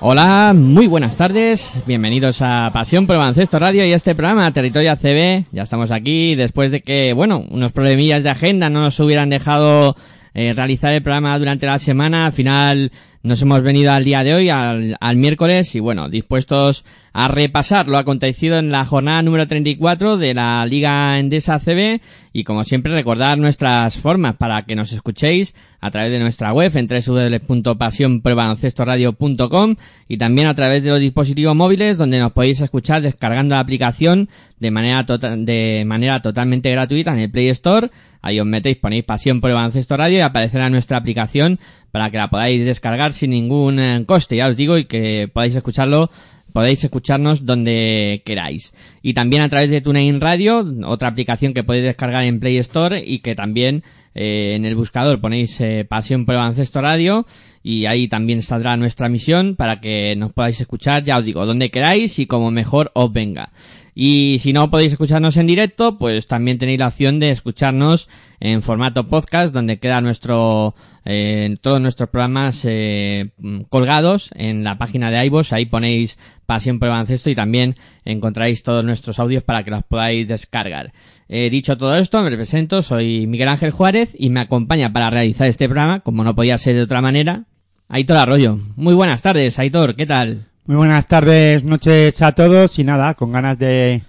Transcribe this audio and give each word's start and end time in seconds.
Hola, 0.00 0.52
muy 0.54 0.86
buenas 0.86 1.16
tardes. 1.16 1.82
Bienvenidos 1.86 2.42
a 2.42 2.70
Pasión 2.72 3.06
por 3.06 3.16
Radio 3.58 3.86
y 3.86 3.92
a 3.92 3.96
este 3.96 4.14
programa 4.14 4.52
Territorio 4.52 4.92
ACB. 4.92 5.46
Ya 5.50 5.62
estamos 5.62 5.90
aquí 5.90 6.34
después 6.34 6.72
de 6.72 6.82
que, 6.82 7.12
bueno, 7.14 7.44
unos 7.50 7.72
problemillas 7.72 8.22
de 8.22 8.30
agenda 8.30 8.70
no 8.70 8.82
nos 8.82 9.00
hubieran 9.00 9.30
dejado 9.30 9.96
eh, 10.34 10.52
realizar 10.52 10.92
el 10.92 11.02
programa 11.02 11.38
durante 11.38 11.66
la 11.66 11.78
semana. 11.78 12.26
Al 12.26 12.32
final 12.32 12.92
nos 13.22 13.40
hemos 13.40 13.62
venido 13.62 13.92
al 13.92 14.04
día 14.04 14.22
de 14.22 14.34
hoy, 14.34 14.48
al, 14.50 14.96
al 15.00 15.16
miércoles, 15.16 15.74
y 15.74 15.80
bueno, 15.80 16.08
dispuestos 16.08 16.84
a 17.16 17.28
repasar 17.28 17.86
lo 17.86 17.96
acontecido 17.96 18.58
en 18.58 18.72
la 18.72 18.84
jornada 18.84 19.22
número 19.22 19.46
34 19.46 20.16
de 20.16 20.34
la 20.34 20.66
Liga 20.66 21.16
Endesa 21.20 21.54
ACB 21.54 22.00
y 22.32 22.42
como 22.42 22.64
siempre 22.64 22.92
recordar 22.92 23.38
nuestras 23.38 23.96
formas 23.96 24.34
para 24.34 24.64
que 24.64 24.74
nos 24.74 24.92
escuchéis 24.92 25.54
a 25.80 25.92
través 25.92 26.10
de 26.10 26.18
nuestra 26.18 26.52
web 26.52 26.76
en 26.76 26.88
www.pasionprobaloncestoradio.com 26.88 29.76
y 30.08 30.16
también 30.16 30.48
a 30.48 30.54
través 30.54 30.82
de 30.82 30.90
los 30.90 30.98
dispositivos 30.98 31.54
móviles 31.54 31.98
donde 31.98 32.18
nos 32.18 32.32
podéis 32.32 32.60
escuchar 32.60 33.02
descargando 33.02 33.54
la 33.54 33.60
aplicación 33.60 34.28
de 34.58 34.72
manera 34.72 35.06
tota- 35.06 35.36
de 35.36 35.84
manera 35.86 36.20
totalmente 36.20 36.72
gratuita 36.72 37.12
en 37.12 37.20
el 37.20 37.30
Play 37.30 37.48
Store. 37.50 37.90
Ahí 38.22 38.40
os 38.40 38.46
metéis, 38.46 38.78
ponéis 38.78 39.04
Pasión 39.04 39.40
por 39.40 39.50
el 39.50 39.56
Radio 39.88 40.18
y 40.18 40.20
aparecerá 40.20 40.68
nuestra 40.68 40.96
aplicación 40.96 41.60
para 41.92 42.10
que 42.10 42.16
la 42.16 42.28
podáis 42.28 42.64
descargar 42.64 43.12
sin 43.12 43.30
ningún 43.30 43.78
eh, 43.78 44.02
coste, 44.04 44.34
ya 44.36 44.48
os 44.48 44.56
digo, 44.56 44.78
y 44.78 44.86
que 44.86 45.30
podáis 45.32 45.54
escucharlo 45.54 46.10
podéis 46.54 46.84
escucharnos 46.84 47.44
donde 47.44 48.22
queráis. 48.24 48.74
Y 49.02 49.12
también 49.12 49.42
a 49.42 49.48
través 49.48 49.70
de 49.70 49.80
TuneIn 49.80 50.20
Radio, 50.20 50.64
otra 50.86 51.08
aplicación 51.08 51.52
que 51.52 51.64
podéis 51.64 51.84
descargar 51.84 52.22
en 52.22 52.38
Play 52.38 52.58
Store 52.58 53.02
y 53.04 53.18
que 53.18 53.34
también 53.34 53.82
eh, 54.14 54.54
en 54.54 54.64
el 54.64 54.76
buscador 54.76 55.20
ponéis 55.20 55.60
eh, 55.60 55.84
Pasión 55.84 56.24
por 56.24 56.36
el 56.36 56.42
Baloncesto 56.42 56.80
Radio 56.80 57.26
y 57.64 57.86
ahí 57.86 58.06
también 58.06 58.40
saldrá 58.40 58.76
nuestra 58.76 59.08
misión 59.08 59.56
para 59.56 59.80
que 59.80 60.14
nos 60.14 60.32
podáis 60.32 60.60
escuchar, 60.60 61.02
ya 61.02 61.18
os 61.18 61.24
digo, 61.24 61.44
donde 61.44 61.72
queráis 61.72 62.20
y 62.20 62.26
como 62.26 62.52
mejor 62.52 62.92
os 62.94 63.12
venga. 63.12 63.50
Y 63.94 64.38
si 64.40 64.52
no 64.52 64.70
podéis 64.70 64.92
escucharnos 64.92 65.36
en 65.36 65.46
directo, 65.46 65.98
pues 65.98 66.26
también 66.26 66.58
tenéis 66.58 66.80
la 66.80 66.88
opción 66.88 67.20
de 67.20 67.30
escucharnos 67.30 68.08
en 68.40 68.60
formato 68.60 69.08
podcast, 69.08 69.54
donde 69.54 69.78
queda 69.78 70.00
nuestro, 70.00 70.74
eh, 71.04 71.56
todos 71.60 71.80
nuestros 71.80 72.08
programas 72.08 72.64
eh, 72.64 73.30
colgados 73.68 74.30
en 74.34 74.64
la 74.64 74.78
página 74.78 75.10
de 75.10 75.24
iVoox. 75.26 75.52
Ahí 75.52 75.66
ponéis 75.66 76.18
Pasión 76.44 76.78
por 76.78 76.88
el 76.88 76.92
Baloncesto 76.92 77.30
y 77.30 77.34
también 77.34 77.76
encontráis 78.04 78.62
todos 78.62 78.84
nuestros 78.84 79.18
audios 79.18 79.42
para 79.44 79.62
que 79.62 79.70
los 79.70 79.84
podáis 79.84 80.28
descargar. 80.28 80.92
Eh, 81.28 81.48
dicho 81.48 81.78
todo 81.78 81.96
esto, 81.96 82.22
me 82.22 82.36
presento, 82.36 82.82
soy 82.82 83.26
Miguel 83.26 83.48
Ángel 83.48 83.70
Juárez 83.70 84.14
y 84.18 84.28
me 84.30 84.40
acompaña 84.40 84.92
para 84.92 85.08
realizar 85.08 85.48
este 85.48 85.68
programa, 85.68 86.00
como 86.00 86.24
no 86.24 86.34
podía 86.34 86.58
ser 86.58 86.74
de 86.74 86.82
otra 86.82 87.00
manera, 87.00 87.44
Aitor 87.88 88.16
Arroyo. 88.16 88.58
Muy 88.76 88.94
buenas 88.94 89.22
tardes, 89.22 89.58
Aitor, 89.58 89.96
¿qué 89.96 90.04
tal? 90.04 90.53
Muy 90.66 90.76
buenas 90.76 91.08
tardes, 91.08 91.62
noches 91.62 92.22
a 92.22 92.32
todos 92.32 92.78
y 92.78 92.84
nada, 92.84 93.12
con 93.12 93.32
ganas 93.32 93.58
de, 93.58 94.00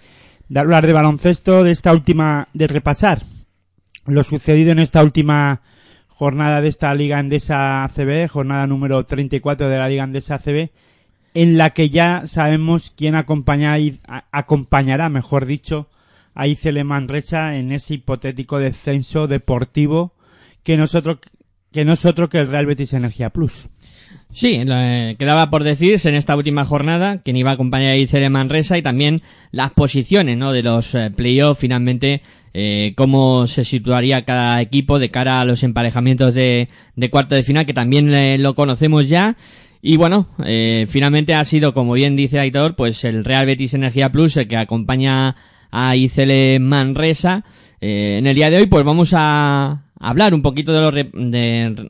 de 0.48 0.60
hablar 0.62 0.88
de 0.88 0.94
baloncesto, 0.94 1.66
de 1.66 1.72
esta 1.72 1.92
última, 1.92 2.48
de 2.54 2.68
repasar 2.68 3.24
lo 4.06 4.24
sucedido 4.24 4.72
en 4.72 4.80
esta 4.80 5.04
última 5.04 5.64
jornada 6.08 6.62
de 6.62 6.70
esta 6.70 6.94
Liga 6.94 7.20
Endesa 7.20 7.84
ACB, 7.84 8.30
jornada 8.30 8.68
número 8.68 9.06
34 9.06 9.68
de 9.68 9.78
la 9.78 9.90
Liga 9.90 10.06
Endesa 10.06 10.36
ACB, 10.36 10.70
en 11.34 11.58
la 11.58 11.72
que 11.72 11.90
ya 11.90 12.26
sabemos 12.26 12.94
quién 12.96 13.16
acompaña, 13.16 13.76
acompañará, 14.32 15.10
mejor 15.10 15.48
dicho, 15.48 15.90
a 16.36 16.48
Icele 16.48 16.86
Manresa 16.86 17.58
en 17.58 17.74
ese 17.74 17.96
hipotético 17.96 18.60
descenso 18.60 19.28
deportivo 19.28 20.14
que 20.64 20.78
nosotros 20.78 21.18
que 21.74 21.84
nosotros 21.84 22.30
que 22.30 22.40
el 22.40 22.48
Real 22.48 22.66
Betis 22.66 22.94
Energía 22.94 23.32
Plus. 23.32 23.68
Sí, 24.36 24.60
eh, 24.68 25.16
quedaba 25.18 25.50
por 25.50 25.64
decirse 25.64 26.10
en 26.10 26.16
esta 26.16 26.36
última 26.36 26.66
jornada 26.66 27.22
quién 27.24 27.38
iba 27.38 27.52
a 27.52 27.54
acompañar 27.54 27.92
a 27.92 27.96
Icele 27.96 28.30
Manresa 28.30 28.78
y 28.78 28.82
también 28.82 29.22
las 29.52 29.72
posiciones 29.72 30.36
¿no? 30.36 30.52
de 30.52 30.62
los 30.62 30.94
eh, 30.94 31.10
playoffs, 31.10 31.62
finalmente 31.62 32.22
eh, 32.54 32.92
cómo 32.98 33.48
se 33.48 33.64
situaría 33.64 34.26
cada 34.26 34.62
equipo 34.62 35.00
de 35.00 35.10
cara 35.10 35.40
a 35.40 35.46
los 35.46 35.64
emparejamientos 35.64 36.34
de, 36.34 36.68
de 36.98 37.10
cuarto 37.10 37.34
de 37.34 37.44
final, 37.44 37.66
que 37.66 37.74
también 37.74 38.14
eh, 38.14 38.38
lo 38.38 38.56
conocemos 38.56 39.08
ya. 39.08 39.38
Y 39.82 39.96
bueno, 39.96 40.28
eh, 40.46 40.86
finalmente 40.90 41.34
ha 41.34 41.46
sido, 41.46 41.74
como 41.74 41.94
bien 41.94 42.18
dice 42.18 42.40
Aitor, 42.40 42.76
pues 42.76 43.06
el 43.06 43.24
Real 43.24 43.46
Betis 43.46 43.74
Energía 43.74 44.12
Plus 44.12 44.36
el 44.36 44.50
que 44.50 44.58
acompaña 44.58 45.38
a 45.72 45.96
Icele 45.96 46.60
Manresa. 46.60 47.46
En 47.80 48.28
el 48.28 48.36
día 48.36 48.50
de 48.50 48.58
hoy, 48.58 48.66
pues 48.66 48.84
vamos 48.84 49.14
a 49.14 49.85
hablar 50.10 50.34
un 50.34 50.42
poquito 50.42 50.72
de 50.74 50.82
lo 50.82 50.92
re- 50.92 51.10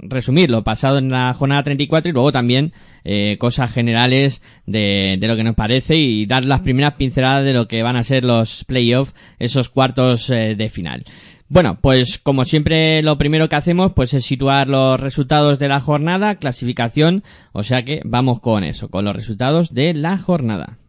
resumir 0.02 0.50
lo 0.50 0.64
pasado 0.64 0.98
en 0.98 1.10
la 1.10 1.34
jornada 1.34 1.64
34 1.64 2.10
y 2.10 2.14
luego 2.14 2.32
también 2.32 2.74
eh, 3.04 3.38
cosas 3.38 3.72
generales 3.74 4.42
de, 4.66 5.18
de 5.20 5.28
lo 5.28 5.36
que 5.36 5.44
nos 5.44 5.56
parece 5.56 5.96
y 5.96 6.26
dar 6.26 6.46
las 6.46 6.62
primeras 6.62 6.94
pinceladas 6.96 7.46
de 7.46 7.54
lo 7.54 7.68
que 7.68 7.84
van 7.84 7.96
a 7.96 8.04
ser 8.04 8.24
los 8.26 8.64
playoffs, 8.66 9.14
esos 9.40 9.70
cuartos 9.70 10.30
eh, 10.30 10.56
de 10.58 10.70
final. 10.70 11.04
Bueno, 11.48 11.78
pues 11.80 12.18
como 12.18 12.44
siempre 12.44 13.04
lo 13.04 13.20
primero 13.20 13.48
que 13.50 13.56
hacemos 13.56 13.92
pues 13.94 14.14
es 14.16 14.26
situar 14.26 14.68
los 14.68 15.00
resultados 15.00 15.60
de 15.60 15.68
la 15.68 15.80
jornada, 15.80 16.36
clasificación, 16.36 17.24
o 17.52 17.62
sea 17.62 17.84
que 17.84 18.02
vamos 18.04 18.40
con 18.42 18.64
eso, 18.64 18.90
con 18.90 19.06
los 19.06 19.16
resultados 19.16 19.72
de 19.74 19.94
la 19.94 20.18
jornada. 20.18 20.80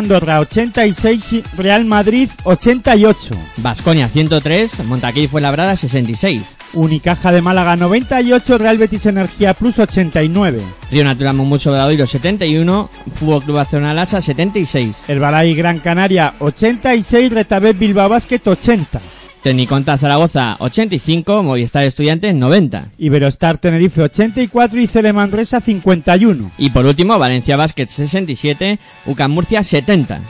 Andorra 0.00 0.40
86, 0.40 1.42
Real 1.58 1.84
Madrid 1.84 2.30
88. 2.44 3.36
Vasconia 3.58 4.08
103, 4.08 4.86
Montaquí 4.86 5.28
fue 5.28 5.42
labrada 5.42 5.76
66. 5.76 6.56
Unicaja 6.72 7.30
de 7.32 7.42
Málaga 7.42 7.76
98, 7.76 8.56
Real 8.56 8.78
Betis 8.78 9.04
Energía 9.04 9.52
Plus 9.52 9.78
89. 9.78 10.62
Río 10.90 11.04
Natural 11.04 11.34
Mumbucho 11.34 11.70
Obradoiro 11.70 12.06
71, 12.06 12.88
Fútbol 13.14 13.42
Club 13.42 13.56
Barcelona 13.56 13.92
Lasa 13.92 14.22
76. 14.22 15.02
El 15.06 15.20
Balay 15.20 15.54
Gran 15.54 15.80
Canaria 15.80 16.32
86, 16.38 17.32
Retabet 17.32 17.78
Bilbao 17.78 18.08
Basket 18.08 18.40
80. 18.46 19.00
Tecniconta 19.42 19.96
Zaragoza 19.96 20.56
85, 20.58 21.42
Movistar 21.42 21.84
Estudiantes 21.84 22.34
90. 22.34 22.90
Iberostar 22.98 23.56
Tenerife 23.56 24.02
84 24.02 24.80
y 24.80 24.86
Cele 24.86 25.14
Manresa 25.14 25.60
51. 25.60 26.50
Y 26.58 26.70
por 26.70 26.84
último, 26.84 27.18
Valencia 27.18 27.56
Basket 27.56 27.86
67, 27.86 28.78
UCAM 29.06 29.32
Murcia 29.32 29.62
70. 29.62 30.20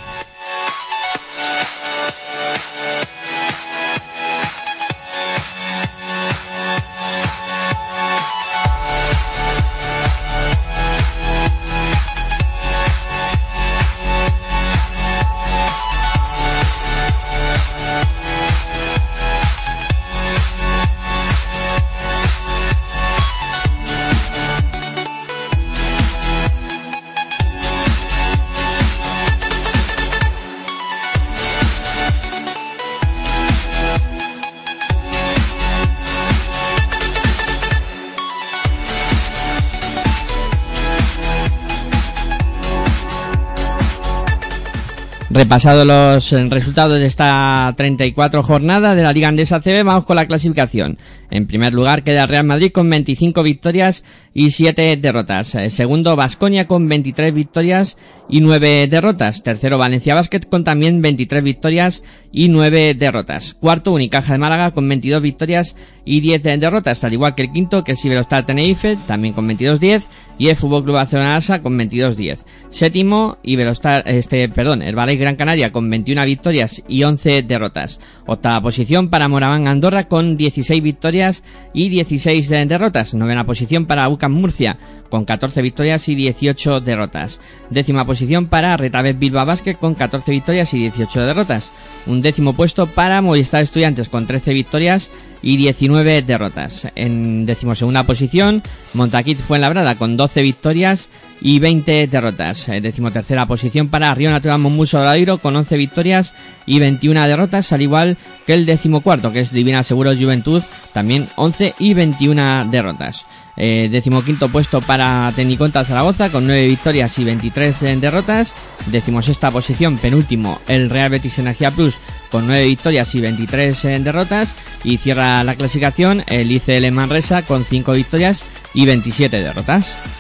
Repasado 45.45 45.87
los 45.87 46.35
eh, 46.35 46.47
resultados 46.51 46.99
de 46.99 47.07
esta 47.07 47.73
34 47.75 48.43
jornada 48.43 48.95
de 48.95 49.03
la 49.03 49.11
Liga 49.15 49.29
Andesa 49.29 49.59
CB, 49.63 49.85
vamos 49.85 50.05
con 50.05 50.17
la 50.17 50.27
clasificación. 50.27 50.99
En 51.31 51.47
primer 51.47 51.73
lugar 51.73 52.03
queda 52.05 52.27
Real 52.27 52.45
Madrid 52.45 52.71
con 52.71 52.91
25 52.91 53.43
victorias 53.43 54.05
y 54.35 54.51
7 54.51 54.99
derrotas. 55.01 55.55
Eh, 55.55 55.71
Segundo, 55.71 56.15
Vasconia 56.15 56.67
con 56.67 56.87
23 56.91 57.33
victorias 57.33 57.97
y 58.29 58.43
9 58.43 58.87
derrotas. 58.89 59.43
Tercero, 59.43 59.79
Valencia 59.79 60.15
Basket 60.15 60.41
con 60.41 60.63
también 60.63 61.01
23 61.01 61.43
victorias 61.43 62.03
y 62.31 62.51
9 62.51 62.93
derrotas. 62.93 63.55
Cuarto, 63.55 63.93
Unicaja 63.93 64.35
de 64.35 64.39
Málaga 64.41 64.73
con 64.73 64.87
22 64.87 65.23
victorias 65.23 65.75
y 66.05 66.21
10 66.21 66.43
de- 66.43 66.59
derrotas, 66.59 67.03
al 67.03 67.15
igual 67.15 67.35
que 67.35 67.45
el 67.45 67.53
quinto, 67.53 67.83
que 67.83 67.93
es 67.93 68.05
Iberostar 68.05 68.45
Tenerife, 68.45 68.99
también 69.07 69.33
con 69.33 69.49
22-10, 69.49 70.03
y 70.41 70.49
el 70.49 70.57
Fútbol 70.57 70.83
Club 70.85 70.95
Barcelona 70.95 71.39
con 71.63 71.79
22-10. 71.79 72.39
Séptimo, 72.71 73.37
Iberostar, 73.43 74.05
este, 74.07 74.49
perdón, 74.49 74.81
el 74.81 74.99
Valle 74.99 75.17
Gran 75.17 75.37
Canaria 75.37 75.71
con 75.71 75.91
21 75.91 76.25
victorias 76.25 76.83
y 76.89 77.03
11 77.03 77.43
derrotas. 77.43 78.01
Octava 78.27 78.63
posición 78.63 79.11
para 79.11 79.29
Moraván 79.29 79.69
Andorra 79.69 80.09
con 80.09 80.39
16 80.39 80.83
victorias 80.83 81.43
y 81.75 81.91
16 81.91 82.49
de- 82.49 82.65
derrotas. 82.65 83.13
Novena 83.13 83.45
posición 83.45 83.85
para 83.85 84.09
UCAM 84.09 84.33
Murcia 84.33 84.79
con 85.11 85.27
14 85.27 85.61
victorias 85.61 86.09
y 86.09 86.15
18 86.15 86.81
derrotas. 86.81 87.39
Décima 87.69 88.07
posición 88.07 88.47
para 88.47 88.79
Retabet 88.79 89.19
Bilbao 89.19 89.45
Basket 89.45 89.75
con 89.75 89.95
14 89.95 90.31
victorias 90.33 90.73
y 90.73 90.79
18 90.79 91.21
derrotas. 91.27 91.71
Un 92.07 92.23
décimo 92.23 92.55
puesto 92.55 92.87
para 92.87 93.21
Movistar 93.21 93.63
Estudiantes 93.63 94.09
con 94.09 94.27
13 94.27 94.55
victorias 94.55 95.11
y 95.43 95.57
19 95.57 96.23
derrotas. 96.23 96.89
En 96.95 97.47
decimosegunda 97.47 98.05
posición, 98.05 98.63
Montaquit 98.95 99.39
Fuenlabrada 99.39 99.95
con 99.97 100.17
12 100.17 100.43
victorias 100.43 101.09
y 101.41 101.59
20 101.59 102.07
derrotas. 102.07 102.69
Eh, 102.69 102.81
Decimotercera 102.81 103.47
posición 103.47 103.89
para 103.89 104.15
Río 104.15 104.31
Natural 104.31 104.59
Monmuso 104.59 104.99
Obradoiro 104.99 105.39
con 105.39 105.57
11 105.57 105.77
victorias 105.77 106.35
y 106.67 106.79
21 106.79 107.27
derrotas, 107.27 107.73
al 107.73 107.83
igual 107.83 108.17
que 108.47 108.55
el 108.55 108.67
decimocuarto, 108.67 109.33
que 109.33 109.41
es 109.41 109.53
Divina 109.53 109.83
Seguros 109.83 110.19
Juventud, 110.19 110.63
también 110.93 111.29
11 111.37 111.75
y 111.79 111.95
21 111.95 112.67
derrotas. 112.71 113.27
Eh, 113.57 113.89
decimoquinto 113.91 114.49
puesto 114.49 114.81
para 114.81 115.31
Tecniconta 115.37 115.85
Zaragoza 115.85 116.31
con 116.31 116.47
9 116.47 116.67
victorias 116.67 117.19
y 117.19 117.25
23 117.25 117.83
en 117.83 118.01
derrotas. 118.01 118.55
Decimosexta 118.87 119.51
posición, 119.51 119.99
penúltimo, 119.99 120.61
el 120.69 120.89
Real 120.89 121.11
Betis 121.11 121.39
Energía 121.39 121.71
Plus 121.71 121.95
con 122.31 122.47
9 122.47 122.65
victorias 122.65 123.15
y 123.15 123.21
23 123.21 123.85
en 123.87 124.05
derrotas. 124.05 124.55
Y 124.85 124.97
cierra 124.97 125.45
la 125.45 125.57
clasificación 125.57 126.25
el 126.27 126.51
ICL 126.51 126.91
Manresa 126.93 127.43
con 127.43 127.65
5 127.65 127.93
victorias 127.93 128.43
y 128.73 128.87
27 128.87 129.43
derrotas. 129.43 130.20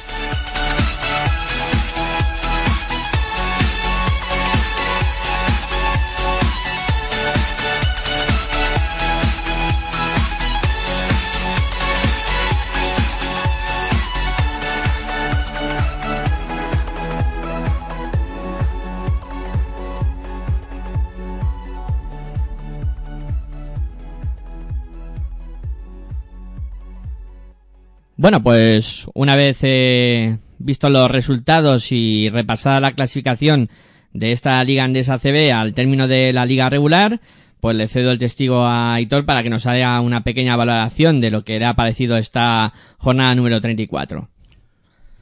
Bueno, 28.20 28.42
pues 28.42 29.06
una 29.14 29.34
vez 29.34 29.60
eh, 29.62 30.36
visto 30.58 30.90
los 30.90 31.10
resultados 31.10 31.90
y 31.90 32.28
repasada 32.28 32.78
la 32.78 32.92
clasificación 32.92 33.70
de 34.12 34.32
esta 34.32 34.62
Liga 34.62 34.84
Andesa 34.84 35.18
CB 35.18 35.50
al 35.54 35.72
término 35.72 36.06
de 36.06 36.34
la 36.34 36.44
liga 36.44 36.68
regular, 36.68 37.20
pues 37.60 37.74
le 37.76 37.88
cedo 37.88 38.12
el 38.12 38.18
testigo 38.18 38.66
a 38.66 38.92
Aitor 38.92 39.24
para 39.24 39.42
que 39.42 39.48
nos 39.48 39.64
haga 39.64 39.98
una 40.02 40.22
pequeña 40.22 40.54
valoración 40.54 41.22
de 41.22 41.30
lo 41.30 41.44
que 41.44 41.58
le 41.58 41.64
ha 41.64 41.72
parecido 41.72 42.18
esta 42.18 42.74
jornada 42.98 43.34
número 43.34 43.58
34. 43.58 44.28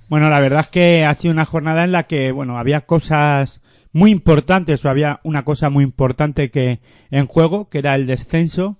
Bueno, 0.08 0.28
la 0.28 0.40
verdad 0.40 0.62
es 0.62 0.68
que 0.68 1.04
ha 1.04 1.14
sido 1.14 1.32
una 1.32 1.44
jornada 1.44 1.84
en 1.84 1.92
la 1.92 2.08
que, 2.08 2.32
bueno, 2.32 2.58
había 2.58 2.80
cosas 2.80 3.62
muy 3.92 4.10
importantes, 4.10 4.84
o 4.84 4.90
había 4.90 5.20
una 5.22 5.44
cosa 5.44 5.70
muy 5.70 5.84
importante 5.84 6.50
que 6.50 6.80
en 7.12 7.28
juego, 7.28 7.68
que 7.68 7.78
era 7.78 7.94
el 7.94 8.08
descenso, 8.08 8.76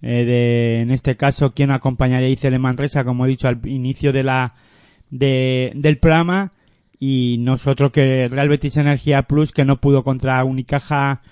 eh, 0.00 0.24
de, 0.24 0.80
en 0.80 0.90
este 0.90 1.16
caso, 1.16 1.52
quien 1.52 1.70
acompañaría 1.70 2.28
a 2.28 2.30
Icele 2.30 2.58
Manresa, 2.58 3.04
como 3.04 3.26
he 3.26 3.28
dicho 3.28 3.48
al 3.48 3.60
inicio 3.66 4.12
de 4.12 4.22
la, 4.22 4.54
de, 5.10 5.72
del 5.74 5.98
programa, 5.98 6.52
y 7.00 7.36
nosotros 7.38 7.90
que 7.92 8.28
Real 8.28 8.48
Betis 8.48 8.76
Energía 8.76 9.22
Plus, 9.22 9.52
que 9.52 9.64
no 9.64 9.80
pudo 9.80 10.04
contra 10.04 10.42
Unicaja 10.44 11.22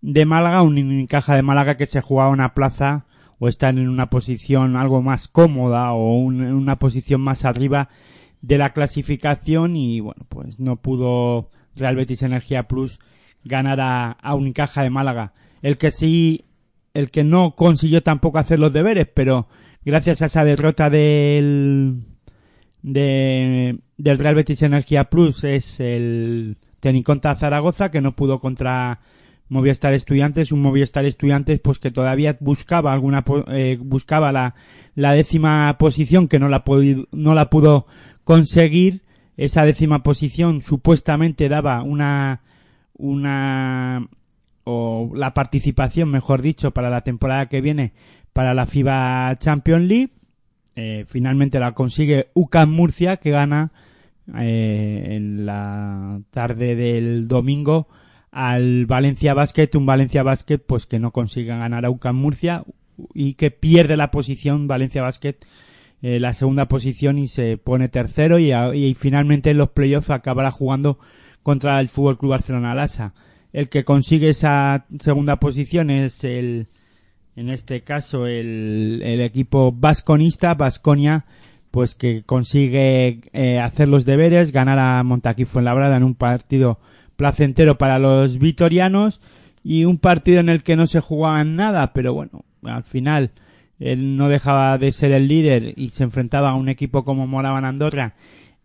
de 0.00 0.24
Málaga, 0.24 0.62
un 0.62 0.78
Unicaja 0.78 1.34
de 1.34 1.42
Málaga 1.42 1.76
que 1.76 1.86
se 1.86 2.00
jugaba 2.00 2.30
una 2.30 2.54
plaza 2.54 3.06
o 3.38 3.48
están 3.48 3.78
en 3.78 3.88
una 3.88 4.08
posición 4.08 4.76
algo 4.76 5.02
más 5.02 5.28
cómoda 5.28 5.92
o 5.92 6.30
en 6.30 6.54
una 6.54 6.78
posición 6.78 7.20
más 7.20 7.44
arriba 7.44 7.88
de 8.40 8.58
la 8.58 8.72
clasificación 8.72 9.76
y 9.76 10.00
bueno, 10.00 10.24
pues 10.28 10.58
no 10.58 10.76
pudo 10.76 11.50
Real 11.74 11.96
Betis 11.96 12.22
Energía 12.22 12.64
Plus 12.64 12.98
ganar 13.44 13.80
a 13.80 14.34
Unicaja 14.34 14.82
de 14.82 14.90
Málaga. 14.90 15.32
El 15.62 15.78
que 15.78 15.90
sí, 15.90 16.44
el 16.96 17.10
que 17.10 17.24
no 17.24 17.54
consiguió 17.54 18.02
tampoco 18.02 18.38
hacer 18.38 18.58
los 18.58 18.72
deberes, 18.72 19.06
pero 19.12 19.48
gracias 19.84 20.22
a 20.22 20.26
esa 20.26 20.44
derrota 20.44 20.88
del 20.88 22.04
de, 22.82 23.78
del 23.98 24.18
Real 24.18 24.34
Betis 24.34 24.62
Energía 24.62 25.04
Plus 25.04 25.44
es 25.44 25.78
el 25.78 26.56
Teniconta 26.80 27.34
Zaragoza 27.34 27.90
que 27.90 28.00
no 28.00 28.16
pudo 28.16 28.40
contra 28.40 29.00
Movistar 29.50 29.92
Estudiantes, 29.92 30.52
un 30.52 30.62
Movistar 30.62 31.04
Estudiantes 31.04 31.60
pues 31.60 31.78
que 31.78 31.90
todavía 31.90 32.38
buscaba 32.40 32.94
alguna 32.94 33.24
eh, 33.48 33.76
buscaba 33.78 34.32
la, 34.32 34.54
la 34.94 35.12
décima 35.12 35.76
posición 35.78 36.28
que 36.28 36.38
no 36.38 36.48
la 36.48 36.64
no 37.12 37.34
la 37.34 37.50
pudo 37.50 37.86
conseguir. 38.24 39.02
Esa 39.36 39.66
décima 39.66 40.02
posición 40.02 40.62
supuestamente 40.62 41.50
daba 41.50 41.82
una 41.82 42.40
una 42.94 44.08
o 44.68 45.12
la 45.14 45.32
participación 45.32 46.10
mejor 46.10 46.42
dicho 46.42 46.72
para 46.72 46.90
la 46.90 47.02
temporada 47.02 47.48
que 47.48 47.60
viene 47.60 47.92
para 48.32 48.52
la 48.52 48.66
FIBA 48.66 49.36
Champions 49.38 49.86
League 49.86 50.10
eh, 50.74 51.04
finalmente 51.06 51.60
la 51.60 51.72
consigue 51.72 52.30
UCAM 52.34 52.70
Murcia 52.70 53.18
que 53.18 53.30
gana 53.30 53.70
eh, 54.36 55.06
en 55.10 55.46
la 55.46 56.20
tarde 56.32 56.74
del 56.74 57.28
domingo 57.28 57.86
al 58.32 58.86
Valencia 58.86 59.34
Basket, 59.34 59.70
un 59.74 59.86
Valencia 59.86 60.24
Basket 60.24 60.58
pues 60.58 60.84
que 60.84 60.98
no 60.98 61.12
consiga 61.12 61.56
ganar 61.56 61.86
a 61.86 61.90
UCAM 61.90 62.16
Murcia 62.16 62.64
y 63.14 63.34
que 63.34 63.52
pierde 63.52 63.96
la 63.96 64.10
posición 64.10 64.66
Valencia 64.66 65.00
Basket 65.00 65.36
eh, 66.02 66.18
la 66.18 66.34
segunda 66.34 66.66
posición 66.66 67.18
y 67.18 67.28
se 67.28 67.56
pone 67.56 67.88
tercero 67.88 68.40
y, 68.40 68.52
y 68.52 68.94
finalmente 68.94 69.50
en 69.50 69.58
los 69.58 69.70
playoffs 69.70 70.10
acabará 70.10 70.50
jugando 70.50 70.98
contra 71.44 71.80
el 71.80 71.88
Fútbol 71.88 72.18
Club 72.18 72.32
Barcelona 72.32 72.74
Lasa. 72.74 73.14
El 73.56 73.70
que 73.70 73.84
consigue 73.84 74.28
esa 74.28 74.84
segunda 75.02 75.36
posición 75.36 75.88
es 75.88 76.24
el, 76.24 76.66
en 77.36 77.48
este 77.48 77.80
caso, 77.80 78.26
el, 78.26 79.00
equipo 79.22 79.72
vasconista, 79.72 80.52
Vasconia, 80.52 81.24
pues 81.70 81.94
que 81.94 82.22
consigue 82.22 83.22
eh, 83.32 83.58
hacer 83.58 83.88
los 83.88 84.04
deberes, 84.04 84.52
ganar 84.52 84.78
a 84.78 85.02
Montaquí 85.04 85.46
Fuenlabrada 85.46 85.96
en 85.96 86.02
un 86.02 86.14
partido 86.14 86.80
placentero 87.16 87.78
para 87.78 87.98
los 87.98 88.38
vitorianos 88.38 89.22
y 89.64 89.86
un 89.86 89.96
partido 89.96 90.40
en 90.40 90.50
el 90.50 90.62
que 90.62 90.76
no 90.76 90.86
se 90.86 91.00
jugaban 91.00 91.56
nada, 91.56 91.94
pero 91.94 92.12
bueno, 92.12 92.44
al 92.62 92.84
final 92.84 93.30
él 93.80 94.18
no 94.18 94.28
dejaba 94.28 94.76
de 94.76 94.92
ser 94.92 95.12
el 95.12 95.28
líder 95.28 95.72
y 95.76 95.88
se 95.88 96.04
enfrentaba 96.04 96.50
a 96.50 96.56
un 96.56 96.68
equipo 96.68 97.06
como 97.06 97.26
Moraban 97.26 97.64
Andorra 97.64 98.16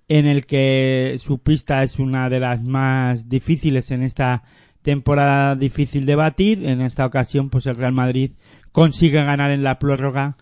en 0.10 0.26
el 0.26 0.46
que 0.46 1.16
su 1.22 1.40
pista 1.40 1.82
es 1.84 1.98
una 1.98 2.30
de 2.30 2.42
las 2.42 2.62
más 2.66 3.30
difíciles 3.30 3.92
en 3.92 4.04
esta 4.04 4.44
temporada 4.82 5.56
difícil 5.56 6.06
de 6.06 6.16
batir. 6.16 6.66
En 6.66 6.82
esta 6.82 7.06
ocasión, 7.06 7.50
pues 7.50 7.66
el 7.66 7.76
Real 7.76 7.94
Madrid 7.94 8.32
consigue 8.72 9.24
ganar 9.24 9.52
en 9.52 9.64
la 9.64 9.80
prórroga 9.80 10.38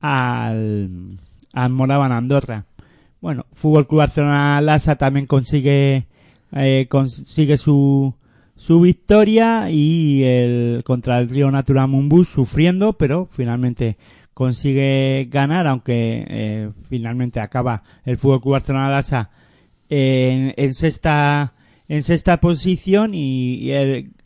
al, 0.00 1.18
al 1.52 1.70
Moraban 1.70 2.12
Andorra. 2.12 2.66
Bueno, 3.20 3.46
Fútbol 3.52 3.86
Club 3.86 3.98
Barcelona 3.98 4.60
Lasa 4.60 4.96
también 4.96 5.26
consigue 5.26 6.06
eh, 6.52 6.86
consigue 6.88 7.56
su 7.56 8.14
su 8.56 8.80
victoria 8.80 9.70
y 9.70 10.22
el 10.24 10.82
contra 10.84 11.18
el 11.18 11.28
Río 11.28 11.50
Natural 11.50 11.88
Mumbus 11.88 12.28
sufriendo, 12.28 12.92
pero 12.94 13.28
finalmente 13.32 13.96
consigue 14.34 15.28
ganar, 15.30 15.66
aunque 15.66 16.24
eh, 16.28 16.70
finalmente 16.88 17.40
acaba 17.40 17.82
el 18.04 18.16
Fútbol 18.16 18.40
Club 18.40 18.52
Barcelona 18.52 18.88
Lasa 18.88 19.30
en, 19.88 20.54
en 20.56 20.74
sexta 20.74 21.54
en 21.88 22.02
sexta 22.02 22.40
posición 22.40 23.12
y, 23.14 23.70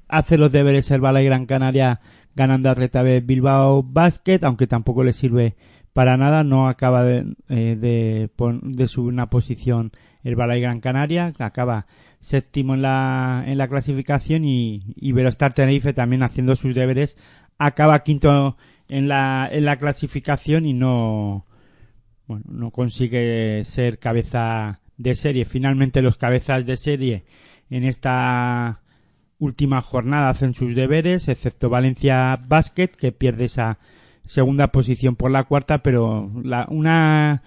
hace 0.09 0.39
los 0.39 0.53
deberes 0.53 0.91
el 0.91 1.01
Balay 1.01 1.25
Gran 1.25 1.47
Canaria 1.47 2.01
ganando 2.35 2.71
a 2.71 2.75
Retabé 2.75 3.21
Bilbao 3.21 3.83
Basket, 3.83 4.41
aunque 4.43 4.67
tampoco 4.67 5.03
le 5.03 5.13
sirve 5.13 5.57
para 5.93 6.17
nada, 6.17 6.45
no 6.45 6.69
acaba 6.69 7.03
de, 7.03 7.35
eh, 7.49 7.77
de 7.77 8.89
subir 8.89 9.13
una 9.13 9.31
posición 9.31 9.93
el 10.23 10.37
Balay 10.37 10.61
Gran 10.61 10.81
Canaria, 10.81 11.33
acaba 11.39 11.87
séptimo 12.21 12.75
en 12.75 12.83
la, 12.83 13.45
en 13.47 13.59
la 13.59 13.69
clasificación 13.69 14.45
y, 14.45 14.83
y 14.97 15.13
Velostar 15.13 15.55
Tenerife 15.55 15.93
también 15.93 16.25
haciendo 16.25 16.57
sus 16.57 16.75
deberes, 16.75 17.17
acaba 17.59 18.03
quinto 18.03 18.57
en 18.89 19.09
la, 19.09 19.49
en 19.51 19.65
la 19.65 19.77
clasificación 19.77 20.67
y 20.67 20.73
no, 20.73 21.47
bueno, 22.27 22.45
no 22.49 22.71
consigue 22.73 23.65
ser 23.65 23.99
cabeza 23.99 24.81
de 24.97 25.15
serie. 25.15 25.45
Finalmente 25.45 26.03
los 26.03 26.17
cabezas 26.17 26.67
de 26.67 26.77
serie 26.77 27.25
en 27.71 27.85
esta 27.85 28.81
última 29.39 29.83
jornada 29.83 30.31
hacen 30.31 30.55
sus 30.55 30.75
deberes, 30.75 31.29
excepto 31.29 31.69
Valencia 31.69 32.39
Basket, 32.47 32.89
que 32.89 33.13
pierde 33.13 33.47
esa 33.47 33.79
segunda 34.25 34.69
posición 34.69 35.17
por 35.17 35.31
la 35.31 35.45
cuarta, 35.45 35.83
pero 35.83 36.31
la, 36.43 36.67
una, 36.71 37.43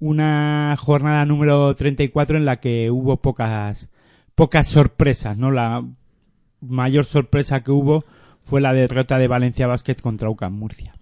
una 0.00 0.76
jornada 0.78 1.24
número 1.24 1.74
34 1.74 2.38
en 2.38 2.44
la 2.44 2.60
que 2.60 2.90
hubo 2.90 3.18
pocas, 3.18 3.90
pocas 4.34 4.66
sorpresas, 4.68 5.36
¿no? 5.36 5.50
La 5.50 5.84
mayor 6.60 7.04
sorpresa 7.04 7.62
que 7.62 7.72
hubo 7.72 8.04
fue 8.44 8.60
la 8.60 8.72
derrota 8.72 9.18
de 9.18 9.28
Valencia 9.28 9.66
Basket 9.66 9.96
contra 9.96 10.30
UCAM 10.30 10.52
Murcia. 10.52 10.94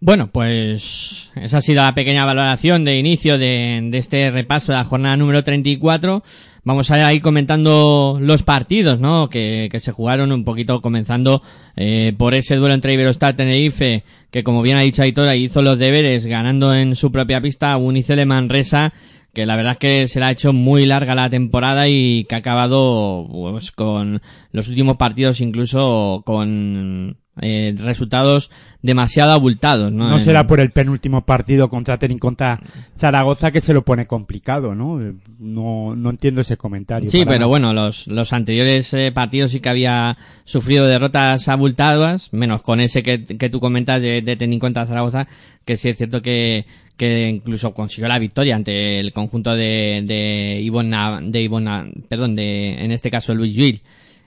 Bueno, 0.00 0.28
pues 0.28 1.32
esa 1.34 1.58
ha 1.58 1.60
sido 1.60 1.82
la 1.82 1.94
pequeña 1.94 2.24
valoración 2.24 2.84
de 2.84 2.98
inicio 2.98 3.36
de, 3.36 3.80
de, 3.90 3.98
este 3.98 4.30
repaso 4.30 4.70
de 4.70 4.78
la 4.78 4.84
jornada 4.84 5.16
número 5.16 5.42
34. 5.42 6.22
Vamos 6.68 6.90
a 6.90 7.14
ir 7.14 7.22
comentando 7.22 8.18
los 8.20 8.42
partidos, 8.42 9.00
¿no? 9.00 9.30
Que, 9.30 9.70
que 9.72 9.80
se 9.80 9.90
jugaron 9.90 10.32
un 10.32 10.44
poquito 10.44 10.82
comenzando 10.82 11.40
eh, 11.76 12.12
por 12.18 12.34
ese 12.34 12.56
duelo 12.56 12.74
entre 12.74 12.92
Iberostar 12.92 13.34
Tenerife, 13.34 14.04
que 14.30 14.44
como 14.44 14.60
bien 14.60 14.76
ha 14.76 14.82
dicho 14.82 15.00
Aitora, 15.00 15.34
hizo 15.34 15.62
los 15.62 15.78
deberes 15.78 16.26
ganando 16.26 16.74
en 16.74 16.94
su 16.94 17.10
propia 17.10 17.40
pista 17.40 17.74
Unicele 17.78 18.26
Manresa, 18.26 18.92
que 19.32 19.46
la 19.46 19.56
verdad 19.56 19.72
es 19.72 19.78
que 19.78 20.08
se 20.08 20.20
le 20.20 20.26
ha 20.26 20.30
hecho 20.30 20.52
muy 20.52 20.84
larga 20.84 21.14
la 21.14 21.30
temporada 21.30 21.88
y 21.88 22.26
que 22.28 22.34
ha 22.34 22.38
acabado 22.38 23.26
pues, 23.30 23.72
con 23.72 24.20
los 24.52 24.68
últimos 24.68 24.98
partidos 24.98 25.40
incluso 25.40 26.22
con 26.26 27.16
eh, 27.40 27.74
resultados 27.78 28.50
demasiado 28.82 29.32
abultados. 29.32 29.92
No, 29.92 30.08
no 30.08 30.18
será 30.18 30.46
por 30.46 30.60
el 30.60 30.70
penúltimo 30.70 31.24
partido 31.24 31.68
contra 31.68 31.98
Tenin 31.98 32.18
contra 32.18 32.60
Zaragoza 32.98 33.50
que 33.50 33.60
se 33.60 33.74
lo 33.74 33.82
pone 33.82 34.06
complicado, 34.06 34.74
¿no? 34.74 35.00
No, 35.38 35.96
no 35.96 36.10
entiendo 36.10 36.40
ese 36.40 36.56
comentario. 36.56 37.10
Sí, 37.10 37.18
pero 37.24 37.40
nada. 37.40 37.46
bueno, 37.46 37.72
los, 37.72 38.06
los 38.06 38.32
anteriores 38.32 38.92
eh, 38.94 39.10
partidos 39.12 39.52
sí 39.52 39.60
que 39.60 39.68
había 39.68 40.16
sufrido 40.44 40.86
derrotas 40.86 41.48
abultadas, 41.48 42.32
menos 42.32 42.62
con 42.62 42.80
ese 42.80 43.02
que, 43.02 43.24
que 43.24 43.50
tú 43.50 43.60
comentas 43.60 44.00
de, 44.02 44.22
de 44.22 44.36
Tenin 44.36 44.60
contra 44.60 44.86
Zaragoza, 44.86 45.26
que 45.64 45.76
sí 45.76 45.88
es 45.88 45.96
cierto 45.96 46.22
que, 46.22 46.64
que 46.96 47.28
incluso 47.28 47.72
consiguió 47.72 48.08
la 48.08 48.18
victoria 48.18 48.56
ante 48.56 48.98
el 49.00 49.12
conjunto 49.12 49.54
de, 49.54 50.02
de 50.04 50.60
Ivona, 50.60 51.20
de 51.22 51.42
Ivona, 51.42 51.86
perdón, 52.08 52.34
de, 52.34 52.84
en 52.84 52.90
este 52.90 53.10
caso 53.10 53.34
Luis 53.34 53.54
Gil. 53.54 53.80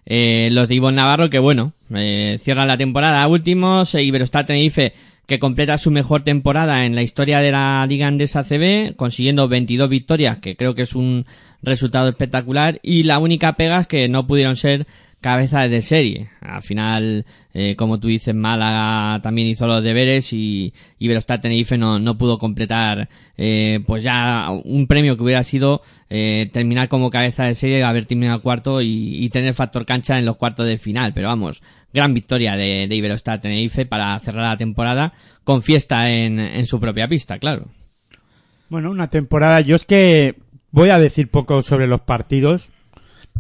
Eh, 0.06 0.50
los 0.52 0.68
de 0.68 0.76
Ivonne 0.76 0.98
Navarro 0.98 1.30
que 1.30 1.40
bueno, 1.40 1.74
eh, 1.94 2.38
cierran 2.42 2.68
la 2.68 2.78
temporada. 2.78 3.28
Últimos, 3.28 3.94
e 3.96 4.04
Iberostar 4.04 4.46
Tenerife 4.46 4.94
que 5.32 5.40
completa 5.40 5.78
su 5.78 5.92
mejor 5.92 6.24
temporada 6.24 6.86
en 6.86 6.94
la 6.94 7.04
historia 7.04 7.40
de 7.40 7.54
la 7.54 7.86
Liga 7.88 8.08
Andesa 8.08 8.44
CB, 8.44 8.98
consiguiendo 8.98 9.48
22 9.48 9.88
victorias, 9.88 10.40
que 10.40 10.58
creo 10.58 10.76
que 10.76 10.82
es 10.82 10.94
un 10.94 11.26
resultado 11.62 12.10
espectacular, 12.10 12.82
y 12.84 13.04
la 13.04 13.18
única 13.18 13.54
pega 13.54 13.80
es 13.80 13.88
que 13.88 14.10
no 14.10 14.28
pudieron 14.28 14.58
ser 14.58 14.88
cabeza 15.22 15.68
de 15.68 15.82
serie. 15.82 16.30
Al 16.42 16.62
final, 16.62 17.26
eh, 17.54 17.76
como 17.76 18.00
tú 18.00 18.08
dices, 18.08 18.36
Málaga 18.36 19.22
también 19.22 19.48
hizo 19.48 19.68
los 19.68 19.84
deberes 19.84 20.34
y 20.34 20.74
Iberostar 21.00 21.40
Tenerife 21.40 21.78
no, 21.78 22.00
no 22.00 22.18
pudo 22.18 22.38
completar 22.38 23.08
eh, 23.38 23.80
pues 23.86 24.04
ya 24.04 24.48
un 24.50 24.88
premio 24.88 25.16
que 25.16 25.24
hubiera 25.24 25.44
sido 25.44 25.82
eh, 26.10 26.50
terminar 26.52 26.90
como 26.90 27.10
cabeza 27.10 27.46
de 27.46 27.56
serie, 27.56 27.84
haber 27.84 28.06
terminado 28.06 28.42
cuarto 28.42 28.82
y, 28.82 29.24
y, 29.24 29.30
tener 29.30 29.54
factor 29.54 29.86
cancha 29.86 30.20
en 30.20 30.26
los 30.26 30.38
cuartos 30.38 30.66
de 30.66 30.78
final. 30.78 31.14
Pero 31.14 31.30
vamos, 31.30 31.62
gran 31.94 32.14
victoria 32.14 32.58
de, 32.58 32.88
de 32.88 32.96
Iberostar 32.96 33.40
Tenerife 33.40 33.86
para 33.86 34.18
cerrar 34.20 34.50
la 34.50 34.58
temporada 34.58 35.14
con 35.44 35.62
fiesta 35.62 36.12
en, 36.12 36.40
en 36.40 36.66
su 36.66 36.80
propia 36.80 37.08
pista, 37.08 37.38
claro. 37.40 37.68
Bueno, 38.70 38.90
una 38.90 39.10
temporada, 39.10 39.62
yo 39.62 39.76
es 39.76 39.86
que 39.86 40.36
voy 40.72 40.90
a 40.90 41.00
decir 41.00 41.30
poco 41.30 41.62
sobre 41.62 41.88
los 41.88 42.02
partidos, 42.02 42.70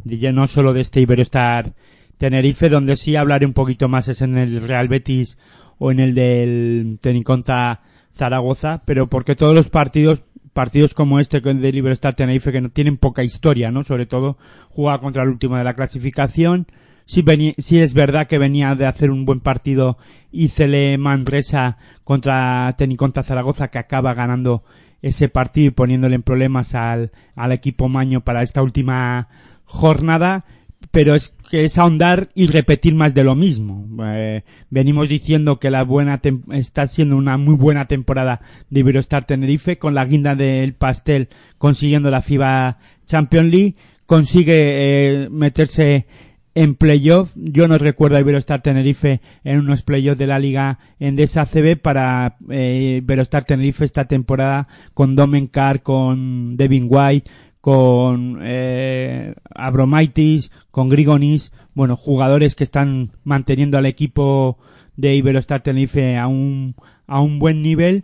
ya 0.03 0.31
no 0.31 0.47
solo 0.47 0.73
de 0.73 0.81
este 0.81 1.01
Iberostar 1.01 1.73
Tenerife, 2.17 2.69
donde 2.69 2.97
sí 2.97 3.15
hablaré 3.15 3.45
un 3.45 3.53
poquito 3.53 3.87
más 3.89 4.07
es 4.07 4.21
en 4.21 4.37
el 4.37 4.61
Real 4.61 4.87
Betis 4.87 5.37
o 5.79 5.91
en 5.91 5.99
el 5.99 6.13
del 6.13 6.99
Teniconta 7.01 7.81
Zaragoza, 8.15 8.83
pero 8.85 9.07
porque 9.07 9.35
todos 9.35 9.55
los 9.55 9.69
partidos 9.69 10.23
partidos 10.53 10.93
como 10.93 11.19
este 11.19 11.39
del 11.39 11.75
Iberostar 11.75 12.13
Tenerife 12.13 12.51
que 12.51 12.61
no 12.61 12.69
tienen 12.69 12.97
poca 12.97 13.23
historia, 13.23 13.71
¿no? 13.71 13.83
Sobre 13.83 14.05
todo 14.05 14.37
juega 14.69 14.99
contra 14.99 15.23
el 15.23 15.29
último 15.29 15.57
de 15.57 15.63
la 15.63 15.75
clasificación. 15.75 16.67
Sí, 17.05 17.21
venía, 17.21 17.53
sí 17.57 17.79
es 17.79 17.93
verdad 17.93 18.27
que 18.27 18.37
venía 18.37 18.75
de 18.75 18.85
hacer 18.85 19.11
un 19.11 19.25
buen 19.25 19.39
partido 19.39 19.97
Icele 20.31 20.97
Manresa 20.97 21.77
contra 22.03 22.75
Teniconta 22.77 23.23
Zaragoza 23.23 23.69
que 23.69 23.79
acaba 23.79 24.13
ganando 24.13 24.63
ese 25.01 25.29
partido 25.29 25.67
y 25.67 25.71
poniéndole 25.71 26.15
en 26.15 26.23
problemas 26.23 26.75
al, 26.75 27.11
al 27.35 27.51
equipo 27.51 27.89
Maño 27.89 28.21
para 28.21 28.43
esta 28.43 28.61
última 28.61 29.29
jornada, 29.71 30.45
pero 30.91 31.15
es 31.15 31.33
que 31.49 31.63
es 31.65 31.77
ahondar 31.77 32.29
y 32.35 32.47
repetir 32.47 32.95
más 32.95 33.13
de 33.13 33.23
lo 33.23 33.35
mismo. 33.35 33.87
Eh, 34.05 34.43
venimos 34.69 35.09
diciendo 35.09 35.59
que 35.59 35.71
la 35.71 35.83
buena 35.83 36.21
está 36.51 36.87
siendo 36.87 37.15
una 37.15 37.37
muy 37.37 37.55
buena 37.55 37.87
temporada 37.87 38.41
de 38.69 38.81
Iberostar 38.81 39.25
Tenerife 39.25 39.77
con 39.77 39.93
la 39.93 40.05
guinda 40.05 40.35
del 40.35 40.73
pastel 40.73 41.29
consiguiendo 41.57 42.09
la 42.09 42.21
FIBA 42.21 42.77
Champions 43.05 43.51
League, 43.51 43.75
consigue 44.05 44.53
eh, 44.55 45.29
meterse 45.29 46.05
en 46.53 46.75
playoff. 46.75 47.31
Yo 47.35 47.67
no 47.67 47.77
recuerdo 47.77 48.17
a 48.17 48.21
Iberostar 48.21 48.61
Tenerife 48.61 49.21
en 49.43 49.59
unos 49.59 49.81
playoffs 49.83 50.19
de 50.19 50.27
la 50.27 50.39
Liga 50.39 50.79
Endesa 50.99 51.45
CB 51.45 51.77
para 51.81 52.37
eh, 52.49 52.99
Iberostar 53.01 53.43
Tenerife 53.43 53.85
esta 53.85 54.05
temporada 54.05 54.67
con 54.93 55.15
Domenkar, 55.15 55.81
con 55.81 56.57
Devin 56.57 56.87
White, 56.89 57.29
con 57.61 58.39
eh, 58.41 59.35
Abromaitis, 59.53 60.51
con 60.71 60.89
Grigonis, 60.89 61.51
bueno, 61.73 61.95
jugadores 61.95 62.55
que 62.55 62.63
están 62.63 63.11
manteniendo 63.23 63.77
al 63.77 63.85
equipo 63.85 64.57
de 64.97 65.15
Iberostar 65.15 65.61
Tenerife 65.61 66.17
a 66.17 66.27
un, 66.27 66.75
a 67.07 67.21
un 67.21 67.39
buen 67.39 67.61
nivel. 67.61 68.03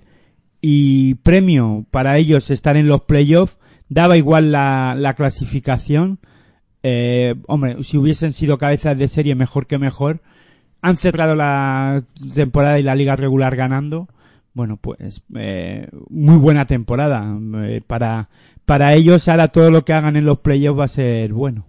Y 0.62 1.16
premio 1.16 1.86
para 1.92 2.18
ellos 2.18 2.50
estar 2.50 2.78
en 2.78 2.88
los 2.88 3.02
playoffs, 3.02 3.58
daba 3.90 4.18
igual 4.18 4.52
la, 4.52 4.96
la 4.98 5.14
clasificación, 5.14 6.20
eh, 6.84 7.36
hombre, 7.48 7.84
si 7.84 7.98
hubiesen 7.98 8.34
sido 8.34 8.58
cabezas 8.58 8.98
de 8.98 9.08
serie 9.08 9.36
mejor 9.36 9.68
que 9.68 9.78
mejor, 9.78 10.22
han 10.82 10.98
cerrado 10.98 11.36
la 11.36 12.04
temporada 12.34 12.80
y 12.80 12.84
la 12.84 12.96
liga 12.96 13.16
regular 13.16 13.56
ganando, 13.56 14.08
bueno, 14.54 14.78
pues 14.78 15.22
eh, 15.36 15.88
muy 16.10 16.38
buena 16.38 16.66
temporada 16.66 17.38
eh, 17.64 17.82
para 17.86 18.30
para 18.68 18.94
ellos 18.96 19.30
ahora 19.30 19.48
todo 19.48 19.72
lo 19.72 19.86
que 19.86 19.94
hagan 19.94 20.18
en 20.18 20.26
los 20.26 20.40
playoffs 20.40 20.80
va 20.80 20.84
a 20.84 20.90
ser 20.90 21.32
bueno. 21.32 21.66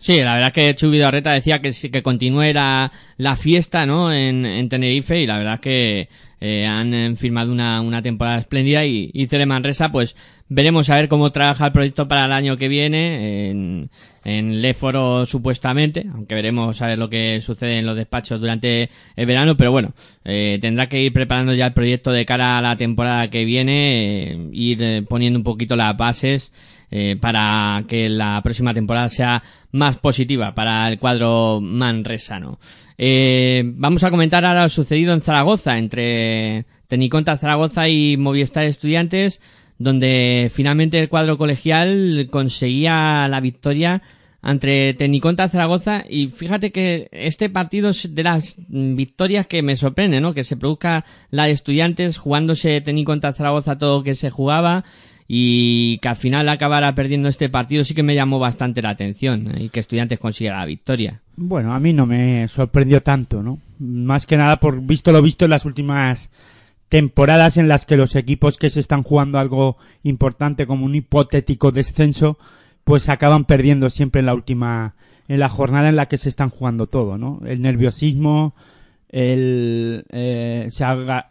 Sí, 0.00 0.20
la 0.20 0.34
verdad 0.34 0.48
es 0.48 0.52
que 0.52 0.74
Chubi 0.74 1.00
Arreta 1.00 1.32
decía 1.32 1.62
que 1.62 1.72
que 1.72 2.02
continúe 2.02 2.52
la, 2.52 2.90
fiesta, 3.36 3.86
¿no? 3.86 4.12
En, 4.12 4.44
en 4.44 4.68
Tenerife 4.68 5.20
y 5.20 5.26
la 5.26 5.38
verdad 5.38 5.54
es 5.54 5.60
que 5.60 6.08
eh, 6.40 6.66
han 6.66 6.92
eh, 6.92 7.14
firmado 7.14 7.52
una, 7.52 7.80
una 7.80 8.02
temporada 8.02 8.40
espléndida 8.40 8.84
y, 8.84 9.12
y 9.14 9.28
Cere 9.28 9.46
pues 9.92 10.16
veremos 10.52 10.90
a 10.90 10.96
ver 10.96 11.08
cómo 11.08 11.30
trabaja 11.30 11.66
el 11.66 11.72
proyecto 11.72 12.06
para 12.08 12.26
el 12.26 12.32
año 12.32 12.56
que 12.56 12.68
viene 12.68 13.50
en, 13.50 13.90
en 14.24 14.62
Léforo 14.62 15.26
supuestamente, 15.26 16.06
aunque 16.12 16.34
veremos 16.34 16.80
a 16.82 16.88
ver 16.88 16.98
lo 16.98 17.08
que 17.08 17.40
sucede 17.40 17.78
en 17.78 17.86
los 17.86 17.96
despachos 17.96 18.40
durante 18.40 18.90
el 19.16 19.26
verano, 19.26 19.56
pero 19.56 19.72
bueno, 19.72 19.94
eh, 20.24 20.58
tendrá 20.60 20.88
que 20.88 21.00
ir 21.00 21.12
preparando 21.12 21.54
ya 21.54 21.66
el 21.66 21.72
proyecto 21.72 22.12
de 22.12 22.26
cara 22.26 22.58
a 22.58 22.62
la 22.62 22.76
temporada 22.76 23.30
que 23.30 23.44
viene, 23.44 24.32
eh, 24.32 24.48
ir 24.52 24.82
eh, 24.82 25.02
poniendo 25.02 25.38
un 25.38 25.44
poquito 25.44 25.74
las 25.76 25.96
bases 25.96 26.52
eh, 26.90 27.16
para 27.18 27.84
que 27.88 28.10
la 28.10 28.40
próxima 28.42 28.74
temporada 28.74 29.08
sea 29.08 29.42
más 29.70 29.96
positiva 29.96 30.54
para 30.54 30.86
el 30.88 30.98
cuadro 30.98 31.58
manresano. 31.62 32.58
Eh, 32.98 33.62
vamos 33.64 34.04
a 34.04 34.10
comentar 34.10 34.44
ahora 34.44 34.64
lo 34.64 34.68
sucedido 34.68 35.14
en 35.14 35.22
Zaragoza 35.22 35.78
entre 35.78 36.66
Teniconta 36.88 37.38
Zaragoza 37.38 37.88
y 37.88 38.18
Movistar 38.18 38.64
Estudiantes, 38.64 39.40
donde 39.78 40.50
finalmente 40.52 40.98
el 40.98 41.08
cuadro 41.08 41.38
colegial 41.38 42.28
conseguía 42.30 43.26
la 43.28 43.40
victoria 43.40 44.02
ante 44.42 44.94
Teniconta 44.94 45.48
Zaragoza 45.48 46.04
y 46.08 46.26
fíjate 46.26 46.72
que 46.72 47.08
este 47.12 47.48
partido 47.48 47.90
es 47.90 48.12
de 48.12 48.22
las 48.24 48.56
victorias 48.68 49.46
que 49.46 49.62
me 49.62 49.76
sorprende, 49.76 50.20
¿no? 50.20 50.34
Que 50.34 50.44
se 50.44 50.56
produzca 50.56 51.04
la 51.30 51.44
de 51.44 51.52
estudiantes 51.52 52.16
jugándose 52.16 52.80
Teniconta 52.80 53.32
Zaragoza 53.32 53.78
todo 53.78 53.98
lo 53.98 54.04
que 54.04 54.16
se 54.16 54.30
jugaba 54.30 54.84
y 55.28 55.98
que 55.98 56.08
al 56.08 56.16
final 56.16 56.48
acabara 56.48 56.94
perdiendo 56.94 57.28
este 57.28 57.48
partido 57.48 57.84
sí 57.84 57.94
que 57.94 58.02
me 58.02 58.16
llamó 58.16 58.40
bastante 58.40 58.82
la 58.82 58.90
atención 58.90 59.52
¿eh? 59.54 59.64
y 59.64 59.68
que 59.68 59.80
estudiantes 59.80 60.18
consiguiera 60.18 60.58
la 60.58 60.66
victoria. 60.66 61.22
Bueno, 61.36 61.72
a 61.72 61.80
mí 61.80 61.92
no 61.92 62.04
me 62.04 62.48
sorprendió 62.48 63.02
tanto, 63.02 63.42
¿no? 63.42 63.58
Más 63.78 64.26
que 64.26 64.36
nada 64.36 64.58
por 64.58 64.80
visto 64.82 65.12
lo 65.12 65.22
visto 65.22 65.44
en 65.44 65.52
las 65.52 65.64
últimas 65.64 66.30
temporadas 66.92 67.56
en 67.56 67.68
las 67.68 67.86
que 67.86 67.96
los 67.96 68.14
equipos 68.16 68.58
que 68.58 68.68
se 68.68 68.78
están 68.78 69.02
jugando 69.02 69.38
algo 69.38 69.78
importante 70.02 70.66
como 70.66 70.84
un 70.84 70.94
hipotético 70.94 71.72
descenso, 71.72 72.36
pues 72.84 73.08
acaban 73.08 73.46
perdiendo 73.46 73.88
siempre 73.88 74.20
en 74.20 74.26
la 74.26 74.34
última, 74.34 74.94
en 75.26 75.40
la 75.40 75.48
jornada 75.48 75.88
en 75.88 75.96
la 75.96 76.04
que 76.04 76.18
se 76.18 76.28
están 76.28 76.50
jugando 76.50 76.86
todo, 76.88 77.16
¿no? 77.16 77.40
El 77.46 77.62
nerviosismo, 77.62 78.54
el, 79.08 80.04
eh, 80.10 80.68
se 80.70 80.84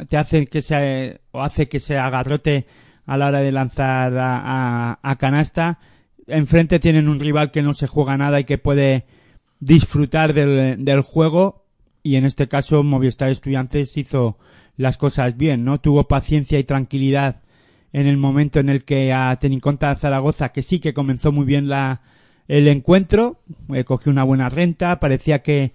te 0.10 0.18
hace 0.18 0.48
que 0.48 0.64
se, 0.64 1.22
o 1.30 1.44
hace 1.44 1.70
que 1.70 1.80
se 1.80 1.96
agarrote 1.96 2.66
a 3.06 3.16
la 3.18 3.28
hora 3.28 3.42
de 3.42 3.52
lanzar 3.52 4.18
a, 4.18 4.42
a- 4.94 5.00
a 5.04 5.16
canasta. 5.18 5.78
Enfrente 6.26 6.80
tienen 6.80 7.08
un 7.08 7.20
rival 7.20 7.52
que 7.52 7.62
no 7.62 7.76
se 7.76 7.86
juega 7.86 8.18
nada 8.18 8.40
y 8.40 8.46
que 8.46 8.58
puede 8.58 9.06
disfrutar 9.60 10.34
del, 10.34 10.84
del 10.84 11.02
juego 11.02 11.66
y 12.02 12.16
en 12.16 12.26
este 12.26 12.48
caso 12.48 12.82
Movistar 12.82 13.30
Estudiantes 13.30 13.96
hizo 13.96 14.40
las 14.82 14.98
cosas 14.98 15.38
bien, 15.38 15.64
¿no? 15.64 15.80
Tuvo 15.80 16.08
paciencia 16.08 16.60
y 16.60 16.64
tranquilidad 16.64 17.42
en 17.94 18.08
el 18.08 18.18
momento 18.18 18.60
en 18.60 18.70
el 18.70 18.84
que 18.84 19.14
a 19.14 19.36
Teniconta 19.40 19.96
Zaragoza, 19.96 20.52
que 20.52 20.64
sí 20.64 20.80
que 20.80 20.94
comenzó 20.94 21.32
muy 21.32 21.46
bien 21.46 21.68
la, 21.68 22.02
el 22.48 22.68
encuentro, 22.68 23.42
eh, 23.74 23.84
cogió 23.84 24.12
una 24.12 24.24
buena 24.24 24.50
renta, 24.50 25.00
parecía 25.00 25.40
que, 25.42 25.74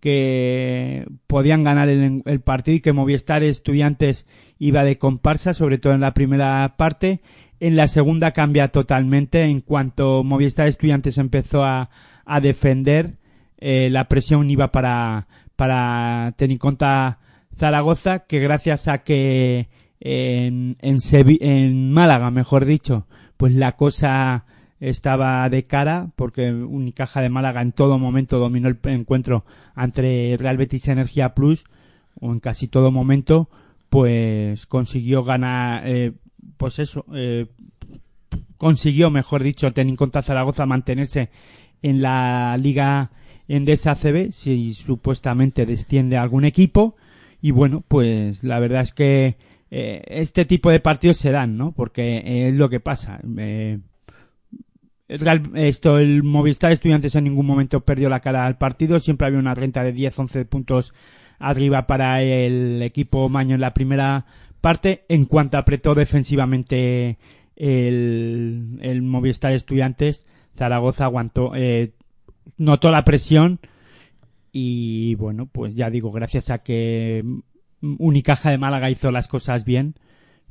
que 0.00 1.06
podían 1.26 1.64
ganar 1.64 1.88
el, 1.88 2.22
el 2.24 2.40
partido 2.40 2.76
y 2.76 2.80
que 2.80 2.92
Movistar 2.92 3.42
Estudiantes 3.42 4.26
iba 4.58 4.84
de 4.84 4.98
comparsa, 4.98 5.54
sobre 5.54 5.78
todo 5.78 5.94
en 5.94 6.00
la 6.00 6.14
primera 6.14 6.74
parte. 6.76 7.20
En 7.60 7.76
la 7.76 7.88
segunda 7.88 8.32
cambia 8.32 8.68
totalmente. 8.68 9.42
En 9.44 9.60
cuanto 9.60 10.22
Movistar 10.22 10.68
Estudiantes 10.68 11.18
empezó 11.18 11.64
a, 11.64 11.90
a 12.26 12.40
defender, 12.40 13.16
eh, 13.58 13.88
la 13.90 14.08
presión 14.08 14.50
iba 14.50 14.70
para, 14.70 15.28
para 15.56 16.34
Teniconta 16.36 17.20
Zaragoza, 17.56 18.20
que 18.20 18.40
gracias 18.40 18.88
a 18.88 18.98
que 18.98 19.68
en, 20.00 20.76
en, 20.80 21.92
Málaga, 21.92 22.30
mejor 22.30 22.64
dicho, 22.64 23.06
pues 23.36 23.54
la 23.54 23.72
cosa 23.72 24.44
estaba 24.80 25.48
de 25.48 25.64
cara, 25.64 26.10
porque 26.16 26.52
Unicaja 26.52 27.22
de 27.22 27.30
Málaga 27.30 27.62
en 27.62 27.72
todo 27.72 27.98
momento 27.98 28.38
dominó 28.38 28.68
el 28.68 28.78
encuentro 28.84 29.44
ante 29.74 30.36
Real 30.38 30.56
Betis 30.56 30.88
Energía 30.88 31.34
Plus, 31.34 31.64
o 32.20 32.32
en 32.32 32.40
casi 32.40 32.68
todo 32.68 32.90
momento, 32.90 33.48
pues 33.88 34.66
consiguió 34.66 35.24
ganar, 35.24 35.82
eh, 35.86 36.12
pues 36.56 36.78
eso, 36.78 37.06
eh, 37.14 37.46
consiguió, 38.58 39.10
mejor 39.10 39.42
dicho, 39.42 39.72
tener 39.72 39.96
contra 39.96 40.22
Zaragoza 40.22 40.66
mantenerse 40.66 41.30
en 41.82 42.02
la 42.02 42.56
Liga 42.60 43.10
Endesa 43.46 43.92
ACB, 43.92 44.32
si 44.32 44.74
supuestamente 44.74 45.66
desciende 45.66 46.16
algún 46.16 46.44
equipo. 46.44 46.96
Y 47.44 47.50
bueno, 47.50 47.84
pues 47.86 48.42
la 48.42 48.58
verdad 48.58 48.80
es 48.80 48.94
que 48.94 49.36
eh, 49.70 50.02
este 50.06 50.46
tipo 50.46 50.70
de 50.70 50.80
partidos 50.80 51.18
se 51.18 51.30
dan, 51.30 51.58
¿no? 51.58 51.72
Porque 51.72 52.48
es 52.48 52.54
lo 52.54 52.70
que 52.70 52.80
pasa. 52.80 53.20
Eh, 53.36 53.80
esto, 55.08 55.98
el 55.98 56.22
Movistar 56.22 56.72
Estudiantes 56.72 57.14
en 57.16 57.24
ningún 57.24 57.44
momento 57.44 57.80
perdió 57.80 58.08
la 58.08 58.20
cara 58.20 58.46
al 58.46 58.56
partido, 58.56 58.98
siempre 58.98 59.26
había 59.26 59.40
una 59.40 59.54
renta 59.54 59.84
de 59.84 59.92
10, 59.92 60.20
11 60.20 60.44
puntos 60.46 60.94
arriba 61.38 61.86
para 61.86 62.22
el 62.22 62.80
equipo 62.80 63.28
Maño 63.28 63.56
en 63.56 63.60
la 63.60 63.74
primera 63.74 64.24
parte. 64.62 65.04
En 65.10 65.26
cuanto 65.26 65.58
apretó 65.58 65.94
defensivamente 65.94 67.18
el, 67.56 68.78
el 68.80 69.02
Movistar 69.02 69.52
Estudiantes, 69.52 70.24
Zaragoza 70.56 71.04
aguantó, 71.04 71.52
eh, 71.54 71.92
notó 72.56 72.90
la 72.90 73.04
presión 73.04 73.60
y 74.56 75.16
bueno, 75.16 75.46
pues 75.46 75.74
ya 75.74 75.90
digo, 75.90 76.12
gracias 76.12 76.48
a 76.48 76.62
que 76.62 77.24
Unicaja 77.82 78.50
de 78.50 78.58
Málaga 78.58 78.88
hizo 78.88 79.10
las 79.10 79.26
cosas 79.26 79.64
bien, 79.64 79.96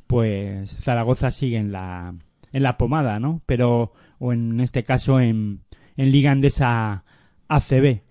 pues 0.08 0.76
Zaragoza 0.82 1.32
sigue 1.32 1.58
en 1.58 1.72
la, 1.72 2.14
en 2.52 2.64
la 2.64 2.78
pomada, 2.78 3.22
¿no? 3.22 3.42
Pero, 3.46 3.94
o 4.20 4.34
en 4.34 4.60
este 4.60 4.84
caso 4.84 5.22
en, 5.22 5.62
en 5.96 6.12
Liga 6.12 6.32
Andesa 6.32 7.06
ACB. 7.48 8.02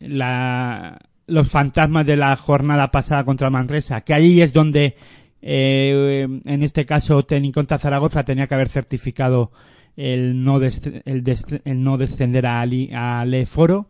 La, 0.00 0.98
los 1.28 1.48
fantasmas 1.48 2.04
de 2.04 2.16
la 2.16 2.34
jornada 2.34 2.90
pasada 2.90 3.24
contra 3.24 3.48
Manresa, 3.48 4.00
que 4.00 4.14
ahí 4.14 4.42
es 4.42 4.52
donde, 4.52 4.96
eh, 5.40 6.26
en 6.44 6.62
este 6.64 6.84
caso, 6.84 7.24
Teni 7.24 7.52
contra 7.52 7.78
Zaragoza 7.78 8.24
tenía 8.24 8.48
que 8.48 8.54
haber 8.54 8.68
certificado 8.68 9.52
el 9.96 10.42
no, 10.42 10.60
el, 10.60 11.24
el 11.64 11.84
no 11.84 11.96
descender 11.96 12.44
a, 12.46 12.60
a 12.60 13.24
Leforo. 13.24 13.88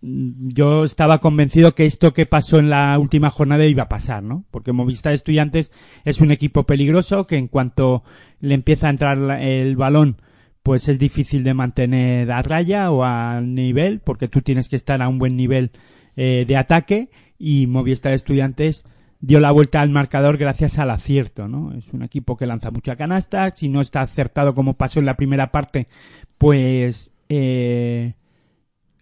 Mm, 0.00 0.50
Yo 0.52 0.84
estaba 0.84 1.18
convencido 1.18 1.74
que 1.74 1.86
esto 1.86 2.12
que 2.12 2.26
pasó 2.26 2.58
en 2.58 2.70
la 2.70 2.98
última 2.98 3.30
jornada 3.30 3.66
iba 3.66 3.84
a 3.84 3.88
pasar, 3.88 4.22
¿no? 4.22 4.44
Porque 4.50 4.72
Movistar 4.72 5.12
Estudiantes 5.12 5.72
es 6.04 6.20
un 6.20 6.30
equipo 6.30 6.64
peligroso 6.64 7.26
que 7.26 7.36
en 7.36 7.48
cuanto 7.48 8.04
le 8.40 8.54
empieza 8.54 8.86
a 8.86 8.90
entrar 8.90 9.18
el 9.42 9.76
balón, 9.76 10.20
pues 10.62 10.88
es 10.88 10.98
difícil 10.98 11.44
de 11.44 11.54
mantener 11.54 12.30
a 12.30 12.42
raya 12.42 12.90
o 12.90 13.04
a 13.04 13.40
nivel, 13.40 14.00
porque 14.00 14.28
tú 14.28 14.42
tienes 14.42 14.68
que 14.68 14.76
estar 14.76 15.02
a 15.02 15.08
un 15.08 15.18
buen 15.18 15.36
nivel 15.36 15.72
eh, 16.16 16.44
de 16.46 16.56
ataque 16.56 17.10
y 17.38 17.66
Movistar 17.66 18.12
Estudiantes 18.12 18.84
dio 19.20 19.40
la 19.40 19.50
vuelta 19.50 19.80
al 19.80 19.90
marcador 19.90 20.36
gracias 20.36 20.78
al 20.78 20.90
acierto, 20.90 21.48
¿no? 21.48 21.72
Es 21.74 21.92
un 21.92 22.02
equipo 22.02 22.36
que 22.36 22.46
lanza 22.46 22.70
mucha 22.70 22.96
canasta, 22.96 23.50
si 23.54 23.68
no 23.68 23.80
está 23.80 24.02
acertado 24.02 24.54
como 24.54 24.74
pasó 24.74 25.00
en 25.00 25.06
la 25.06 25.16
primera 25.16 25.50
parte, 25.50 25.88
pues 26.38 27.10
eh, 27.28 28.14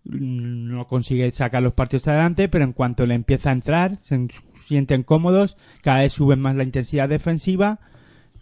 no 0.09 0.87
consigue 0.87 1.31
sacar 1.33 1.63
los 1.63 1.73
partidos 1.75 2.09
adelante, 2.09 2.49
pero 2.49 2.65
en 2.65 2.73
cuanto 2.73 3.07
le 3.07 3.15
empieza 3.15 3.51
a 3.51 3.55
entrar, 3.55 3.99
se 4.03 4.27
sienten 4.67 5.03
cómodos, 5.03 5.57
cada 5.83 5.99
vez 6.01 6.13
suben 6.13 6.41
más 6.41 6.57
la 6.57 6.65
intensidad 6.65 7.09
defensiva 7.09 7.81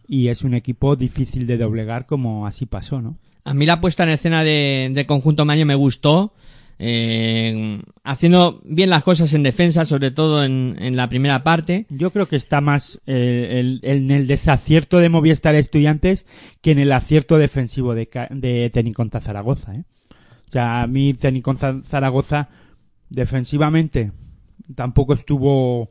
y 0.06 0.28
es 0.28 0.42
un 0.42 0.54
equipo 0.54 0.96
difícil 0.96 1.46
de 1.46 1.56
doblegar 1.58 2.06
como 2.06 2.46
así 2.46 2.66
pasó, 2.66 3.00
¿no? 3.00 3.16
A 3.44 3.52
mí 3.54 3.66
la 3.66 3.80
puesta 3.80 4.04
en 4.04 4.10
escena 4.10 4.42
de, 4.44 4.90
del 4.94 5.06
conjunto 5.06 5.44
Maño 5.44 5.66
me 5.66 5.74
gustó. 5.74 6.32
eh, 6.78 7.80
haciendo 8.02 8.60
bien 8.64 8.90
las 8.90 9.04
cosas 9.04 9.32
en 9.34 9.42
defensa, 9.42 9.84
sobre 9.84 10.10
todo 10.10 10.44
en, 10.44 10.76
en 10.80 10.96
la 10.96 11.08
primera 11.08 11.42
parte. 11.44 11.86
Yo 11.88 12.10
creo 12.10 12.26
que 12.26 12.36
está 12.36 12.60
más 12.60 13.00
eh, 13.06 13.60
el- 13.60 13.80
en 13.82 14.10
el 14.10 14.26
desacierto 14.26 14.98
de 14.98 15.08
Movistar 15.08 15.54
Estudiantes 15.54 16.26
que 16.62 16.72
en 16.72 16.78
el 16.80 16.92
acierto 16.92 17.38
defensivo 17.38 17.94
de, 17.94 18.08
de 18.30 18.70
Teniconta 18.70 19.20
Zaragoza. 19.20 19.72
¿eh? 19.74 19.84
Sea, 20.54 20.82
a 20.82 20.86
mí 20.86 21.14
Teniconta 21.14 21.80
Zaragoza 21.82 22.48
defensivamente 23.10 24.12
tampoco 24.76 25.14
estuvo 25.14 25.90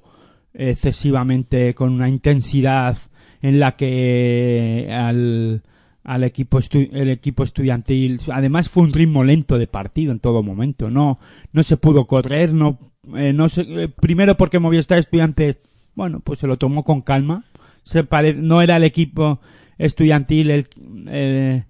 excesivamente 0.54 1.73
con 1.76 1.91
una 1.91 2.08
intensidad 2.08 2.97
en 3.41 3.60
la 3.60 3.76
que 3.76 4.88
al, 4.89 5.63
al 6.06 6.23
equipo 6.23 6.60
el 6.71 7.10
equipo 7.10 7.43
estudiantil 7.43 8.21
además 8.32 8.69
fue 8.69 8.84
un 8.84 8.93
ritmo 8.93 9.26
lento 9.26 9.58
de 9.58 9.67
partido 9.67 10.13
en 10.13 10.19
todo 10.19 10.41
momento 10.43 10.89
no 10.89 11.19
no 11.52 11.63
se 11.63 11.76
pudo 11.76 12.08
correr 12.08 12.54
no 12.54 12.80
eh, 13.17 13.34
no 13.34 13.49
se, 13.49 13.62
eh, 13.63 13.89
primero 13.89 14.38
porque 14.38 14.60
Movistar 14.60 14.97
Estudiantes 14.97 15.58
bueno 15.93 16.21
pues 16.21 16.39
se 16.39 16.47
lo 16.47 16.58
tomó 16.58 16.86
con 16.86 17.02
calma 17.02 17.43
se 17.82 18.06
pare- 18.06 18.34
no 18.36 18.62
era 18.62 18.78
el 18.78 18.86
equipo 18.86 19.41
estudiantil 19.78 20.52
el 20.52 20.67
eh, 21.08 21.65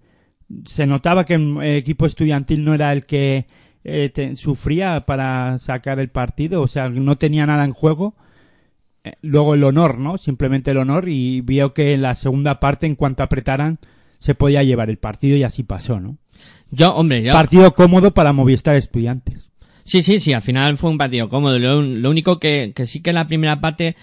se 0.66 0.86
notaba 0.86 1.26
que 1.26 1.36
el 1.36 1.62
equipo 1.63 2.06
estudiantil 2.06 2.63
no 2.63 2.74
era 2.74 2.92
el 2.94 3.04
que 3.04 3.46
eh, 3.84 4.10
te- 4.13 4.36
sufría 4.36 5.06
para 5.06 5.60
sacar 5.60 6.00
el 6.00 6.10
partido, 6.10 6.62
o 6.62 6.68
sea, 6.68 6.89
no 6.89 7.18
tenía 7.18 7.46
nada 7.46 7.66
en 7.66 7.72
juego. 7.74 8.16
Eh, 9.04 9.13
Luego 9.22 9.54
el 9.56 9.63
honor, 9.63 9.98
¿no? 10.00 10.18
Simplemente 10.18 10.72
el 10.72 10.78
honor 10.78 11.10
y 11.10 11.42
vio 11.42 11.74
que 11.74 11.94
en 11.94 12.02
la 12.02 12.16
segunda 12.16 12.60
parte, 12.60 12.86
en 12.86 12.96
cuanto 12.96 13.24
apretaran, 13.24 13.80
se 14.20 14.36
podía 14.36 14.63
llevar 14.63 14.89
el 14.89 14.98
partido 14.98 15.36
y 15.36 15.44
así 15.44 15.63
pasó, 15.63 16.00
¿no? 16.00 16.18
Yo, 16.72 16.96
hombre, 16.96 17.22
yo... 17.22 17.34
Partido 17.34 17.74
cómodo 17.76 18.13
para 18.13 18.34
Movistar 18.34 18.76
Estudiantes. 18.78 19.52
Sí, 19.84 20.02
sí, 20.02 20.20
sí, 20.20 20.32
al 20.34 20.42
final 20.42 20.78
fue 20.78 20.89
un 20.89 20.98
partido 20.98 21.28
cómodo. 21.28 21.60
Lo, 21.60 21.82
lo 21.82 22.10
único 22.10 22.39
que, 22.39 22.72
que 22.74 22.86
sí 22.86 23.02
que 23.02 23.10
en 23.10 23.16
la 23.16 23.28
primera 23.28 23.60
parte, 23.60 23.96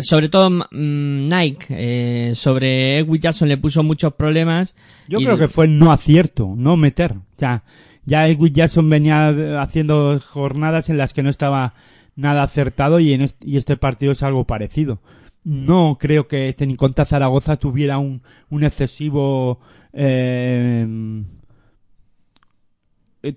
sobre 0.00 0.28
todo 0.28 0.50
mm, 0.50 1.28
Nike, 1.28 1.66
eh, 1.70 2.32
sobre 2.34 2.98
Edwin 2.98 3.20
Jackson 3.20 3.48
le 3.48 3.58
puso 3.58 3.82
muchos 3.82 4.14
problemas. 4.14 4.74
Yo 5.08 5.18
creo 5.18 5.38
que 5.38 5.48
fue 5.48 5.68
no 5.68 5.92
acierto, 5.92 6.54
no 6.56 6.76
meter. 6.76 7.12
O 7.12 7.38
sea, 7.38 7.64
ya 8.04 8.26
Edwin 8.28 8.52
Jackson 8.52 8.88
venía 8.88 9.60
haciendo 9.60 10.18
jornadas 10.20 10.88
en 10.90 10.98
las 10.98 11.12
que 11.12 11.22
no 11.22 11.30
estaba 11.30 11.74
nada 12.16 12.42
acertado 12.42 13.00
y 13.00 13.12
en 13.12 13.22
este, 13.22 13.48
y 13.48 13.56
este 13.56 13.76
partido 13.76 14.12
es 14.12 14.22
algo 14.22 14.44
parecido. 14.44 15.00
No 15.44 15.98
creo 15.98 16.28
que 16.28 16.52
Teniconta 16.52 17.04
Zaragoza 17.04 17.56
tuviera 17.56 17.98
un, 17.98 18.22
un 18.48 18.64
excesivo 18.64 19.60
eh, 19.92 20.86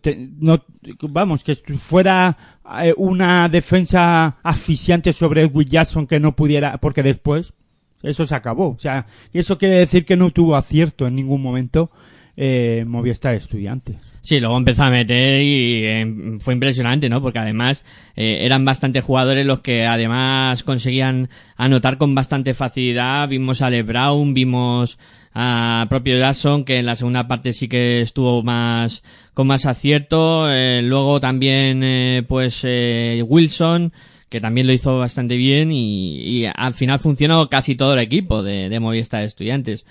te- 0.02 0.30
no, 0.39 0.63
vamos, 1.10 1.43
que 1.43 1.56
fuera 1.56 2.36
eh, 2.82 2.93
una 2.98 3.48
defensa 3.50 4.38
asfixiante 4.41 5.13
sobre 5.13 5.43
Edwin 5.43 5.67
Jackson 5.67 6.08
que 6.08 6.19
no 6.19 6.36
pudiera, 6.36 6.78
porque 6.78 7.04
después 7.04 7.54
eso 8.02 8.26
se 8.26 8.36
acabó. 8.36 8.69
O 8.69 8.80
sea, 8.80 9.06
y 9.32 9.39
eso 9.39 9.58
quiere 9.58 9.78
decir 9.78 10.06
que 10.06 10.15
no 10.15 10.32
tuvo 10.32 10.56
acierto 10.56 11.06
en 11.08 11.15
ningún 11.15 11.41
momento 11.41 11.91
eh, 12.36 12.84
Movistar 12.88 13.36
Estudiantes. 13.36 13.98
Sí, 14.21 14.39
luego 14.39 14.58
empezó 14.58 14.84
a 14.84 14.89
meter 14.89 15.39
y 15.39 15.86
eh, 15.86 16.38
fue 16.39 16.56
impresionante, 16.56 17.10
¿no? 17.10 17.21
Porque 17.21 17.38
además 17.38 17.86
eh, 18.15 18.39
eran 18.41 18.65
bastantes 18.65 19.04
jugadores 19.04 19.45
los 19.45 19.60
que 19.60 19.86
además 19.86 20.63
conseguían 20.63 21.30
anotar 21.58 22.00
con 22.00 22.15
bastante 22.15 22.56
facilidad. 22.56 23.30
Vimos 23.30 23.62
a 23.62 23.69
Le 23.69 23.84
Brown, 23.84 24.34
vimos 24.34 24.98
a 25.36 25.86
propio 25.89 26.17
Jackson 26.17 26.63
que 26.63 26.78
en 26.78 26.86
la 26.86 26.95
segunda 26.95 27.28
parte 27.28 27.52
sí 27.52 27.67
que 27.67 28.02
estuvo 28.02 28.41
más 28.41 29.04
con 29.34 29.48
más 29.48 29.65
acierto. 29.65 30.52
Eh, 30.52 30.82
luego 30.82 31.19
también 31.19 31.82
eh, 31.84 32.24
pues 32.28 32.62
eh, 32.63 33.21
Wilson 33.28 33.91
que 34.30 34.41
también 34.41 34.65
lo 34.65 34.74
hizo 34.74 34.98
bastante 34.98 35.36
bien 35.36 35.71
y, 35.71 36.15
y 36.21 36.45
al 36.45 36.74
final 36.74 37.00
funcionó 37.00 37.50
casi 37.50 37.76
todo 37.76 37.93
el 37.93 38.00
equipo 38.00 38.43
de, 38.43 38.69
de 38.69 38.80
Movistar 38.80 39.24
Estudiantes. 39.24 39.86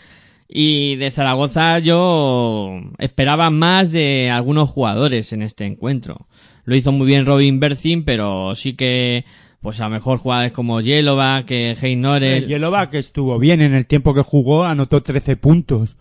Y 0.48 0.96
de 0.96 1.10
Zaragoza 1.10 1.78
yo 1.78 2.80
esperaba 2.98 3.50
más 3.50 3.92
de 3.92 4.30
algunos 4.30 4.70
jugadores 4.70 5.32
en 5.32 5.42
este 5.42 5.64
encuentro. 5.64 6.26
Lo 6.64 6.76
hizo 6.76 6.92
muy 6.92 7.06
bien 7.06 7.26
Robin 7.26 7.60
Bercin, 7.60 8.04
pero 8.04 8.54
sí 8.54 8.74
que, 8.74 9.24
pues 9.64 9.80
a 9.80 9.84
lo 9.84 9.90
mejor 9.94 10.18
jugadores 10.18 10.52
como 10.52 10.82
Yelova, 10.82 11.46
que 11.46 11.74
Hein 11.80 12.02
Norel. 12.02 12.46
Yelova, 12.46 12.90
que 12.90 12.98
estuvo 12.98 13.38
bien 13.38 13.62
en 13.62 13.72
el 13.72 13.86
tiempo 13.86 14.12
que 14.12 14.20
jugó, 14.20 14.66
anotó 14.66 15.02
13 15.02 15.36
puntos. 15.36 15.96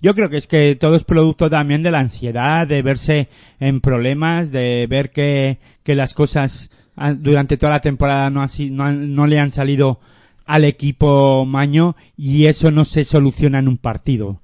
Yo 0.00 0.14
creo 0.14 0.30
que 0.30 0.36
es 0.36 0.46
que 0.46 0.76
todo 0.76 0.94
es 0.94 1.02
producto 1.02 1.50
también 1.50 1.82
de 1.82 1.90
la 1.90 1.98
ansiedad, 1.98 2.64
de 2.64 2.80
verse 2.80 3.28
en 3.58 3.80
problemas, 3.80 4.52
de 4.52 4.86
ver 4.88 5.10
que, 5.10 5.58
que 5.82 5.96
las 5.96 6.14
cosas 6.14 6.70
ah, 6.94 7.12
durante 7.12 7.56
toda 7.56 7.72
la 7.72 7.80
temporada 7.80 8.30
no, 8.30 8.40
así, 8.40 8.70
no, 8.70 8.92
no 8.92 9.26
le 9.26 9.40
han 9.40 9.50
salido 9.50 9.98
al 10.46 10.64
equipo 10.64 11.44
Maño 11.44 11.96
y 12.16 12.44
eso 12.44 12.70
no 12.70 12.84
se 12.84 13.02
soluciona 13.02 13.58
en 13.58 13.66
un 13.66 13.78
partido. 13.78 14.42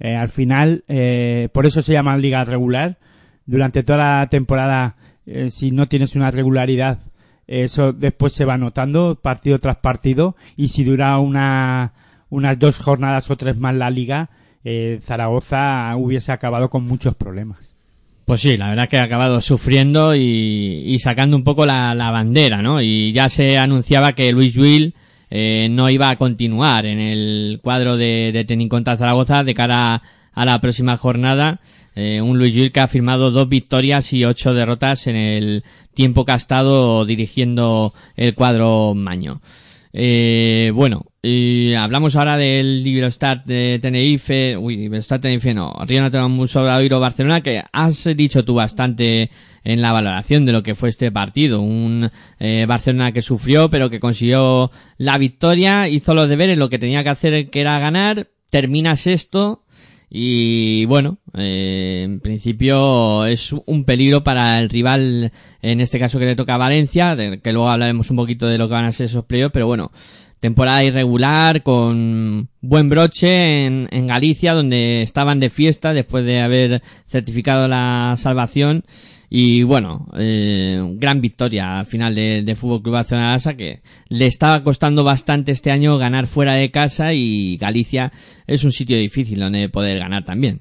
Eh, 0.00 0.16
al 0.16 0.30
final, 0.30 0.82
eh, 0.88 1.50
por 1.52 1.66
eso 1.66 1.82
se 1.82 1.92
llama 1.92 2.16
liga 2.16 2.42
regular. 2.42 2.96
Durante 3.44 3.82
toda 3.82 4.20
la 4.20 4.28
temporada, 4.30 4.96
eh, 5.26 5.50
si 5.50 5.72
no 5.72 5.88
tienes 5.88 6.16
una 6.16 6.30
regularidad, 6.30 7.00
eso 7.46 7.92
después 7.92 8.32
se 8.32 8.44
va 8.44 8.56
notando 8.56 9.18
partido 9.20 9.58
tras 9.58 9.76
partido 9.76 10.36
y 10.56 10.68
si 10.68 10.84
dura 10.84 11.18
una, 11.18 11.92
unas 12.30 12.58
dos 12.58 12.78
jornadas 12.78 13.30
o 13.30 13.36
tres 13.36 13.56
más 13.58 13.74
la 13.74 13.90
liga, 13.90 14.30
eh, 14.64 15.00
Zaragoza 15.04 15.94
hubiese 15.96 16.32
acabado 16.32 16.70
con 16.70 16.84
muchos 16.84 17.14
problemas. 17.14 17.74
Pues 18.24 18.40
sí, 18.40 18.56
la 18.56 18.70
verdad 18.70 18.88
que 18.88 18.98
ha 18.98 19.02
acabado 19.02 19.42
sufriendo 19.42 20.14
y, 20.14 20.82
y 20.86 20.98
sacando 20.98 21.36
un 21.36 21.44
poco 21.44 21.66
la, 21.66 21.94
la 21.94 22.10
bandera, 22.10 22.62
¿no? 22.62 22.80
Y 22.80 23.12
ya 23.12 23.28
se 23.28 23.58
anunciaba 23.58 24.14
que 24.14 24.32
Luis 24.32 24.56
Will 24.56 24.94
eh, 25.30 25.68
no 25.70 25.90
iba 25.90 26.08
a 26.08 26.16
continuar 26.16 26.86
en 26.86 26.98
el 27.00 27.60
cuadro 27.62 27.98
de, 27.98 28.30
de 28.32 28.44
Tenin 28.44 28.70
contra 28.70 28.96
Zaragoza 28.96 29.44
de 29.44 29.52
cara 29.52 30.00
a 30.32 30.44
la 30.44 30.60
próxima 30.60 30.96
jornada. 30.96 31.60
Eh, 31.96 32.20
un 32.20 32.38
Luis 32.38 32.70
que 32.72 32.80
ha 32.80 32.88
firmado 32.88 33.30
dos 33.30 33.48
victorias 33.48 34.12
y 34.12 34.24
ocho 34.24 34.54
derrotas 34.54 35.06
en 35.06 35.16
el 35.16 35.64
tiempo 35.94 36.24
que 36.24 36.32
ha 36.32 36.36
estado 36.36 37.04
dirigiendo 37.04 37.92
el 38.16 38.34
cuadro 38.34 38.94
Maño. 38.94 39.40
Eh, 39.92 40.72
bueno, 40.74 41.06
y 41.22 41.72
hablamos 41.74 42.16
ahora 42.16 42.36
del 42.36 42.82
Liberostar 42.82 43.44
de 43.44 43.78
Tenerife, 43.80 44.56
uy, 44.56 44.76
Liberostar 44.76 45.20
Tenerife 45.20 45.54
no, 45.54 45.72
Río 45.86 46.02
Nacional 46.02 46.48
Sobradoiro 46.48 46.98
Barcelona, 46.98 47.42
que 47.42 47.62
has 47.72 48.04
dicho 48.16 48.44
tú 48.44 48.54
bastante 48.54 49.30
en 49.62 49.80
la 49.80 49.92
valoración 49.92 50.44
de 50.46 50.52
lo 50.52 50.62
que 50.62 50.74
fue 50.74 50.90
este 50.90 51.10
partido. 51.12 51.60
Un 51.60 52.10
eh, 52.38 52.66
Barcelona 52.68 53.12
que 53.12 53.22
sufrió, 53.22 53.70
pero 53.70 53.88
que 53.88 54.00
consiguió 54.00 54.70
la 54.98 55.16
victoria, 55.16 55.88
hizo 55.88 56.12
los 56.12 56.28
deberes, 56.28 56.58
lo 56.58 56.68
que 56.68 56.78
tenía 56.78 57.04
que 57.04 57.10
hacer 57.10 57.50
que 57.50 57.60
era 57.60 57.78
ganar, 57.78 58.28
termina 58.50 58.96
sexto, 58.96 59.63
y 60.16 60.84
bueno, 60.84 61.18
eh, 61.36 62.02
en 62.04 62.20
principio 62.20 63.26
es 63.26 63.52
un 63.66 63.82
peligro 63.82 64.22
para 64.22 64.60
el 64.60 64.68
rival, 64.68 65.32
en 65.60 65.80
este 65.80 65.98
caso 65.98 66.20
que 66.20 66.26
le 66.26 66.36
toca 66.36 66.54
a 66.54 66.58
Valencia, 66.58 67.16
que 67.16 67.52
luego 67.52 67.68
hablaremos 67.68 68.12
un 68.12 68.18
poquito 68.18 68.46
de 68.46 68.56
lo 68.56 68.68
que 68.68 68.74
van 68.74 68.84
a 68.84 68.92
ser 68.92 69.06
esos 69.06 69.24
playoffs, 69.24 69.52
pero 69.52 69.66
bueno, 69.66 69.90
temporada 70.38 70.84
irregular 70.84 71.64
con 71.64 72.48
buen 72.60 72.88
broche 72.88 73.66
en, 73.66 73.88
en 73.90 74.06
Galicia, 74.06 74.54
donde 74.54 75.02
estaban 75.02 75.40
de 75.40 75.50
fiesta 75.50 75.92
después 75.92 76.24
de 76.24 76.42
haber 76.42 76.80
certificado 77.08 77.66
la 77.66 78.14
salvación. 78.16 78.84
Y 79.36 79.64
bueno, 79.64 80.06
eh, 80.16 80.80
gran 80.94 81.20
victoria 81.20 81.80
al 81.80 81.86
final 81.86 82.14
de, 82.14 82.42
de 82.44 82.54
Fútbol 82.54 82.82
Club 82.82 82.92
Barcelona 82.92 83.36
que 83.56 83.82
le 84.08 84.26
estaba 84.28 84.62
costando 84.62 85.02
bastante 85.02 85.50
este 85.50 85.72
año 85.72 85.98
ganar 85.98 86.28
fuera 86.28 86.54
de 86.54 86.70
casa 86.70 87.14
y 87.14 87.56
Galicia 87.56 88.12
es 88.46 88.62
un 88.62 88.70
sitio 88.70 88.96
difícil 88.96 89.40
donde 89.40 89.68
poder 89.68 89.98
ganar 89.98 90.24
también. 90.24 90.60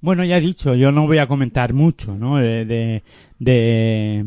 Bueno, 0.00 0.24
ya 0.24 0.38
he 0.38 0.40
dicho, 0.40 0.74
yo 0.74 0.90
no 0.90 1.06
voy 1.06 1.18
a 1.18 1.28
comentar 1.28 1.72
mucho, 1.72 2.16
¿no? 2.16 2.38
De, 2.38 2.64
de, 2.64 3.04
de, 3.38 4.24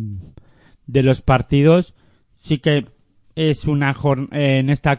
de 0.87 1.03
los 1.03 1.19
partidos. 1.19 1.95
Sí 2.39 2.59
que 2.59 2.85
es 3.35 3.65
una 3.65 3.93
en 4.31 4.69
esta 4.69 4.97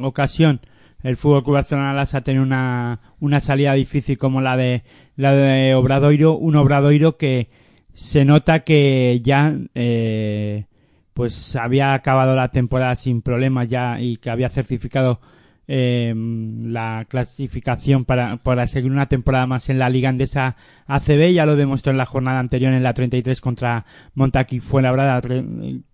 ocasión 0.00 0.60
el 1.02 1.16
Fútbol 1.16 1.44
Club 1.44 1.54
Barcelona 1.54 2.00
ha 2.00 2.20
tenido 2.22 2.42
una, 2.42 3.00
una 3.20 3.40
salida 3.40 3.74
difícil 3.74 4.18
como 4.18 4.40
la 4.40 4.56
de 4.56 4.82
la 5.16 5.32
de 5.32 5.74
Obradoiro, 5.74 6.36
un 6.36 6.56
Obradoiro 6.56 7.16
que 7.16 7.50
se 7.92 8.24
nota 8.24 8.60
que 8.60 9.20
ya 9.22 9.56
eh, 9.74 10.66
pues 11.14 11.56
había 11.56 11.94
acabado 11.94 12.36
la 12.36 12.48
temporada 12.48 12.94
sin 12.94 13.22
problemas 13.22 13.68
ya 13.68 14.00
y 14.00 14.16
que 14.18 14.30
había 14.30 14.50
certificado 14.50 15.20
eh, 15.66 16.14
la 16.16 17.06
clasificación 17.08 18.04
para, 18.04 18.38
para 18.38 18.66
seguir 18.66 18.90
una 18.90 19.06
temporada 19.06 19.46
más 19.46 19.68
en 19.68 19.78
la 19.78 19.90
Liga 19.90 20.08
Andesa 20.08 20.56
ACB. 20.86 21.32
Ya 21.32 21.44
lo 21.44 21.56
demostró 21.56 21.90
en 21.90 21.98
la 21.98 22.06
jornada 22.06 22.38
anterior 22.38 22.72
en 22.72 22.82
la 22.82 22.94
33 22.94 23.40
contra 23.40 23.84
Montaquí 24.14 24.60
Fuenlabrada, 24.60 25.20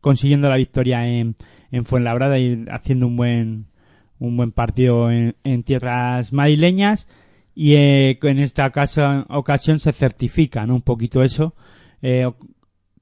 consiguiendo 0.01 0.49
la 0.49 0.57
victoria 0.57 1.07
en, 1.07 1.37
en 1.73 1.85
Fuenlabrada 1.85 2.39
y 2.39 2.67
haciendo 2.71 3.07
un 3.07 3.17
buen, 3.17 3.67
un 4.25 4.37
buen 4.37 4.51
partido 4.51 5.11
en, 5.11 5.37
en 5.45 5.63
tierras 5.63 6.33
madrileñas. 6.33 7.09
Y 7.55 7.75
eh, 7.75 8.19
en 8.23 8.41
esta 8.41 8.67
ocasión, 8.67 9.79
se 9.79 9.93
certifica 9.93 10.67
¿no? 10.67 10.75
un 10.75 10.83
poquito 10.83 11.23
eso. 11.23 11.55
Eh, 12.03 12.29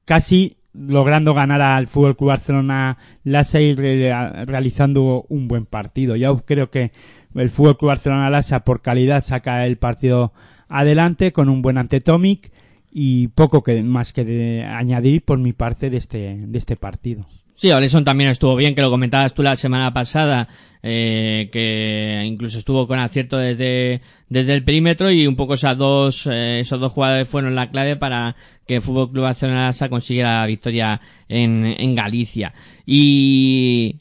casi 0.05 0.57
logrando 0.75 1.35
ganar 1.35 1.61
al 1.61 1.87
Fútbol 1.87 2.17
Club 2.17 2.29
Barcelona 2.29 2.99
Lassa 3.25 3.61
y 3.61 3.75
re- 3.75 4.45
realizando 4.45 5.25
un 5.29 5.49
buen 5.49 5.67
partido. 5.67 6.17
Yo 6.17 6.37
creo 6.45 6.71
que 6.71 6.93
el 7.35 7.49
Fútbol 7.51 7.79
Club 7.79 7.89
Barcelona 7.89 8.31
Lassa 8.31 8.61
por 8.61 8.83
calidad 8.83 9.23
saca 9.23 9.67
el 9.67 9.77
partido 9.79 10.33
adelante 10.69 11.33
con 11.33 11.49
un 11.49 11.63
buen 11.63 11.79
antetomic 11.79 12.53
y 12.91 13.29
poco 13.29 13.63
que 13.63 13.83
más 13.83 14.13
que 14.13 14.25
de 14.25 14.65
añadir 14.65 15.25
por 15.25 15.39
mi 15.39 15.53
parte 15.55 15.89
de 15.89 15.97
este 15.97 16.47
de 16.47 16.59
este 16.59 16.77
partido. 16.77 17.27
Sí, 17.63 17.71
Oleson 17.71 18.03
también 18.03 18.29
estuvo 18.29 18.57
bien, 18.57 18.75
que 18.75 18.83
lo 18.83 18.91
comentabas 18.91 19.35
tú 19.35 19.45
la 19.45 19.55
semana 19.55 19.95
pasada, 19.95 20.49
eh, 20.83 21.49
que 21.53 22.25
incluso 22.27 22.59
estuvo 22.59 22.89
con 22.89 22.99
acierto 22.99 23.39
desde, 23.39 24.01
desde 24.29 24.55
el 24.55 24.65
perímetro 24.65 25.13
y 25.13 25.29
un 25.29 25.37
poco 25.37 25.55
esas 25.55 25.79
dos, 25.79 26.27
eh, 26.27 26.59
esos 26.59 26.81
dos 26.81 26.91
jugadores 26.91 27.29
fueron 27.29 27.55
la 27.55 27.71
clave 27.71 27.95
para 27.95 28.35
que 28.67 28.75
el 28.75 28.83
Fútbol 28.83 29.13
Club 29.13 29.23
Barcelona 29.23 29.67
Lassa 29.67 29.89
consiguiera 29.89 30.41
la 30.41 30.47
victoria 30.47 31.01
en, 31.29 31.65
en 31.79 31.95
Galicia. 31.95 32.53
Y 32.85 34.01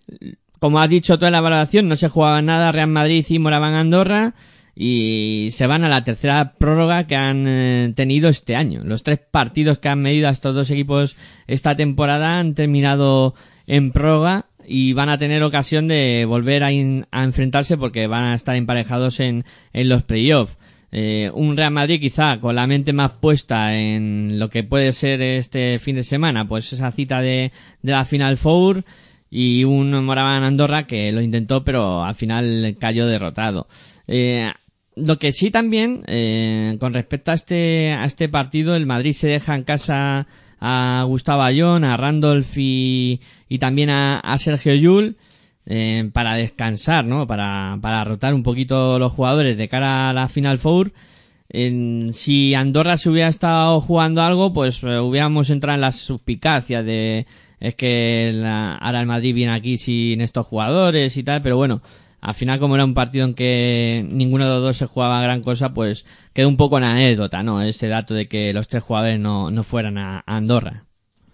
como 0.58 0.80
has 0.80 0.90
dicho 0.90 1.20
en 1.22 1.32
la 1.32 1.42
valoración, 1.42 1.88
no 1.88 1.96
se 1.98 2.10
jugaba 2.10 2.42
nada 2.42 2.72
Real 2.72 2.88
Madrid 2.88 3.24
y 3.30 3.38
Moraván 3.38 3.76
Andorra. 3.76 4.34
y 4.76 5.50
se 5.52 5.68
van 5.68 5.84
a 5.84 5.90
la 5.90 6.04
tercera 6.04 6.54
prórroga 6.58 7.06
que 7.06 7.16
han 7.16 7.46
eh, 7.48 7.94
tenido 7.96 8.28
este 8.28 8.56
año. 8.56 8.82
Los 8.84 9.04
tres 9.04 9.20
partidos 9.20 9.78
que 9.78 9.90
han 9.90 10.02
medido 10.02 10.30
a 10.30 10.32
estos 10.32 10.56
dos 10.56 10.72
equipos 10.72 11.16
esta 11.46 11.76
temporada 11.76 12.40
han 12.40 12.56
terminado 12.56 13.36
en 13.68 13.92
prórroga 13.92 14.48
y 14.68 14.94
van 14.94 15.10
a 15.10 15.18
tener 15.18 15.44
ocasión 15.44 15.88
de 15.88 16.26
volver 16.28 16.64
a, 16.64 16.72
enfrentarse 16.72 17.78
porque 17.78 18.08
van 18.08 18.24
a 18.24 18.36
estar 18.36 18.56
emparejados 18.56 19.20
en, 19.20 19.46
en 19.74 19.90
los 19.90 20.04
playoffs. 20.04 20.58
Eh, 20.94 21.32
un 21.34 21.56
Real 21.56 21.72
Madrid 21.72 22.02
quizá 22.02 22.40
con 22.42 22.56
la 22.56 22.68
mente 22.68 22.92
más 22.92 23.14
puesta 23.14 23.78
en 23.78 24.38
lo 24.38 24.50
que 24.50 24.64
puede 24.64 24.92
ser 24.92 25.22
este 25.22 25.80
fin 25.80 25.96
de 25.96 26.04
semana, 26.04 26.48
pues 26.48 26.74
esa 26.74 26.92
cita 26.92 27.22
de, 27.22 27.52
de 27.82 27.92
la 27.92 28.04
Final 28.04 28.38
Four 28.38 28.84
y 29.30 29.64
un 29.64 30.04
Moraban 30.04 30.44
Andorra 30.44 30.86
que 30.86 31.12
lo 31.14 31.22
intentó 31.22 31.64
pero 31.64 32.04
al 32.04 32.16
final 32.16 32.76
cayó 32.78 33.08
derrotado. 33.08 33.68
Eh, 34.08 34.52
lo 34.96 35.18
que 35.18 35.32
sí 35.32 35.50
también, 35.52 36.04
eh, 36.08 36.76
con 36.80 36.94
respecto 36.94 37.32
a 37.32 37.36
este, 37.36 37.94
a 37.94 38.04
este 38.04 38.28
partido, 38.28 38.76
el 38.76 38.86
Madrid 38.86 39.14
se 39.14 39.30
deja 39.30 39.56
en 39.56 39.64
casa 39.64 40.28
a 40.62 41.04
Gustavo 41.08 41.42
Ayón, 41.42 41.84
a 41.84 41.98
Randolph 41.98 42.56
y, 42.56 43.20
y 43.50 43.58
también 43.58 43.90
a, 43.90 44.20
a 44.20 44.38
Sergio 44.38 44.76
Yul 44.76 45.18
eh, 45.66 46.10
para 46.14 46.36
descansar, 46.36 47.06
¿no? 47.06 47.28
Para, 47.28 47.78
para 47.82 48.04
rotar 48.04 48.34
un 48.34 48.44
poquito 48.44 48.98
los 49.00 49.12
jugadores 49.12 49.58
de 49.58 49.68
cara 49.68 50.10
a 50.10 50.14
la 50.14 50.30
Final 50.30 50.60
Four. 50.60 50.94
si 51.52 52.54
Andorra 52.54 52.98
se 52.98 53.10
hubiera 53.10 53.28
estado 53.28 53.82
jugando 53.82 54.22
algo, 54.22 54.54
pues 54.54 54.84
eh, 54.84 55.00
hubiéramos 55.00 55.50
entrado 55.50 55.76
en 55.76 55.82
la 55.82 55.92
suspicacia 55.92 56.84
de 56.84 57.26
es 57.60 57.76
que 57.76 58.32
la, 58.34 58.76
ahora 58.76 59.02
el 59.02 59.06
Madrid 59.06 59.36
viene 59.36 59.54
aquí 59.54 59.78
sin 59.78 60.20
estos 60.22 60.48
jugadores 60.48 61.16
y 61.16 61.24
tal, 61.24 61.44
pero 61.44 61.58
bueno, 61.58 61.82
al 62.22 62.36
final 62.36 62.60
como 62.60 62.76
era 62.76 62.86
un 62.86 62.94
partido 62.94 63.26
en 63.26 63.34
que 63.34 64.06
ninguno 64.10 64.46
de 64.46 64.52
los 64.52 64.62
dos 64.62 64.78
se 64.78 64.86
jugaba 64.86 65.22
gran 65.22 65.42
cosa, 65.42 65.74
pues 65.74 66.06
quedó 66.34 66.48
un 66.48 66.58
poco 66.58 66.78
en 66.78 66.84
anécdota, 66.84 67.42
¿no? 67.42 67.62
Ese 67.62 67.88
dato 67.88 68.14
de 68.14 68.28
que 68.28 68.54
los 68.54 68.68
tres 68.68 68.84
jugadores 68.84 69.20
no, 69.20 69.50
no 69.50 69.64
fueran 69.64 69.98
a, 69.98 70.24
Andorra. 70.28 70.86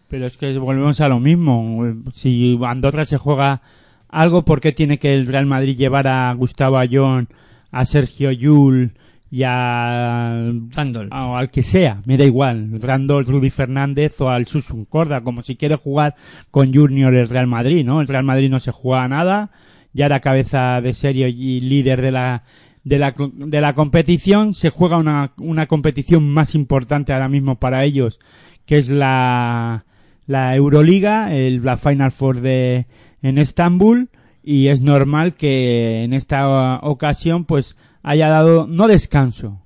Pero 0.08 0.26
es 0.26 0.38
que 0.38 0.58
volvemos 0.58 1.02
a 1.02 1.10
lo 1.10 1.20
mismo. 1.20 1.86
Si 2.14 2.58
Andorra 2.66 3.04
se 3.04 3.18
juega 3.18 3.62
algo, 4.08 4.46
¿por 4.46 4.62
qué 4.62 4.72
tiene 4.72 4.98
que 4.98 5.14
el 5.14 5.28
Real 5.28 5.46
Madrid 5.46 5.78
llevar 5.78 6.08
a 6.08 6.34
Gustavo 6.34 6.78
Ayón, 6.78 7.28
a 7.72 7.86
Sergio 7.86 8.32
Yul 8.32 8.94
y 9.30 9.44
a 9.44 10.52
Randolph. 10.70 11.12
O 11.12 11.36
al 11.36 11.50
que 11.50 11.64
sea, 11.64 12.02
me 12.06 12.18
da 12.18 12.24
igual, 12.24 12.80
Randolph, 12.82 13.28
Rudy 13.28 13.50
Fernández 13.50 14.20
o 14.22 14.30
al 14.30 14.48
Susun 14.48 14.86
Corda, 14.86 15.22
como 15.22 15.44
si 15.44 15.56
quiere 15.56 15.76
jugar 15.76 16.16
con 16.52 16.74
Junior 16.74 17.14
el 17.14 17.30
Real 17.30 17.48
Madrid, 17.48 17.86
¿no? 17.86 18.02
El 18.02 18.08
Real 18.08 18.24
Madrid 18.24 18.50
no 18.50 18.60
se 18.60 18.72
juega 18.72 19.08
nada, 19.08 19.52
ya 19.98 20.06
era 20.06 20.20
cabeza 20.20 20.80
de 20.80 20.94
serie 20.94 21.30
y 21.30 21.60
líder 21.60 22.02
de 22.04 22.12
la, 22.12 22.44
de 22.84 23.00
la, 23.00 23.16
de 23.18 23.62
la 23.62 23.74
competición. 23.74 24.54
Se 24.54 24.70
juega 24.70 24.98
una, 24.98 25.32
una 25.38 25.66
competición 25.66 26.30
más 26.30 26.54
importante 26.54 27.14
ahora 27.14 27.28
mismo 27.28 27.60
para 27.60 27.84
ellos, 27.84 28.20
que 28.68 28.78
es 28.78 28.90
la, 28.90 29.86
la 30.28 30.56
Euroliga, 30.56 31.34
el, 31.34 31.66
la 31.66 31.78
Final 31.78 32.12
Four 32.12 32.42
de, 32.42 32.86
en 33.24 33.40
Estambul, 33.40 34.10
y 34.44 34.68
es 34.68 34.82
normal 34.82 35.34
que 35.34 36.04
en 36.04 36.14
esta 36.14 36.80
ocasión 36.84 37.46
pues 37.46 37.76
haya 38.04 38.28
dado 38.28 38.68
no 38.68 38.88
descanso, 38.88 39.64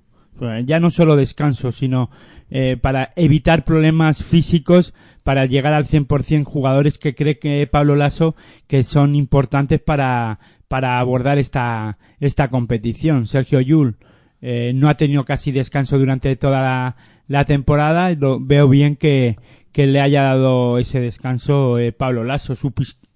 ya 0.66 0.80
no 0.80 0.92
solo 0.92 1.18
descanso, 1.18 1.74
sino 1.74 2.10
eh, 2.52 2.78
para 2.78 3.14
evitar 3.16 3.64
problemas 3.64 4.24
físicos 4.24 4.94
para 5.24 5.46
llegar 5.46 5.74
al 5.74 5.86
100% 5.86 6.44
jugadores 6.44 6.98
que 6.98 7.16
cree 7.16 7.40
que 7.40 7.66
Pablo 7.66 7.96
Lasso 7.96 8.36
que 8.68 8.84
son 8.84 9.16
importantes 9.16 9.80
para, 9.80 10.40
para 10.68 11.00
abordar 11.00 11.38
esta, 11.38 11.98
esta 12.20 12.50
competición. 12.50 13.26
Sergio 13.28 13.62
Yul 13.62 13.96
eh, 14.42 14.74
no 14.76 14.90
ha 14.90 14.98
tenido 14.98 15.24
casi 15.26 15.52
descanso 15.52 15.98
durante 15.98 16.36
toda 16.36 16.96
la, 17.28 17.46
temporada. 17.46 18.14
Veo 18.42 18.68
bien 18.68 18.96
que, 18.96 19.38
que 19.72 19.88
le 19.88 20.02
haya 20.02 20.24
dado 20.24 20.78
ese 20.78 21.00
descanso 21.00 21.80
eh, 21.80 21.92
Pablo 21.92 22.24
Lasso. 22.24 22.56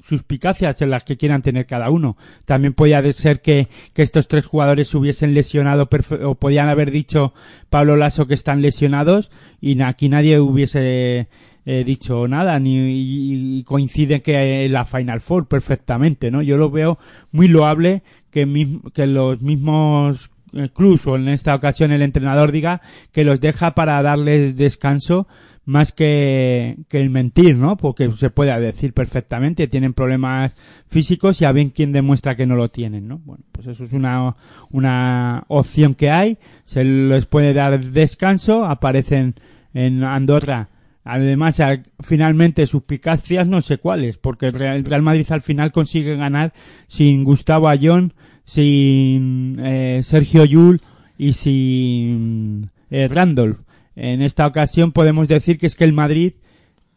Suspicacias 0.06 0.82
en 0.82 0.90
las 0.90 1.04
que 1.04 1.18
quieran 1.18 1.42
tener 1.42 1.66
cada 1.66 1.90
uno. 1.90 2.16
También 2.46 2.74
podía 2.74 3.02
ser 3.14 3.42
que, 3.42 3.68
que 3.94 4.04
estos 4.04 4.28
tres 4.28 4.46
jugadores 4.46 4.90
se 4.90 4.98
hubiesen 4.98 5.34
lesionado 5.34 5.90
o 6.24 6.36
podían 6.36 6.70
haber 6.70 6.92
dicho 6.92 7.34
Pablo 7.70 7.96
Lasso 7.96 8.28
que 8.28 8.34
están 8.34 8.62
lesionados 8.62 9.32
y 9.60 9.82
aquí 9.82 10.10
nadie 10.10 10.40
hubiese 10.40 11.28
eh, 11.66 11.84
dicho 11.84 12.28
nada 12.28 12.60
ni 12.60 13.58
y, 13.58 13.64
coincide 13.64 14.22
que 14.22 14.70
la 14.70 14.86
Final 14.86 15.22
Four 15.22 15.48
perfectamente, 15.48 16.30
¿no? 16.30 16.42
Yo 16.42 16.58
lo 16.58 16.70
veo 16.70 17.00
muy 17.32 17.48
loable 17.48 18.04
que, 18.30 18.48
que 18.94 19.08
los 19.08 19.42
mismos 19.42 20.30
eh, 20.54 20.70
clubs 20.74 21.08
o 21.08 21.16
en 21.16 21.28
esta 21.28 21.56
ocasión 21.56 21.92
el 21.92 22.04
entrenador 22.04 22.52
diga 22.52 22.82
que 23.12 23.24
los 23.24 23.42
deja 23.42 23.74
para 23.74 24.02
darles 24.04 24.56
descanso 24.56 25.28
más 25.66 25.94
que, 25.94 26.78
que 26.88 27.02
el 27.02 27.10
mentir, 27.10 27.58
¿no? 27.58 27.78
Porque 27.78 28.12
se 28.18 28.30
puede 28.30 28.58
decir 28.60 28.94
perfectamente, 28.94 29.68
tienen 29.68 29.94
problemas 29.94 30.56
físicos 30.88 31.42
y 31.42 31.46
a 31.46 31.52
bien 31.52 31.70
quien 31.70 31.92
demuestra 31.92 32.36
que 32.36 32.46
no 32.46 32.56
lo 32.56 32.70
tienen, 32.70 33.08
¿no? 33.08 33.20
Bueno, 33.26 33.44
pues 33.52 33.68
eso 33.68 33.84
es 33.84 33.94
una, 33.94 34.36
una 34.70 35.44
opción 35.48 35.96
que 35.96 36.12
hay, 36.12 36.38
se 36.66 36.84
les 36.84 37.26
puede 37.26 37.54
dar 37.54 37.84
descanso, 37.84 38.66
aparecen 38.66 39.36
en 39.74 40.04
Andorra 40.04 40.70
Además, 41.08 41.62
finalmente 42.00 42.66
sus 42.66 42.82
picastias 42.82 43.48
no 43.48 43.62
sé 43.62 43.78
cuáles, 43.78 44.18
porque 44.18 44.48
el 44.48 44.54
Real, 44.54 45.02
Madrid 45.04 45.28
al 45.30 45.44
final 45.44 45.72
consigue 45.72 46.16
ganar 46.16 46.52
sin 46.88 47.24
Gustavo 47.24 47.70
Ayón, 47.70 48.14
sin 48.44 49.60
eh, 49.60 50.02
Sergio 50.04 50.46
Yul 50.46 50.82
y 51.16 51.34
sin 51.34 52.72
eh, 52.90 53.08
Randolph. 53.08 53.60
En 53.96 54.22
esta 54.22 54.46
ocasión 54.46 54.92
podemos 54.92 55.28
decir 55.28 55.58
que 55.58 55.68
es 55.68 55.76
que 55.76 55.84
el 55.86 55.94
Madrid, 55.94 56.34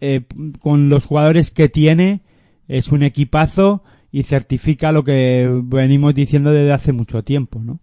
eh, 0.01 0.23
con 0.61 0.89
los 0.89 1.05
jugadores 1.05 1.51
que 1.51 1.69
tiene, 1.69 2.21
es 2.67 2.89
un 2.89 3.03
equipazo 3.03 3.83
y 4.11 4.23
certifica 4.25 4.93
lo 4.93 5.05
que 5.05 5.49
venimos 5.65 6.15
diciendo 6.15 6.51
desde 6.53 6.73
hace 6.73 6.93
mucho 6.93 7.23
tiempo, 7.23 7.61
¿no? 7.61 7.81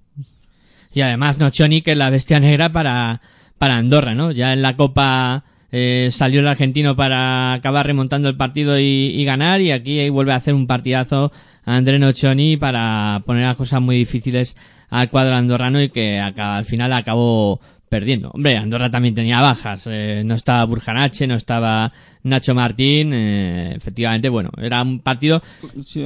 Y 0.94 1.02
además 1.02 1.40
Nochoni 1.40 1.82
que 1.82 1.92
es 1.92 1.98
la 1.98 2.10
bestia 2.10 2.40
negra 2.40 2.72
para, 2.72 3.22
para 3.58 3.78
Andorra, 3.78 4.16
¿no? 4.16 4.32
Ya 4.32 4.54
en 4.54 4.62
la 4.62 4.78
Copa 4.78 5.44
eh, 5.72 6.10
salió 6.12 6.40
el 6.40 6.48
argentino 6.48 6.96
para 6.96 7.54
acabar 7.54 7.86
remontando 7.86 8.30
el 8.30 8.38
partido 8.38 8.80
y, 8.80 9.24
ganar 9.26 9.60
y 9.60 9.72
aquí 9.72 10.10
vuelve 10.10 10.32
a 10.32 10.38
hacer 10.38 10.54
un 10.54 10.68
partidazo 10.68 11.34
a 11.66 11.76
André 11.76 12.00
Nochoni 12.00 12.56
para 12.56 13.24
poner 13.26 13.44
las 13.44 13.58
cosas 13.58 13.82
muy 13.82 13.98
difíciles 13.98 14.56
al 14.90 15.10
cuadro 15.10 15.36
andorrano 15.36 15.82
y 15.82 15.90
que 15.90 16.20
al 16.20 16.64
final 16.64 16.94
acabó 16.94 17.60
perdiendo. 17.90 18.32
Hombre, 18.32 18.58
Andorra 18.58 18.90
también 18.90 19.16
tenía 19.16 19.42
bajas. 19.42 19.88
Eh, 19.90 20.24
no 20.26 20.36
estaba 20.36 20.64
Burjanache, 20.66 21.28
no 21.28 21.36
estaba 21.36 21.92
Nacho 22.24 22.56
Martín. 22.56 23.12
Eh, 23.14 23.74
efectivamente, 23.76 24.30
bueno, 24.30 24.52
era 24.58 24.82
un 24.82 25.00
partido. 25.00 25.42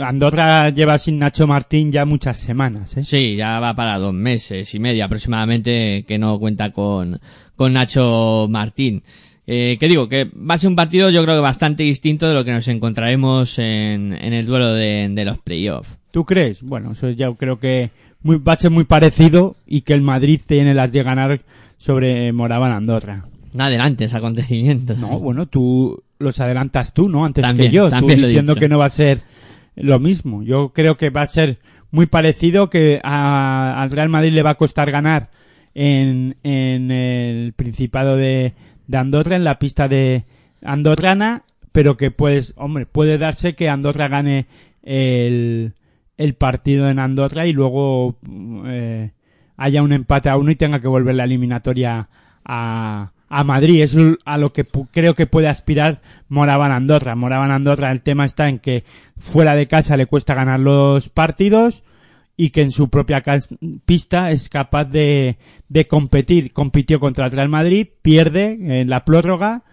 Andorra 0.03 0.69
lleva 0.69 0.97
sin 0.97 1.19
Nacho 1.19 1.47
Martín 1.47 1.91
ya 1.91 2.05
muchas 2.05 2.37
semanas. 2.37 2.97
¿eh? 2.97 3.03
Sí, 3.03 3.35
ya 3.35 3.59
va 3.59 3.73
para 3.75 3.97
dos 3.97 4.13
meses 4.13 4.73
y 4.73 4.79
medio 4.79 5.05
aproximadamente 5.05 6.03
que 6.07 6.17
no 6.17 6.39
cuenta 6.39 6.71
con, 6.71 7.19
con 7.55 7.73
Nacho 7.73 8.47
Martín. 8.49 9.03
Eh, 9.51 9.77
que 9.79 9.87
digo, 9.87 10.07
que 10.07 10.25
va 10.25 10.53
a 10.53 10.57
ser 10.59 10.69
un 10.69 10.75
partido 10.75 11.09
yo 11.09 11.23
creo 11.23 11.37
que 11.37 11.41
bastante 11.41 11.81
distinto 11.81 12.27
de 12.27 12.35
lo 12.35 12.45
que 12.45 12.51
nos 12.51 12.67
encontraremos 12.67 13.57
en, 13.57 14.13
en 14.13 14.33
el 14.33 14.45
duelo 14.45 14.73
de, 14.73 15.09
de 15.09 15.25
los 15.25 15.39
playoffs. 15.39 15.97
¿Tú 16.11 16.23
crees? 16.23 16.61
Bueno, 16.61 16.91
eso 16.91 17.09
ya 17.09 17.33
creo 17.33 17.59
que 17.59 17.89
muy, 18.21 18.37
va 18.37 18.53
a 18.53 18.57
ser 18.57 18.69
muy 18.69 18.83
parecido 18.83 19.55
y 19.65 19.81
que 19.81 19.93
el 19.93 20.01
Madrid 20.01 20.39
tiene 20.45 20.73
las 20.75 20.91
de 20.91 21.01
ganar 21.01 21.41
sobre 21.79 22.31
Moraban 22.31 22.71
Andorra. 22.71 23.25
Adelantes 23.57 24.13
acontecimientos. 24.13 24.99
No, 24.99 25.17
bueno, 25.17 25.47
tú 25.47 26.03
los 26.19 26.39
adelantas 26.39 26.93
tú, 26.93 27.09
¿no? 27.09 27.25
Antes 27.25 27.51
que 27.53 27.71
yo, 27.71 27.89
tú 27.89 28.05
diciendo 28.05 28.55
que 28.55 28.69
no 28.69 28.77
va 28.77 28.85
a 28.85 28.91
ser 28.91 29.21
lo 29.75 29.97
mismo. 29.97 30.43
Yo 30.43 30.69
creo 30.69 30.97
que 30.97 31.09
va 31.09 31.23
a 31.23 31.27
ser 31.27 31.57
muy 31.89 32.05
parecido, 32.05 32.69
que 32.69 32.99
a, 33.03 33.81
al 33.81 33.89
Real 33.89 34.09
Madrid 34.09 34.33
le 34.33 34.43
va 34.43 34.51
a 34.51 34.57
costar 34.57 34.91
ganar 34.91 35.31
en, 35.73 36.35
en 36.43 36.91
el 36.91 37.53
Principado 37.53 38.17
de, 38.17 38.53
de 38.85 38.97
Andorra 38.97 39.35
en 39.35 39.43
la 39.45 39.57
pista 39.57 39.87
de 39.87 40.25
andorrana, 40.61 41.43
pero 41.71 41.97
que 41.97 42.11
pues, 42.11 42.53
hombre, 42.57 42.85
puede 42.85 43.17
darse 43.17 43.55
que 43.55 43.69
Andorra 43.69 44.09
gane 44.09 44.47
el, 44.83 45.73
el 46.17 46.33
partido 46.35 46.89
en 46.89 46.99
Andorra 46.99 47.47
y 47.47 47.53
luego 47.53 48.17
eh, 48.65 49.11
haya 49.59 49.83
un 49.83 49.91
empate 49.91 50.29
a 50.29 50.37
uno 50.37 50.51
y 50.51 50.55
tenga 50.55 50.79
que 50.79 50.87
volver 50.87 51.15
la 51.15 51.25
eliminatoria 51.25 52.07
a, 52.45 53.11
a 53.27 53.43
Madrid. 53.43 53.83
Es 53.83 53.95
a 54.25 54.37
lo 54.37 54.53
que 54.53 54.65
creo 54.65 55.13
que 55.13 55.27
puede 55.27 55.49
aspirar 55.49 56.01
Moraban 56.29 56.71
Andorra. 56.71 57.15
Moraban 57.15 57.51
Andorra, 57.51 57.91
el 57.91 58.01
tema 58.01 58.25
está 58.25 58.47
en 58.47 58.59
que 58.59 58.85
fuera 59.17 59.55
de 59.55 59.67
casa 59.67 59.97
le 59.97 60.05
cuesta 60.05 60.33
ganar 60.33 60.61
los 60.61 61.09
partidos 61.09 61.83
y 62.37 62.51
que 62.51 62.61
en 62.61 62.71
su 62.71 62.89
propia 62.89 63.21
pista 63.85 64.31
es 64.31 64.47
capaz 64.47 64.85
de, 64.85 65.37
de 65.67 65.87
competir. 65.87 66.53
Compitió 66.53 67.01
contra 67.01 67.25
el 67.25 67.31
Real 67.33 67.49
Madrid, 67.49 67.87
pierde 68.01 68.79
en 68.81 68.89
la 68.89 69.03
prórroga, 69.03 69.63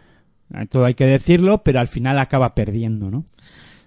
todo 0.69 0.85
hay 0.85 0.95
que 0.95 1.07
decirlo, 1.07 1.63
pero 1.63 1.79
al 1.79 1.89
final 1.89 2.19
acaba 2.19 2.57
perdiendo, 2.57 3.09
¿no? 3.09 3.25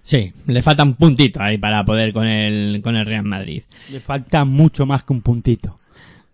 Sí, 0.02 0.32
le 0.46 0.62
falta 0.62 0.82
un 0.82 0.94
puntito 0.94 1.42
ahí 1.42 1.58
para 1.58 1.84
poder 1.84 2.14
con 2.14 2.26
el, 2.26 2.80
con 2.82 2.96
el 2.96 3.04
Real 3.04 3.24
Madrid. 3.24 3.64
Le 3.92 4.00
falta 4.00 4.46
mucho 4.46 4.86
más 4.86 5.04
que 5.04 5.12
un 5.12 5.20
puntito. 5.20 5.76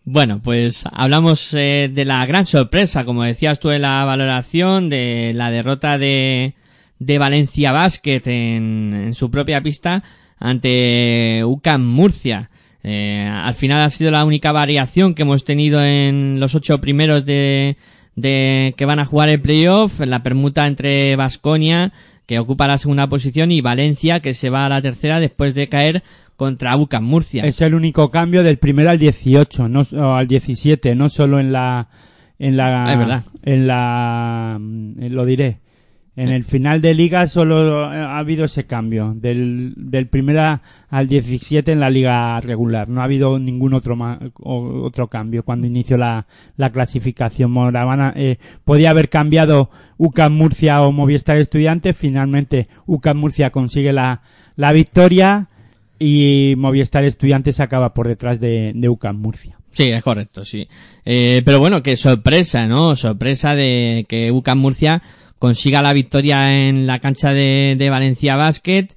Bueno, 0.09 0.41
pues 0.41 0.85
hablamos 0.93 1.53
eh, 1.53 1.91
de 1.93 2.05
la 2.05 2.25
gran 2.27 2.47
sorpresa, 2.47 3.05
como 3.05 3.25
decías 3.25 3.59
tú 3.59 3.73
en 3.73 3.83
la 3.83 4.05
valoración, 4.05 4.89
de 4.89 5.33
la 5.35 5.51
derrota 5.51 5.99
de, 5.99 6.55
de 7.01 7.19
Valencia 7.19 7.73
Basket 7.73 8.23
en, 8.27 8.95
en 9.09 9.15
su 9.15 9.33
propia 9.33 9.61
pista 9.63 10.05
ante 10.39 11.43
UCAM 11.45 11.85
Murcia. 11.85 12.51
Eh, 12.85 13.29
al 13.29 13.55
final 13.55 13.83
ha 13.83 13.91
sido 13.91 14.13
la 14.13 14.25
única 14.25 14.53
variación 14.53 15.13
que 15.13 15.23
hemos 15.23 15.45
tenido 15.45 15.83
en 15.83 16.39
los 16.39 16.55
ocho 16.55 16.81
primeros 16.81 17.27
de, 17.27 17.77
de 18.15 18.75
que 18.77 18.85
van 18.85 19.01
a 19.01 19.07
jugar 19.07 19.29
el 19.29 19.41
playoff, 19.41 19.99
la 19.99 20.23
permuta 20.23 20.69
entre 20.69 21.17
Vasconia, 21.17 21.93
que 22.27 22.39
ocupa 22.39 22.69
la 22.69 22.79
segunda 22.79 23.09
posición, 23.09 23.51
y 23.51 23.61
Valencia, 23.61 24.21
que 24.21 24.35
se 24.35 24.51
va 24.51 24.67
a 24.67 24.69
la 24.69 24.83
tercera 24.83 25.19
después 25.19 25.57
de 25.57 25.69
caer 25.69 26.05
contra 26.37 26.77
UCAM 26.77 27.05
Murcia. 27.05 27.45
Es 27.45 27.61
el 27.61 27.75
único 27.75 28.11
cambio 28.11 28.43
del 28.43 28.59
primero 28.59 28.91
al 28.91 28.99
18, 28.99 29.69
no 29.69 29.85
o 29.93 30.15
al 30.15 30.27
17, 30.29 30.95
no 30.95 31.09
solo 31.09 31.41
en 31.41 31.53
la 31.53 31.89
en 32.39 32.57
la 32.57 32.93
Es 32.93 32.99
verdad. 32.99 33.25
en 33.43 33.67
la 33.67 34.57
en 34.59 35.15
lo 35.15 35.25
diré. 35.25 35.61
En 36.19 36.31
el 36.31 36.45
final 36.45 36.81
de 36.81 36.95
liga 36.95 37.27
solo 37.27 37.85
ha 37.85 38.17
habido 38.19 38.47
ese 38.47 38.65
cambio 38.65 39.13
del 39.15 39.75
del 39.77 40.07
primera 40.09 40.63
al 40.89 41.09
17 41.09 41.71
en 41.73 41.81
la 41.81 41.91
liga 41.91 42.41
regular. 42.41 42.89
No 42.89 43.03
ha 43.03 43.05
habido 43.05 43.39
ningún 43.39 43.75
otro 43.75 43.97
ma- 43.97 44.19
otro 44.43 45.09
cambio 45.09 45.43
cuando 45.43 45.67
inició 45.67 45.99
la, 45.99 46.27
la 46.57 46.71
clasificación 46.73 47.51
moravana. 47.51 48.15
Eh, 48.17 48.39
podía 48.65 48.91
haber 48.91 49.11
cambiado 49.11 49.69
UCAM 49.99 50.33
Murcia 50.33 50.81
o 50.81 50.91
Movistar 50.91 51.37
Estudiantes. 51.37 51.95
Finalmente 51.95 52.69
UCAM 52.87 53.19
Murcia 53.19 53.51
consigue 53.51 53.93
la 53.93 54.23
la 54.57 54.73
victoria 54.73 55.49
y 55.99 56.55
Movistar 56.57 57.05
Estudiantes 57.05 57.61
acaba 57.61 57.95
por 57.95 58.09
detrás 58.09 58.41
de, 58.41 58.73
de 58.75 58.89
UCAM 58.89 59.17
Murcia. 59.21 59.59
Sí, 59.73 59.91
es 59.91 60.03
correcto, 60.03 60.45
sí. 60.45 60.67
Eh, 61.05 61.43
pero 61.45 61.59
bueno, 61.61 61.83
que 61.83 61.97
sorpresa, 61.97 62.67
¿no? 62.67 62.97
Sorpresa 62.97 63.55
de 63.55 64.07
que 64.09 64.31
UCAM 64.33 64.59
Murcia 64.59 65.03
consiga 65.39 65.83
la 65.83 65.93
victoria 65.93 66.69
en 66.69 66.87
la 66.87 66.99
cancha 67.01 67.33
de, 67.33 67.77
de 67.79 67.91
Valencia 67.91 68.37
Basket. 68.37 68.89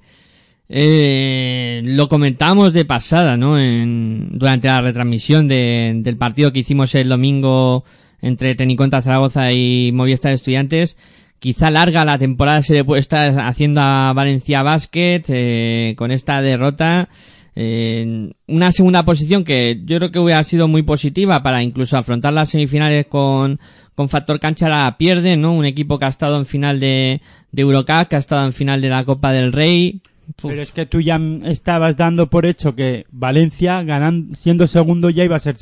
Eh, 0.72 1.82
lo 1.84 2.08
comentamos 2.08 2.72
de 2.72 2.84
pasada, 2.84 3.36
¿no? 3.36 3.58
En, 3.58 4.28
durante 4.38 4.68
la 4.68 4.80
retransmisión 4.80 5.48
de- 5.48 5.92
del 5.96 6.16
partido 6.16 6.52
que 6.52 6.60
hicimos 6.60 6.94
el 6.94 7.08
domingo 7.08 7.84
entre 8.22 8.54
Teniconta 8.54 9.02
Zaragoza 9.02 9.52
y 9.52 9.90
Movistar 9.92 10.32
Estudiantes. 10.32 10.96
Quizá 11.40 11.70
larga 11.70 12.04
la 12.04 12.18
temporada 12.18 12.60
se 12.60 12.74
le 12.74 12.84
puede 12.84 13.00
estar 13.00 13.40
haciendo 13.40 13.80
a 13.80 14.12
Valencia 14.12 14.62
Basket 14.62 15.22
eh, 15.28 15.94
con 15.96 16.10
esta 16.10 16.42
derrota. 16.42 17.08
Eh, 17.56 18.30
una 18.46 18.72
segunda 18.72 19.04
posición 19.04 19.42
que 19.42 19.80
yo 19.84 19.96
creo 19.96 20.10
que 20.10 20.18
hubiera 20.18 20.44
sido 20.44 20.68
muy 20.68 20.82
positiva 20.82 21.42
para 21.42 21.62
incluso 21.62 21.96
afrontar 21.96 22.34
las 22.34 22.50
semifinales 22.50 23.06
con, 23.06 23.58
con 23.94 24.10
factor 24.10 24.38
cancha 24.38 24.68
la 24.68 24.96
pierde, 24.98 25.38
¿no? 25.38 25.54
Un 25.54 25.64
equipo 25.64 25.98
que 25.98 26.04
ha 26.04 26.08
estado 26.08 26.36
en 26.36 26.44
final 26.44 26.78
de, 26.78 27.22
de 27.52 27.62
Eurocup, 27.62 28.08
que 28.08 28.16
ha 28.16 28.18
estado 28.20 28.44
en 28.44 28.52
final 28.52 28.82
de 28.82 28.90
la 28.90 29.04
Copa 29.06 29.32
del 29.32 29.52
Rey. 29.52 30.02
Pero 30.42 30.60
es 30.60 30.72
que 30.72 30.84
tú 30.84 31.00
ya 31.00 31.18
estabas 31.44 31.96
dando 31.96 32.28
por 32.28 32.44
hecho 32.44 32.74
que 32.74 33.06
Valencia, 33.10 33.82
ganando, 33.82 34.34
siendo 34.34 34.66
segundo, 34.66 35.08
ya 35.08 35.24
iba 35.24 35.36
a 35.36 35.40
ser, 35.40 35.56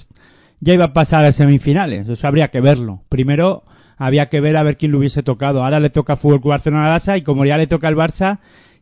ya 0.58 0.74
iba 0.74 0.86
a 0.86 0.92
pasar 0.92 1.24
a 1.24 1.32
semifinales. 1.32 2.08
Eso 2.08 2.26
habría 2.26 2.48
que 2.48 2.60
verlo. 2.60 3.02
Primero 3.08 3.62
había 3.98 4.28
que 4.28 4.40
ver 4.40 4.56
a 4.56 4.62
ver 4.62 4.76
quién 4.76 4.92
le 4.92 4.98
hubiese 4.98 5.22
tocado. 5.22 5.62
Ahora 5.64 5.80
le 5.80 5.90
toca 5.90 6.16
Fútbol 6.16 6.40
Club 6.40 6.50
Barcelona 6.52 6.86
al 6.94 7.00
Barça 7.00 7.18
y 7.18 7.22
como 7.22 7.44
ya 7.44 7.56
le 7.58 7.66
toca 7.66 7.88
al 7.88 7.96
Barça, 7.96 8.38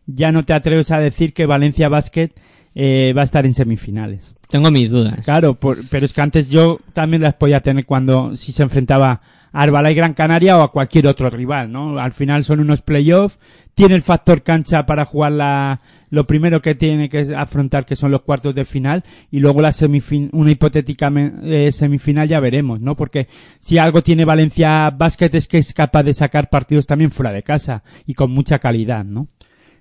ya 0.07 0.31
no 0.31 0.45
te 0.45 0.53
atreves 0.53 0.91
a 0.93 1.01
decir 1.01 1.33
que 1.33 1.47
Valencia 1.47 1.89
Basket 1.89 2.31
eh, 2.75 3.13
va 3.17 3.23
a 3.23 3.25
estar 3.25 3.47
en 3.47 3.55
semifinales. 3.55 4.35
Tengo 4.49 4.71
mis 4.71 4.91
dudas. 4.91 5.19
Claro, 5.25 5.55
por- 5.55 5.79
pero 5.89 6.05
es 6.07 6.13
que 6.13 6.21
antes 6.21 6.49
yo 6.51 6.79
también 6.93 7.23
las 7.23 7.35
podía 7.35 7.61
tener 7.61 7.87
cuando 7.87 8.37
si 8.37 8.53
se 8.53 8.63
enfrentaba 8.63 9.21
a 9.53 9.63
Arbala 9.63 9.91
y 9.91 9.95
Gran 9.95 10.13
Canaria 10.13 10.59
o 10.59 10.63
a 10.63 10.71
cualquier 10.71 11.07
otro 11.09 11.31
rival, 11.31 11.73
¿no? 11.73 11.99
Al 11.99 12.13
final 12.13 12.45
son 12.45 12.61
unos 12.61 12.83
playoffs, 12.83 13.39
tiene 13.75 13.95
el 13.95 14.03
factor 14.03 14.43
cancha 14.43 14.85
para 14.85 15.07
jugar 15.07 15.33
la, 15.33 15.81
lo 16.11 16.27
primero 16.27 16.63
que 16.63 16.75
tiene 16.75 17.09
que 17.09 17.35
afrontar 17.35 17.85
que 17.85 17.97
son 17.97 18.11
los 18.11 18.23
cuartos 18.23 18.55
de 18.55 18.65
final 18.65 19.05
y 19.31 19.41
luego 19.41 19.61
la 19.61 19.73
semifin, 19.73 20.31
una 20.33 20.51
hipotética 20.51 21.13
eh, 21.43 21.71
semifinal 21.73 22.29
ya 22.29 22.41
veremos, 22.41 22.81
¿no? 22.81 22.97
Porque 22.97 23.29
si 23.61 23.79
algo 23.79 24.03
tiene 24.03 24.25
Valencia 24.25 24.91
Basket 24.91 25.31
es 25.33 25.49
que 25.49 25.59
es 25.59 25.73
capaz 25.73 26.03
de 26.03 26.15
sacar 26.15 26.49
partidos 26.49 26.87
también 26.87 27.11
fuera 27.11 27.33
de 27.33 27.43
casa 27.43 27.83
y 28.07 28.15
con 28.15 28.31
mucha 28.31 28.59
calidad, 28.59 29.05
¿no? 29.05 29.29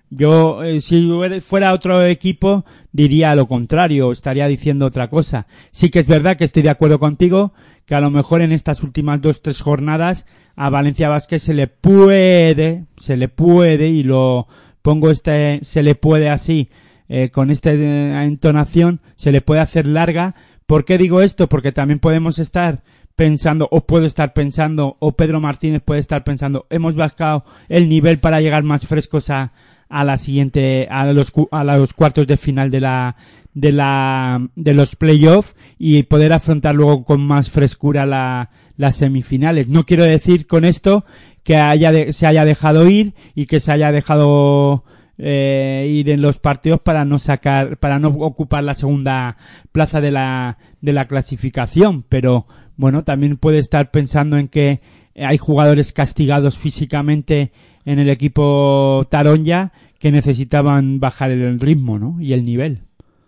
Yo, 0.10 0.64
eh, 0.64 0.82
si 0.82 1.10
fuera 1.42 1.74
otro 1.74 2.04
equipo, 2.06 2.64
diría 2.92 3.36
lo 3.36 3.48
contrario, 3.48 4.12
estaría 4.12 4.48
diciendo 4.48 4.86
otra 4.86 5.10
cosa. 5.10 5.48
Sí 5.72 5.90
que 5.90 6.00
es 6.00 6.08
verdad 6.08 6.38
que 6.38 6.46
estoy 6.46 6.64
de 6.64 6.70
acuerdo 6.70 7.00
contigo, 7.00 7.54
que 7.86 7.96
a 7.96 8.00
lo 8.00 8.12
mejor 8.12 8.42
en 8.42 8.52
estas 8.52 8.84
últimas 8.84 9.22
dos, 9.22 9.42
tres 9.42 9.62
jornadas 9.62 10.28
a 10.56 10.70
Valencia 10.70 11.10
Vázquez 11.10 11.44
se 11.44 11.54
le 11.54 11.68
puede, 11.68 12.86
se 12.98 13.18
le 13.18 13.28
puede, 13.28 13.90
y 13.90 14.04
lo 14.04 14.48
pongo 14.86 15.10
este, 15.10 15.62
se 15.63 15.82
le 15.82 15.95
puede 15.95 16.30
así, 16.30 16.69
eh, 17.10 17.32
con 17.32 17.50
esta 17.50 17.71
eh, 17.74 18.24
entonación, 18.24 19.02
se 19.15 19.32
le 19.32 19.41
puede 19.41 19.62
hacer 19.62 19.88
larga. 19.88 20.36
¿Por 20.67 20.86
qué 20.86 21.00
digo 21.00 21.24
esto? 21.24 21.50
Porque 21.50 21.71
también 21.71 21.98
podemos 21.98 22.38
estar 22.38 22.84
pensando, 23.15 23.67
o 23.71 23.88
puedo 23.88 24.06
estar 24.06 24.34
pensando, 24.34 24.95
o 25.00 25.13
Pedro 25.13 25.41
Martínez 25.41 25.82
puede 25.84 26.02
estar 26.02 26.24
pensando, 26.24 26.67
hemos 26.69 26.93
bajado 26.93 27.45
el 27.67 27.89
nivel 27.89 28.19
para 28.19 28.41
llegar 28.41 28.62
más 28.62 28.86
frescos 28.86 29.32
a, 29.32 29.54
a 29.89 30.04
la 30.04 30.19
siguiente, 30.19 30.88
a 30.91 31.12
los, 31.13 31.34
a 31.50 31.63
los 31.63 31.93
cuartos 31.93 32.28
de 32.28 32.38
final 32.38 32.69
de 32.69 32.82
la, 32.82 33.15
de 33.56 33.71
la, 33.71 34.48
de 34.56 34.76
los 34.76 34.95
playoffs 34.95 35.56
y 35.80 36.04
poder 36.04 36.32
afrontar 36.32 36.76
luego 36.76 37.06
con 37.06 37.26
más 37.26 37.50
frescura 37.50 38.06
la, 38.06 38.52
las 38.78 38.96
semifinales. 38.96 39.68
No 39.68 39.86
quiero 39.86 40.04
decir 40.04 40.48
con 40.48 40.66
esto 40.66 41.06
que 41.44 41.56
haya 41.58 41.92
de- 41.92 42.14
se 42.14 42.28
haya 42.28 42.46
dejado 42.46 42.88
ir 42.90 43.14
y 43.36 43.46
que 43.46 43.60
se 43.60 43.72
haya 43.72 43.92
dejado 43.92 44.84
eh, 45.18 45.88
ir 45.90 46.10
en 46.10 46.22
los 46.22 46.40
partidos 46.40 46.82
para 46.82 47.06
no 47.06 47.20
sacar, 47.20 47.78
para 47.78 48.00
no 48.00 48.10
ocupar 48.10 48.64
la 48.64 48.74
segunda 48.74 49.38
plaza 49.72 50.02
de 50.02 50.12
la, 50.12 50.58
de 50.82 50.92
la 50.92 51.08
clasificación, 51.08 52.04
pero 52.04 52.48
bueno, 52.76 53.04
también 53.06 53.38
puede 53.38 53.60
estar 53.60 53.92
pensando 53.92 54.38
en 54.38 54.50
que 54.50 54.82
hay 55.16 55.38
jugadores 55.38 55.94
castigados 55.94 56.58
físicamente 56.58 57.54
en 57.86 58.00
el 58.00 58.10
equipo 58.10 59.08
Taronja 59.10 59.72
que 60.00 60.12
necesitaban 60.12 61.00
bajar 61.00 61.32
el 61.32 61.60
ritmo, 61.62 61.98
¿no? 61.98 62.20
Y 62.20 62.34
el 62.34 62.44
nivel. 62.44 62.82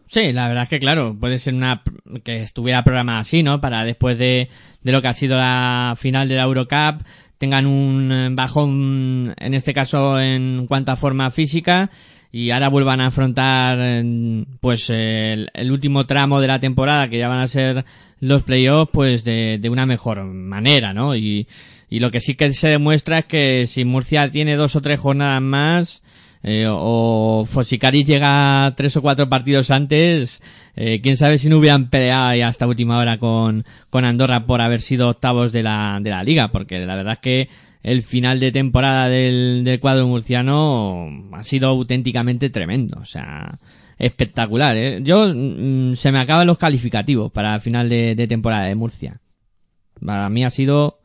Sí, 0.07 0.31
la 0.31 0.47
verdad 0.47 0.63
es 0.63 0.69
que 0.69 0.79
claro, 0.79 1.15
puede 1.19 1.37
ser 1.37 1.53
una 1.53 1.83
que 2.23 2.41
estuviera 2.41 2.83
programada 2.83 3.19
así, 3.19 3.43
¿no? 3.43 3.59
Para 3.59 3.83
después 3.83 4.17
de, 4.17 4.49
de 4.81 4.91
lo 4.91 5.01
que 5.01 5.09
ha 5.09 5.13
sido 5.13 5.37
la 5.37 5.95
final 5.97 6.29
de 6.29 6.35
la 6.35 6.43
Eurocup 6.43 7.03
tengan 7.37 7.65
un 7.65 8.11
eh, 8.11 8.29
bajón, 8.31 9.33
en 9.37 9.53
este 9.53 9.73
caso 9.73 10.19
en 10.19 10.65
cuanto 10.67 10.91
a 10.91 10.95
forma 10.95 11.29
física 11.31 11.91
y 12.31 12.51
ahora 12.51 12.69
vuelvan 12.69 13.01
a 13.01 13.07
afrontar 13.07 14.03
pues 14.59 14.89
el, 14.89 15.49
el 15.53 15.71
último 15.71 16.05
tramo 16.05 16.41
de 16.41 16.47
la 16.47 16.59
temporada 16.59 17.09
que 17.09 17.19
ya 17.19 17.27
van 17.27 17.39
a 17.39 17.47
ser 17.47 17.85
los 18.19 18.43
playoffs 18.43 18.91
pues 18.91 19.23
de, 19.23 19.59
de 19.59 19.69
una 19.69 19.85
mejor 19.85 20.23
manera, 20.23 20.93
¿no? 20.93 21.15
Y, 21.15 21.47
y 21.89 21.99
lo 21.99 22.11
que 22.11 22.19
sí 22.19 22.35
que 22.35 22.51
se 22.51 22.69
demuestra 22.69 23.19
es 23.19 23.25
que 23.25 23.67
si 23.67 23.85
Murcia 23.85 24.29
tiene 24.31 24.55
dos 24.55 24.75
o 24.75 24.81
tres 24.81 24.99
jornadas 24.99 25.41
más 25.41 26.03
eh, 26.49 26.65
o 26.69 27.43
Fosicari 27.45 28.05
llega 28.05 28.73
tres 28.77 28.95
o 28.95 29.01
cuatro 29.01 29.27
partidos 29.27 29.69
antes, 29.69 30.41
eh, 30.77 31.01
quién 31.01 31.17
sabe 31.17 31.37
si 31.37 31.49
no 31.49 31.57
hubieran 31.57 31.89
peleado 31.89 32.45
hasta 32.45 32.65
última 32.65 32.99
hora 32.99 33.17
con, 33.17 33.65
con 33.89 34.05
Andorra 34.05 34.45
por 34.45 34.61
haber 34.61 34.79
sido 34.79 35.09
octavos 35.09 35.51
de 35.51 35.63
la, 35.63 35.99
de 36.01 36.09
la 36.09 36.23
liga, 36.23 36.47
porque 36.47 36.79
la 36.79 36.95
verdad 36.95 37.13
es 37.15 37.19
que 37.19 37.49
el 37.83 38.01
final 38.01 38.39
de 38.39 38.53
temporada 38.53 39.09
del, 39.09 39.65
del 39.65 39.81
cuadro 39.81 40.07
murciano 40.07 41.09
ha 41.33 41.43
sido 41.43 41.67
auténticamente 41.67 42.49
tremendo, 42.49 42.97
o 43.01 43.05
sea, 43.05 43.59
espectacular. 43.97 44.77
¿eh? 44.77 44.99
Yo, 45.03 45.27
mm, 45.27 45.95
se 45.95 46.13
me 46.13 46.19
acaban 46.19 46.47
los 46.47 46.57
calificativos 46.57 47.29
para 47.29 47.55
el 47.55 47.61
final 47.61 47.89
de, 47.89 48.15
de 48.15 48.25
temporada 48.25 48.67
de 48.67 48.75
Murcia. 48.75 49.19
Para 49.99 50.29
mí 50.29 50.45
ha 50.45 50.49
sido 50.49 50.96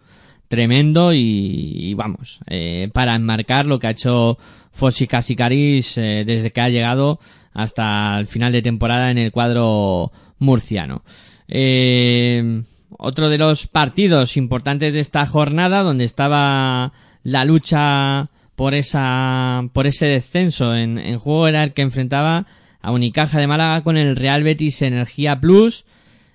tremendo 0.52 1.14
y, 1.14 1.94
vamos, 1.94 2.40
eh, 2.46 2.90
para 2.92 3.14
enmarcar 3.14 3.64
lo 3.64 3.78
que 3.78 3.86
ha 3.86 3.92
hecho 3.92 4.36
Fossi 4.70 5.06
Casicaris 5.06 5.96
eh, 5.96 6.24
desde 6.26 6.50
que 6.50 6.60
ha 6.60 6.68
llegado 6.68 7.20
hasta 7.54 8.18
el 8.18 8.26
final 8.26 8.52
de 8.52 8.60
temporada 8.60 9.10
en 9.10 9.16
el 9.16 9.32
cuadro 9.32 10.12
murciano. 10.38 11.04
Eh, 11.48 12.64
otro 12.98 13.30
de 13.30 13.38
los 13.38 13.66
partidos 13.66 14.36
importantes 14.36 14.92
de 14.92 15.00
esta 15.00 15.24
jornada 15.24 15.82
donde 15.82 16.04
estaba 16.04 16.92
la 17.22 17.46
lucha 17.46 18.28
por 18.54 18.74
esa 18.74 19.62
por 19.72 19.86
ese 19.86 20.04
descenso 20.04 20.76
en, 20.76 20.98
en 20.98 21.18
juego 21.18 21.48
era 21.48 21.64
el 21.64 21.72
que 21.72 21.80
enfrentaba 21.80 22.44
a 22.82 22.92
Unicaja 22.92 23.38
de 23.38 23.46
Málaga 23.46 23.82
con 23.82 23.96
el 23.96 24.16
Real 24.16 24.42
Betis 24.42 24.82
Energía 24.82 25.40
Plus 25.40 25.86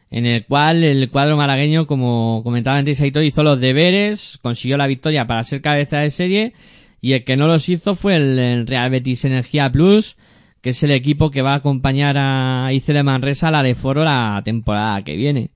en 0.10 0.26
el 0.26 0.46
cual 0.46 0.84
el 0.84 1.10
cuadro 1.10 1.38
malagueño, 1.38 1.88
como 1.88 2.42
comentaba 2.44 2.78
antes 2.78 3.02
Aitor, 3.02 3.24
hizo 3.24 3.44
los 3.44 3.60
deberes, 3.60 4.40
consiguió 4.42 4.78
la 4.78 4.88
victoria 4.88 5.28
para 5.28 5.44
ser 5.44 5.62
cabeza 5.62 6.00
de 6.00 6.12
serie, 6.12 6.54
y 7.02 7.14
el 7.14 7.24
que 7.24 7.38
no 7.38 7.48
los 7.48 7.68
hizo 7.70 7.96
fue 7.96 8.16
el, 8.16 8.66
Real 8.68 8.90
Betis 8.90 9.26
Energía 9.26 9.72
Plus, 9.72 10.18
que 10.62 10.72
es 10.72 10.84
el 10.84 10.92
equipo 10.92 11.30
que 11.30 11.42
va 11.42 11.54
a 11.54 11.58
acompañar 11.58 12.16
a 12.18 12.70
Icele 12.72 13.04
Manresa 13.04 13.50
al 13.50 13.56
Aleforo 13.56 14.04
la 14.04 14.42
temporada 14.44 15.04
que 15.04 15.16
viene. 15.16 15.52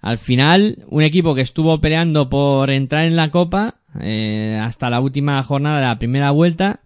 Al 0.00 0.18
final, 0.18 0.84
un 0.88 1.02
equipo 1.02 1.34
que 1.34 1.40
estuvo 1.42 1.80
peleando 1.80 2.28
por 2.28 2.70
entrar 2.70 3.04
en 3.04 3.16
la 3.16 3.30
Copa 3.30 3.76
eh, 4.00 4.58
hasta 4.60 4.90
la 4.90 5.00
última 5.00 5.42
jornada 5.42 5.76
de 5.76 5.86
la 5.86 5.98
primera 5.98 6.32
vuelta, 6.32 6.80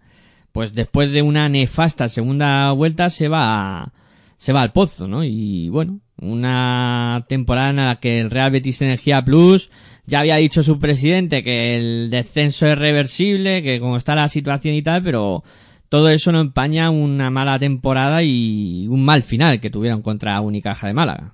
pues 0.51 0.73
después 0.73 1.11
de 1.11 1.23
una 1.23 1.49
nefasta 1.49 2.09
segunda 2.09 2.71
vuelta 2.71 3.09
se 3.09 3.27
va 3.27 3.91
se 4.37 4.53
va 4.53 4.61
al 4.61 4.71
pozo, 4.71 5.07
¿no? 5.07 5.23
Y 5.23 5.69
bueno, 5.69 5.99
una 6.19 7.25
temporada 7.27 7.69
en 7.69 7.75
la 7.77 7.99
que 7.99 8.19
el 8.19 8.31
Real 8.31 8.51
Betis 8.51 8.81
Energía 8.81 9.23
Plus 9.23 9.71
ya 10.05 10.21
había 10.21 10.37
dicho 10.37 10.63
su 10.63 10.79
presidente 10.79 11.43
que 11.43 11.77
el 11.77 12.09
descenso 12.09 12.65
es 12.67 12.77
reversible, 12.77 13.61
que 13.61 13.79
como 13.79 13.97
está 13.97 14.15
la 14.15 14.29
situación 14.29 14.73
y 14.75 14.81
tal, 14.81 15.03
pero 15.03 15.43
todo 15.89 16.09
eso 16.09 16.31
no 16.31 16.41
empaña 16.41 16.89
una 16.89 17.29
mala 17.29 17.59
temporada 17.59 18.23
y 18.23 18.87
un 18.87 19.05
mal 19.05 19.21
final 19.23 19.59
que 19.59 19.69
tuvieron 19.69 20.01
contra 20.01 20.39
Unicaja 20.41 20.87
de 20.87 20.93
Málaga. 20.93 21.33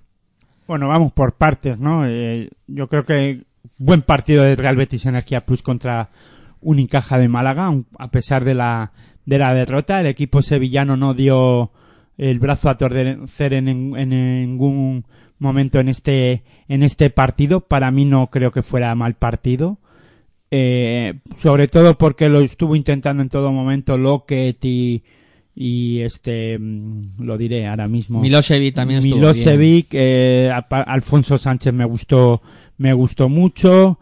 Bueno, 0.67 0.87
vamos 0.87 1.13
por 1.13 1.33
partes, 1.33 1.79
¿no? 1.79 2.07
Eh, 2.07 2.49
yo 2.67 2.87
creo 2.87 3.05
que 3.05 3.43
buen 3.77 4.01
partido 4.01 4.43
de 4.43 4.55
Real 4.55 4.75
Betis 4.75 5.05
Energía 5.05 5.45
Plus 5.45 5.61
contra 5.61 6.09
Unicaja 6.61 7.17
de 7.17 7.27
Málaga, 7.27 7.71
a 7.99 8.11
pesar 8.11 8.43
de 8.43 8.53
la, 8.53 8.91
de 9.25 9.37
la 9.37 9.53
derrota. 9.53 9.99
El 9.99 10.07
equipo 10.07 10.41
sevillano 10.41 10.97
no 10.97 11.13
dio 11.13 11.71
el 12.17 12.39
brazo 12.39 12.69
a 12.69 12.77
torcer 12.77 13.53
en, 13.53 13.95
en, 13.95 14.09
ningún 14.09 15.05
momento 15.39 15.79
en 15.79 15.89
este, 15.89 16.43
en 16.67 16.83
este 16.83 17.09
partido. 17.09 17.61
Para 17.61 17.91
mí 17.91 18.05
no 18.05 18.27
creo 18.27 18.51
que 18.51 18.61
fuera 18.61 18.93
mal 18.95 19.15
partido. 19.15 19.79
Eh, 20.55 21.15
sobre 21.37 21.67
todo 21.67 21.97
porque 21.97 22.29
lo 22.29 22.41
estuvo 22.41 22.75
intentando 22.75 23.23
en 23.23 23.29
todo 23.29 23.51
momento 23.51 23.97
Lockett 23.97 24.63
y, 24.63 25.03
y 25.55 26.01
este 26.01 26.59
mm, 26.59 27.23
lo 27.23 27.39
diré 27.39 27.65
ahora 27.65 27.87
mismo 27.87 28.21
Milosevic 28.21 28.75
también 28.75 28.99
estuvo 28.99 29.15
Milosevic 29.15 29.87
eh, 29.93 30.51
Alfonso 30.69 31.39
Sánchez 31.39 31.73
me 31.73 31.85
gustó 31.85 32.43
me 32.77 32.93
gustó 32.93 33.29
mucho 33.29 33.97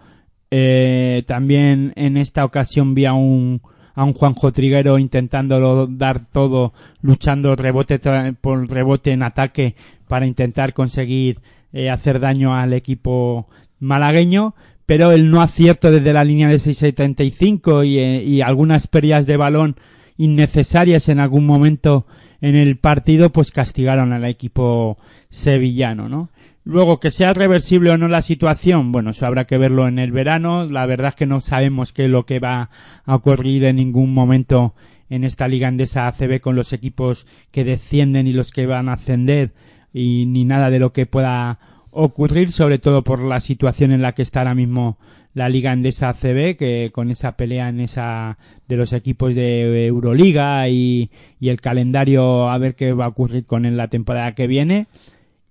eh, 0.49 1.23
también 1.25 1.93
en 1.95 2.17
esta 2.17 2.43
ocasión 2.43 2.95
vi 2.95 3.05
a 3.05 3.13
un 3.13 3.61
a 3.93 4.03
un 4.03 4.13
Juanjo 4.13 4.51
Triguero 4.51 4.97
intentándolo 4.97 5.87
dar 5.87 6.25
todo 6.25 6.73
luchando 7.01 7.55
rebote 7.55 7.99
por 8.39 8.69
rebote 8.69 9.11
en 9.11 9.23
ataque 9.23 9.75
para 10.07 10.25
intentar 10.25 10.73
conseguir 10.73 11.39
eh, 11.73 11.89
hacer 11.89 12.19
daño 12.19 12.55
al 12.55 12.73
equipo 12.73 13.47
malagueño 13.79 14.55
pero 14.85 15.11
el 15.11 15.31
no 15.31 15.41
acierto 15.41 15.89
desde 15.89 16.11
la 16.11 16.23
línea 16.23 16.49
de 16.49 16.57
6.75 16.57 17.87
y, 17.87 17.99
eh, 17.99 18.23
y 18.23 18.41
algunas 18.41 18.87
pérdidas 18.87 19.25
de 19.25 19.37
balón 19.37 19.77
innecesarias 20.17 21.07
en 21.07 21.19
algún 21.19 21.45
momento 21.45 22.05
en 22.41 22.55
el 22.55 22.77
partido, 22.77 23.29
pues 23.29 23.51
castigaron 23.51 24.13
al 24.13 24.25
equipo 24.25 24.97
sevillano, 25.29 26.09
¿no? 26.09 26.29
Luego, 26.63 26.99
que 26.99 27.09
sea 27.09 27.33
reversible 27.33 27.89
o 27.89 27.97
no 27.97 28.07
la 28.07 28.21
situación, 28.21 28.91
bueno, 28.91 29.11
eso 29.11 29.25
habrá 29.25 29.45
que 29.45 29.57
verlo 29.57 29.87
en 29.87 29.97
el 29.97 30.11
verano. 30.11 30.65
La 30.65 30.85
verdad 30.85 31.09
es 31.09 31.15
que 31.15 31.25
no 31.25 31.41
sabemos 31.41 31.91
qué 31.91 32.05
es 32.05 32.11
lo 32.11 32.25
que 32.25 32.39
va 32.39 32.69
a 33.05 33.15
ocurrir 33.15 33.65
en 33.65 33.77
ningún 33.77 34.13
momento 34.13 34.75
en 35.09 35.23
esta 35.23 35.47
liga 35.47 35.67
andesa 35.67 36.07
ACB 36.07 36.39
con 36.39 36.55
los 36.55 36.71
equipos 36.71 37.27
que 37.51 37.63
descienden 37.63 38.27
y 38.27 38.33
los 38.33 38.51
que 38.51 38.65
van 38.65 38.89
a 38.89 38.93
ascender 38.93 39.53
y 39.91 40.25
ni 40.25 40.45
nada 40.45 40.69
de 40.69 40.79
lo 40.79 40.93
que 40.93 41.05
pueda 41.05 41.59
ocurrir, 41.89 42.51
sobre 42.51 42.79
todo 42.79 43.03
por 43.03 43.21
la 43.21 43.41
situación 43.41 43.91
en 43.91 44.01
la 44.01 44.13
que 44.13 44.21
está 44.21 44.39
ahora 44.39 44.55
mismo 44.55 44.97
la 45.33 45.49
liga 45.49 45.71
andesa 45.71 46.09
ACB, 46.09 46.57
que 46.57 46.91
con 46.93 47.09
esa 47.09 47.35
pelea 47.37 47.69
en 47.69 47.79
esa 47.79 48.37
de 48.67 48.77
los 48.77 48.93
equipos 48.93 49.33
de 49.35 49.87
Euroliga 49.87 50.67
y, 50.69 51.09
y 51.39 51.49
el 51.49 51.59
calendario 51.59 52.49
a 52.49 52.57
ver 52.57 52.75
qué 52.75 52.93
va 52.93 53.05
a 53.05 53.09
ocurrir 53.09 53.45
con 53.45 53.65
él 53.65 53.77
la 53.77 53.89
temporada 53.89 54.33
que 54.33 54.47
viene. 54.47 54.87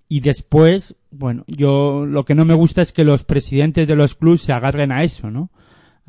Y 0.09 0.21
después, 0.21 0.97
bueno, 1.11 1.45
yo 1.47 2.07
lo 2.07 2.25
que 2.25 2.35
no 2.35 2.45
me 2.45 2.55
gusta 2.55 2.83
es 2.83 2.93
que 2.93 3.05
los 3.05 3.25
presidentes 3.25 3.87
de 3.87 3.97
los 3.97 4.15
clubes 4.15 4.43
se 4.43 4.53
agarren 4.53 4.93
a 4.93 5.03
eso, 5.03 5.31
¿no? 5.31 5.51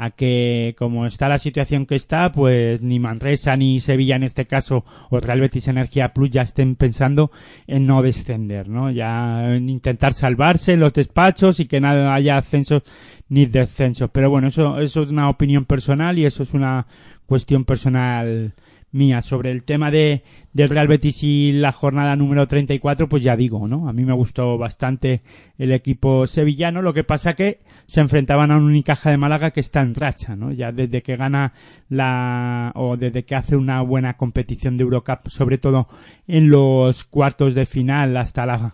a 0.02 0.10
que 0.10 0.74
como 0.80 1.06
está 1.06 1.30
la 1.30 1.38
situación 1.38 1.86
que 1.86 1.96
está, 1.96 2.32
pues 2.32 2.82
ni 2.82 2.98
Manresa 2.98 3.56
ni 3.56 3.80
Sevilla 3.80 4.16
en 4.16 4.24
este 4.24 4.48
caso 4.48 4.84
o 5.12 5.20
Real 5.20 5.42
Betis 5.42 5.68
Energía 5.68 6.12
Plus 6.12 6.32
ya 6.32 6.42
estén 6.42 6.76
pensando 6.76 7.30
en 7.68 7.86
no 7.86 8.02
descender, 8.02 8.68
¿no? 8.68 8.90
Ya 8.90 9.54
en 9.56 9.70
intentar 9.70 10.14
salvarse 10.14 10.76
los 10.76 10.94
despachos 10.94 11.60
y 11.60 11.68
que 11.68 11.80
nada 11.80 12.16
haya 12.16 12.38
ascensos 12.38 12.82
ni 13.30 13.46
descensos. 13.46 14.10
Pero 14.12 14.32
bueno, 14.32 14.48
eso, 14.48 14.80
eso 14.80 15.04
es 15.04 15.10
una 15.10 15.30
opinión 15.30 15.66
personal 15.66 16.18
y 16.18 16.26
eso 16.26 16.42
es 16.42 16.56
una 16.56 16.88
cuestión 17.28 17.64
personal 17.64 18.56
mía. 18.92 19.22
Sobre 19.22 19.52
el 19.52 19.64
tema 19.64 19.92
de 19.92 20.24
del 20.54 20.70
Real 20.70 20.88
Betis 20.88 21.24
y 21.24 21.54
la 21.54 21.72
jornada 21.72 22.16
número 22.16 22.46
34 22.46 23.08
pues 23.08 23.24
ya 23.24 23.38
digo 23.38 23.66
no 23.68 23.88
a 23.88 23.94
mí 23.94 24.04
me 24.04 24.14
gustó 24.14 24.58
bastante 24.58 25.22
el 25.58 25.72
equipo 25.72 26.28
sevillano. 26.28 26.82
Lo 26.82 26.94
que 26.94 27.04
pasa 27.04 27.34
que 27.34 27.60
se 27.86 28.02
enfrentaban 28.02 28.52
a 28.52 28.58
un 28.58 28.64
Unicaja 28.64 29.10
de 29.10 29.18
Málaga 29.18 29.52
que 29.52 29.60
está 29.60 29.82
en 29.82 29.96
racha 29.96 30.36
no 30.36 30.52
ya 30.52 30.72
desde 30.72 31.02
que 31.02 31.16
gana 31.16 31.54
la 31.90 32.72
o 32.76 32.98
desde 32.98 33.24
que 33.24 33.36
hace 33.36 33.56
una 33.56 33.82
buena 33.82 34.18
competición 34.18 34.78
de 34.78 34.84
Eurocup 34.84 35.30
sobre 35.30 35.58
todo 35.58 35.88
en 36.28 36.50
los 36.50 37.04
cuartos 37.06 37.56
de 37.56 37.66
final 37.66 38.18
hasta 38.18 38.46
la 38.46 38.74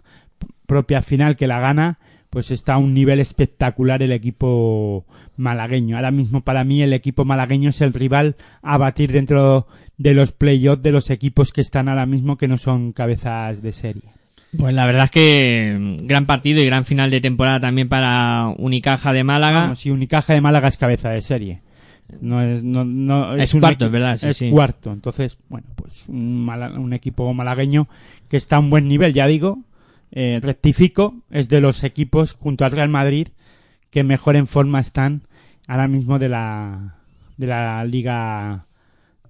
propia 0.65 1.01
final 1.01 1.36
que 1.36 1.47
la 1.47 1.59
gana 1.59 1.99
pues 2.30 2.51
está 2.51 2.75
a 2.75 2.78
un 2.78 2.93
nivel 2.93 3.19
espectacular 3.19 4.03
el 4.03 4.11
equipo 4.11 5.05
malagueño. 5.38 5.95
Ahora 5.95 6.11
mismo 6.11 6.41
para 6.41 6.63
mí 6.63 6.82
el 6.82 6.93
equipo 6.93 7.25
malagueño 7.25 7.69
es 7.69 7.82
el 7.82 7.93
rival 7.93 8.36
a 8.61 8.78
batir 8.78 9.11
dentro 9.11 9.67
de 9.97 10.13
los 10.13 10.32
playoffs 10.32 10.84
de 10.84 10.91
los 10.91 11.09
equipos 11.09 11.51
que 11.51 11.61
están 11.61 11.89
ahora 11.89 12.05
mismo 12.05 12.38
que 12.38 12.47
no 12.47 12.57
son 12.57 12.91
cabezas 12.91 13.61
de 13.61 13.71
serie. 13.71 14.17
Pues 14.57 14.73
la 14.73 14.86
verdad 14.86 15.05
es 15.05 15.11
que 15.11 15.78
mm, 15.78 16.07
gran 16.07 16.25
partido 16.25 16.61
y 16.61 16.65
gran 16.65 16.86
final 16.86 17.11
de 17.11 17.21
temporada 17.21 17.59
también 17.59 17.89
para 17.89 18.53
Unicaja 18.57 19.13
de 19.13 19.23
Málaga. 19.23 19.61
Vamos, 19.61 19.80
si 19.80 19.91
Unicaja 19.91 20.34
de 20.34 20.41
Málaga 20.41 20.67
es 20.67 20.78
cabeza 20.78 21.09
de 21.09 21.21
serie. 21.21 21.61
No 22.21 22.41
es, 22.41 22.63
no, 22.63 22.86
no, 22.86 23.36
es, 23.36 23.53
cuarto, 23.53 23.86
es 23.86 23.91
verdad. 23.91 24.23
es 24.23 24.41
cuarto. 24.49 24.93
Entonces, 24.93 25.38
bueno, 25.49 25.67
pues 25.75 26.07
un, 26.07 26.49
un, 26.49 26.93
equipo 26.93 27.34
malagueño 27.34 27.89
que 28.30 28.38
está 28.38 28.55
a 28.55 28.59
un 28.59 28.69
buen 28.69 28.88
nivel, 28.88 29.13
ya 29.13 29.28
digo. 29.28 29.59
Eh, 30.12 30.39
rectifico, 30.41 31.16
es 31.30 31.49
de 31.49 31.62
los 31.62 31.84
equipos 31.84 32.34
junto 32.34 32.64
al 32.66 32.72
Real 32.72 32.89
Madrid 32.89 33.28
que 33.89 34.03
mejor 34.03 34.36
en 34.36 34.47
forma 34.47 34.80
están 34.80 35.24
ahora 35.68 35.88
mismo 35.88 36.18
de 36.20 36.30
la, 36.30 36.95
de 37.38 37.47
la 37.47 37.84
Liga 37.84 38.68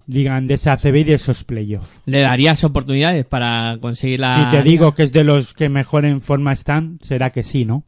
digan 0.08 0.48
de 0.48 0.54
esa 0.54 0.74
ACB 0.74 0.96
y 0.96 1.04
de 1.04 1.14
esos 1.16 1.44
playoffs. 1.44 2.02
¿Le 2.06 2.22
darías 2.22 2.64
oportunidades 2.64 3.26
para 3.26 3.78
conseguir 3.82 4.22
la... 4.22 4.50
Si 4.52 4.58
te 4.58 4.64
digo 4.64 4.94
que 4.94 5.04
es 5.04 5.12
de 5.12 5.26
los 5.26 5.54
que 5.54 5.68
mejor 5.68 6.06
en 6.06 6.22
forma 6.22 6.54
están, 6.54 6.98
será 7.02 7.30
que 7.30 7.44
sí, 7.44 7.66
¿no? 7.66 7.84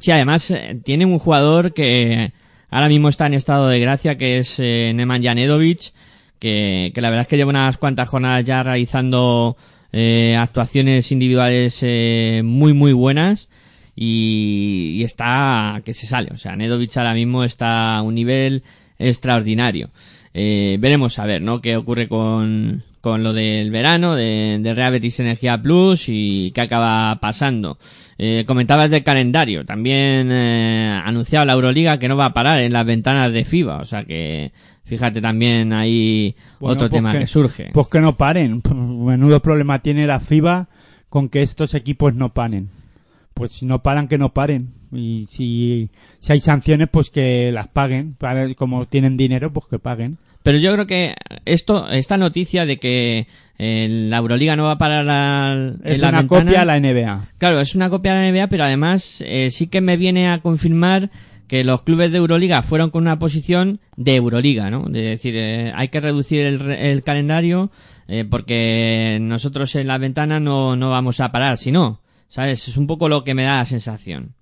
Sí, 0.00 0.10
además 0.10 0.50
eh, 0.50 0.80
tiene 0.82 1.04
un 1.04 1.18
jugador 1.18 1.74
que 1.74 2.32
ahora 2.70 2.88
mismo 2.88 3.10
está 3.10 3.26
en 3.26 3.34
estado 3.34 3.68
de 3.68 3.78
gracia, 3.78 4.16
que 4.16 4.38
es 4.38 4.56
eh, 4.58 4.92
Neman 4.94 5.22
Janedovic, 5.22 5.92
que, 6.38 6.90
que, 6.94 7.00
la 7.02 7.10
verdad 7.10 7.22
es 7.22 7.28
que 7.28 7.36
lleva 7.36 7.50
unas 7.50 7.76
cuantas 7.76 8.08
jornadas 8.08 8.44
ya 8.46 8.62
realizando 8.62 9.58
eh, 9.92 10.36
actuaciones 10.36 11.10
individuales 11.12 11.78
eh, 11.82 12.42
muy, 12.44 12.72
muy 12.72 12.92
buenas 12.92 13.48
y, 13.94 14.96
y, 14.96 15.04
está 15.04 15.82
que 15.84 15.92
se 15.92 16.06
sale. 16.06 16.30
O 16.32 16.36
sea, 16.36 16.56
Nedovic 16.56 16.96
ahora 16.96 17.14
mismo 17.14 17.44
está 17.44 17.96
a 17.96 18.02
un 18.02 18.14
nivel 18.14 18.62
extraordinario. 18.98 19.90
Eh, 20.32 20.76
veremos 20.78 21.18
a 21.18 21.26
ver, 21.26 21.42
¿no? 21.42 21.60
Qué 21.60 21.76
ocurre 21.76 22.08
con, 22.08 22.84
con 23.00 23.22
lo 23.22 23.32
del 23.32 23.70
verano, 23.70 24.14
de, 24.14 24.58
de 24.60 24.74
Real 24.74 24.92
Betis 24.92 25.18
Energía 25.20 25.60
Plus 25.60 26.04
y 26.08 26.52
qué 26.52 26.60
acaba 26.60 27.18
pasando. 27.20 27.78
Eh, 28.18 28.44
comentabas 28.46 28.90
del 28.90 29.02
calendario, 29.02 29.64
también 29.64 30.30
eh, 30.30 31.00
anunciado 31.04 31.46
la 31.46 31.54
Euroliga 31.54 31.98
que 31.98 32.06
no 32.06 32.16
va 32.16 32.26
a 32.26 32.34
parar 32.34 32.60
en 32.60 32.72
las 32.72 32.86
ventanas 32.86 33.32
de 33.32 33.44
FIBA, 33.44 33.78
o 33.78 33.84
sea 33.86 34.04
que 34.04 34.52
fíjate 34.90 35.20
también 35.20 35.72
ahí 35.72 36.34
otro 36.58 36.88
pues 36.88 36.90
tema 36.90 37.12
que, 37.12 37.28
surge. 37.28 37.70
Pues 37.72 37.86
que 37.86 38.00
no 38.00 38.16
paren, 38.16 38.60
menudo 38.74 39.40
problema 39.40 39.78
tiene 39.78 40.04
la 40.04 40.18
FIBA 40.18 40.68
con 41.08 41.28
que 41.28 41.42
estos 41.42 41.74
equipos 41.74 42.16
no 42.16 42.34
paren. 42.34 42.68
Pues 43.34 43.52
si 43.52 43.66
no 43.66 43.82
paran, 43.82 44.08
que 44.08 44.18
no 44.18 44.34
paren. 44.34 44.70
Y 44.92 45.26
si, 45.30 45.88
si 46.18 46.32
hay 46.32 46.40
sanciones, 46.40 46.88
pues 46.90 47.08
que 47.08 47.52
las 47.52 47.68
paguen. 47.68 48.16
Como 48.56 48.86
tienen 48.86 49.16
dinero, 49.16 49.52
pues 49.52 49.66
que 49.70 49.78
paguen. 49.78 50.18
Pero 50.42 50.58
yo 50.58 50.72
creo 50.72 50.86
que 50.86 51.14
esto, 51.44 51.88
esta 51.88 52.16
noticia 52.16 52.66
de 52.66 52.78
que 52.78 53.28
eh, 53.58 53.86
la 53.88 54.18
Euroliga 54.18 54.56
no 54.56 54.64
va 54.64 54.72
a 54.72 54.78
parar 54.78 55.04
la, 55.04 55.74
es 55.84 56.00
la 56.00 56.08
una 56.08 56.18
ventana, 56.18 56.44
copia 56.44 56.62
a 56.62 56.64
la 56.64 56.80
NBA. 56.80 57.28
Claro, 57.38 57.60
es 57.60 57.74
una 57.76 57.88
copia 57.88 58.12
a 58.12 58.22
la 58.22 58.30
NBA, 58.30 58.48
pero 58.48 58.64
además 58.64 59.22
eh, 59.24 59.50
sí 59.50 59.68
que 59.68 59.80
me 59.80 59.96
viene 59.96 60.28
a 60.28 60.40
confirmar 60.40 61.10
que 61.50 61.64
los 61.64 61.82
clubes 61.82 62.12
de 62.12 62.18
Euroliga 62.18 62.62
fueron 62.62 62.90
con 62.90 63.02
una 63.02 63.18
posición 63.18 63.80
de 63.96 64.14
Euroliga, 64.14 64.70
¿no? 64.70 64.84
De 64.88 65.02
decir, 65.02 65.34
eh, 65.36 65.72
hay 65.74 65.88
que 65.88 65.98
reducir 65.98 66.46
el, 66.46 66.70
el 66.70 67.02
calendario 67.02 67.72
eh, 68.06 68.24
porque 68.24 69.18
nosotros 69.20 69.74
en 69.74 69.88
la 69.88 69.98
ventana 69.98 70.38
no, 70.38 70.76
no 70.76 70.90
vamos 70.90 71.18
a 71.18 71.32
parar, 71.32 71.58
si 71.58 71.72
no, 71.72 72.02
¿sabes? 72.28 72.68
Es 72.68 72.76
un 72.76 72.86
poco 72.86 73.08
lo 73.08 73.24
que 73.24 73.34
me 73.34 73.42
da 73.42 73.56
la 73.56 73.64
sensación. 73.64 74.36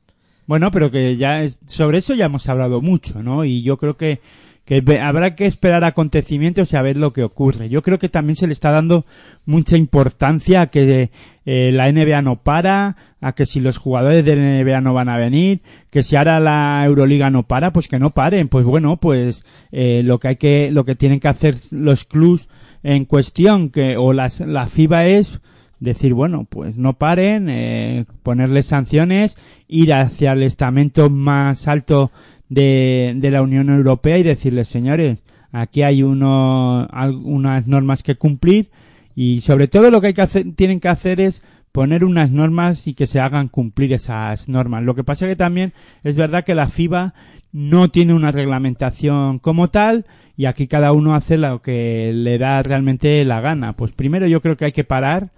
Bueno, 0.47 0.71
pero 0.71 0.91
que 0.91 1.17
ya 1.17 1.49
sobre 1.67 1.97
eso 1.97 2.15
ya 2.15 2.27
hemos 2.27 2.47
hablado 2.47 2.83
mucho, 2.83 3.23
¿no? 3.23 3.47
Y 3.47 3.63
yo 3.63 3.79
creo 3.79 3.97
que 3.97 4.21
que 4.69 4.83
habrá 5.01 5.35
que 5.35 5.47
esperar 5.47 5.83
acontecimientos 5.83 6.71
y 6.71 6.77
a 6.77 6.83
ver 6.83 6.99
lo 6.99 7.15
que 7.15 7.23
ocurre. 7.25 7.71
Yo 7.71 7.81
creo 7.81 7.99
que 7.99 8.11
también 8.11 8.37
se 8.37 8.47
le 8.47 8.53
está 8.53 8.71
dando 8.71 9.07
mucha 9.47 9.79
importancia 9.79 10.61
a 10.61 10.67
que 10.67 11.09
eh, 11.47 11.71
la 11.73 11.91
NBA 11.91 12.21
no 12.21 12.37
para, 12.43 12.95
a 13.23 13.33
que 13.33 13.47
si 13.47 13.61
los 13.61 13.79
jugadores 13.79 14.27
de 14.27 14.37
la 14.37 14.63
NBA 14.63 14.83
no 14.83 14.93
van 14.93 15.09
a 15.09 15.17
venir, 15.17 15.63
que 15.89 16.03
si 16.03 16.17
ahora 16.17 16.39
la 16.39 16.85
Euroliga 16.85 17.31
no 17.31 17.45
para, 17.45 17.73
pues 17.73 17.89
que 17.89 17.99
no 17.99 18.11
paren. 18.11 18.49
Pues 18.49 18.67
bueno, 18.67 18.99
pues 18.99 19.43
eh, 19.73 20.03
lo 20.05 20.19
que 20.19 20.29
hay 20.29 20.37
que, 20.37 20.71
lo 20.71 20.85
que 20.85 20.97
tienen 20.97 21.21
que 21.21 21.29
hacer 21.29 21.57
los 21.71 22.05
clubs 22.05 22.47
en 22.83 23.07
cuestión, 23.07 23.71
que 23.71 23.97
o 23.97 24.13
las, 24.13 24.41
la 24.41 24.67
FIBA 24.67 25.07
es 25.07 25.41
decir, 25.81 26.13
bueno, 26.13 26.47
pues 26.47 26.77
no 26.77 26.93
paren, 26.93 27.49
eh, 27.49 28.05
ponerles 28.23 28.67
sanciones, 28.67 29.39
ir 29.67 29.95
hacia 29.95 30.33
el 30.33 30.43
estamento 30.43 31.09
más 31.09 31.69
alto 31.69 32.11
de, 32.49 33.15
de 33.17 33.31
la 33.31 33.43
Unión 33.43 33.69
Europea 33.71 34.19
y 34.19 34.23
decirles, 34.23 34.69
señores, 34.69 35.25
aquí 35.53 35.83
hay 35.83 36.03
uno, 36.03 36.89
unas 37.25 37.67
normas 37.67 38.03
que 38.03 38.17
cumplir 38.17 38.71
y 39.15 39.41
sobre 39.41 39.69
todo 39.69 39.91
lo 39.91 40.01
que 40.01 40.09
hay 40.09 40.15
que 40.15 40.23
hacer, 40.23 40.47
tienen 40.55 40.81
que 40.81 40.89
hacer 40.89 41.21
es 41.21 41.43
poner 41.73 42.05
unas 42.05 42.31
normas 42.31 42.87
y 42.87 42.95
que 42.95 43.07
se 43.07 43.21
hagan 43.21 43.49
cumplir 43.49 43.93
esas 43.93 44.49
normas. 44.49 44.85
Lo 44.85 44.95
que 44.95 45.05
pasa 45.05 45.27
que 45.27 45.37
también 45.37 45.73
es 46.05 46.17
verdad 46.17 46.45
que 46.45 46.55
la 46.55 46.69
FIBA 46.69 47.15
no 47.53 47.89
tiene 47.89 48.15
una 48.15 48.31
reglamentación 48.31 49.39
como 49.39 49.69
tal 49.69 50.07
y 50.37 50.47
aquí 50.47 50.67
cada 50.69 50.93
uno 50.93 51.15
hace 51.15 51.37
lo 51.37 51.63
que 51.63 52.13
le 52.15 52.39
da 52.39 52.63
realmente 52.63 53.25
la 53.25 53.41
gana. 53.41 53.75
Pues 53.75 53.93
primero 53.93 54.27
yo 54.27 54.41
creo 54.41 54.57
que 54.57 54.67
hay 54.67 54.73
que 54.73 54.85
parar, 54.85 55.31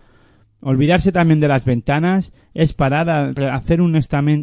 olvidarse 0.60 1.12
también 1.12 1.40
de 1.40 1.48
las 1.48 1.64
ventanas, 1.64 2.32
es 2.54 2.72
parar 2.72 3.08
a 3.10 3.54
hacer 3.54 3.80
un 3.80 3.98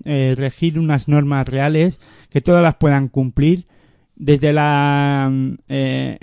eh, 0.06 0.36
regir 0.38 0.80
unas 0.80 1.08
normas 1.08 1.48
reales 1.48 2.00
que 2.30 2.42
todas 2.42 2.64
las 2.64 2.76
puedan 2.76 3.08
cumplir. 3.08 3.68
Desde 4.16 4.52
la 4.52 5.30
mm, 5.32 5.54
eh, 5.70 6.18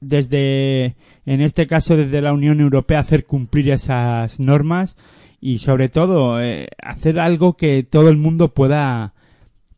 desde 0.00 0.96
en 1.24 1.40
este 1.40 1.66
caso 1.66 1.96
desde 1.96 2.20
la 2.20 2.32
Unión 2.32 2.60
Europea 2.60 3.00
hacer 3.00 3.24
cumplir 3.24 3.70
esas 3.70 4.40
normas 4.40 4.96
y 5.40 5.58
sobre 5.58 5.88
todo 5.88 6.40
eh, 6.40 6.68
hacer 6.82 7.18
algo 7.18 7.56
que 7.56 7.82
todo 7.82 8.10
el 8.10 8.16
mundo 8.16 8.52
pueda 8.52 9.14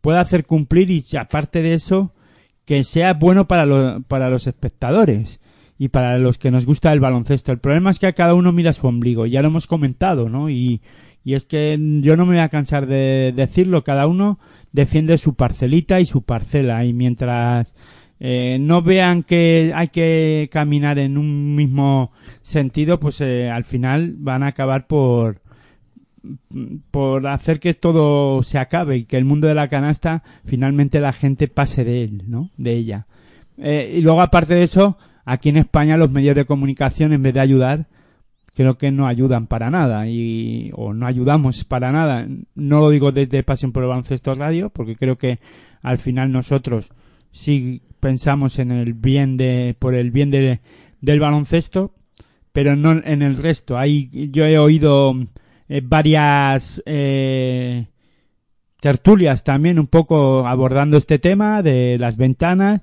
pueda 0.01 0.21
hacer 0.21 0.45
cumplir 0.45 0.91
y 0.91 1.05
aparte 1.16 1.62
de 1.62 1.75
eso 1.75 2.12
que 2.64 2.85
sea 2.85 3.14
bueno 3.14 3.47
para, 3.47 4.01
para 4.01 4.29
los 4.29 4.47
espectadores 4.47 5.41
y 5.79 5.89
para 5.89 6.18
los 6.18 6.39
que 6.39 6.51
nos 6.51 6.66
gusta 6.66 6.93
el 6.93 7.01
baloncesto. 7.01 7.53
El 7.53 7.59
problema 7.59 7.91
es 7.91 7.99
que 7.99 8.09
a 8.09 8.12
cada 8.12 8.35
uno 8.35 8.53
mira 8.53 8.72
su 8.72 8.87
ombligo, 8.87 9.26
ya 9.26 9.43
lo 9.43 9.49
hemos 9.49 9.66
comentado, 9.66 10.29
¿no? 10.29 10.51
Y, 10.51 10.83
y 11.24 11.35
es 11.35 11.47
que 11.47 11.79
yo 12.01 12.16
no 12.16 12.26
me 12.26 12.35
voy 12.35 12.43
a 12.43 12.49
cansar 12.49 12.87
de 12.87 13.33
decirlo, 13.35 13.85
cada 13.85 14.07
uno 14.07 14.39
defiende 14.72 15.18
su 15.18 15.35
parcelita 15.35 16.01
y 16.01 16.07
su 16.07 16.22
parcela 16.22 16.85
y 16.85 16.93
mientras 16.93 17.74
eh, 18.20 18.59
no 18.61 18.83
vean 18.83 19.22
que 19.22 19.72
hay 19.74 19.89
que 19.89 20.49
caminar 20.53 20.99
en 20.99 21.16
un 21.16 21.55
mismo 21.55 22.12
sentido, 22.43 22.99
pues 22.99 23.20
eh, 23.20 23.49
al 23.49 23.64
final 23.64 24.14
van 24.18 24.43
a 24.43 24.49
acabar 24.49 24.87
por 24.87 25.41
por 26.91 27.26
hacer 27.29 27.61
que 27.61 27.74
todo 27.74 28.43
se 28.43 28.59
acabe 28.59 28.97
y 28.97 29.05
que 29.05 29.16
el 29.16 29.24
mundo 29.24 29.47
de 29.47 29.55
la 29.55 29.68
canasta 29.68 30.24
finalmente 30.45 31.01
la 31.01 31.12
gente 31.12 31.49
pase 31.49 31.85
de 31.85 32.03
él, 32.05 32.24
¿no? 32.26 32.51
De 32.57 32.72
ella. 32.74 33.07
Eh, 33.57 33.95
y 33.97 34.01
luego 34.01 34.20
aparte 34.20 34.55
de 34.55 34.64
eso, 34.64 34.99
aquí 35.29 35.51
en 35.51 35.59
España 35.59 35.99
los 35.99 36.11
medios 36.11 36.35
de 36.35 36.47
comunicación 36.47 37.12
en 37.12 37.22
vez 37.22 37.35
de 37.35 37.41
ayudar, 37.41 37.87
creo 38.55 38.79
que 38.79 38.91
no 38.91 39.07
ayudan 39.07 39.47
para 39.47 39.70
nada 39.70 40.09
y 40.09 40.70
o 40.74 40.95
no 40.95 41.07
ayudamos 41.07 41.64
para 41.64 41.93
nada. 41.93 42.26
No 42.55 42.81
lo 42.81 42.91
digo 42.91 43.12
desde 43.12 43.43
Pasión 43.43 43.72
por 43.72 43.83
el 43.83 43.91
Baloncesto 43.91 44.35
Radio, 44.35 44.70
porque 44.70 44.97
creo 44.97 45.18
que 45.18 45.39
al 45.83 45.99
final 45.99 46.33
nosotros 46.33 46.91
sí 47.31 47.83
pensamos 48.01 48.59
en 48.59 48.72
el 48.72 48.95
bien 48.95 49.37
de 49.37 49.76
por 49.79 49.95
el 49.95 50.11
bien 50.11 50.31
de, 50.31 50.61
del 51.03 51.20
baloncesto, 51.20 51.93
pero 52.53 52.74
no 52.74 52.93
en 53.05 53.20
el 53.20 53.37
resto. 53.37 53.76
Yo 53.85 54.47
he 54.47 54.59
oído 54.59 55.14
eh, 55.68 55.83
varias 55.85 56.83
eh, 56.87 57.87
tertulias 58.81 59.45
también 59.45 59.79
un 59.79 59.89
poco 59.89 60.47
abordando 60.47 60.97
este 60.97 61.18
tema 61.18 61.62
de 61.62 61.99
las 61.99 62.16
ventanas 62.16 62.81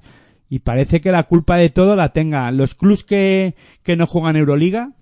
y 0.50 0.60
parece 0.60 1.02
que 1.02 1.12
la 1.12 1.24
culpa 1.24 1.58
de 1.58 1.70
todo 1.70 1.96
la 1.96 2.14
tenga 2.14 2.52
los 2.52 2.76
clubs 2.76 3.04
que, 3.04 3.56
que 3.84 3.96
no 3.96 4.08
juegan 4.08 4.36
Euroliga, 4.36 4.94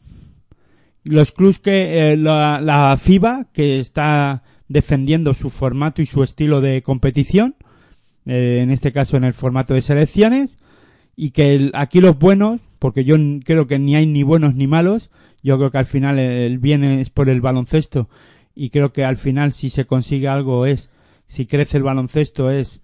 los 1.03 1.31
clubs 1.31 1.59
que 1.59 2.13
eh, 2.13 2.17
la, 2.17 2.61
la 2.61 2.95
FIBA 2.97 3.47
que 3.51 3.79
está 3.79 4.43
defendiendo 4.67 5.33
su 5.33 5.49
formato 5.49 6.01
y 6.01 6.05
su 6.05 6.23
estilo 6.23 6.61
de 6.61 6.81
competición, 6.81 7.55
eh, 8.25 8.59
en 8.61 8.71
este 8.71 8.91
caso 8.91 9.17
en 9.17 9.25
el 9.25 9.33
formato 9.33 9.73
de 9.73 9.81
selecciones, 9.81 10.59
y 11.15 11.31
que 11.31 11.69
aquí 11.73 11.99
los 11.99 12.17
buenos, 12.17 12.61
porque 12.79 13.03
yo 13.03 13.15
creo 13.43 13.67
que 13.67 13.79
ni 13.79 13.95
hay 13.95 14.07
ni 14.07 14.23
buenos 14.23 14.55
ni 14.55 14.65
malos, 14.65 15.11
yo 15.43 15.57
creo 15.57 15.71
que 15.71 15.77
al 15.77 15.85
final 15.85 16.19
el 16.19 16.57
bien 16.57 16.83
es 16.83 17.09
por 17.09 17.29
el 17.29 17.41
baloncesto 17.41 18.09
y 18.55 18.69
creo 18.69 18.93
que 18.93 19.03
al 19.03 19.17
final 19.17 19.51
si 19.51 19.69
se 19.69 19.85
consigue 19.85 20.27
algo 20.27 20.65
es, 20.65 20.89
si 21.27 21.45
crece 21.45 21.77
el 21.77 21.83
baloncesto 21.83 22.49
es 22.49 22.81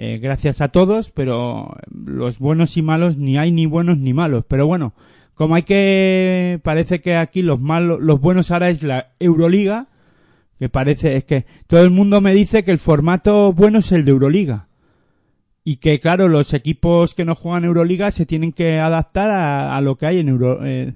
eh, 0.00 0.18
gracias 0.18 0.60
a 0.60 0.68
todos, 0.68 1.10
pero 1.10 1.76
los 1.90 2.38
buenos 2.38 2.76
y 2.76 2.82
malos 2.82 3.16
ni 3.16 3.36
hay 3.36 3.50
ni 3.50 3.66
buenos 3.66 3.98
ni 3.98 4.14
malos, 4.14 4.44
pero 4.46 4.64
bueno, 4.64 4.94
como 5.34 5.56
hay 5.56 5.64
que, 5.64 6.60
parece 6.62 7.00
que 7.00 7.16
aquí 7.16 7.42
los 7.42 7.60
malos, 7.60 8.00
los 8.00 8.20
buenos 8.20 8.52
ahora 8.52 8.70
es 8.70 8.84
la 8.84 9.08
Euroliga, 9.18 9.88
que 10.58 10.68
parece, 10.68 11.16
es 11.16 11.24
que 11.24 11.46
todo 11.66 11.82
el 11.82 11.90
mundo 11.90 12.20
me 12.20 12.32
dice 12.32 12.62
que 12.62 12.70
el 12.70 12.78
formato 12.78 13.52
bueno 13.52 13.80
es 13.80 13.90
el 13.90 14.04
de 14.04 14.12
Euroliga. 14.12 14.68
Y 15.64 15.78
que, 15.78 15.98
claro, 15.98 16.28
los 16.28 16.54
equipos 16.54 17.16
que 17.16 17.24
no 17.24 17.34
juegan 17.34 17.64
Euroliga 17.64 18.12
se 18.12 18.24
tienen 18.24 18.52
que 18.52 18.78
adaptar 18.78 19.32
a, 19.32 19.76
a 19.76 19.80
lo 19.80 19.96
que 19.96 20.06
hay 20.06 20.20
en 20.20 20.28
Euro, 20.28 20.64
eh, 20.64 20.94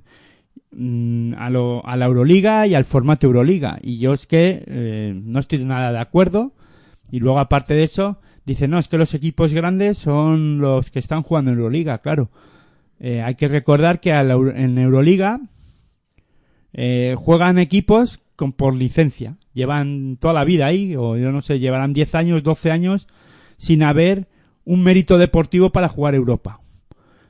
mm, 0.71 1.35
a, 1.39 1.51
lo, 1.51 1.85
a 1.85 1.97
la 1.97 2.07
Euroliga 2.07 2.69
y 2.69 2.75
al 2.75 2.85
formato 2.85 3.27
Euroliga. 3.27 3.79
Y 3.83 3.99
yo 3.99 4.13
es 4.13 4.29
que 4.29 4.63
eh, 4.65 5.21
no 5.25 5.41
estoy 5.41 5.65
nada 5.65 5.91
de 5.91 5.99
acuerdo. 5.99 6.53
Y 7.11 7.19
luego, 7.19 7.41
aparte 7.41 7.75
de 7.75 7.83
eso, 7.83 8.19
dice, 8.45 8.69
no, 8.69 8.79
es 8.79 8.89
que 8.89 8.99
los 8.99 9.15
equipos 9.15 9.53
grandes 9.53 9.99
son 9.99 10.59
los 10.59 10.91
que 10.91 10.99
están 10.99 11.23
jugando 11.23 11.51
en 11.51 11.59
Euroliga, 11.59 11.99
claro. 11.99 12.31
Eh, 12.99 13.21
hay 13.21 13.35
que 13.35 13.49
recordar 13.49 14.01
que 14.01 14.11
en 14.11 14.79
Euroliga 14.79 15.41
eh, 16.73 17.17
juegan 17.19 17.59
equipos 17.59 18.21
con, 18.37 18.53
por 18.53 18.75
licencia. 18.75 19.37
Llevan 19.55 20.17
toda 20.19 20.35
la 20.35 20.45
vida 20.45 20.67
ahí, 20.67 20.97
o 20.97 21.17
yo 21.17 21.33
no 21.33 21.43
sé, 21.43 21.59
llevarán 21.59 21.93
10 21.93 22.15
años, 22.15 22.43
12 22.43 22.71
años 22.71 23.09
sin 23.57 23.83
haber 23.83 24.29
un 24.65 24.83
mérito 24.83 25.19
deportivo 25.19 25.71
para 25.71 25.89
jugar 25.89 26.15
Europa. 26.15 26.61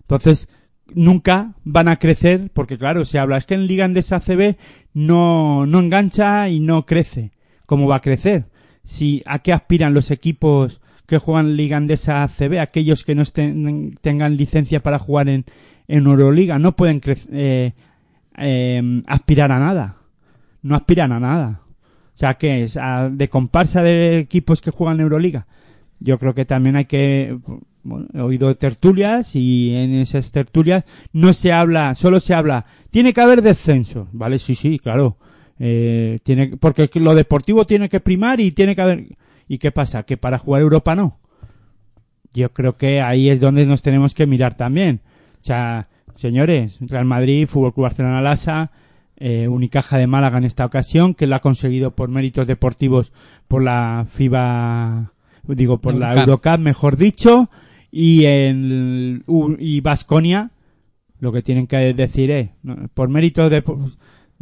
Entonces, 0.03 0.49
nunca 0.95 1.55
van 1.65 1.89
a 1.89 1.99
crecer, 1.99 2.51
porque 2.53 2.79
claro, 2.79 3.05
se 3.05 3.19
habla, 3.19 3.39
es 3.39 3.47
que 3.47 3.55
en 3.55 3.67
Liga 3.67 3.85
Andesa 3.85 4.21
CB 4.21 4.57
no, 4.93 5.67
no 5.67 5.81
engancha 5.81 6.49
y 6.49 6.61
no 6.61 6.87
crece. 6.87 7.33
¿Cómo 7.67 7.89
va 7.89 7.97
a 7.97 8.03
crecer? 8.03 8.47
Si, 8.85 9.23
¿A 9.27 9.41
qué 9.41 9.53
aspiran 9.53 9.95
los 9.95 10.11
equipos 10.11 10.81
que 11.13 11.19
juegan 11.19 11.57
Liga 11.57 11.77
Andesa 11.77 12.27
CB? 12.27 12.59
Aquellos 12.59 13.05
que 13.05 13.15
no 13.15 13.21
estén- 13.23 13.99
tengan 14.01 14.37
licencia 14.39 14.83
para 14.83 14.99
jugar 14.99 15.29
en, 15.29 15.45
en 15.89 16.07
Euroliga 16.07 16.59
no 16.59 16.75
pueden 16.75 17.03
eh, 17.33 17.73
eh, 18.39 19.03
aspirar 19.07 19.53
a 19.53 19.59
nada. 19.59 19.97
No 20.63 20.75
aspiran 20.75 21.13
a 21.13 21.21
nada. 21.21 21.61
O 22.15 22.19
sea, 22.19 22.35
que 22.35 22.65
es 22.65 22.77
¿A- 22.79 23.11
de 23.11 23.29
comparsa 23.29 23.83
de 23.83 24.19
equipos 24.21 24.63
que 24.63 24.71
juegan 24.71 25.01
Euroliga. 25.01 25.47
Yo 26.01 26.19
creo 26.19 26.35
que 26.35 26.45
también 26.47 26.77
hay 26.77 26.87
que 26.87 27.37
he 28.15 28.21
oído 28.21 28.55
tertulias 28.57 29.35
y 29.37 29.75
en 29.75 29.93
esas 29.95 30.31
tertulias 30.33 30.85
no 31.13 31.33
se 31.35 31.53
habla, 31.53 31.95
solo 31.95 32.21
se 32.21 32.33
habla, 32.33 32.65
tiene 32.91 33.13
que 33.13 33.21
haber 33.21 33.43
descenso, 33.43 34.09
¿vale? 34.13 34.39
Sí, 34.39 34.55
sí, 34.55 34.79
claro. 34.79 35.17
Eh, 35.59 36.21
tiene, 36.23 36.57
porque 36.57 36.89
lo 36.95 37.15
deportivo 37.15 37.67
tiene 37.67 37.89
que 37.89 38.01
primar 38.01 38.41
y 38.41 38.53
tiene 38.53 38.75
que 38.75 38.83
haber, 38.83 39.07
¿y 39.49 39.59
qué 39.59 39.71
pasa? 39.73 40.03
Que 40.05 40.17
para 40.17 40.39
jugar 40.39 40.63
Europa 40.63 40.95
no. 40.95 41.19
Yo 42.35 42.49
creo 42.49 42.77
que 42.77 43.01
ahí 43.01 43.29
es 43.29 43.41
donde 43.41 43.67
nos 43.67 43.83
tenemos 43.83 44.15
que 44.15 44.27
mirar 44.27 44.55
también. 44.57 45.01
O 45.41 45.45
sea, 45.45 45.89
señores, 46.17 46.79
Real 46.81 47.05
Madrid, 47.05 47.47
Fútbol 47.47 47.75
Club 47.75 47.85
Barcelona 47.85 48.23
Lasa, 48.23 48.71
eh, 49.17 49.49
Unicaja 49.49 49.99
de 49.99 50.07
Málaga 50.07 50.39
en 50.39 50.45
esta 50.45 50.65
ocasión, 50.65 51.15
que 51.15 51.27
lo 51.27 51.37
ha 51.37 51.41
conseguido 51.41 51.91
por 51.91 52.09
méritos 52.09 52.47
deportivos 52.47 53.13
por 53.49 53.63
la 53.63 54.07
FIBA, 54.11 55.13
digo, 55.47 55.79
por 55.79 55.95
la 55.95 56.15
Eurocup. 56.23 56.59
Mejor 56.59 56.97
dicho, 56.97 57.51
y 57.91 58.25
en 58.25 59.25
y 59.59 59.81
Vasconia, 59.81 60.51
lo 61.21 61.33
que 61.33 61.43
tienen 61.43 61.67
que 61.67 61.77
decir 61.93 62.31
es, 62.31 62.49
por 62.95 63.11
méritos 63.11 63.51
depo- 63.53 63.93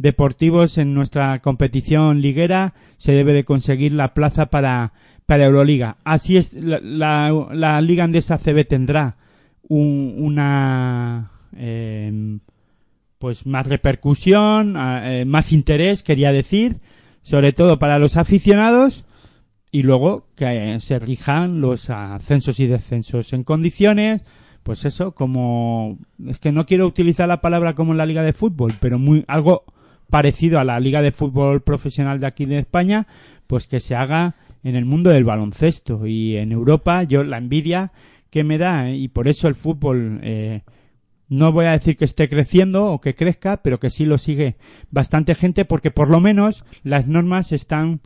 deportivos 0.01 0.77
en 0.77 0.93
nuestra 0.93 1.39
competición 1.39 2.21
liguera 2.21 2.73
se 2.97 3.11
debe 3.13 3.33
de 3.33 3.43
conseguir 3.43 3.93
la 3.93 4.13
plaza 4.13 4.47
para, 4.47 4.93
para 5.25 5.45
Euroliga. 5.45 5.97
Así 6.03 6.37
es, 6.37 6.53
la, 6.53 6.79
la, 6.79 7.47
la 7.53 7.81
Liga 7.81 8.03
Andesa 8.03 8.37
CB 8.37 8.65
tendrá 8.67 9.17
un- 9.67 10.15
una 10.17 11.31
eh, 11.55 12.39
pues 13.19 13.45
más 13.45 13.67
repercusión, 13.67 14.75
eh, 14.77 15.25
más 15.25 15.51
interés, 15.51 16.01
quería 16.03 16.31
decir, 16.31 16.77
sobre 17.21 17.53
todo 17.53 17.77
para 17.77 17.99
los 17.99 18.17
aficionados 18.17 19.05
y 19.71 19.83
luego 19.83 20.25
que 20.35 20.77
se 20.81 20.97
rijan 20.99 21.61
los 21.61 21.89
ascensos 21.89 22.59
y 22.59 22.65
descensos 22.67 23.31
en 23.33 23.43
condiciones, 23.43 24.23
pues 24.63 24.85
eso, 24.85 25.11
como 25.13 25.97
es 26.27 26.39
que 26.39 26.51
no 26.51 26.65
quiero 26.65 26.87
utilizar 26.87 27.27
la 27.27 27.41
palabra 27.41 27.73
como 27.75 27.91
en 27.93 27.97
la 27.99 28.05
liga 28.05 28.23
de 28.23 28.33
fútbol, 28.33 28.73
pero 28.79 28.97
muy 28.99 29.23
algo 29.27 29.63
parecido 30.11 30.59
a 30.59 30.63
la 30.63 30.79
liga 30.79 31.01
de 31.01 31.11
fútbol 31.11 31.61
profesional 31.61 32.19
de 32.19 32.27
aquí 32.27 32.45
de 32.45 32.59
España, 32.59 33.07
pues 33.47 33.67
que 33.67 33.79
se 33.79 33.95
haga 33.95 34.35
en 34.63 34.75
el 34.75 34.85
mundo 34.85 35.09
del 35.09 35.23
baloncesto 35.23 36.05
y 36.05 36.37
en 36.37 36.51
Europa 36.51 37.01
yo 37.03 37.23
la 37.23 37.39
envidia 37.39 37.91
que 38.29 38.43
me 38.43 38.59
da 38.59 38.91
y 38.91 39.07
por 39.07 39.27
eso 39.27 39.47
el 39.47 39.55
fútbol 39.55 40.19
eh, 40.21 40.61
no 41.31 41.51
voy 41.51 41.65
a 41.65 41.71
decir 41.71 41.97
que 41.97 42.05
esté 42.05 42.29
creciendo 42.29 42.85
o 42.85 42.99
que 43.01 43.15
crezca, 43.15 43.63
pero 43.63 43.79
que 43.79 43.89
sí 43.89 44.05
lo 44.05 44.17
sigue 44.17 44.57
bastante 44.91 45.33
gente 45.33 45.65
porque 45.65 45.89
por 45.89 46.09
lo 46.09 46.19
menos 46.19 46.63
las 46.83 47.07
normas 47.07 47.51
están 47.53 48.01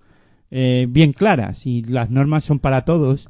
eh, 0.52 0.86
bien 0.88 1.12
claras 1.12 1.66
y 1.66 1.84
las 1.84 2.12
normas 2.12 2.44
son 2.44 2.60
para 2.60 2.86
todos. 2.86 3.30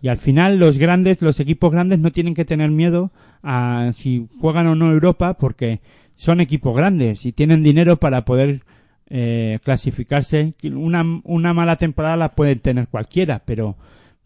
Y 0.00 0.08
al 0.08 0.16
final 0.16 0.58
los 0.58 0.78
grandes, 0.78 1.20
los 1.22 1.40
equipos 1.40 1.72
grandes 1.72 1.98
no 1.98 2.12
tienen 2.12 2.34
que 2.34 2.44
tener 2.44 2.70
miedo 2.70 3.10
a 3.42 3.90
si 3.94 4.28
juegan 4.40 4.68
o 4.68 4.74
no 4.74 4.92
Europa 4.92 5.34
porque 5.34 5.80
son 6.22 6.40
equipos 6.40 6.76
grandes 6.76 7.26
y 7.26 7.32
tienen 7.32 7.64
dinero 7.64 7.96
para 7.96 8.24
poder 8.24 8.62
eh, 9.10 9.58
clasificarse. 9.64 10.54
Una, 10.62 11.02
una 11.24 11.52
mala 11.52 11.74
temporada 11.74 12.16
la 12.16 12.36
puede 12.36 12.54
tener 12.54 12.86
cualquiera, 12.86 13.42
pero 13.44 13.76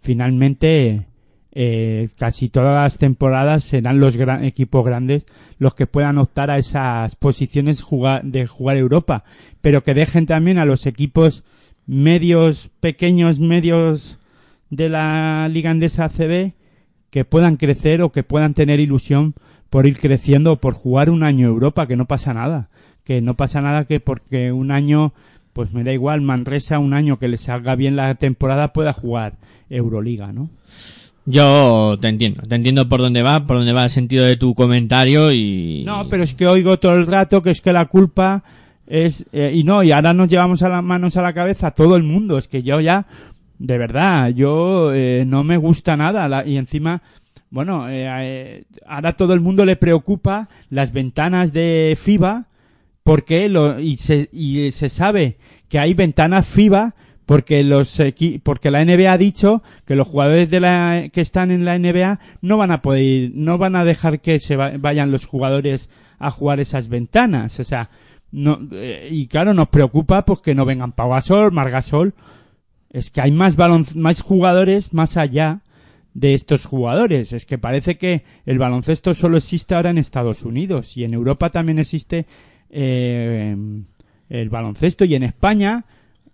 finalmente 0.00 1.06
eh, 1.52 2.10
casi 2.18 2.50
todas 2.50 2.74
las 2.74 2.98
temporadas 2.98 3.64
serán 3.64 3.98
los 3.98 4.14
equipos 4.42 4.84
grandes 4.84 5.24
los 5.58 5.74
que 5.74 5.86
puedan 5.86 6.18
optar 6.18 6.50
a 6.50 6.58
esas 6.58 7.16
posiciones 7.16 7.82
de 8.24 8.46
jugar 8.46 8.76
Europa, 8.76 9.24
pero 9.62 9.82
que 9.82 9.94
dejen 9.94 10.26
también 10.26 10.58
a 10.58 10.66
los 10.66 10.84
equipos 10.84 11.44
medios, 11.86 12.68
pequeños, 12.80 13.40
medios 13.40 14.18
de 14.68 14.90
la 14.90 15.48
Liga 15.48 15.70
Andesa 15.70 16.04
ACB 16.04 16.52
que 17.08 17.24
puedan 17.24 17.56
crecer 17.56 18.02
o 18.02 18.12
que 18.12 18.22
puedan 18.22 18.52
tener 18.52 18.80
ilusión 18.80 19.34
por 19.76 19.86
ir 19.86 19.98
creciendo 19.98 20.52
o 20.52 20.56
por 20.56 20.72
jugar 20.72 21.10
un 21.10 21.22
año 21.22 21.48
Europa, 21.48 21.86
que 21.86 21.96
no 21.96 22.06
pasa 22.06 22.32
nada, 22.32 22.70
que 23.04 23.20
no 23.20 23.34
pasa 23.34 23.60
nada 23.60 23.84
que 23.84 24.00
porque 24.00 24.50
un 24.50 24.70
año, 24.70 25.12
pues 25.52 25.74
me 25.74 25.84
da 25.84 25.92
igual, 25.92 26.22
Manresa 26.22 26.78
un 26.78 26.94
año 26.94 27.18
que 27.18 27.28
le 27.28 27.36
salga 27.36 27.74
bien 27.74 27.94
la 27.94 28.14
temporada 28.14 28.72
pueda 28.72 28.94
jugar 28.94 29.34
Euroliga, 29.68 30.32
¿no? 30.32 30.48
Yo 31.26 31.98
te 32.00 32.08
entiendo, 32.08 32.44
te 32.48 32.54
entiendo 32.54 32.88
por 32.88 33.00
dónde 33.00 33.20
va, 33.20 33.46
por 33.46 33.58
dónde 33.58 33.74
va 33.74 33.84
el 33.84 33.90
sentido 33.90 34.24
de 34.24 34.38
tu 34.38 34.54
comentario 34.54 35.30
y... 35.30 35.84
No, 35.84 36.08
pero 36.08 36.22
es 36.22 36.32
que 36.32 36.46
oigo 36.46 36.78
todo 36.78 36.92
el 36.94 37.06
rato 37.06 37.42
que 37.42 37.50
es 37.50 37.60
que 37.60 37.74
la 37.74 37.84
culpa 37.84 38.44
es... 38.86 39.26
Eh, 39.30 39.52
y 39.56 39.62
no, 39.62 39.82
y 39.82 39.92
ahora 39.92 40.14
nos 40.14 40.28
llevamos 40.28 40.62
a 40.62 40.70
las 40.70 40.82
manos 40.82 41.18
a 41.18 41.22
la 41.22 41.34
cabeza 41.34 41.72
todo 41.72 41.96
el 41.96 42.02
mundo, 42.02 42.38
es 42.38 42.48
que 42.48 42.62
yo 42.62 42.80
ya, 42.80 43.04
de 43.58 43.76
verdad, 43.76 44.30
yo 44.30 44.94
eh, 44.94 45.24
no 45.26 45.44
me 45.44 45.58
gusta 45.58 45.98
nada 45.98 46.46
y 46.46 46.56
encima... 46.56 47.02
Bueno, 47.50 47.86
eh, 47.88 48.64
ahora 48.86 49.16
todo 49.16 49.32
el 49.32 49.40
mundo 49.40 49.64
le 49.64 49.76
preocupa 49.76 50.48
las 50.68 50.92
ventanas 50.92 51.52
de 51.52 51.96
FIBA 52.00 52.46
porque 53.04 53.48
lo, 53.48 53.78
y, 53.78 53.98
se, 53.98 54.28
y 54.32 54.72
se 54.72 54.88
sabe 54.88 55.38
que 55.68 55.78
hay 55.78 55.94
ventanas 55.94 56.46
FIBA 56.48 56.94
porque 57.26 57.64
los 57.64 58.00
porque 58.44 58.70
la 58.70 58.84
NBA 58.84 59.12
ha 59.12 59.18
dicho 59.18 59.62
que 59.84 59.96
los 59.96 60.06
jugadores 60.06 60.48
de 60.48 60.60
la 60.60 61.08
que 61.12 61.20
están 61.20 61.50
en 61.50 61.64
la 61.64 61.78
NBA 61.78 62.20
no 62.40 62.56
van 62.56 62.70
a 62.70 62.82
poder 62.82 63.32
no 63.34 63.58
van 63.58 63.74
a 63.76 63.84
dejar 63.84 64.20
que 64.20 64.38
se 64.38 64.56
vayan 64.56 65.10
los 65.10 65.26
jugadores 65.26 65.90
a 66.18 66.30
jugar 66.30 66.60
esas 66.60 66.88
ventanas, 66.88 67.60
o 67.60 67.64
sea, 67.64 67.90
no 68.30 68.58
eh, 68.72 69.08
y 69.10 69.26
claro, 69.26 69.54
nos 69.54 69.68
preocupa 69.68 70.24
pues 70.24 70.40
que 70.40 70.54
no 70.54 70.64
vengan 70.64 70.92
Pau 70.92 71.10
Gasol, 71.10 71.52
Margasol, 71.52 72.14
es 72.90 73.10
que 73.10 73.20
hay 73.20 73.32
más 73.32 73.56
más 73.96 74.20
jugadores 74.20 74.92
más 74.94 75.16
allá 75.16 75.62
de 76.16 76.32
estos 76.32 76.64
jugadores. 76.64 77.32
Es 77.32 77.44
que 77.44 77.58
parece 77.58 77.98
que 77.98 78.24
el 78.46 78.58
baloncesto 78.58 79.14
solo 79.14 79.36
existe 79.36 79.74
ahora 79.74 79.90
en 79.90 79.98
Estados 79.98 80.42
Unidos 80.42 80.96
y 80.96 81.04
en 81.04 81.12
Europa 81.12 81.50
también 81.50 81.78
existe 81.78 82.26
eh, 82.70 83.54
el 84.30 84.48
baloncesto 84.48 85.04
y 85.04 85.14
en 85.14 85.22
España 85.22 85.84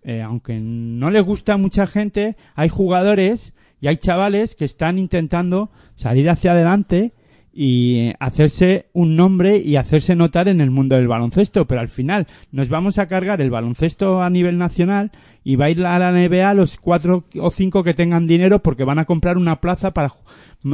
eh, 0.04 0.20
aunque 0.20 0.58
no 0.58 1.10
les 1.10 1.22
gusta 1.22 1.54
a 1.54 1.58
mucha 1.58 1.86
gente, 1.86 2.36
hay 2.56 2.68
jugadores 2.68 3.54
y 3.80 3.86
hay 3.86 3.98
chavales 3.98 4.56
que 4.56 4.64
están 4.64 4.98
intentando 4.98 5.70
salir 5.94 6.28
hacia 6.28 6.52
adelante 6.52 7.12
y 7.52 8.12
hacerse 8.18 8.86
un 8.92 9.16
nombre 9.16 9.58
y 9.58 9.76
hacerse 9.76 10.16
notar 10.16 10.48
en 10.48 10.60
el 10.60 10.70
mundo 10.70 10.96
del 10.96 11.08
baloncesto, 11.08 11.66
pero 11.66 11.80
al 11.80 11.88
final 11.88 12.26
nos 12.50 12.68
vamos 12.68 12.98
a 12.98 13.08
cargar 13.08 13.40
el 13.40 13.50
baloncesto 13.50 14.22
a 14.22 14.30
nivel 14.30 14.58
nacional 14.58 15.10
y 15.44 15.56
va 15.56 15.66
a 15.66 15.70
ir 15.70 15.84
a 15.84 15.98
la 15.98 16.12
NBA 16.12 16.54
los 16.54 16.78
cuatro 16.78 17.24
o 17.38 17.50
cinco 17.50 17.84
que 17.84 17.94
tengan 17.94 18.26
dinero 18.26 18.62
porque 18.62 18.84
van 18.84 18.98
a 18.98 19.04
comprar 19.04 19.36
una 19.36 19.60
plaza 19.60 19.92
para 19.92 20.12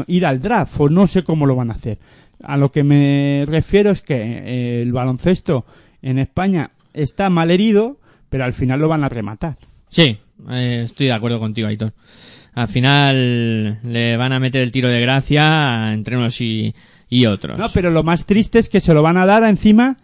ir 0.06 0.26
al 0.26 0.40
draft 0.40 0.74
o 0.78 0.88
no 0.88 1.06
sé 1.06 1.24
cómo 1.24 1.46
lo 1.46 1.56
van 1.56 1.70
a 1.70 1.74
hacer. 1.74 1.98
A 2.42 2.56
lo 2.56 2.70
que 2.70 2.84
me 2.84 3.44
refiero 3.46 3.90
es 3.90 4.02
que 4.02 4.14
eh, 4.14 4.82
el 4.82 4.92
baloncesto 4.92 5.64
en 6.02 6.18
España 6.18 6.70
está 6.94 7.30
mal 7.30 7.50
herido 7.50 7.98
pero 8.28 8.44
al 8.44 8.52
final 8.52 8.80
lo 8.80 8.88
van 8.88 9.04
a 9.04 9.08
rematar. 9.08 9.56
Sí, 9.90 10.18
eh, 10.50 10.82
estoy 10.84 11.06
de 11.06 11.12
acuerdo 11.12 11.38
contigo, 11.38 11.68
Aitor. 11.68 11.92
Al 12.58 12.68
final 12.68 13.78
le 13.82 14.16
van 14.16 14.32
a 14.32 14.40
meter 14.40 14.62
el 14.62 14.72
tiro 14.72 14.88
de 14.88 15.00
gracia 15.00 15.92
entre 15.92 16.16
unos 16.16 16.40
y, 16.40 16.74
otros. 17.26 17.58
No, 17.58 17.68
pero 17.72 17.90
lo 17.90 18.02
más 18.02 18.26
triste 18.26 18.58
es 18.58 18.68
que 18.68 18.80
se 18.80 18.94
lo 18.94 19.02
van 19.02 19.16
a 19.16 19.26
dar 19.26 19.44
encima 19.44 19.96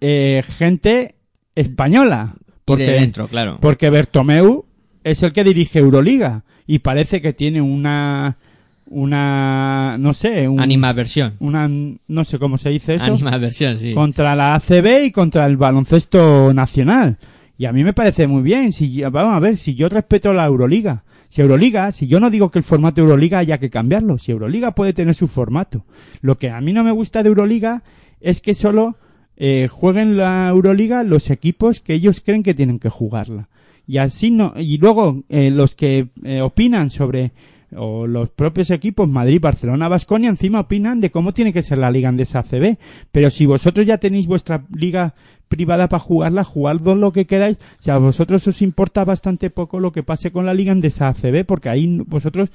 eh, 0.00 0.42
gente 0.46 1.16
española. 1.54 2.34
Porque, 2.64 2.92
dentro, 2.92 3.28
claro. 3.28 3.58
Porque 3.60 3.90
Bertomeu 3.90 4.66
es 5.02 5.22
el 5.22 5.32
que 5.32 5.44
dirige 5.44 5.80
Euroliga 5.80 6.44
y 6.66 6.78
parece 6.78 7.20
que 7.20 7.32
tiene 7.32 7.60
una 7.60 8.38
una 8.86 9.96
no 9.98 10.12
sé 10.12 10.46
un, 10.46 10.60
animaversión 10.60 11.36
una 11.40 11.68
no 11.68 12.24
sé 12.24 12.38
cómo 12.38 12.58
se 12.58 12.68
dice 12.68 12.96
eso 12.96 13.06
animaversión 13.06 13.78
sí 13.78 13.94
contra 13.94 14.36
la 14.36 14.54
ACB 14.54 15.06
y 15.06 15.10
contra 15.10 15.46
el 15.46 15.56
baloncesto 15.56 16.52
nacional 16.52 17.18
y 17.56 17.66
a 17.66 17.72
mí 17.72 17.84
me 17.84 17.92
parece 17.92 18.26
muy 18.26 18.42
bien. 18.42 18.72
Si, 18.72 19.02
vamos 19.02 19.34
a 19.34 19.38
ver, 19.38 19.56
si 19.56 19.74
yo 19.74 19.88
respeto 19.88 20.32
la 20.32 20.46
Euroliga, 20.46 21.04
si 21.34 21.40
Euroliga, 21.40 21.90
si 21.90 22.06
yo 22.06 22.20
no 22.20 22.30
digo 22.30 22.48
que 22.52 22.60
el 22.60 22.64
formato 22.64 23.00
de 23.00 23.08
Euroliga 23.08 23.38
haya 23.38 23.58
que 23.58 23.68
cambiarlo, 23.68 24.18
si 24.18 24.30
Euroliga 24.30 24.72
puede 24.76 24.92
tener 24.92 25.16
su 25.16 25.26
formato. 25.26 25.84
Lo 26.20 26.38
que 26.38 26.48
a 26.48 26.60
mí 26.60 26.72
no 26.72 26.84
me 26.84 26.92
gusta 26.92 27.24
de 27.24 27.28
Euroliga 27.28 27.82
es 28.20 28.40
que 28.40 28.54
solo 28.54 28.94
eh, 29.36 29.66
jueguen 29.66 30.16
la 30.16 30.46
Euroliga 30.50 31.02
los 31.02 31.30
equipos 31.30 31.80
que 31.80 31.94
ellos 31.94 32.22
creen 32.24 32.44
que 32.44 32.54
tienen 32.54 32.78
que 32.78 32.88
jugarla. 32.88 33.48
Y 33.84 33.98
así 33.98 34.30
no, 34.30 34.52
y 34.56 34.78
luego 34.78 35.24
eh, 35.28 35.50
los 35.50 35.74
que 35.74 36.10
eh, 36.22 36.40
opinan 36.40 36.88
sobre 36.88 37.32
o 37.76 38.06
los 38.06 38.28
propios 38.28 38.70
equipos 38.70 39.08
Madrid, 39.08 39.40
Barcelona, 39.40 39.88
Basconia 39.88 40.30
encima 40.30 40.60
opinan 40.60 41.00
de 41.00 41.10
cómo 41.10 41.34
tiene 41.34 41.52
que 41.52 41.64
ser 41.64 41.78
la 41.78 41.90
liga 41.90 42.14
esa 42.16 42.38
ACB. 42.38 42.78
Pero 43.10 43.32
si 43.32 43.44
vosotros 43.44 43.84
ya 43.84 43.98
tenéis 43.98 44.28
vuestra 44.28 44.64
liga 44.72 45.14
privada 45.54 45.88
para 45.88 46.00
jugarla, 46.00 46.44
jugadlo 46.44 46.94
lo 46.94 47.12
que 47.12 47.26
queráis. 47.26 47.58
Si 47.78 47.90
a 47.90 47.98
vosotros 47.98 48.46
os 48.46 48.62
importa 48.62 49.04
bastante 49.04 49.50
poco 49.50 49.78
lo 49.78 49.92
que 49.92 50.02
pase 50.02 50.30
con 50.30 50.46
la 50.46 50.54
liga 50.54 50.72
en 50.72 50.84
esa 50.84 51.14
porque 51.46 51.68
ahí 51.68 51.98
vosotros 52.06 52.50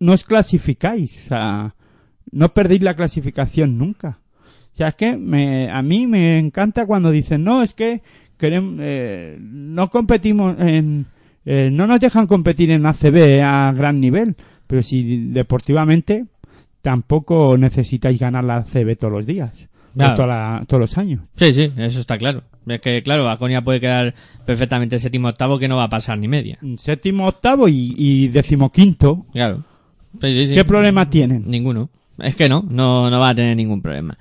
no 0.00 0.12
os 0.12 0.24
clasificáis, 0.24 1.26
o 1.26 1.28
sea, 1.28 1.74
no 2.30 2.52
perdéis 2.52 2.82
la 2.82 2.94
clasificación 2.94 3.78
nunca. 3.78 4.18
O 4.72 4.76
sea, 4.76 4.88
es 4.88 4.94
que 4.94 5.16
me, 5.16 5.70
a 5.70 5.82
mí 5.82 6.06
me 6.06 6.38
encanta 6.38 6.86
cuando 6.86 7.10
dicen, 7.10 7.44
no, 7.44 7.62
es 7.62 7.74
que 7.74 8.02
queremos, 8.36 8.76
eh, 8.80 9.38
no 9.40 9.88
competimos 9.88 10.56
en, 10.58 11.06
eh, 11.44 11.70
no 11.70 11.86
nos 11.86 12.00
dejan 12.00 12.26
competir 12.26 12.70
en 12.70 12.86
ACB 12.86 13.42
a 13.42 13.72
gran 13.72 14.00
nivel, 14.00 14.36
pero 14.66 14.82
si 14.82 15.28
deportivamente 15.28 16.26
tampoco 16.82 17.56
necesitáis 17.56 18.18
ganar 18.18 18.44
la 18.44 18.56
ACB 18.58 18.96
todos 18.98 19.12
los 19.12 19.26
días, 19.26 19.68
todos 19.96 20.80
los 20.80 20.98
años. 20.98 21.20
Sí, 21.36 21.52
sí, 21.52 21.72
eso 21.76 22.00
está 22.00 22.18
claro. 22.18 22.42
Es 22.66 22.80
que, 22.80 23.02
claro, 23.02 23.24
Baconia 23.24 23.62
puede 23.62 23.80
quedar 23.80 24.14
perfectamente 24.46 24.98
séptimo 24.98 25.28
octavo 25.28 25.58
que 25.58 25.68
no 25.68 25.76
va 25.76 25.84
a 25.84 25.88
pasar 25.88 26.18
ni 26.18 26.28
media. 26.28 26.58
Séptimo 26.78 27.28
octavo 27.28 27.68
y, 27.68 27.94
y 27.96 28.28
decimoquinto. 28.28 29.26
Claro. 29.32 29.64
¿Qué 30.20 30.64
problema 30.66 31.08
tienen? 31.10 31.44
Ninguno. 31.46 31.90
Es 32.18 32.36
que 32.36 32.48
no, 32.48 32.64
no, 32.68 33.10
no 33.10 33.18
va 33.18 33.30
a 33.30 33.34
tener 33.34 33.56
ningún 33.56 33.82
problema. 33.82 34.16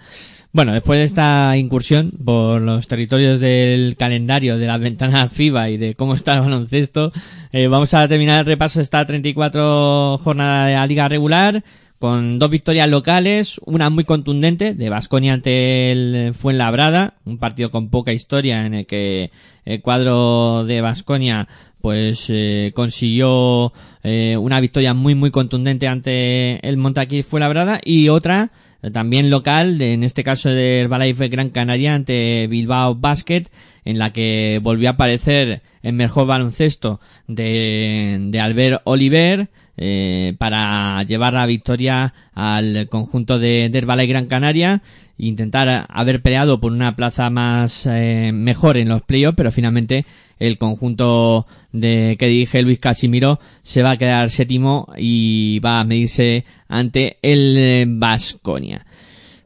Bueno, 0.52 0.74
después 0.74 1.00
de 1.00 1.06
esta 1.06 1.58
incursión 1.58 2.12
por 2.24 2.62
los 2.62 2.88
territorios 2.88 3.40
del 3.40 3.96
calendario 3.98 4.60
de 4.60 4.68
la 4.68 4.78
ventana 4.78 5.28
FIBA 5.28 5.70
y 5.72 5.78
de 5.78 5.96
cómo 5.96 6.14
está 6.14 6.36
el 6.36 6.42
baloncesto, 6.42 7.12
eh, 7.52 7.68
vamos 7.68 7.94
a 7.96 8.08
terminar 8.08 8.42
el 8.42 8.46
repaso 8.46 8.78
de 8.78 8.84
esta 8.84 9.04
34 9.04 10.20
jornada 10.24 10.68
de 10.68 10.76
la 10.76 10.86
liga 10.86 11.08
regular 11.08 11.64
con 12.04 12.38
dos 12.38 12.50
victorias 12.50 12.90
locales, 12.90 13.62
una 13.64 13.90
muy 13.90 14.04
contundente 14.04 14.74
de 14.74 14.90
Vasconia 14.90 15.32
ante 15.32 15.90
el 15.90 16.34
Fuenlabrada, 16.34 17.14
un 17.24 17.38
partido 17.38 17.72
con 17.72 17.88
poca 17.88 18.12
historia 18.12 18.66
en 18.66 18.74
el 18.74 18.86
que 18.86 19.32
el 19.64 19.82
cuadro 19.82 20.66
de 20.66 20.82
Vasconia 20.82 21.48
pues 21.80 22.26
eh, 22.28 22.74
consiguió 22.76 23.72
eh, 24.04 24.36
una 24.36 24.60
victoria 24.60 24.94
muy 24.94 25.16
muy 25.16 25.32
contundente 25.32 25.88
ante 25.88 26.60
el 26.68 26.76
Montaquí 26.76 27.24
Fuenlabrada 27.24 27.80
y 27.82 28.10
otra 28.10 28.52
también 28.92 29.30
local, 29.30 29.82
en 29.82 30.04
este 30.04 30.26
caso 30.26 30.50
del 30.50 30.84
Herbalife 30.84 31.30
Gran 31.30 31.52
Canaria 31.52 31.96
ante 31.96 32.48
Bilbao 32.48 32.96
Basket, 32.96 33.46
en 33.86 33.98
la 33.98 34.12
que 34.12 34.60
volvió 34.62 34.90
a 34.90 34.94
aparecer 34.94 35.62
el 35.82 35.94
mejor 35.94 36.28
baloncesto 36.28 37.00
de, 37.28 38.18
de 38.20 38.40
Albert 38.42 38.82
Oliver, 38.84 39.48
eh, 39.78 40.36
para 40.38 41.02
llevar 41.04 41.34
la 41.34 41.46
victoria 41.46 42.14
al 42.34 42.88
conjunto 42.90 43.40
de, 43.40 43.70
de 43.70 43.78
Herbalife 43.80 44.08
Gran 44.08 44.28
Canaria 44.28 44.82
intentar 45.18 45.86
haber 45.90 46.22
peleado 46.22 46.60
por 46.60 46.72
una 46.72 46.96
plaza 46.96 47.30
más 47.30 47.86
eh, 47.86 48.32
mejor 48.34 48.78
en 48.78 48.90
los 48.90 49.02
playoffs, 49.02 49.36
pero 49.36 49.52
finalmente 49.52 50.06
el 50.40 50.58
conjunto 50.58 51.46
de 51.72 52.16
que 52.20 52.28
dirige 52.28 52.62
Luis 52.62 52.80
Casimiro 52.80 53.40
se 53.62 53.84
va 53.84 53.92
a 53.92 53.98
quedar 53.98 54.30
séptimo 54.30 54.92
y 54.98 55.60
va 55.60 55.80
a 55.80 55.84
medirse 55.86 56.46
ante 56.68 57.18
el 57.22 57.86
Vasconia. 57.98 58.86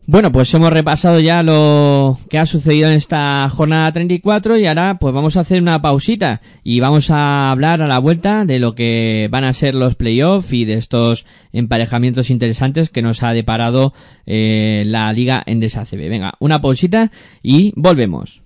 Bueno, 0.09 0.31
pues 0.31 0.53
hemos 0.53 0.71
repasado 0.71 1.19
ya 1.19 1.43
lo 1.43 2.17
que 2.29 2.39
ha 2.39 2.45
sucedido 2.45 2.89
en 2.89 2.95
esta 2.95 3.49
jornada 3.49 3.91
34 3.91 4.57
y 4.57 4.65
ahora 4.65 4.99
pues 4.99 5.13
vamos 5.13 5.35
a 5.35 5.41
hacer 5.41 5.61
una 5.61 5.81
pausita 5.81 6.39
y 6.63 6.79
vamos 6.79 7.11
a 7.11 7.51
hablar 7.51 7.81
a 7.81 7.87
la 7.87 7.99
vuelta 7.99 8.45
de 8.45 8.57
lo 8.59 8.73
que 8.73 9.27
van 9.29 9.43
a 9.43 9.51
ser 9.51 9.75
los 9.75 9.95
playoffs 9.95 10.53
y 10.53 10.63
de 10.63 10.75
estos 10.75 11.25
emparejamientos 11.51 12.29
interesantes 12.29 12.89
que 12.89 13.01
nos 13.01 13.21
ha 13.21 13.33
deparado 13.33 13.93
eh, 14.25 14.83
la 14.85 15.11
liga 15.11 15.43
en 15.45 15.59
CB. 15.59 16.07
Venga, 16.07 16.35
una 16.39 16.61
pausita 16.61 17.11
y 17.43 17.73
volvemos. 17.75 18.41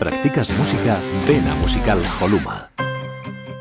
practicas 0.00 0.50
música, 0.56 0.98
ven 1.28 1.46
a 1.46 1.54
Musical 1.56 2.02
Holuma. 2.20 2.89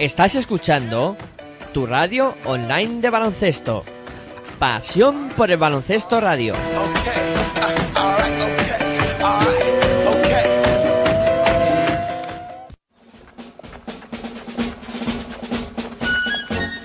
Estás 0.00 0.34
escuchando 0.34 1.16
tu 1.74 1.84
radio 1.84 2.34
online 2.46 3.02
de 3.02 3.10
baloncesto. 3.10 3.84
Pasión 4.58 5.28
por 5.36 5.50
el 5.50 5.58
baloncesto 5.58 6.22
radio. 6.22 6.54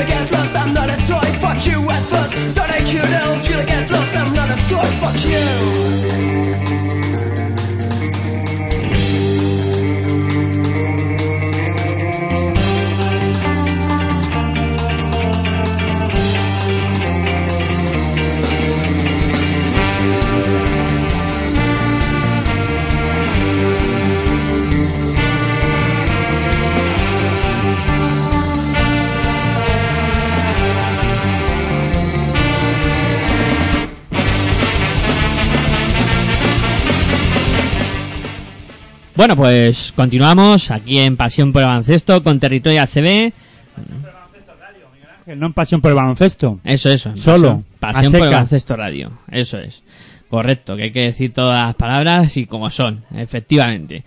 Will 0.00 0.06
get 0.06 0.30
lost, 0.32 0.56
I'm 0.56 0.72
not 0.72 0.88
a 0.88 0.96
toy 1.06 1.29
Bueno, 39.20 39.36
pues 39.36 39.92
continuamos 39.94 40.70
aquí 40.70 40.98
en 40.98 41.18
Pasión 41.18 41.52
por 41.52 41.60
el 41.60 41.68
Baloncesto 41.68 42.22
con 42.22 42.40
Territorio 42.40 42.80
ACB. 42.80 43.30
No 45.36 45.46
en 45.46 45.52
pasión 45.52 45.82
por 45.82 45.90
el 45.90 45.94
baloncesto. 45.94 46.58
Eso, 46.64 46.88
eso. 46.88 47.14
Solo, 47.18 47.62
Pasión, 47.78 48.12
por 48.12 48.22
el. 48.22 48.30
Baloncesto 48.30 48.76
Radio. 48.76 49.12
Eso 49.30 49.58
es. 49.58 49.82
Correcto, 50.30 50.74
que 50.74 50.84
hay 50.84 50.90
que 50.90 51.02
decir 51.02 51.34
todas 51.34 51.66
las 51.66 51.74
palabras 51.74 52.34
y 52.38 52.46
como 52.46 52.70
son, 52.70 53.04
efectivamente. 53.14 54.04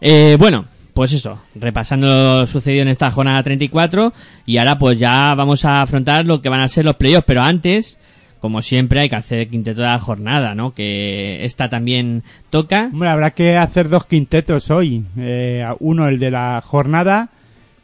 Eh, 0.00 0.38
bueno, 0.38 0.64
pues 0.94 1.12
eso, 1.12 1.42
repasando 1.56 2.06
lo 2.06 2.46
sucedido 2.46 2.80
en 2.80 2.88
esta 2.88 3.10
jornada 3.10 3.42
34 3.42 4.14
y 4.46 4.56
ahora 4.56 4.78
pues 4.78 4.98
ya 4.98 5.34
vamos 5.34 5.66
a 5.66 5.82
afrontar 5.82 6.24
lo 6.24 6.40
que 6.40 6.48
van 6.48 6.62
a 6.62 6.68
ser 6.68 6.86
los 6.86 6.96
playoffs, 6.96 7.26
pero 7.26 7.42
antes, 7.42 7.98
como 8.44 8.60
siempre, 8.60 9.00
hay 9.00 9.08
que 9.08 9.16
hacer 9.16 9.48
quinteto 9.48 9.80
de 9.80 9.86
la 9.86 9.98
jornada, 9.98 10.54
¿no? 10.54 10.74
Que 10.74 11.46
esta 11.46 11.70
también 11.70 12.22
toca. 12.50 12.90
Hombre, 12.92 13.08
habrá 13.08 13.30
que 13.30 13.56
hacer 13.56 13.88
dos 13.88 14.04
quintetos 14.04 14.70
hoy. 14.70 15.02
Eh, 15.16 15.64
uno, 15.80 16.08
el 16.08 16.18
de 16.18 16.30
la 16.30 16.60
jornada, 16.62 17.30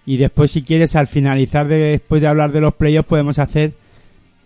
y 0.04 0.18
después, 0.18 0.50
si 0.50 0.60
quieres, 0.62 0.96
al 0.96 1.06
finalizar, 1.06 1.66
de- 1.66 1.92
después 1.92 2.20
de 2.20 2.28
hablar 2.28 2.52
de 2.52 2.60
los 2.60 2.74
playoffs, 2.74 3.08
podemos 3.08 3.38
hacer... 3.38 3.72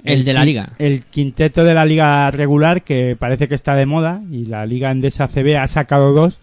El 0.04 0.24
de 0.24 0.34
la 0.34 0.44
liga. 0.44 0.68
El 0.78 1.02
quinteto 1.02 1.64
de 1.64 1.74
la 1.74 1.84
liga 1.84 2.30
regular, 2.30 2.82
que 2.82 3.16
parece 3.18 3.48
que 3.48 3.56
está 3.56 3.74
de 3.74 3.84
moda, 3.86 4.22
y 4.30 4.44
la 4.46 4.66
liga 4.66 4.92
Endesa 4.92 5.26
CB 5.26 5.56
ha 5.56 5.66
sacado 5.66 6.12
dos. 6.12 6.38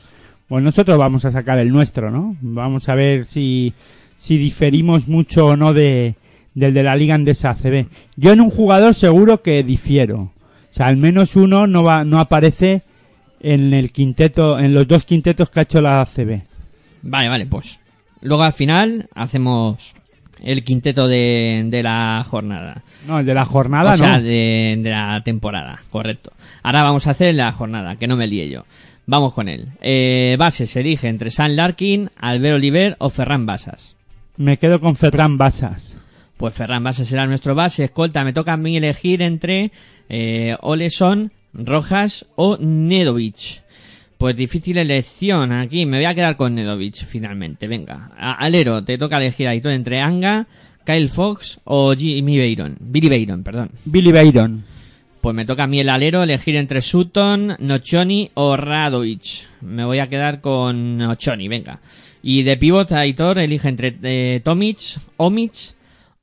Pues 0.50 0.62
nosotros 0.66 0.98
vamos 0.98 1.24
a 1.24 1.32
sacar 1.32 1.58
el 1.60 1.70
nuestro, 1.70 2.12
¿no? 2.12 2.36
Vamos 2.42 2.90
a 2.90 2.96
ver 2.96 3.24
si, 3.24 3.72
si 4.18 4.38
diferimos 4.38 5.08
mucho 5.08 5.46
o 5.46 5.56
no 5.56 5.74
de, 5.74 6.16
del 6.54 6.74
de 6.74 6.84
la 6.84 6.96
liga 6.96 7.16
Endesa 7.16 7.54
CB. 7.56 7.88
Yo 8.16 8.32
en 8.32 8.42
un 8.42 8.50
jugador 8.50 8.96
seguro 8.96 9.42
que 9.42 9.64
difiero. 9.64 10.32
O 10.72 10.74
sea, 10.74 10.88
al 10.88 10.98
menos 10.98 11.36
uno 11.36 11.68
no 11.68 11.84
va, 11.84 12.04
no 12.06 12.20
aparece 12.20 12.84
en 13.42 13.74
el 13.74 13.92
quinteto, 13.92 14.60
en 14.60 14.74
los 14.74 14.88
dos 14.88 15.06
quintetos 15.06 15.50
que 15.50 15.60
ha 15.60 15.64
hecho 15.64 15.82
la 15.82 16.02
ACB. 16.02 16.42
Vale, 17.04 17.30
vale, 17.30 17.46
pues. 17.46 17.80
Luego 18.22 18.44
al 18.44 18.54
final 18.54 19.10
hacemos 19.16 19.94
el 20.44 20.64
quinteto 20.64 21.08
de, 21.08 21.64
de 21.66 21.84
la 21.84 22.26
jornada. 22.28 22.84
No, 23.08 23.20
el 23.20 23.26
de 23.26 23.34
la 23.34 23.46
jornada 23.46 23.94
o 23.94 23.98
sea, 23.98 24.18
no. 24.18 24.24
de, 24.24 24.80
de 24.82 24.90
la 24.90 25.22
temporada, 25.24 25.82
correcto. 25.90 26.32
Ahora 26.64 26.84
vamos 26.84 27.08
a 27.08 27.12
hacer 27.12 27.36
la 27.36 27.52
jornada, 27.52 27.96
que 27.96 28.08
no 28.08 28.16
me 28.16 28.28
líe 28.28 28.50
yo. 28.50 28.66
Vamos 29.08 29.34
con 29.34 29.50
él. 29.50 29.70
Eh, 29.82 30.36
base 30.38 30.68
se 30.68 30.82
elige 30.82 31.08
entre 31.08 31.32
San 31.32 31.56
Larkin, 31.56 32.12
Albert 32.18 32.56
Oliver 32.56 32.96
o 33.00 33.10
Ferran 33.10 33.46
Basas. 33.46 33.96
Me 34.38 34.58
quedo 34.58 34.80
con 34.80 34.96
Ferran 34.96 35.38
Basas. 35.38 35.98
Pues 36.42 36.56
Ferran 36.56 36.84
Basas 36.84 37.08
será 37.08 37.28
nuestro 37.28 37.54
base. 37.54 37.84
Escolta, 37.84 38.24
me 38.24 38.34
toca 38.34 38.54
a 38.54 38.58
mí 38.58 38.76
elegir 38.76 39.22
entre 39.22 39.72
eh, 40.10 40.56
Oleson, 40.62 41.32
Rojas 41.54 42.26
o 42.36 42.58
Nedovic. 42.58 43.62
Pues 44.18 44.36
difícil 44.36 44.78
elección 44.80 45.52
aquí. 45.52 45.86
Me 45.86 45.98
voy 45.98 46.06
a 46.06 46.16
quedar 46.16 46.38
con 46.38 46.56
Nedovic 46.56 46.96
finalmente. 47.06 47.68
Venga. 47.68 48.10
A- 48.18 48.34
Alero, 48.34 48.84
te 48.84 48.98
toca 48.98 49.18
elegir 49.18 49.48
ahí 49.48 49.62
todo 49.62 49.72
entre 49.72 50.02
Anga, 50.02 50.48
Kyle 50.84 51.10
Fox 51.10 51.60
o 51.64 51.94
Jimmy 51.94 52.40
Bayron. 52.40 52.76
Billy 52.80 53.08
Bayron, 53.10 53.44
perdón. 53.44 53.70
Billy 53.86 54.12
Bayron. 54.12 54.64
Pues 55.22 55.36
me 55.36 55.46
toca 55.46 55.66
a 55.66 55.68
mí 55.68 55.80
el 55.80 55.90
alero 55.90 56.24
elegir 56.24 56.56
entre 56.56 56.82
Sutton, 56.82 57.56
Nochoni 57.60 58.32
o 58.34 58.58
Radovic. 58.58 59.46
Me 59.62 59.86
voy 59.86 60.00
a 60.00 60.10
quedar 60.10 60.42
con 60.42 60.98
Nochoni, 60.98 61.48
venga. 61.48 61.80
Y 62.24 62.42
de 62.42 62.58
pivot, 62.58 62.92
Aitor 62.94 63.38
elige 63.38 63.68
entre 63.70 63.96
eh, 64.02 64.42
Tomic, 64.44 64.80
Omic 65.18 65.54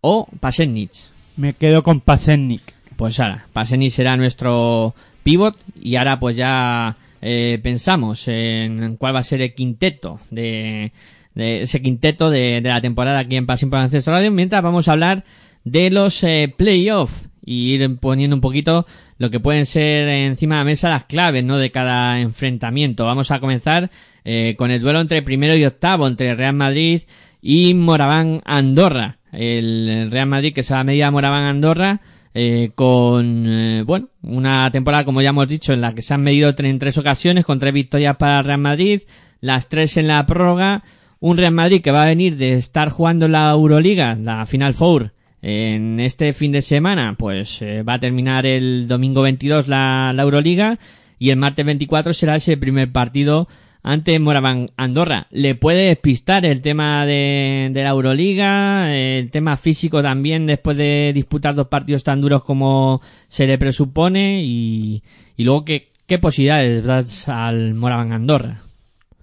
o 0.01 0.29
Pasenic. 0.41 0.91
Me 1.37 1.53
quedo 1.55 1.83
con 1.83 2.01
Pasennik. 2.01 2.75
Pues 2.97 3.21
ahora, 3.21 3.47
Pasenic 3.53 3.93
será 3.93 4.17
nuestro 4.17 4.95
pivot 5.23 5.57
y 5.81 5.97
ahora 5.97 6.19
pues 6.19 6.37
ya 6.37 6.97
eh, 7.21 7.59
pensamos 7.63 8.27
en 8.29 8.97
cuál 8.97 9.15
va 9.15 9.21
a 9.21 9.25
ser 9.25 9.41
el 9.41 9.55
quinteto 9.55 10.21
de, 10.31 10.93
de 11.35 11.63
ese 11.63 11.81
quinteto 11.81 12.31
de, 12.31 12.61
de 12.61 12.69
la 12.69 12.81
temporada 12.81 13.21
aquí 13.21 13.37
en 13.37 13.47
Pasión 13.47 13.71
por 13.71 13.79
Ancestro 13.79 14.15
Radio, 14.15 14.31
mientras 14.31 14.63
vamos 14.63 14.89
a 14.89 14.93
hablar 14.93 15.25
de 15.65 15.91
los 15.91 16.23
eh, 16.25 16.53
playoffs 16.57 17.25
y 17.45 17.73
ir 17.73 17.97
poniendo 17.99 18.37
un 18.37 18.43
poquito 18.43 18.87
lo 19.19 19.31
que 19.31 19.41
pueden 19.41 19.67
ser 19.67 20.09
encima 20.09 20.57
de 20.57 20.61
la 20.61 20.65
mesa 20.65 20.91
las 20.91 21.05
claves 21.05 21.45
¿no? 21.45 21.57
de 21.57 21.71
cada 21.71 22.21
enfrentamiento. 22.21 23.05
Vamos 23.05 23.31
a 23.31 23.41
comenzar 23.41 23.91
eh, 24.25 24.55
con 24.59 24.71
el 24.71 24.81
duelo 24.81 25.01
entre 25.01 25.23
primero 25.23 25.57
y 25.57 25.65
octavo, 25.65 26.07
entre 26.07 26.35
Real 26.35 26.55
Madrid 26.55 27.03
y 27.41 27.75
Moraván 27.75 28.43
Andorra. 28.45 29.19
El 29.33 30.09
Real 30.11 30.27
Madrid 30.27 30.55
que 30.55 30.63
se 30.63 30.75
va 30.75 30.81
a 30.81 30.85
medir 30.85 31.05
a 31.05 31.11
Moraván 31.11 31.45
Andorra 31.45 32.01
eh, 32.35 32.71
con, 32.75 33.47
eh, 33.49 33.83
bueno, 33.85 34.11
una 34.23 34.71
temporada, 34.71 35.05
como 35.05 35.23
ya 35.23 35.31
hemos 35.31 35.49
dicho, 35.49 35.73
en 35.73 35.81
la 35.81 35.95
que 35.95 36.03
se 36.03 36.15
han 36.15 36.23
medido 36.23 36.55
en 36.57 36.79
tres 36.79 36.99
ocasiones, 36.99 37.45
con 37.45 37.59
tres 37.59 37.75
victorias 37.75 38.17
para 38.17 38.43
Real 38.43 38.61
Madrid, 38.61 39.03
las 39.41 39.69
tres 39.69 39.97
en 39.97 40.07
la 40.07 40.25
prórroga, 40.27 40.85
Un 41.21 41.37
Real 41.37 41.53
Madrid 41.53 41.83
que 41.83 41.91
va 41.91 42.05
a 42.05 42.07
venir 42.07 42.37
de 42.37 42.55
estar 42.55 42.91
jugando 42.91 43.27
la 43.27 43.51
Euroliga, 43.51 44.15
la 44.15 44.47
Final 44.47 44.75
Four, 44.75 45.15
en 45.43 45.99
este 46.01 46.33
fin 46.33 46.53
de 46.53 46.63
semana, 46.63 47.17
pues 47.19 47.61
eh, 47.63 47.83
va 47.83 47.95
a 47.95 48.01
terminar 48.01 48.47
el 48.47 48.87
domingo 48.87 49.23
22 49.23 49.67
la, 49.67 50.13
la 50.15 50.23
Euroliga 50.23 50.79
y 51.19 51.31
el 51.31 51.37
martes 51.37 51.67
24 51.67 52.13
será 52.13 52.37
ese 52.37 52.57
primer 52.57 52.93
partido 52.93 53.49
ante 53.89 54.19
Moraván 54.19 54.69
Andorra. 54.77 55.29
¿Le 55.31 55.55
puede 55.55 55.89
despistar 55.89 56.45
el 56.45 56.61
tema 56.61 57.07
de, 57.07 57.71
la 57.73 57.89
Euroliga, 57.89 58.95
el 58.95 59.31
tema 59.31 59.57
físico 59.57 60.03
también 60.03 60.45
después 60.45 60.77
de 60.77 61.13
disputar 61.15 61.55
dos 61.55 61.69
partidos 61.69 62.05
tan 62.05 62.21
duros 62.21 62.45
como 62.45 63.01
se 63.29 63.47
le 63.47 63.57
presupone 63.57 64.43
y, 64.45 65.03
luego 65.39 65.65
qué, 65.65 65.89
qué 66.07 66.19
posibilidades 66.19 66.85
das 66.85 67.31
al 67.31 67.73
Moraván 67.73 68.13
Andorra? 68.13 68.59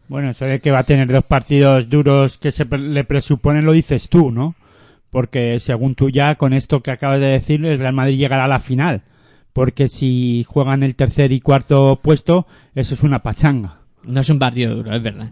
Bueno, 0.07 0.31
eso 0.31 0.45
de 0.45 0.59
que 0.59 0.71
va 0.71 0.79
a 0.79 0.83
tener 0.83 1.11
dos 1.11 1.25
partidos 1.25 1.87
duros 1.87 2.39
que 2.39 2.51
se 2.51 2.65
le 2.65 3.03
presuponen 3.03 3.65
lo 3.65 3.71
dices 3.71 4.09
tú, 4.09 4.31
¿no? 4.31 4.55
Porque 5.11 5.59
según 5.59 5.93
tú 5.93 6.09
ya, 6.09 6.35
con 6.35 6.53
esto 6.53 6.81
que 6.81 6.89
acabas 6.89 7.19
de 7.19 7.27
decir, 7.27 7.63
el 7.63 7.77
Real 7.77 7.93
Madrid 7.93 8.17
llegará 8.17 8.45
a 8.45 8.47
la 8.47 8.59
final. 8.59 9.03
Porque 9.53 9.89
si 9.89 10.43
juegan 10.47 10.81
el 10.81 10.95
tercer 10.95 11.31
y 11.31 11.39
cuarto 11.39 11.99
puesto, 12.01 12.47
eso 12.73 12.95
es 12.95 13.03
una 13.03 13.21
pachanga. 13.21 13.84
No 14.07 14.21
es 14.21 14.29
un 14.29 14.39
partido 14.39 14.75
duro, 14.75 14.95
es 14.95 15.01
verdad. 15.03 15.29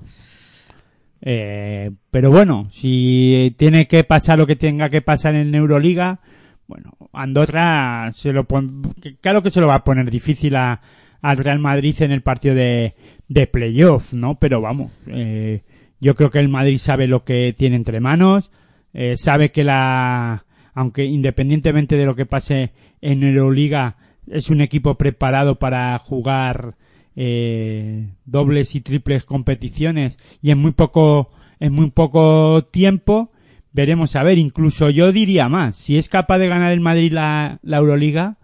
Eh, 1.22 1.92
pero 2.12 2.32
bueno, 2.32 2.70
si 2.72 3.56
tiene 3.58 3.88
que 3.88 4.04
pasar 4.04 4.38
lo 4.38 4.46
que 4.48 4.56
tenga 4.58 4.90
que 4.90 5.02
pasar 5.02 5.36
en 5.36 5.56
Euroliga, 5.56 6.20
bueno, 6.68 6.98
Andorra 7.14 8.12
se 8.14 8.34
lo 8.34 8.46
pon- 8.46 8.94
claro 9.22 9.42
que 9.42 9.52
se 9.52 9.62
lo 9.62 9.68
va 9.68 9.76
a 9.76 9.84
poner 9.84 10.12
difícil 10.12 10.56
a, 10.56 10.82
al 11.22 11.38
Real 11.38 11.60
Madrid 11.60 11.96
en 12.02 12.12
el 12.12 12.22
partido 12.24 12.56
de, 12.56 12.96
de 13.30 13.48
playoff, 13.48 14.14
¿no? 14.14 14.36
Pero 14.38 14.60
vamos, 14.60 14.92
eh, 15.08 15.64
yo 16.02 16.16
creo 16.16 16.30
que 16.30 16.40
el 16.40 16.50
Madrid 16.50 16.78
sabe 16.78 17.08
lo 17.08 17.24
que 17.24 17.56
tiene 17.58 17.78
entre 17.78 18.02
manos, 18.02 18.52
eh, 18.94 19.16
sabe 19.16 19.52
que 19.52 19.64
la, 19.64 20.46
aunque 20.74 21.06
independientemente 21.06 21.96
de 21.96 22.06
lo 22.06 22.16
que 22.16 22.26
pase 22.26 22.74
en 23.02 23.24
Euroliga, 23.24 23.96
es 24.28 24.50
un 24.50 24.60
equipo 24.62 24.96
preparado 24.96 25.58
para 25.60 25.98
jugar 26.00 26.76
eh, 27.16 28.10
dobles 28.26 28.76
y 28.76 28.82
triples 28.82 29.24
competiciones 29.24 30.18
y 30.42 30.52
en 30.52 30.58
muy 30.60 30.72
poco 30.72 31.32
en 31.60 31.74
muy 31.74 31.92
poco 31.92 32.66
tiempo 32.66 33.32
veremos 33.72 34.16
a 34.16 34.24
ver 34.24 34.38
incluso 34.38 34.90
yo 34.90 35.12
diría 35.12 35.50
más 35.50 35.76
si 35.76 35.98
es 35.98 36.10
capaz 36.10 36.38
de 36.40 36.48
ganar 36.48 36.72
el 36.74 36.80
Madrid 36.80 37.12
la, 37.12 37.60
la 37.64 37.78
Euroliga 37.78 38.38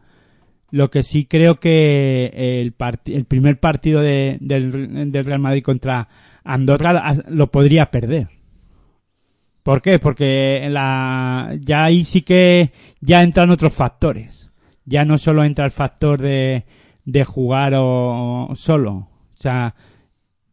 lo 0.71 0.89
que 0.91 1.03
sí 1.03 1.25
creo 1.25 1.59
que 1.59 2.31
el, 2.61 2.77
part- 2.77 3.01
el 3.13 3.25
primer 3.25 3.59
partido 3.59 4.01
de- 4.01 4.37
del, 4.39 5.11
del 5.11 5.25
Real 5.25 5.39
Madrid 5.39 5.63
contra 5.63 6.07
Andorra 6.43 7.15
lo 7.27 7.51
podría 7.51 7.89
perder 7.91 8.27
¿Por 9.63 9.81
qué? 9.81 9.99
Porque 9.99 10.67
la, 10.71 11.55
ya 11.59 11.83
ahí 11.83 12.05
sí 12.05 12.21
que 12.21 12.71
ya 13.01 13.21
entran 13.21 13.49
otros 13.51 13.73
factores. 13.73 14.49
Ya 14.85 15.05
no 15.05 15.17
solo 15.19 15.43
entra 15.43 15.65
el 15.65 15.71
factor 15.71 16.19
de, 16.21 16.65
de 17.09 17.25
jugar 17.25 17.73
o, 17.75 18.53
solo, 18.55 18.91
o 18.93 19.35
sea, 19.35 19.73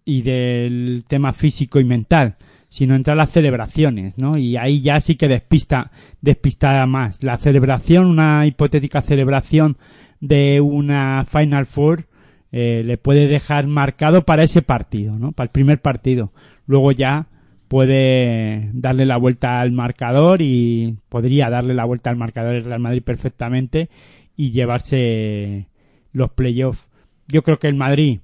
y 0.04 0.22
del 0.22 1.04
tema 1.06 1.32
físico 1.32 1.80
y 1.80 1.84
mental, 1.84 2.36
sino 2.68 2.94
entran 2.94 3.18
las 3.18 3.30
celebraciones, 3.30 4.16
¿no? 4.16 4.38
Y 4.38 4.56
ahí 4.56 4.80
ya 4.80 5.00
sí 5.00 5.16
que 5.16 5.28
despista, 5.28 5.90
despista 6.20 6.84
más. 6.86 7.22
La 7.22 7.36
celebración, 7.36 8.06
una 8.06 8.46
hipotética 8.46 9.02
celebración 9.02 9.76
de 10.20 10.60
una 10.62 11.26
Final 11.28 11.66
Four, 11.66 12.06
eh, 12.52 12.82
le 12.84 12.96
puede 12.96 13.28
dejar 13.28 13.66
marcado 13.66 14.24
para 14.24 14.42
ese 14.42 14.62
partido, 14.62 15.18
¿no? 15.18 15.32
Para 15.32 15.46
el 15.46 15.52
primer 15.52 15.82
partido. 15.82 16.32
Luego 16.66 16.90
ya 16.92 17.26
puede 17.68 18.70
darle 18.72 19.04
la 19.04 19.18
vuelta 19.18 19.60
al 19.60 19.72
marcador 19.72 20.40
y 20.40 20.96
podría 21.10 21.50
darle 21.50 21.74
la 21.74 21.84
vuelta 21.84 22.08
al 22.08 22.16
marcador 22.16 22.54
el 22.54 22.64
Real 22.64 22.80
Madrid 22.80 23.02
perfectamente 23.02 23.90
y 24.36 24.52
llevarse 24.52 25.68
los 26.16 26.30
playoffs. 26.30 26.88
Yo 27.28 27.42
creo 27.42 27.58
que 27.58 27.68
el 27.68 27.74
Madrid 27.74 28.20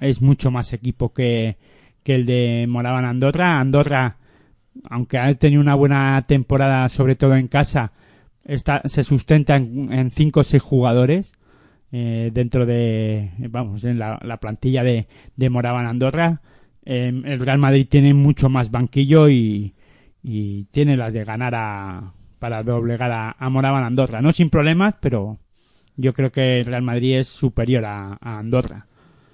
es 0.00 0.22
mucho 0.22 0.50
más 0.50 0.72
equipo 0.72 1.12
que, 1.12 1.56
que 2.04 2.14
el 2.14 2.24
de 2.24 2.66
Moraban 2.68 3.04
Andorra. 3.04 3.58
Andorra, 3.60 4.16
aunque 4.88 5.18
ha 5.18 5.34
tenido 5.34 5.60
una 5.60 5.74
buena 5.74 6.22
temporada, 6.26 6.88
sobre 6.88 7.16
todo 7.16 7.34
en 7.36 7.48
casa, 7.48 7.92
está, 8.44 8.82
se 8.84 9.02
sustenta 9.02 9.56
en, 9.56 10.10
cinco 10.12 10.40
o 10.40 10.44
seis 10.44 10.62
jugadores 10.62 11.32
eh, 11.90 12.30
dentro 12.32 12.64
de, 12.64 13.30
vamos, 13.50 13.84
en 13.84 13.98
la, 13.98 14.18
la 14.22 14.36
plantilla 14.36 14.82
de, 14.82 15.08
de 15.36 15.50
Moraban 15.50 15.86
Andorra. 15.86 16.40
Eh, 16.84 17.12
el 17.24 17.40
Real 17.40 17.58
Madrid 17.58 17.86
tiene 17.88 18.14
mucho 18.14 18.48
más 18.48 18.70
banquillo 18.70 19.28
y, 19.28 19.74
y 20.22 20.64
tiene 20.70 20.96
las 20.96 21.12
de 21.12 21.24
ganar 21.24 21.54
a, 21.54 22.12
para 22.38 22.62
doblegar 22.62 23.10
a, 23.10 23.36
a 23.36 23.48
Moraban 23.50 23.84
Andorra. 23.84 24.22
No 24.22 24.32
sin 24.32 24.48
problemas, 24.48 24.94
pero 25.00 25.38
yo 25.96 26.12
creo 26.14 26.30
que 26.32 26.60
el 26.60 26.66
Real 26.66 26.82
Madrid 26.82 27.18
es 27.18 27.28
superior 27.28 27.84
a, 27.84 28.18
Andorra. 28.20 28.86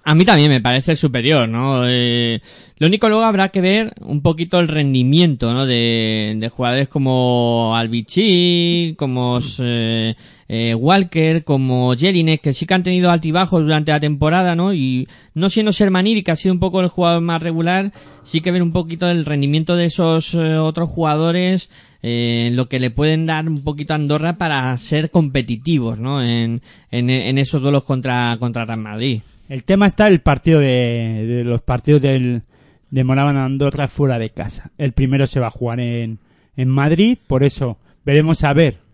A 0.05 0.15
mí 0.15 0.25
también 0.25 0.51
me 0.51 0.61
parece 0.61 0.97
superior, 0.97 1.49
¿no? 1.49 1.83
Eh, 1.87 2.41
lo 2.79 2.87
único 2.87 3.09
luego 3.09 3.25
habrá 3.25 3.51
que 3.51 3.61
ver 3.61 3.93
un 4.01 4.23
poquito 4.23 4.59
el 4.59 4.69
rendimiento, 4.69 5.53
¿no? 5.53 5.67
De, 5.67 6.35
de 6.39 6.49
jugadores 6.49 6.89
como 6.89 7.75
Albici, 7.77 8.95
como 8.97 9.39
eh, 9.59 10.15
eh, 10.49 10.75
Walker, 10.75 11.45
como 11.45 11.95
Jelinek, 11.95 12.41
que 12.41 12.53
sí 12.55 12.65
que 12.65 12.75
han 12.75 12.83
tenido 12.83 13.11
altibajos 13.11 13.63
durante 13.63 13.93
la 13.93 14.01
temporada, 14.01 14.55
¿no? 14.57 14.73
Y 14.73 15.07
no 15.35 15.51
siendo 15.51 15.73
Sermaniri, 15.73 16.23
que 16.23 16.31
ha 16.31 16.37
sido 16.37 16.55
un 16.55 16.61
poco 16.61 16.81
el 16.81 16.89
jugador 16.89 17.21
más 17.21 17.43
regular, 17.43 17.93
sí 18.23 18.41
que 18.41 18.51
ver 18.51 18.63
un 18.63 18.73
poquito 18.73 19.11
el 19.11 19.27
rendimiento 19.27 19.77
de 19.77 19.85
esos 19.85 20.33
eh, 20.35 20.57
otros 20.57 20.89
jugadores, 20.89 21.69
eh, 22.03 22.49
lo 22.53 22.69
que 22.69 22.81
le 22.81 22.91
pueden 22.91 23.27
dar 23.27 23.47
un 23.47 23.63
poquito 23.63 23.93
a 23.93 23.97
Andorra 23.97 24.39
para 24.39 24.75
ser 24.79 25.11
competitivos, 25.11 26.01
¿no? 26.01 26.23
En, 26.23 26.63
en, 26.91 27.39
esos 27.39 27.61
duelos 27.61 27.85
contra, 27.85 28.37
contra 28.41 28.65
Real 28.65 28.79
Madrid. 28.79 29.21
El 29.51 29.65
tema 29.65 29.87
está 29.87 30.09
el 30.09 30.21
partido 30.21 30.61
de, 30.61 31.25
de 31.27 31.45
los 31.45 31.61
partidos 31.61 32.01
del, 32.01 32.43
de 32.91 33.05
Moraban 33.05 33.37
Andorra 33.37 33.89
fuera 33.89 34.19
de 34.19 34.31
casa. 34.31 34.71
El 34.79 34.93
primero 34.93 35.27
se 35.27 35.41
va 35.41 35.49
a 35.49 35.51
jugar 35.51 35.81
en, 35.81 36.19
en 36.57 36.69
Madrid, 36.69 37.19
por 37.27 37.45
eso 37.45 37.79
veremos 38.05 38.45
a 38.45 38.53
ver 38.55 38.88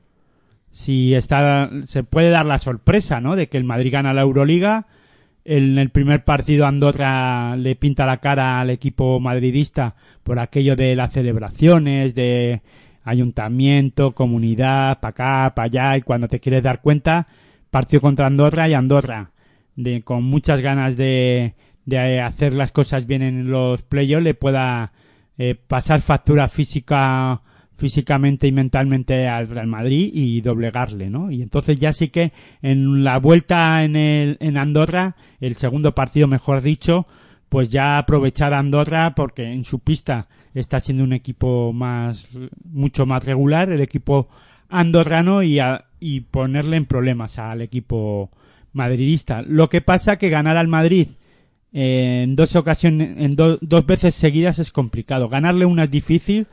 si 0.75 1.15
está, 1.15 1.71
se 1.87 2.03
puede 2.03 2.31
dar 2.31 2.47
la 2.47 2.59
sorpresa, 2.59 3.21
¿no? 3.21 3.37
De 3.37 3.49
que 3.49 3.57
el 3.57 3.63
Madrid 3.63 3.93
gana 3.93 4.13
la 4.13 4.23
Euroliga. 4.23 4.87
En 5.45 5.79
el 5.79 5.91
primer 5.91 6.25
partido 6.25 6.67
Andorra 6.67 7.55
le 7.55 7.77
pinta 7.77 8.07
la 8.07 8.17
cara 8.17 8.61
al 8.61 8.71
equipo 8.71 9.21
madridista 9.21 9.95
por 10.25 10.41
aquello 10.41 10.75
de 10.75 10.97
las 10.97 11.13
celebraciones, 11.13 12.17
de 12.17 12.61
ayuntamiento, 13.05 14.17
comunidad, 14.17 14.99
para 14.99 15.11
acá, 15.11 15.55
para 15.55 15.67
allá, 15.67 15.97
y 15.97 16.03
cuando 16.03 16.27
te 16.27 16.41
quieres 16.41 16.65
dar 16.65 16.81
cuenta, 16.81 17.29
partido 17.71 18.01
contra 18.01 18.27
Andorra 18.27 18.69
y 18.69 18.75
Andorra, 18.75 19.31
de, 19.77 20.03
con 20.03 20.25
muchas 20.25 20.61
ganas 20.61 20.97
de, 20.97 21.55
de 21.85 22.21
hacer 22.21 22.53
las 22.53 22.73
cosas 22.73 23.07
bien 23.07 23.23
en 23.23 23.49
los 23.49 23.83
playoffs, 23.83 24.25
le 24.25 24.35
pueda 24.35 24.91
eh, 25.39 25.55
pasar 25.55 26.01
factura 26.01 26.49
física 26.49 27.43
físicamente 27.77 28.47
y 28.47 28.53
mentalmente 28.53 29.27
al 29.29 29.49
Real 29.49 29.67
Madrid 29.67 30.11
y 30.15 30.41
doblegarle, 30.41 31.11
¿no? 31.11 31.31
Y 31.31 31.43
entonces 31.43 31.79
ya 31.79 31.93
sí 31.93 32.09
que 32.09 32.33
en 32.63 33.03
la 33.05 33.19
vuelta 33.19 33.85
en 33.85 33.97
el 33.97 34.37
en 34.41 34.57
Andorra, 34.57 35.17
el 35.41 35.57
segundo 35.57 35.95
partido 35.95 36.27
mejor 36.29 36.63
dicho, 36.63 37.07
pues 37.49 37.69
ya 37.71 37.99
aprovechar 37.99 38.55
Andorra 38.55 39.15
porque 39.15 39.45
en 39.53 39.65
su 39.65 39.81
pista 39.81 40.29
está 40.55 40.79
siendo 40.81 41.05
un 41.05 41.13
equipo 41.13 41.73
más 41.73 42.29
mucho 42.65 43.07
más 43.07 43.25
regular, 43.25 43.71
el 43.71 43.81
equipo 43.81 44.29
andorrano 44.69 45.43
y, 45.43 45.59
a- 45.59 45.85
y 46.01 46.21
ponerle 46.21 46.77
en 46.77 46.87
problemas 46.87 47.39
al 47.39 47.61
equipo 47.61 48.31
madridista. 48.73 49.43
Lo 49.43 49.69
que 49.69 49.81
pasa 49.81 50.17
que 50.19 50.31
ganar 50.31 50.57
al 50.57 50.69
Madrid 50.69 51.09
en 51.73 52.37
dos 52.37 52.55
ocasiones, 52.57 53.19
en 53.19 53.35
do- 53.37 53.59
dos 53.61 53.85
veces 53.87 54.15
seguidas 54.15 54.59
es 54.61 54.71
complicado. 54.73 55.29
Ganarle 55.29 55.65
una 55.67 55.85
es 55.85 55.91
difícil, 55.91 56.47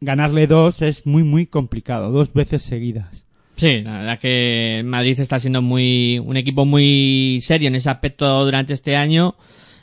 ganarle 0.00 0.46
dos 0.46 0.82
es 0.82 1.06
muy 1.06 1.22
muy 1.22 1.46
complicado, 1.46 2.10
dos 2.10 2.32
veces 2.32 2.62
seguidas. 2.62 3.26
Sí, 3.56 3.82
la 3.82 3.98
verdad 3.98 4.18
que 4.18 4.80
Madrid 4.84 5.20
está 5.20 5.38
siendo 5.38 5.60
muy 5.60 6.18
un 6.18 6.36
equipo 6.36 6.64
muy 6.64 7.40
serio 7.42 7.68
en 7.68 7.74
ese 7.74 7.90
aspecto 7.90 8.44
durante 8.44 8.72
este 8.72 8.96
año 8.96 9.34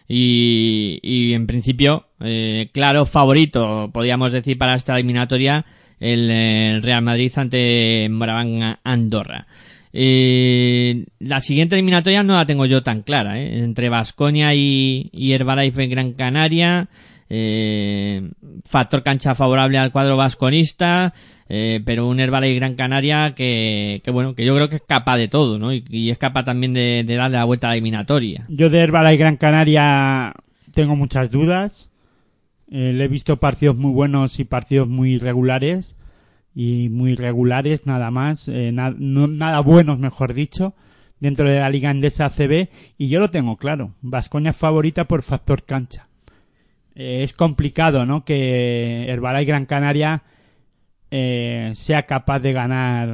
y, 0.08 1.00
y 1.04 1.34
en 1.34 1.46
principio, 1.46 2.08
eh, 2.20 2.70
claro, 2.74 3.06
favorito, 3.06 3.92
podríamos 3.94 4.32
decir, 4.32 4.58
para 4.58 4.74
esta 4.74 4.96
eliminatoria 4.96 5.64
el, 6.00 6.30
el 6.32 6.82
Real 6.82 7.04
Madrid 7.04 7.32
ante 7.36 8.08
Moraván 8.10 8.80
Andorra. 8.84 9.46
Eh, 9.94 11.06
la 11.20 11.40
siguiente 11.40 11.76
eliminatoria 11.76 12.24
no 12.24 12.34
la 12.36 12.46
tengo 12.46 12.66
yo 12.66 12.84
tan 12.84 13.02
clara, 13.02 13.40
¿eh? 13.40 13.60
entre 13.60 13.90
Vasconia 13.90 14.54
y, 14.54 15.10
y 15.12 15.34
Herbalife 15.34 15.84
en 15.84 15.90
Gran 15.90 16.14
Canaria. 16.14 16.88
Eh, 17.30 18.30
factor 18.66 19.04
cancha 19.04 19.36
favorable 19.36 19.78
al 19.78 19.92
cuadro 19.92 20.16
vasconista, 20.18 21.14
eh, 21.50 21.82
pero 21.86 22.08
un 22.08 22.20
Herbalife 22.20 22.56
Gran 22.56 22.76
Canaria 22.76 23.34
que, 23.36 24.02
que 24.04 24.12
bueno, 24.12 24.34
que 24.36 24.46
yo 24.46 24.56
creo 24.56 24.70
que 24.70 24.78
es 24.78 24.82
capaz 24.88 25.18
de 25.18 25.28
todo, 25.28 25.60
¿no? 25.60 25.74
Y, 25.74 26.10
es 26.10 26.18
capaz 26.18 26.44
también 26.46 26.74
de, 26.74 27.04
de 27.06 27.16
darle 27.16 27.38
la 27.38 27.44
vuelta 27.46 27.68
a 27.68 27.70
la 27.72 27.76
eliminatoria. 27.76 28.46
Yo 28.50 28.70
de 28.70 28.80
Herbalife 28.80 29.18
Gran 29.18 29.38
Canaria 29.38 30.34
tengo 30.74 30.96
muchas 30.96 31.30
dudas 31.32 31.90
Eh, 32.70 32.92
le 32.94 33.06
he 33.06 33.08
visto 33.08 33.38
partidos 33.38 33.78
muy 33.78 33.94
buenos 33.94 34.40
y 34.40 34.44
partidos 34.44 34.90
muy 34.90 35.20
regulares 35.20 35.96
y 36.54 36.90
muy 36.90 37.16
regulares 37.16 37.86
nada 37.86 38.12
más, 38.12 38.50
eh, 38.50 38.72
na- 38.74 38.94
no- 38.98 39.28
nada 39.28 39.62
buenos 39.62 40.00
mejor 40.00 40.34
dicho, 40.34 40.74
dentro 41.22 41.50
de 41.50 41.60
la 41.62 41.70
Liga 41.70 41.92
Endesa 41.92 42.26
ACB 42.26 42.68
y 42.98 43.08
yo 43.08 43.22
lo 43.22 43.30
tengo 43.30 43.56
claro, 43.56 43.94
Vascoña 44.02 44.52
favorita 44.52 45.06
por 45.06 45.22
factor 45.22 45.64
cancha. 45.64 46.07
Eh, 46.98 47.24
es 47.24 47.34
complicado, 47.34 48.08
¿no? 48.08 48.26
Que 48.26 49.06
Herbalife 49.08 49.46
Gran 49.46 49.68
Canaria 49.68 50.24
eh, 51.12 51.72
sea 51.76 52.08
capaz 52.08 52.40
de 52.40 52.54
ganar 52.54 53.10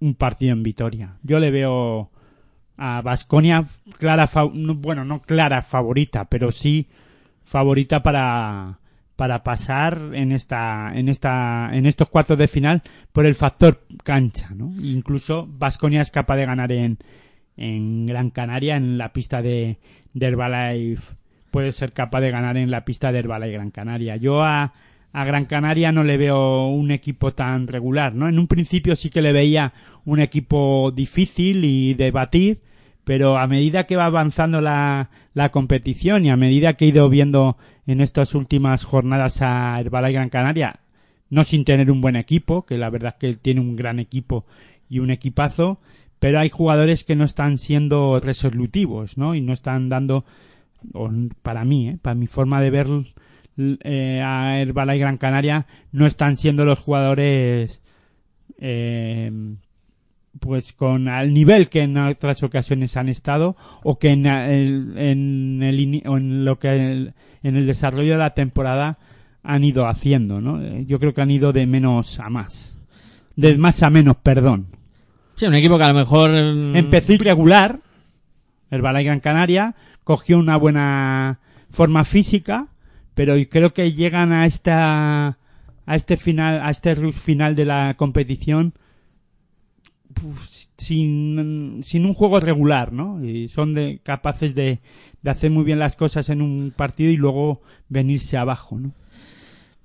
un 0.00 0.14
partido 0.14 0.54
en 0.54 0.62
Vitoria. 0.62 1.18
Yo 1.22 1.38
le 1.38 1.50
veo 1.50 2.10
a 2.78 3.02
Vasconia 3.02 3.66
clara, 3.98 4.30
bueno, 4.54 5.04
no 5.04 5.20
clara 5.20 5.60
favorita, 5.60 6.24
pero 6.24 6.50
sí 6.50 6.88
favorita 7.44 8.02
para 8.02 8.80
para 9.16 9.42
pasar 9.42 9.98
en 10.12 10.32
esta 10.32 10.92
en 10.94 11.08
esta 11.08 11.70
en 11.72 11.86
estos 11.86 12.08
cuartos 12.08 12.38
de 12.38 12.48
final 12.48 12.82
por 13.12 13.26
el 13.26 13.34
factor 13.34 13.82
cancha, 14.02 14.50
¿no? 14.54 14.72
Incluso 14.82 15.46
Vasconia 15.46 16.00
es 16.00 16.10
capaz 16.10 16.36
de 16.36 16.46
ganar 16.46 16.72
en 16.72 16.98
en 17.58 18.06
Gran 18.06 18.30
Canaria 18.30 18.76
en 18.76 18.96
la 18.96 19.12
pista 19.12 19.42
de, 19.42 19.78
de 20.14 20.26
Herbalife 20.26 21.16
puede 21.50 21.72
ser 21.72 21.92
capaz 21.92 22.20
de 22.20 22.30
ganar 22.30 22.56
en 22.56 22.70
la 22.70 22.84
pista 22.84 23.12
de 23.12 23.20
Herbalife 23.20 23.52
Gran 23.52 23.70
Canaria. 23.70 24.16
Yo 24.16 24.42
a, 24.42 24.74
a 25.12 25.24
Gran 25.24 25.46
Canaria 25.46 25.92
no 25.92 26.04
le 26.04 26.16
veo 26.16 26.68
un 26.68 26.90
equipo 26.90 27.32
tan 27.32 27.68
regular, 27.68 28.14
¿no? 28.14 28.28
En 28.28 28.38
un 28.38 28.46
principio 28.46 28.96
sí 28.96 29.10
que 29.10 29.22
le 29.22 29.32
veía 29.32 29.72
un 30.04 30.20
equipo 30.20 30.92
difícil 30.94 31.64
y 31.64 31.94
de 31.94 32.10
batir, 32.10 32.60
pero 33.04 33.38
a 33.38 33.46
medida 33.46 33.84
que 33.84 33.96
va 33.96 34.06
avanzando 34.06 34.60
la, 34.60 35.10
la 35.32 35.50
competición 35.50 36.24
y 36.24 36.30
a 36.30 36.36
medida 36.36 36.74
que 36.74 36.86
he 36.86 36.88
ido 36.88 37.08
viendo 37.08 37.56
en 37.86 38.00
estas 38.00 38.34
últimas 38.34 38.84
jornadas 38.84 39.42
a 39.42 39.80
Herbalife 39.80 40.12
Gran 40.12 40.28
Canaria, 40.28 40.80
no 41.30 41.44
sin 41.44 41.64
tener 41.64 41.90
un 41.90 42.00
buen 42.00 42.16
equipo, 42.16 42.66
que 42.66 42.78
la 42.78 42.90
verdad 42.90 43.14
es 43.14 43.20
que 43.20 43.36
tiene 43.36 43.60
un 43.60 43.76
gran 43.76 43.98
equipo 43.98 44.44
y 44.88 44.98
un 44.98 45.10
equipazo, 45.10 45.80
pero 46.18 46.40
hay 46.40 46.48
jugadores 46.48 47.04
que 47.04 47.16
no 47.16 47.24
están 47.24 47.58
siendo 47.58 48.20
resolutivos, 48.20 49.18
¿no? 49.18 49.34
Y 49.34 49.40
no 49.40 49.52
están 49.52 49.88
dando, 49.88 50.24
o 50.94 51.10
para 51.42 51.64
mí, 51.64 51.88
¿eh? 51.90 51.98
para 52.00 52.14
mi 52.14 52.26
forma 52.26 52.60
de 52.60 52.70
ver 52.70 52.86
eh, 53.58 54.22
a 54.24 54.58
Herbalife 54.60 54.98
Gran 54.98 55.18
Canaria, 55.18 55.66
no 55.92 56.06
están 56.06 56.36
siendo 56.36 56.64
los 56.64 56.78
jugadores 56.80 57.82
eh, 58.58 59.30
pues 60.40 60.72
con 60.74 61.08
al 61.08 61.32
nivel 61.32 61.68
que 61.68 61.82
en 61.82 61.96
otras 61.96 62.42
ocasiones 62.42 62.96
han 62.96 63.08
estado 63.08 63.56
o 63.82 63.98
que 63.98 64.10
en 64.10 64.26
el, 64.26 64.94
en, 64.98 65.62
el 65.62 66.02
en 66.04 66.44
lo 66.44 66.58
que 66.58 66.68
el- 66.92 67.14
en 67.42 67.56
el 67.56 67.66
desarrollo 67.66 68.12
de 68.12 68.18
la 68.18 68.34
temporada 68.34 68.98
han 69.42 69.62
ido 69.64 69.86
haciendo, 69.86 70.40
¿no? 70.40 70.60
Eh, 70.62 70.84
Yo 70.86 70.98
creo 70.98 71.14
que 71.14 71.20
han 71.22 71.30
ido 71.30 71.52
de 71.52 71.66
menos 71.66 72.18
a 72.18 72.28
más. 72.28 72.78
De 73.36 73.56
más 73.56 73.82
a 73.84 73.90
menos, 73.90 74.16
perdón. 74.16 74.66
Sí, 75.36 75.46
un 75.46 75.54
equipo 75.54 75.78
que 75.78 75.84
a 75.84 75.88
lo 75.92 75.98
mejor... 75.98 76.30
mm, 76.32 76.74
Empezó 76.76 77.12
irregular, 77.12 77.78
el 78.70 78.82
Balay 78.82 79.04
Gran 79.04 79.20
Canaria, 79.20 79.74
cogió 80.06 80.38
una 80.38 80.56
buena 80.56 81.40
forma 81.68 82.04
física, 82.04 82.68
pero 83.14 83.34
creo 83.50 83.74
que 83.74 83.92
llegan 83.92 84.32
a 84.32 84.46
esta 84.46 85.36
a 85.84 85.96
este 85.96 86.16
final 86.16 86.60
a 86.62 86.70
este 86.70 86.94
final 87.10 87.56
de 87.56 87.64
la 87.64 87.94
competición 87.96 88.74
sin, 90.76 91.82
sin 91.84 92.06
un 92.06 92.14
juego 92.14 92.38
regular, 92.38 92.92
¿no? 92.92 93.24
Y 93.24 93.48
son 93.48 93.74
de, 93.74 93.98
capaces 94.00 94.54
de, 94.54 94.78
de 95.22 95.30
hacer 95.30 95.50
muy 95.50 95.64
bien 95.64 95.80
las 95.80 95.96
cosas 95.96 96.28
en 96.28 96.40
un 96.40 96.72
partido 96.74 97.10
y 97.10 97.16
luego 97.16 97.60
venirse 97.88 98.36
abajo, 98.36 98.78
¿no? 98.78 98.92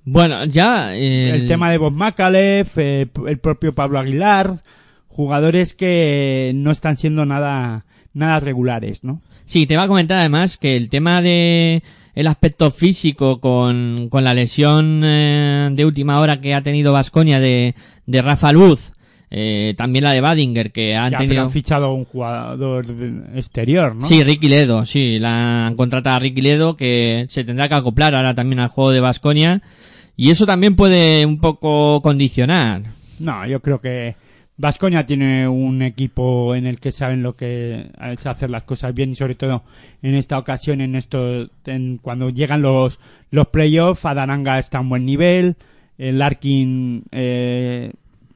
Bueno, 0.04 0.46
ya... 0.46 0.96
eh, 0.96 1.32
el 1.32 1.48
tema 1.48 1.72
de 1.72 1.80
Bob 1.80 1.94
Macalef, 1.94 2.78
eh, 2.78 3.10
el 3.26 3.40
propio 3.40 3.74
Pablo 3.74 3.98
Aguilar, 3.98 4.62
jugadores 5.08 5.74
que 5.74 6.52
no 6.54 6.70
están 6.70 6.96
siendo 6.96 7.26
nada 7.26 7.86
nada 8.14 8.40
regulares, 8.40 9.04
¿no? 9.04 9.20
Sí, 9.52 9.66
te 9.66 9.76
va 9.76 9.84
a 9.84 9.88
comentar 9.90 10.18
además 10.18 10.58
que 10.58 10.78
el 10.78 10.88
tema 10.88 11.22
de 11.22 11.84
el 12.16 12.28
aspecto 12.28 12.72
físico 12.72 13.42
con, 13.42 14.08
con 14.10 14.24
la 14.24 14.34
lesión 14.34 15.02
eh, 15.04 15.68
de 15.74 15.84
última 15.86 16.22
hora 16.22 16.40
que 16.40 16.54
ha 16.56 16.62
tenido 16.62 16.94
Vasconia 16.94 17.42
de, 17.42 17.76
de 18.06 18.22
Rafa 18.22 18.54
Luz, 18.54 18.94
eh, 19.30 19.74
también 19.76 20.06
la 20.06 20.14
de 20.14 20.22
Badinger 20.22 20.72
que 20.72 20.96
han 20.96 21.12
Ya, 21.12 21.18
pero 21.18 21.28
tenido... 21.28 21.44
han 21.44 21.50
fichado 21.52 21.94
un 21.94 22.06
jugador 22.06 22.86
exterior, 23.36 23.94
¿no? 23.94 24.08
Sí, 24.08 24.24
Ricky 24.24 24.48
Ledo, 24.48 24.86
sí, 24.86 25.20
la 25.20 25.68
han 25.68 25.76
contratado 25.76 26.16
a 26.16 26.20
Ricky 26.20 26.40
Ledo 26.40 26.78
que 26.78 27.26
se 27.28 27.44
tendrá 27.44 27.68
que 27.68 27.76
acoplar 27.76 28.16
ahora 28.16 28.34
también 28.34 28.62
al 28.62 28.70
juego 28.70 28.92
de 28.92 29.02
Vasconia 29.02 29.62
y 30.16 30.30
eso 30.30 30.46
también 30.46 30.78
puede 30.78 31.26
un 31.26 31.42
poco 31.42 32.02
condicionar. 32.02 32.84
No, 33.20 33.46
yo 33.46 33.60
creo 33.60 33.82
que 33.82 34.16
Vascoña 34.62 35.08
tiene 35.08 35.48
un 35.48 35.82
equipo 35.82 36.54
en 36.54 36.68
el 36.68 36.80
que 36.80 36.92
saben 36.92 37.24
lo 37.24 37.36
que 37.36 37.90
es 38.00 38.28
hacer 38.28 38.52
las 38.52 38.62
cosas 38.62 38.94
bien 38.94 39.10
y 39.10 39.16
sobre 39.16 39.34
todo 39.34 39.64
en 40.04 40.14
esta 40.14 40.38
ocasión, 40.38 40.82
en 40.82 40.96
esto, 40.96 41.50
en, 41.66 41.98
cuando 41.98 42.30
llegan 42.30 42.62
los, 42.62 43.00
los 43.32 43.48
playoffs, 43.48 44.06
Adaranga 44.06 44.60
está 44.60 44.80
un 44.80 44.90
buen 44.90 45.04
nivel, 45.04 45.56
el 45.98 46.20
Larkin 46.20 47.06
eh, 47.12 47.92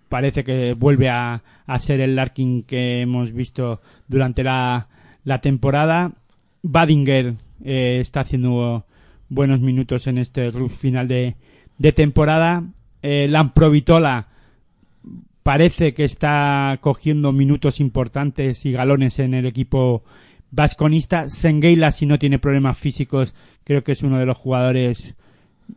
parece 0.10 0.44
que 0.44 0.74
vuelve 0.74 1.10
a, 1.10 1.44
a 1.68 1.78
ser 1.78 2.02
el 2.02 2.16
Larkin 2.16 2.64
que 2.64 3.02
hemos 3.02 3.32
visto 3.32 3.82
durante 4.08 4.44
la, 4.44 4.88
la 5.26 5.42
temporada. 5.42 6.12
Badinger 6.64 7.36
eh, 7.64 8.00
está 8.02 8.22
haciendo 8.22 8.84
buenos 9.30 9.60
minutos 9.60 10.08
en 10.08 10.18
este 10.18 10.52
final 10.70 11.08
de, 11.08 11.36
de 11.78 11.92
temporada. 11.92 12.64
Eh, 13.04 13.28
Lamprovitola 13.30 14.30
parece 15.46 15.94
que 15.94 16.06
está 16.06 16.80
cogiendo 16.82 17.32
minutos 17.32 17.80
importantes 17.80 18.66
y 18.66 18.72
galones 18.72 19.20
en 19.20 19.36
el 19.36 19.46
equipo 19.46 20.04
vasconista. 20.50 21.30
Sengueila, 21.30 21.92
si 21.92 22.08
no 22.08 22.18
tiene 22.18 22.40
problemas 22.40 22.80
físicos, 22.80 23.36
creo 23.64 23.84
que 23.84 23.92
es 23.92 24.02
uno 24.02 24.18
de 24.18 24.26
los 24.26 24.38
jugadores 24.38 25.14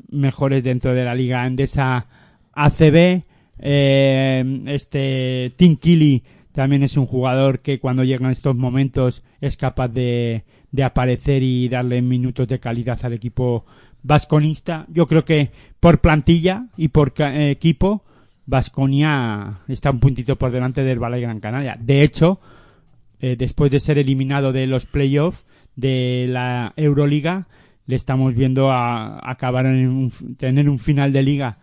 mejores 0.08 0.64
dentro 0.64 0.94
de 0.94 1.04
la 1.04 1.14
liga 1.14 1.42
andesa 1.42 2.06
ACB. 2.54 3.24
Eh, 3.58 4.62
este 4.68 5.52
Tim 5.56 5.76
Kili 5.76 6.24
también 6.52 6.82
es 6.82 6.96
un 6.96 7.04
jugador 7.04 7.60
que 7.60 7.78
cuando 7.78 8.04
llegan 8.04 8.30
estos 8.30 8.56
momentos 8.56 9.22
es 9.42 9.58
capaz 9.58 9.88
de, 9.88 10.44
de 10.72 10.82
aparecer 10.82 11.42
y 11.42 11.68
darle 11.68 12.00
minutos 12.00 12.48
de 12.48 12.58
calidad 12.58 12.98
al 13.02 13.12
equipo 13.12 13.66
vasconista. 14.02 14.86
Yo 14.88 15.06
creo 15.06 15.26
que 15.26 15.50
por 15.78 16.00
plantilla 16.00 16.68
y 16.78 16.88
por 16.88 17.12
equipo, 17.18 18.02
Vasconia 18.48 19.60
está 19.68 19.90
un 19.90 20.00
puntito 20.00 20.36
por 20.36 20.50
delante 20.50 20.82
del 20.82 20.98
Balay 20.98 21.20
Gran 21.20 21.38
Canaria. 21.38 21.76
De 21.78 22.02
hecho, 22.02 22.40
eh, 23.20 23.36
después 23.36 23.70
de 23.70 23.78
ser 23.78 23.98
eliminado 23.98 24.52
de 24.52 24.66
los 24.66 24.86
playoffs 24.86 25.44
de 25.76 26.26
la 26.30 26.72
Euroliga, 26.76 27.46
le 27.84 27.94
estamos 27.94 28.34
viendo 28.34 28.70
a, 28.70 29.30
acabar 29.30 29.66
en 29.66 29.88
un, 29.88 30.36
tener 30.38 30.70
un 30.70 30.78
final 30.78 31.12
de 31.12 31.22
liga 31.22 31.58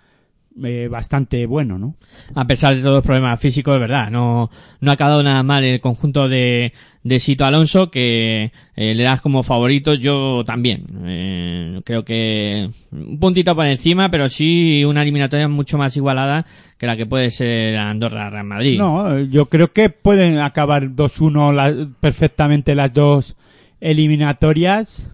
eh, 0.64 0.88
bastante 0.90 1.46
bueno, 1.46 1.78
¿no? 1.78 1.96
A 2.34 2.46
pesar 2.48 2.76
de 2.76 2.82
todos 2.82 2.96
los 2.96 3.04
problemas 3.06 3.40
físicos, 3.40 3.76
es 3.76 3.82
verdad, 3.82 4.10
no, 4.10 4.50
no 4.80 4.92
ha 4.92 4.96
quedado 4.96 5.22
nada 5.22 5.44
mal 5.44 5.64
el 5.64 5.82
conjunto 5.82 6.30
de, 6.30 6.72
de 7.04 7.20
Sito 7.20 7.44
Alonso, 7.46 7.92
que 7.92 8.52
eh, 8.76 8.94
le 8.96 9.04
das 9.04 9.20
como 9.22 9.44
favorito, 9.44 9.94
yo 9.96 10.44
también. 10.46 10.86
Eh, 11.06 11.82
creo 11.84 12.06
que 12.06 12.70
un 12.92 13.20
puntito 13.20 13.54
por 13.56 13.66
encima, 13.68 14.10
pero 14.10 14.30
sí 14.30 14.86
una 14.86 15.02
eliminatoria 15.02 15.48
mucho 15.48 15.78
más 15.78 15.96
igualada 15.98 16.46
que 16.78 16.86
la 16.88 16.96
que 16.96 17.06
puede 17.06 17.32
ser 17.32 17.76
Andorra-Real 17.78 18.46
Madrid. 18.46 18.78
No, 18.78 19.20
yo 19.20 19.48
creo 19.48 19.74
que 19.74 19.90
pueden 19.90 20.40
acabar 20.40 20.90
2-1 20.96 21.54
la- 21.54 21.88
perfectamente 22.00 22.76
las 22.76 22.94
dos 22.94 23.36
eliminatorias. 23.82 25.12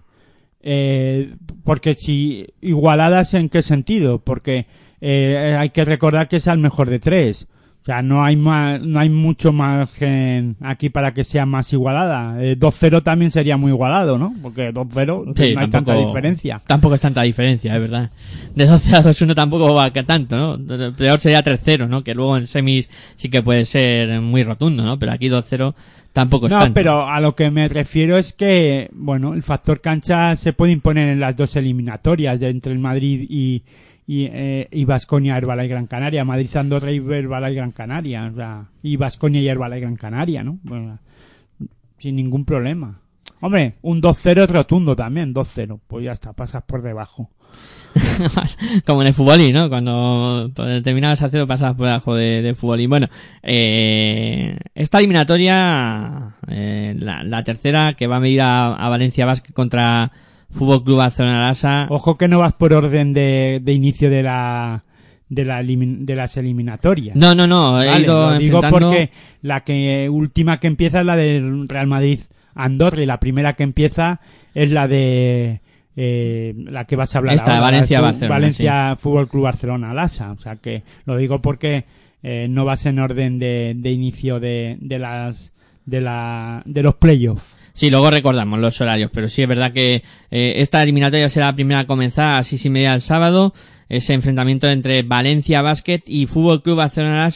Eh, 0.63 1.33
porque 1.63 1.95
si 1.95 2.45
igualadas 2.61 3.33
en 3.33 3.49
qué 3.49 3.63
sentido? 3.63 4.19
Porque 4.19 4.67
eh, 5.01 5.57
hay 5.59 5.69
que 5.71 5.83
recordar 5.85 6.27
que 6.27 6.37
es 6.37 6.47
al 6.47 6.59
mejor 6.59 6.89
de 6.89 6.99
tres. 6.99 7.47
O 7.81 7.83
sea, 7.83 8.03
no 8.03 8.23
hay 8.23 8.35
más, 8.35 8.79
no 8.79 8.99
hay 8.99 9.09
mucho 9.09 9.51
margen 9.51 10.55
aquí 10.61 10.91
para 10.91 11.15
que 11.15 11.23
sea 11.23 11.47
más 11.47 11.73
igualada. 11.73 12.35
Eh, 12.39 12.55
2-0 12.55 13.01
también 13.01 13.31
sería 13.31 13.57
muy 13.57 13.71
igualado, 13.71 14.19
¿no? 14.19 14.35
Porque 14.39 14.71
2-0 14.71 15.33
Sí, 15.35 15.55
no 15.55 15.61
hay 15.61 15.67
tanta 15.67 15.95
diferencia. 15.95 16.61
Tampoco 16.67 16.93
es 16.93 17.01
tanta 17.01 17.23
diferencia, 17.23 17.73
es 17.73 17.81
verdad. 17.81 18.11
De 18.53 18.67
12 18.67 18.95
a 18.95 19.01
2-1 19.03 19.33
tampoco 19.33 19.73
va 19.73 19.91
que 19.91 20.03
tanto, 20.03 20.37
¿no? 20.37 20.93
Peor 20.95 21.19
sería 21.19 21.43
3-0, 21.43 21.87
¿no? 21.89 22.03
Que 22.03 22.13
luego 22.13 22.37
en 22.37 22.45
semis 22.45 22.87
sí 23.15 23.29
que 23.29 23.41
puede 23.41 23.65
ser 23.65 24.21
muy 24.21 24.43
rotundo, 24.43 24.83
¿no? 24.83 24.99
Pero 24.99 25.13
aquí 25.13 25.27
2-0 25.29 25.73
tampoco 26.13 26.45
es 26.45 26.51
No, 26.51 26.59
tanto. 26.59 26.75
pero 26.75 27.07
a 27.09 27.19
lo 27.19 27.35
que 27.35 27.49
me 27.49 27.67
refiero 27.67 28.15
es 28.19 28.33
que, 28.33 28.91
bueno, 28.93 29.33
el 29.33 29.41
factor 29.41 29.81
cancha 29.81 30.35
se 30.35 30.53
puede 30.53 30.71
imponer 30.71 31.09
en 31.09 31.19
las 31.19 31.35
dos 31.35 31.55
eliminatorias 31.55 32.39
de 32.39 32.49
entre 32.49 32.73
el 32.73 32.79
Madrid 32.79 33.25
y 33.27 33.63
y, 34.07 34.25
eh, 34.25 34.67
y 34.71 34.85
Vasconia, 34.85 35.37
Herbalife 35.37 35.67
Gran 35.67 35.87
Canaria, 35.87 36.25
Madrid, 36.25 36.55
Andorra 36.55 36.91
y 36.91 36.97
Herbalife 36.97 37.55
Gran 37.55 37.71
Canaria, 37.71 38.29
o 38.31 38.35
sea, 38.35 38.65
y 38.83 38.97
Vasconia 38.97 39.41
y 39.41 39.47
Herbalife 39.47 39.81
Gran 39.81 39.95
Canaria, 39.95 40.43
¿no? 40.43 40.59
Sin 41.97 42.15
ningún 42.15 42.45
problema. 42.45 42.99
Hombre, 43.41 43.75
un 43.81 44.01
2-0 44.01 44.43
es 44.43 44.49
rotundo 44.49 44.95
también, 44.95 45.33
2-0, 45.33 45.79
pues 45.87 46.05
ya 46.05 46.11
está, 46.11 46.33
pasas 46.33 46.63
por 46.63 46.81
debajo. 46.81 47.29
como 48.85 49.01
en 49.01 49.07
el 49.07 49.13
fútbol, 49.13 49.51
¿no? 49.51 49.69
Cuando 49.69 50.51
terminabas 50.83 51.21
a 51.21 51.29
cero 51.29 51.47
pasabas 51.47 51.75
por 51.75 51.87
debajo 51.87 52.15
de, 52.15 52.41
de 52.41 52.55
fútbol. 52.55 52.87
Bueno, 52.87 53.07
eh, 53.43 54.57
esta 54.75 54.99
eliminatoria, 54.99 56.35
eh, 56.47 56.95
la, 56.97 57.43
tercera 57.43 57.93
que 57.93 58.07
va 58.07 58.17
a 58.17 58.19
medir 58.19 58.41
a, 58.41 58.75
a 58.75 58.89
Valencia 58.89 59.25
Basket 59.25 59.53
contra 59.53 60.11
Fútbol 60.53 60.83
Club 60.83 60.97
Barcelona 60.97 61.47
Lasa. 61.47 61.87
Ojo 61.89 62.17
que 62.17 62.27
no 62.27 62.39
vas 62.39 62.53
por 62.53 62.73
orden 62.73 63.13
de, 63.13 63.59
de 63.63 63.73
inicio 63.73 64.09
de 64.09 64.23
la 64.23 64.83
de, 65.31 65.45
la 65.45 65.63
de 65.63 66.15
las 66.15 66.35
eliminatorias. 66.37 67.15
No, 67.15 67.33
no, 67.33 67.47
no, 67.47 67.81
he 67.81 67.87
Vale, 67.87 68.03
ido 68.03 68.31
lo 68.31 68.37
digo 68.37 68.61
porque 68.69 69.11
la 69.41 69.63
que 69.63 70.09
última 70.09 70.59
que 70.59 70.67
empieza 70.67 70.99
es 70.99 71.05
la 71.05 71.15
del 71.15 71.67
Real 71.69 71.87
Madrid 71.87 72.19
Andorra 72.53 73.01
y 73.01 73.05
la 73.05 73.19
primera 73.19 73.53
que 73.53 73.63
empieza 73.63 74.19
es 74.53 74.71
la 74.71 74.89
de 74.89 75.61
eh, 75.95 76.53
la 76.57 76.85
que 76.85 76.97
vas 76.97 77.15
a 77.15 77.19
hablar 77.19 77.35
Esta, 77.35 77.51
ahora, 77.51 77.61
Valencia, 77.61 78.01
Barcelona, 78.01 78.35
Valencia 78.35 78.95
Fútbol 78.97 79.29
Club 79.29 79.43
Barcelona 79.43 79.93
Lasa 79.93 80.31
o 80.31 80.37
sea 80.37 80.57
que 80.57 80.83
lo 81.05 81.15
digo 81.15 81.41
porque 81.41 81.85
eh, 82.23 82.47
no 82.49 82.65
vas 82.65 82.85
en 82.85 82.99
orden 82.99 83.39
de, 83.39 83.73
de 83.75 83.91
inicio 83.91 84.41
de, 84.41 84.77
de 84.81 84.99
las 84.99 85.53
de 85.85 86.01
la 86.01 86.61
de 86.65 86.83
los 86.83 86.95
playoffs 86.95 87.55
Sí, 87.73 87.89
luego 87.89 88.11
recordamos 88.11 88.59
los 88.59 88.79
horarios, 88.81 89.11
pero 89.13 89.29
sí 89.29 89.41
es 89.41 89.47
verdad 89.47 89.71
que 89.71 90.03
eh, 90.29 90.53
esta 90.57 90.83
eliminatoria 90.83 91.29
será 91.29 91.47
la 91.47 91.55
primera 91.55 91.81
a 91.81 91.87
comenzar 91.87 92.27
a 92.27 92.35
las 92.37 92.47
seis 92.47 92.65
y 92.65 92.69
media 92.69 92.91
del 92.91 93.01
sábado. 93.01 93.53
Ese 93.89 94.13
enfrentamiento 94.13 94.69
entre 94.69 95.03
Valencia 95.03 95.61
Basket 95.61 96.01
y 96.07 96.25
Fútbol 96.25 96.61
Club 96.61 96.77
Barcelona. 96.77 97.29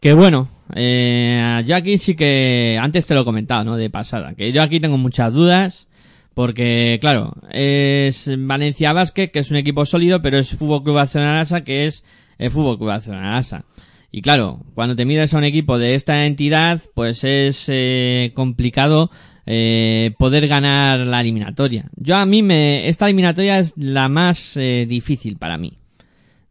Que 0.00 0.12
bueno, 0.12 0.48
eh, 0.74 1.62
yo 1.66 1.76
aquí 1.76 1.98
sí 1.98 2.14
que, 2.14 2.78
antes 2.80 3.06
te 3.06 3.14
lo 3.14 3.22
he 3.22 3.24
comentado, 3.24 3.64
¿no? 3.64 3.76
De 3.76 3.90
pasada, 3.90 4.34
que 4.34 4.52
yo 4.52 4.62
aquí 4.62 4.80
tengo 4.80 4.98
muchas 4.98 5.32
dudas. 5.32 5.88
Porque, 6.34 6.98
claro, 7.00 7.34
es 7.50 8.30
Valencia 8.38 8.92
Basket, 8.92 9.32
que 9.32 9.40
es 9.40 9.50
un 9.50 9.56
equipo 9.56 9.84
sólido, 9.84 10.22
pero 10.22 10.38
es 10.38 10.50
Fútbol 10.50 10.84
Club 10.84 10.94
Barcelona 10.94 11.44
que 11.64 11.86
es 11.86 12.04
el 12.38 12.52
Fútbol 12.52 12.78
Club 12.78 12.90
Barcelona. 12.90 13.42
Y 14.12 14.22
claro, 14.22 14.60
cuando 14.74 14.94
te 14.94 15.04
mides 15.04 15.34
a 15.34 15.38
un 15.38 15.44
equipo 15.44 15.78
de 15.78 15.96
esta 15.96 16.26
entidad, 16.26 16.80
pues 16.94 17.24
es 17.24 17.64
eh, 17.66 18.30
complicado 18.34 19.10
eh, 19.50 20.12
poder 20.18 20.46
ganar 20.46 21.00
la 21.06 21.22
eliminatoria. 21.22 21.88
Yo 21.96 22.16
a 22.16 22.26
mí 22.26 22.42
me, 22.42 22.86
esta 22.86 23.06
eliminatoria 23.06 23.58
es 23.58 23.72
la 23.78 24.10
más 24.10 24.58
eh, 24.58 24.84
difícil 24.86 25.38
para 25.38 25.56
mí. 25.56 25.78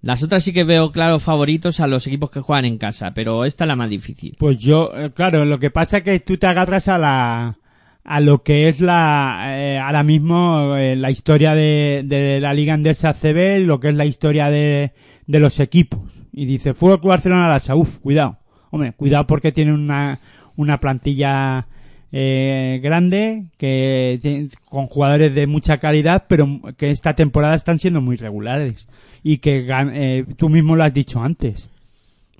Las 0.01 0.23
otras 0.23 0.43
sí 0.43 0.51
que 0.51 0.63
veo 0.63 0.91
claros 0.91 1.21
favoritos 1.21 1.79
a 1.79 1.85
los 1.85 2.07
equipos 2.07 2.31
que 2.31 2.41
juegan 2.41 2.65
en 2.65 2.79
casa, 2.79 3.11
pero 3.13 3.45
esta 3.45 3.65
es 3.65 3.67
la 3.67 3.75
más 3.75 3.91
difícil. 3.91 4.35
Pues 4.39 4.57
yo, 4.57 4.91
eh, 4.95 5.11
claro, 5.11 5.45
lo 5.45 5.59
que 5.59 5.69
pasa 5.69 5.97
es 5.97 6.03
que 6.03 6.19
tú 6.19 6.37
te 6.37 6.47
agarras 6.47 6.87
a 6.87 6.97
la 6.97 7.57
a 8.03 8.19
lo 8.19 8.41
que 8.41 8.67
es 8.69 8.79
la 8.79 9.47
eh, 9.49 9.77
ahora 9.77 10.01
mismo 10.01 10.75
eh, 10.75 10.95
la 10.95 11.11
historia 11.11 11.53
de, 11.53 12.03
de 12.03 12.39
la 12.39 12.53
Liga 12.55 12.73
Andesa 12.73 13.13
CB, 13.13 13.59
lo 13.59 13.79
que 13.79 13.89
es 13.89 13.95
la 13.95 14.05
historia 14.05 14.49
de, 14.49 14.93
de 15.27 15.39
los 15.39 15.59
equipos. 15.59 15.99
Y 16.31 16.45
dice, 16.45 16.73
Club 16.73 17.01
Barcelona 17.03 17.47
la 17.47 17.75
uf, 17.75 17.99
cuidado. 17.99 18.39
Hombre, 18.71 18.93
cuidado 18.93 19.27
porque 19.27 19.51
tiene 19.51 19.73
una, 19.73 20.19
una 20.55 20.79
plantilla 20.79 21.67
eh, 22.11 22.79
grande 22.81 23.45
que 23.57 24.49
con 24.69 24.87
jugadores 24.87 25.35
de 25.35 25.47
mucha 25.47 25.77
calidad, 25.77 26.25
pero 26.27 26.61
que 26.77 26.91
esta 26.91 27.15
temporada 27.15 27.55
están 27.55 27.79
siendo 27.79 28.01
muy 28.01 28.15
regulares 28.15 28.87
y 29.23 29.39
que 29.39 29.65
eh, 29.69 30.25
tú 30.37 30.49
mismo 30.49 30.75
lo 30.75 30.83
has 30.83 30.93
dicho 30.93 31.21
antes. 31.21 31.69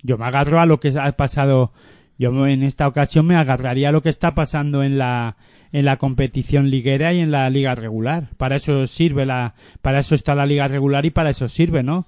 Yo 0.02 0.16
me 0.16 0.26
agarro 0.26 0.60
a 0.60 0.66
lo 0.66 0.80
que 0.80 0.94
ha 0.98 1.12
pasado. 1.12 1.72
Yo 2.18 2.46
en 2.46 2.62
esta 2.62 2.88
ocasión 2.88 3.26
me 3.26 3.36
agarraría 3.36 3.90
a 3.90 3.92
lo 3.92 4.02
que 4.02 4.08
está 4.08 4.34
pasando 4.34 4.82
en 4.82 4.98
la 4.98 5.36
en 5.70 5.84
la 5.84 5.98
competición 5.98 6.70
liguera 6.70 7.12
y 7.12 7.20
en 7.20 7.30
la 7.30 7.48
liga 7.50 7.74
regular. 7.74 8.28
Para 8.36 8.56
eso 8.56 8.86
sirve 8.86 9.26
la 9.26 9.54
para 9.82 10.00
eso 10.00 10.14
está 10.14 10.34
la 10.34 10.46
liga 10.46 10.66
regular 10.66 11.04
y 11.04 11.10
para 11.10 11.30
eso 11.30 11.48
sirve, 11.48 11.82
¿no? 11.82 12.06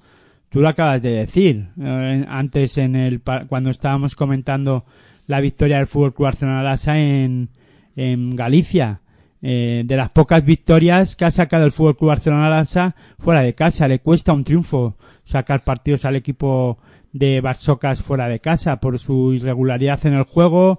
Tú 0.48 0.60
lo 0.60 0.68
acabas 0.68 1.02
de 1.02 1.10
decir 1.10 1.68
eh, 1.80 2.24
antes 2.28 2.78
en 2.78 2.96
el 2.96 3.20
cuando 3.20 3.70
estábamos 3.70 4.16
comentando 4.16 4.84
la 5.30 5.40
victoria 5.40 5.78
del 5.78 5.86
Fútbol 5.86 6.12
Club 6.12 6.30
Lasa 6.42 6.98
en 6.98 7.50
en 7.96 8.36
Galicia. 8.36 9.00
Eh, 9.42 9.84
de 9.86 9.96
las 9.96 10.10
pocas 10.10 10.44
victorias 10.44 11.16
que 11.16 11.24
ha 11.24 11.30
sacado 11.30 11.64
el 11.64 11.72
Fútbol 11.72 11.96
Club 11.96 12.08
Barcelona 12.08 12.50
Lasa 12.50 12.94
fuera 13.18 13.40
de 13.40 13.54
casa, 13.54 13.88
le 13.88 14.00
cuesta 14.00 14.34
un 14.34 14.44
triunfo 14.44 14.98
sacar 15.24 15.64
partidos 15.64 16.04
al 16.04 16.16
equipo 16.16 16.76
de 17.12 17.40
Barsocas 17.40 18.02
fuera 18.02 18.28
de 18.28 18.40
casa 18.40 18.80
por 18.80 18.98
su 18.98 19.32
irregularidad 19.32 20.04
en 20.04 20.12
el 20.12 20.24
juego. 20.24 20.78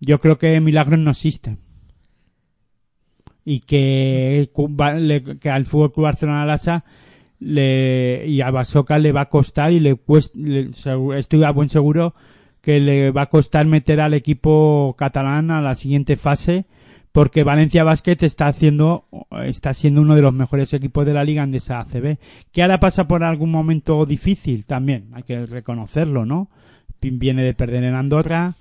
Yo 0.00 0.20
creo 0.20 0.38
que 0.38 0.58
milagros 0.60 0.98
no 0.98 1.10
existen. 1.10 1.58
Y 3.44 3.60
que, 3.60 4.50
al 5.44 5.66
Fútbol 5.66 5.92
Club 5.92 6.04
Barcelona 6.04 6.46
Lasa 6.46 6.84
le, 7.40 8.24
y 8.26 8.40
a 8.40 8.50
Barsocas 8.50 9.02
le 9.02 9.12
va 9.12 9.22
a 9.22 9.28
costar 9.28 9.70
y 9.72 9.80
le 9.80 9.96
cuesta, 9.96 10.38
le- 10.38 10.70
estoy 11.18 11.44
a 11.44 11.50
buen 11.50 11.68
seguro 11.68 12.14
que 12.68 12.80
le 12.80 13.10
va 13.12 13.22
a 13.22 13.30
costar 13.30 13.64
meter 13.64 13.98
al 13.98 14.12
equipo 14.12 14.94
catalán 14.98 15.50
a 15.50 15.62
la 15.62 15.74
siguiente 15.74 16.18
fase 16.18 16.66
porque 17.12 17.42
Valencia 17.42 17.82
Basket 17.82 18.18
está 18.20 18.46
haciendo 18.46 19.06
está 19.46 19.72
siendo 19.72 20.02
uno 20.02 20.14
de 20.14 20.20
los 20.20 20.34
mejores 20.34 20.74
equipos 20.74 21.06
de 21.06 21.14
la 21.14 21.24
liga 21.24 21.44
en 21.44 21.54
esa 21.54 21.80
ACB 21.80 22.18
que 22.52 22.60
ahora 22.60 22.78
pasa 22.78 23.08
por 23.08 23.24
algún 23.24 23.50
momento 23.50 24.04
difícil 24.04 24.66
también 24.66 25.06
hay 25.14 25.22
que 25.22 25.46
reconocerlo 25.46 26.26
no 26.26 26.50
viene 27.00 27.42
de 27.42 27.54
perder 27.54 27.84
en 27.84 27.94
Andorra 27.94 28.52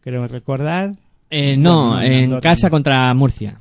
creo 0.00 0.28
recordar. 0.28 0.92
Eh, 1.28 1.56
no, 1.56 2.00
en 2.00 2.38
casa 2.38 2.70
contra 2.70 3.12
Murcia. 3.14 3.58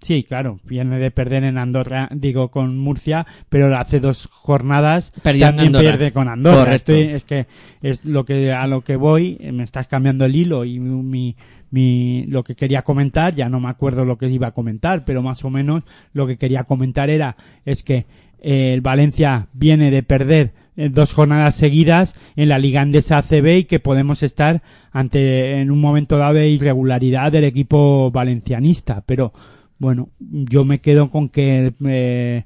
Sí, 0.00 0.22
claro, 0.22 0.60
viene 0.64 0.98
de 0.98 1.10
perder 1.10 1.42
en 1.44 1.58
Andorra, 1.58 2.08
digo 2.12 2.50
con 2.50 2.78
Murcia, 2.78 3.26
pero 3.48 3.76
hace 3.76 3.98
dos 3.98 4.26
jornadas 4.26 5.12
Perdió 5.22 5.46
también 5.46 5.72
pierde 5.72 6.12
con 6.12 6.28
Andorra. 6.28 6.74
Estoy- 6.76 7.02
es 7.14 7.24
que 7.24 7.46
es 7.82 8.04
lo 8.04 8.24
que 8.24 8.52
a 8.52 8.66
lo 8.68 8.82
que 8.82 8.96
voy, 8.96 9.38
me 9.52 9.64
estás 9.64 9.88
cambiando 9.88 10.24
el 10.24 10.36
hilo 10.36 10.64
y 10.64 10.78
mi, 10.78 11.02
mi, 11.02 11.36
mi- 11.70 12.24
lo 12.28 12.44
que 12.44 12.54
quería 12.54 12.82
comentar, 12.82 13.34
ya 13.34 13.48
no 13.48 13.58
me 13.58 13.68
acuerdo 13.70 14.04
lo 14.04 14.16
que 14.18 14.28
iba 14.28 14.46
a 14.46 14.52
comentar, 14.52 15.04
pero 15.04 15.20
más 15.20 15.44
o 15.44 15.50
menos 15.50 15.82
lo 16.12 16.26
que 16.28 16.36
quería 16.38 16.62
comentar 16.64 17.10
era 17.10 17.36
es 17.64 17.82
que 17.82 18.06
eh, 18.40 18.72
el 18.72 18.80
Valencia 18.82 19.48
viene 19.52 19.90
de 19.90 20.04
perder 20.04 20.52
eh, 20.76 20.90
dos 20.90 21.12
jornadas 21.12 21.56
seguidas 21.56 22.14
en 22.36 22.50
la 22.50 22.58
Liga 22.58 22.82
Andesa 22.82 23.18
ACB 23.18 23.46
y 23.58 23.64
que 23.64 23.80
podemos 23.80 24.22
estar 24.22 24.62
ante 24.92 25.60
en 25.60 25.72
un 25.72 25.80
momento 25.80 26.18
dado 26.18 26.34
de 26.34 26.48
irregularidad 26.48 27.32
del 27.32 27.42
equipo 27.44 28.12
valencianista, 28.12 29.02
pero 29.04 29.32
bueno, 29.78 30.08
yo 30.18 30.64
me 30.64 30.80
quedo 30.80 31.10
con 31.10 31.28
que 31.28 31.72
eh, 31.86 32.44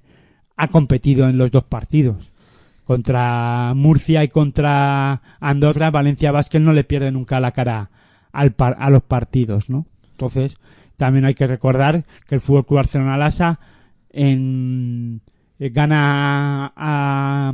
ha 0.57 0.69
competido 0.69 1.29
en 1.29 1.39
los 1.39 1.51
dos 1.51 1.65
partidos. 1.65 2.31
Contra 2.85 3.73
Murcia 3.75 4.25
y 4.25 4.29
contra 4.29 5.23
Andorra, 5.41 5.91
Valencia 5.91 6.33
Vázquez 6.33 6.61
no 6.61 6.73
le 6.73 6.85
pierde 6.85 7.13
nunca 7.13 7.41
la 7.41 7.53
cara 7.53 7.91
al 8.33 8.53
par- 8.53 8.77
a 8.79 8.91
los 8.91 9.03
partidos, 9.03 9.71
¿no? 9.71 9.87
Entonces, 10.13 10.59
también 10.97 11.25
hay 11.25 11.35
que 11.35 11.47
recordar 11.47 12.05
que 12.29 12.35
el 12.35 12.41
Fútbol 12.41 12.67
Club 12.67 12.79
Barcelona 12.79 13.17
Lasa 13.17 13.61
en, 14.11 15.21
eh, 15.59 15.71
gana 15.71 16.73
a, 16.77 17.53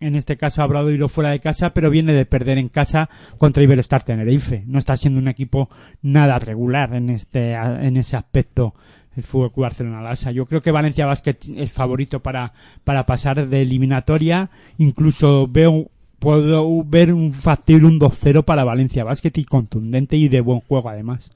en 0.00 0.16
este 0.16 0.36
caso 0.36 0.60
a 0.60 0.66
Bradoiro 0.66 1.08
fuera 1.08 1.30
de 1.30 1.40
casa, 1.40 1.72
pero 1.72 1.88
viene 1.88 2.12
de 2.12 2.26
perder 2.26 2.58
en 2.58 2.68
casa 2.68 3.08
contra 3.38 3.62
Iberostar 3.62 4.02
Tenerife. 4.02 4.64
No 4.66 4.78
está 4.78 4.96
siendo 4.96 5.20
un 5.20 5.28
equipo 5.28 5.68
nada 6.02 6.38
regular 6.38 6.94
en 6.94 7.10
este 7.10 7.54
en 7.54 7.96
ese 7.96 8.16
aspecto 8.16 8.74
el 9.16 9.22
Fútbol 9.22 9.52
Club 9.52 9.62
Barcelona 9.62 10.02
Lasa. 10.02 10.30
Yo 10.30 10.46
creo 10.46 10.62
que 10.62 10.70
Valencia 10.70 11.06
Basket 11.06 11.36
es 11.56 11.72
favorito 11.72 12.20
para 12.20 12.52
para 12.84 13.06
pasar 13.06 13.48
de 13.48 13.62
eliminatoria, 13.62 14.50
incluso 14.78 15.48
veo 15.48 15.90
puedo 16.18 16.82
ver 16.84 17.12
un 17.12 17.34
factible 17.34 17.86
un 17.86 18.00
2-0 18.00 18.44
para 18.44 18.64
Valencia 18.64 19.04
Basket 19.04 19.32
y 19.34 19.44
contundente 19.44 20.16
y 20.16 20.28
de 20.28 20.40
buen 20.40 20.60
juego 20.60 20.88
además. 20.88 21.30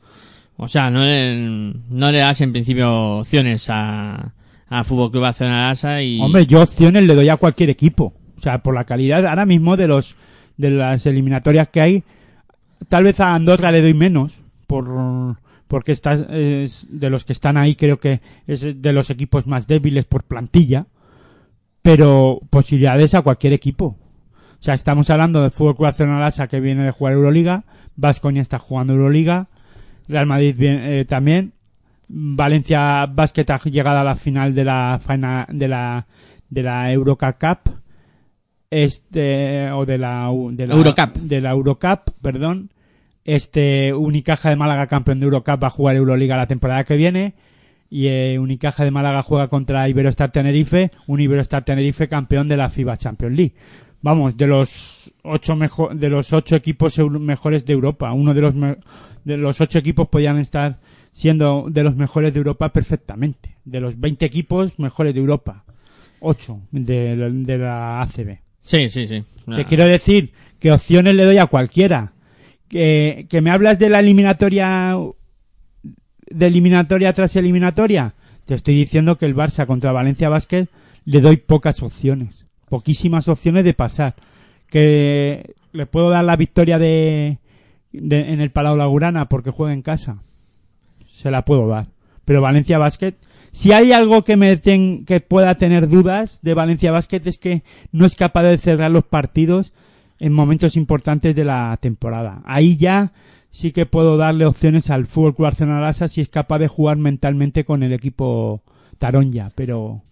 O 0.56 0.66
sea, 0.66 0.90
no 0.90 1.05
le, 1.05 1.74
no 1.90 2.10
le 2.10 2.18
das 2.18 2.40
en 2.40 2.52
principio 2.52 3.18
opciones 3.18 3.66
a, 3.68 4.32
a 4.68 4.84
Fútbol 4.84 5.10
Club 5.10 5.22
Barcelona 5.22 5.68
Lasa 5.68 6.02
y... 6.02 6.20
Hombre, 6.20 6.46
yo 6.46 6.62
opciones 6.62 7.05
le 7.05 7.14
doy 7.14 7.28
a 7.28 7.36
cualquier 7.36 7.70
equipo. 7.70 8.14
O 8.38 8.40
sea, 8.40 8.62
por 8.62 8.74
la 8.74 8.84
calidad 8.84 9.26
ahora 9.26 9.46
mismo 9.46 9.76
de 9.76 9.88
los 9.88 10.16
de 10.56 10.70
las 10.70 11.06
eliminatorias 11.06 11.68
que 11.68 11.80
hay, 11.80 12.05
tal 12.88 13.05
vez 13.05 13.20
a 13.20 13.34
Andorra 13.34 13.70
le 13.70 13.80
doy 13.80 13.94
menos 13.94 14.32
por 14.66 15.36
porque 15.69 15.93
está 15.93 16.15
es 16.31 16.86
de 16.90 17.11
los 17.11 17.24
que 17.24 17.32
están 17.32 17.57
ahí 17.57 17.77
creo 17.77 18.01
que 18.01 18.20
es 18.47 18.82
de 18.82 18.93
los 18.93 19.11
equipos 19.11 19.47
más 19.47 19.66
débiles 19.66 20.05
por 20.07 20.24
plantilla, 20.24 20.86
pero 21.82 22.40
posibilidades 22.51 23.15
a 23.15 23.23
cualquier 23.23 23.53
equipo. 23.53 23.97
O 24.61 24.62
sea, 24.62 24.74
estamos 24.74 25.09
hablando 25.11 25.43
del 25.43 25.53
Fútbol 25.53 25.77
Club 25.77 25.85
Barcelona 25.86 26.31
que 26.49 26.61
viene 26.61 26.82
de 26.85 26.90
jugar 26.90 27.12
Euroliga, 27.15 27.65
Vasconia 27.95 28.43
está 28.43 28.59
jugando 28.59 28.95
Euroliga, 28.95 29.47
Real 30.09 30.27
Madrid 30.27 30.55
viene- 30.59 31.01
eh, 31.01 31.05
también, 31.05 31.53
Valencia 32.09 33.07
Basket 33.07 33.45
ha 33.51 33.59
llegado 33.59 33.99
a 33.99 34.05
la 34.05 34.16
final 34.16 34.55
de 34.55 34.65
la 34.65 34.99
final 35.07 35.47
de 35.53 35.69
la 35.69 36.07
de 36.49 36.62
la 36.62 36.90
Eurocup 36.90 37.36
Cup 37.39 37.74
este 38.70 39.70
o 39.73 39.85
de 39.86 39.99
la 39.99 40.31
de 40.53 40.66
la 40.66 40.74
Eurocup. 40.74 41.15
de 41.16 41.40
la 41.40 41.51
Eurocup, 41.51 42.11
perdón. 42.23 42.70
Este 43.30 43.92
Unicaja 43.92 44.48
de 44.48 44.56
Málaga 44.56 44.86
campeón 44.86 45.20
de 45.20 45.24
Eurocup 45.24 45.62
va 45.62 45.66
a 45.66 45.70
jugar 45.70 45.96
Euroliga 45.96 46.36
la 46.38 46.46
temporada 46.46 46.84
que 46.84 46.96
viene 46.96 47.34
y 47.90 48.06
eh, 48.06 48.38
Unicaja 48.38 48.84
de 48.84 48.90
Málaga 48.90 49.22
juega 49.22 49.48
contra 49.48 49.86
Iberostar 49.86 50.32
Tenerife, 50.32 50.90
un 51.06 51.20
Iberostar 51.20 51.62
Tenerife 51.62 52.09
campeón 52.09 52.48
de 52.48 52.56
la 52.56 52.70
FIBA 52.70 52.96
Champions 52.96 53.36
League. 53.36 53.52
Vamos, 54.00 54.34
de 54.36 54.46
los 54.46 55.12
ocho 55.24 55.56
mejo- 55.56 55.90
de 55.94 56.09
los 56.09 56.32
ocho 56.32 56.56
equipos 56.56 56.98
mejores 56.98 57.66
de 57.66 57.72
Europa, 57.74 58.12
uno 58.12 58.32
de 58.32 58.40
los 58.40 58.55
de 59.24 59.36
los 59.36 59.60
ocho 59.60 59.78
equipos 59.78 60.09
podían 60.09 60.38
estar 60.38 60.78
siendo 61.12 61.66
de 61.68 61.82
los 61.82 61.96
mejores 61.96 62.32
de 62.32 62.38
Europa 62.38 62.70
perfectamente. 62.72 63.56
De 63.66 63.80
los 63.80 64.00
20 64.00 64.24
equipos 64.24 64.78
mejores 64.78 65.12
de 65.12 65.20
Europa, 65.20 65.64
ocho 66.20 66.60
de, 66.70 67.14
la- 67.14 67.28
de 67.28 67.59
la 67.59 68.00
ACB. 68.00 68.38
Sí, 68.62 68.88
sí, 68.88 69.06
sí. 69.06 69.22
Te 69.56 69.64
quiero 69.66 69.84
decir 69.84 70.32
que 70.59 70.72
opciones 70.72 71.14
le 71.14 71.24
doy 71.26 71.36
a 71.36 71.46
cualquiera. 71.46 72.12
Que, 72.69 73.27
que 73.31 73.40
me 73.40 73.51
hablas 73.51 73.78
de 73.78 73.89
la 73.89 74.01
eliminatoria 74.01 74.95
de 76.31 76.47
eliminatoria 76.47 77.12
tras 77.12 77.35
eliminatoria. 77.36 78.15
Te 78.45 78.55
estoy 78.55 78.74
diciendo 78.74 79.16
que 79.16 79.27
el 79.27 79.35
Barça 79.35 79.66
contra 79.66 79.93
Valencia 79.93 80.28
Basket 80.28 80.66
le 81.05 81.20
doy 81.20 81.39
pocas 81.39 81.82
opciones, 81.82 82.47
poquísimas 82.69 83.28
opciones 83.28 83.65
de 83.65 83.74
pasar. 83.74 84.15
Que 84.69 85.55
le 85.73 85.86
puedo 85.86 86.11
dar 86.11 86.24
la 86.24 86.36
victoria 86.36 86.78
de, 86.78 87.39
de- 87.93 88.32
en 88.32 88.40
el 88.40 88.51
Palau 88.51 88.77
Lagurana 88.77 89.28
porque 89.28 89.51
juega 89.51 89.73
en 89.73 89.82
casa. 89.82 90.23
Se 91.09 91.31
la 91.31 91.45
puedo 91.45 91.66
dar. 91.69 91.86
Pero 92.27 92.43
Valencia 92.43 92.77
Basket, 92.77 93.15
si 93.53 93.73
hay 93.73 93.93
algo 93.93 94.24
que 94.24 94.36
me 94.36 94.57
ten- 94.59 95.07
que 95.07 95.20
pueda 95.20 95.55
tener 95.57 95.89
dudas 95.89 96.40
de 96.43 96.53
Valencia 96.55 96.93
Basket 96.93 97.23
es 97.24 97.39
que 97.39 97.62
no 97.93 98.05
es 98.05 98.15
capaz 98.16 98.43
de 98.43 98.59
cerrar 98.59 98.90
los 98.90 99.05
partidos 99.05 99.73
en 100.19 100.32
momentos 100.32 100.77
importantes 100.77 101.35
de 101.35 101.45
la 101.45 101.77
temporada. 101.81 102.43
Ahí 102.45 102.77
ya 102.77 103.12
sí 103.51 103.73
que 103.73 103.86
puedo 103.86 104.16
darle 104.16 104.45
opciones 104.47 104.90
al 104.90 105.07
Fútbol 105.07 105.35
Club 105.35 105.47
Barcelona 105.47 105.93
si 105.93 106.20
es 106.20 106.28
capaz 106.28 106.59
de 106.59 106.69
jugar 106.69 106.97
mentalmente 106.97 107.65
con 107.65 107.82
el 107.82 107.93
equipo 107.93 108.62
Taronja, 108.99 109.51
pero 109.55 110.03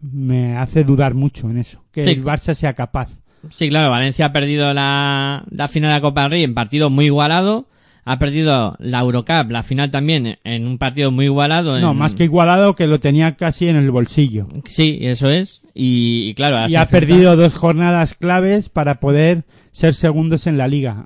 me 0.00 0.56
hace 0.56 0.84
dudar 0.84 1.14
mucho 1.14 1.50
en 1.50 1.58
eso, 1.58 1.84
que 1.90 2.04
Sí. 2.04 2.10
el 2.10 2.24
Barça 2.24 2.54
sea 2.54 2.74
capaz. 2.74 3.08
Sí, 3.50 3.68
claro, 3.68 3.90
Valencia 3.90 4.26
ha 4.26 4.32
perdido 4.32 4.72
la, 4.74 5.44
la 5.50 5.68
final 5.68 5.90
de 5.90 5.94
la 5.96 6.00
Copa 6.00 6.22
del 6.22 6.30
Rey 6.30 6.44
en 6.44 6.54
partido 6.54 6.90
muy 6.90 7.06
igualado. 7.06 7.68
Ha 8.06 8.18
perdido 8.18 8.76
la 8.78 9.00
Eurocup, 9.00 9.50
la 9.50 9.62
final 9.62 9.90
también, 9.90 10.38
en 10.44 10.66
un 10.66 10.76
partido 10.78 11.10
muy 11.10 11.24
igualado. 11.26 11.80
No, 11.80 11.92
en- 11.92 11.96
más 11.96 12.14
que 12.14 12.24
igualado 12.24 12.74
que 12.74 12.86
lo 12.86 13.00
tenía 13.00 13.36
casi 13.36 13.68
en 13.68 13.76
el 13.76 13.90
bolsillo. 13.90 14.48
Sí, 14.68 14.98
eso 15.02 15.30
es. 15.30 15.62
Y, 15.74 16.28
y 16.28 16.34
claro, 16.34 16.68
y 16.68 16.76
ha 16.76 16.86
perdido 16.86 17.36
dos 17.36 17.54
jornadas 17.54 18.14
claves 18.14 18.68
para 18.68 19.00
poder 19.00 19.44
ser 19.70 19.94
segundos 19.94 20.46
en 20.46 20.58
la 20.58 20.68
liga. 20.68 21.04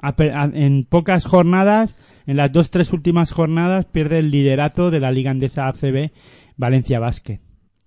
En 0.52 0.84
pocas 0.84 1.24
jornadas, 1.24 1.96
en 2.26 2.36
las 2.36 2.52
dos 2.52 2.70
tres 2.70 2.92
últimas 2.92 3.30
jornadas, 3.32 3.86
pierde 3.86 4.18
el 4.18 4.30
liderato 4.30 4.90
de 4.90 5.00
la 5.00 5.10
liga 5.12 5.30
andesa 5.30 5.68
ACB 5.68 6.10
Valencia 6.56 6.98
Basket. 6.98 7.40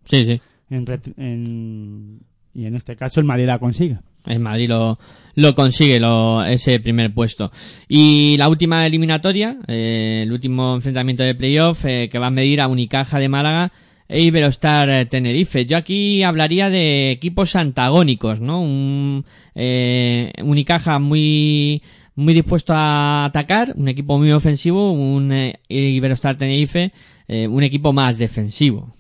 Sí, 0.06 0.26
sí. 0.26 0.42
En 0.70 0.86
en- 1.18 2.20
y 2.54 2.66
en 2.66 2.76
este 2.76 2.96
caso 2.96 3.20
el 3.20 3.26
Madrid 3.26 3.46
la 3.46 3.60
consigue. 3.60 4.00
El 4.26 4.40
Madrid 4.40 4.70
lo, 4.70 4.98
lo 5.36 5.56
consigue, 5.56 5.99
lo, 5.99 6.44
ese 6.44 6.80
primer 6.80 7.14
puesto. 7.14 7.52
Y 7.88 8.36
la 8.38 8.49
última 8.49 8.86
eliminatoria, 8.86 9.58
eh, 9.68 10.22
el 10.24 10.32
último 10.32 10.76
enfrentamiento 10.76 11.24
de 11.24 11.36
playoff, 11.36 11.86
eh, 11.86 12.10
que 12.12 12.20
va 12.20 12.28
a 12.28 12.32
medir 12.32 12.62
a 12.62 12.68
Unicaja 12.68 13.20
de 13.20 13.30
Málaga 13.30 13.72
e 14.08 14.22
Iberostar 14.22 14.90
eh, 14.90 15.06
Tenerife. 15.06 15.66
Yo 15.66 15.78
aquí 15.78 16.24
hablaría 16.24 16.70
de 16.70 17.12
equipos 17.12 17.56
antagónicos, 17.56 18.41
¿no? 18.41 18.62
Un 18.62 19.26
eh, 19.56 20.34
Unicaja 20.44 20.99
muy 20.99 21.82
muy 22.16 22.34
dispuesto 22.34 22.74
a 22.76 23.26
atacar, 23.26 23.74
un 23.76 23.88
equipo 23.88 24.18
muy 24.18 24.32
ofensivo, 24.32 24.91
un 24.91 25.32
eh, 25.32 25.60
Iberostar 25.70 26.38
Tenerife, 26.38 26.91
eh, 27.28 27.48
un 27.48 27.64
equipo 27.64 27.94
más 27.94 28.18
defensivo. 28.18 28.94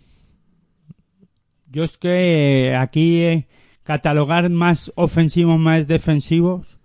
Yo 1.69 1.83
es 1.83 1.97
que 1.97 2.75
aquí 2.77 3.21
eh, 3.21 3.47
catalogar 3.83 4.49
más 4.49 4.91
ofensivos, 4.95 5.59
más 5.59 5.87
defensivos, 5.87 6.77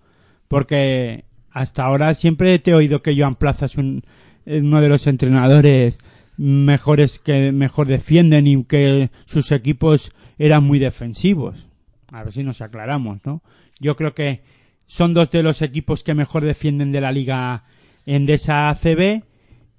porque 0.48 1.24
hasta 1.51 1.85
ahora 1.85 2.14
siempre 2.14 2.59
te 2.59 2.70
he 2.70 2.74
oído 2.74 3.02
que 3.02 3.16
Joan 3.18 3.35
Plaza 3.36 3.66
es 3.66 3.77
un- 3.77 4.02
es 4.44 4.62
uno 4.62 4.81
de 4.81 4.89
los 4.89 5.06
entrenadores 5.06 5.98
mejores 6.36 7.18
que 7.18 7.51
mejor 7.52 7.86
defienden 7.89 8.47
y 8.47 8.62
que 8.64 9.10
sus 9.24 9.51
equipos 9.52 10.12
eran 10.39 10.64
muy 10.64 10.78
defensivos. 10.78 11.66
A 12.12 12.23
ver 12.24 12.32
si 12.32 12.43
nos 12.44 12.60
aclaramos, 12.60 13.18
¿no? 13.24 13.43
Yo 13.81 13.97
creo 13.97 14.14
que 14.14 14.43
son 14.86 15.14
dos 15.14 15.31
de 15.31 15.43
los 15.43 15.62
equipos 15.62 16.05
que 16.05 16.14
mejor 16.14 16.44
defienden 16.44 16.93
de 16.93 17.01
la 17.01 17.10
liga 17.10 17.64
Endesa 18.05 18.68
ACB 18.68 19.23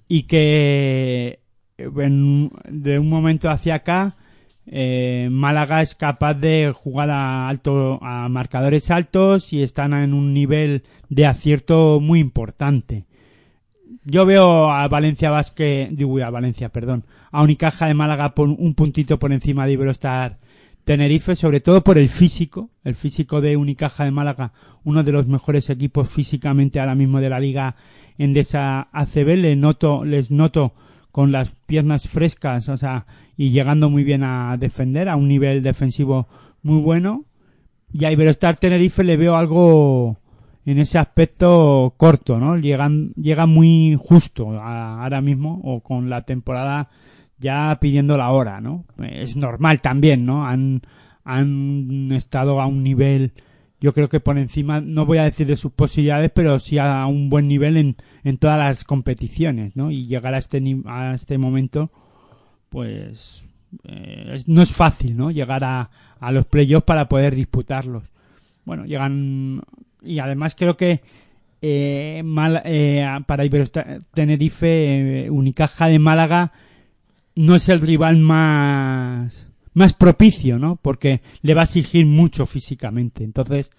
y 0.08 0.24
que 0.24 1.40
eh, 1.78 1.88
de 2.68 2.98
un 2.98 3.08
momento 3.08 3.48
hacia 3.50 3.76
acá 3.76 4.16
eh, 4.70 5.28
Málaga 5.30 5.82
es 5.82 5.94
capaz 5.94 6.34
de 6.34 6.72
jugar 6.74 7.10
a 7.10 7.48
alto 7.48 7.98
a 8.02 8.28
marcadores 8.28 8.90
altos 8.90 9.52
y 9.52 9.62
están 9.62 9.94
en 9.94 10.14
un 10.14 10.34
nivel 10.34 10.84
de 11.08 11.26
acierto 11.26 12.00
muy 12.00 12.20
importante. 12.20 13.04
Yo 14.04 14.26
veo 14.26 14.70
a 14.70 14.86
Valencia 14.88 15.30
Basque, 15.30 15.88
digo 15.90 16.18
a 16.22 16.30
Valencia, 16.30 16.68
perdón, 16.68 17.04
a 17.30 17.42
Unicaja 17.42 17.86
de 17.86 17.94
Málaga 17.94 18.32
un 18.36 18.74
puntito 18.74 19.18
por 19.18 19.32
encima 19.32 19.66
de 19.66 19.72
Iberostar 19.72 20.38
Tenerife, 20.84 21.36
sobre 21.36 21.60
todo 21.60 21.84
por 21.84 21.98
el 21.98 22.08
físico, 22.08 22.70
el 22.84 22.94
físico 22.94 23.42
de 23.42 23.58
Unicaja 23.58 24.04
de 24.04 24.10
Málaga, 24.10 24.52
uno 24.84 25.02
de 25.02 25.12
los 25.12 25.26
mejores 25.26 25.68
equipos 25.68 26.08
físicamente 26.08 26.80
ahora 26.80 26.94
mismo 26.94 27.20
de 27.20 27.28
la 27.28 27.40
liga 27.40 27.76
en 28.16 28.34
esa 28.36 28.88
ACB, 28.92 29.36
le 29.36 29.56
noto, 29.56 30.04
les 30.04 30.30
noto 30.30 30.72
con 31.12 31.30
las 31.30 31.50
piernas 31.66 32.08
frescas, 32.08 32.70
o 32.70 32.78
sea, 32.78 33.04
y 33.38 33.50
llegando 33.50 33.88
muy 33.88 34.04
bien 34.04 34.22
a 34.24 34.54
defender, 34.58 35.08
a 35.08 35.16
un 35.16 35.28
nivel 35.28 35.62
defensivo 35.62 36.28
muy 36.62 36.82
bueno. 36.82 37.24
Y 37.92 38.04
a 38.04 38.12
Iberostar 38.12 38.56
Tenerife 38.56 39.02
le 39.04 39.16
veo 39.16 39.36
algo 39.36 40.18
en 40.66 40.78
ese 40.78 40.98
aspecto 40.98 41.94
corto, 41.96 42.38
¿no? 42.38 42.56
Llegan, 42.58 43.12
llega 43.14 43.46
muy 43.46 43.96
justo 43.98 44.50
a- 44.60 45.02
ahora 45.04 45.22
mismo, 45.22 45.60
o 45.64 45.80
con 45.80 46.10
la 46.10 46.22
temporada 46.22 46.90
ya 47.38 47.78
pidiendo 47.80 48.18
la 48.18 48.30
hora, 48.32 48.60
¿no? 48.60 48.84
Es 48.98 49.36
normal 49.36 49.80
también, 49.80 50.26
¿no? 50.26 50.44
Han, 50.46 50.82
han 51.24 52.10
estado 52.12 52.60
a 52.60 52.66
un 52.66 52.82
nivel, 52.82 53.32
yo 53.80 53.94
creo 53.94 54.08
que 54.08 54.18
por 54.20 54.36
encima, 54.36 54.80
no 54.80 55.06
voy 55.06 55.18
a 55.18 55.22
decir 55.24 55.46
de 55.46 55.56
sus 55.56 55.70
posibilidades, 55.72 56.30
pero 56.34 56.58
sí 56.58 56.76
a 56.78 57.06
un 57.06 57.30
buen 57.30 57.46
nivel 57.48 57.76
en, 57.76 57.96
en 58.24 58.36
todas 58.38 58.58
las 58.58 58.84
competiciones, 58.84 59.76
¿no? 59.76 59.90
Y 59.92 60.06
llegar 60.06 60.34
a 60.34 60.38
este, 60.38 60.60
a 60.86 61.14
este 61.14 61.38
momento, 61.38 61.90
pues 62.68 63.44
eh, 63.84 64.42
no 64.46 64.62
es 64.62 64.72
fácil, 64.72 65.16
¿no? 65.16 65.30
Llegar 65.30 65.64
a, 65.64 65.90
a 66.20 66.32
los 66.32 66.46
playoffs 66.46 66.84
para 66.86 67.08
poder 67.08 67.34
disputarlos. 67.34 68.04
Bueno, 68.64 68.84
llegan 68.84 69.62
y 70.02 70.18
además 70.18 70.54
creo 70.54 70.76
que 70.76 71.00
eh, 71.60 72.22
Mal- 72.24 72.62
eh, 72.64 73.04
Tenerife, 74.14 75.24
eh, 75.24 75.30
Unicaja 75.30 75.88
de 75.88 75.98
Málaga 75.98 76.52
no 77.34 77.54
es 77.54 77.68
el 77.68 77.80
rival 77.80 78.18
más 78.18 79.48
más 79.74 79.92
propicio, 79.92 80.58
¿no? 80.58 80.76
Porque 80.76 81.20
le 81.42 81.54
va 81.54 81.60
a 81.62 81.64
exigir 81.64 82.04
mucho 82.04 82.46
físicamente. 82.46 83.22
Entonces 83.22 83.70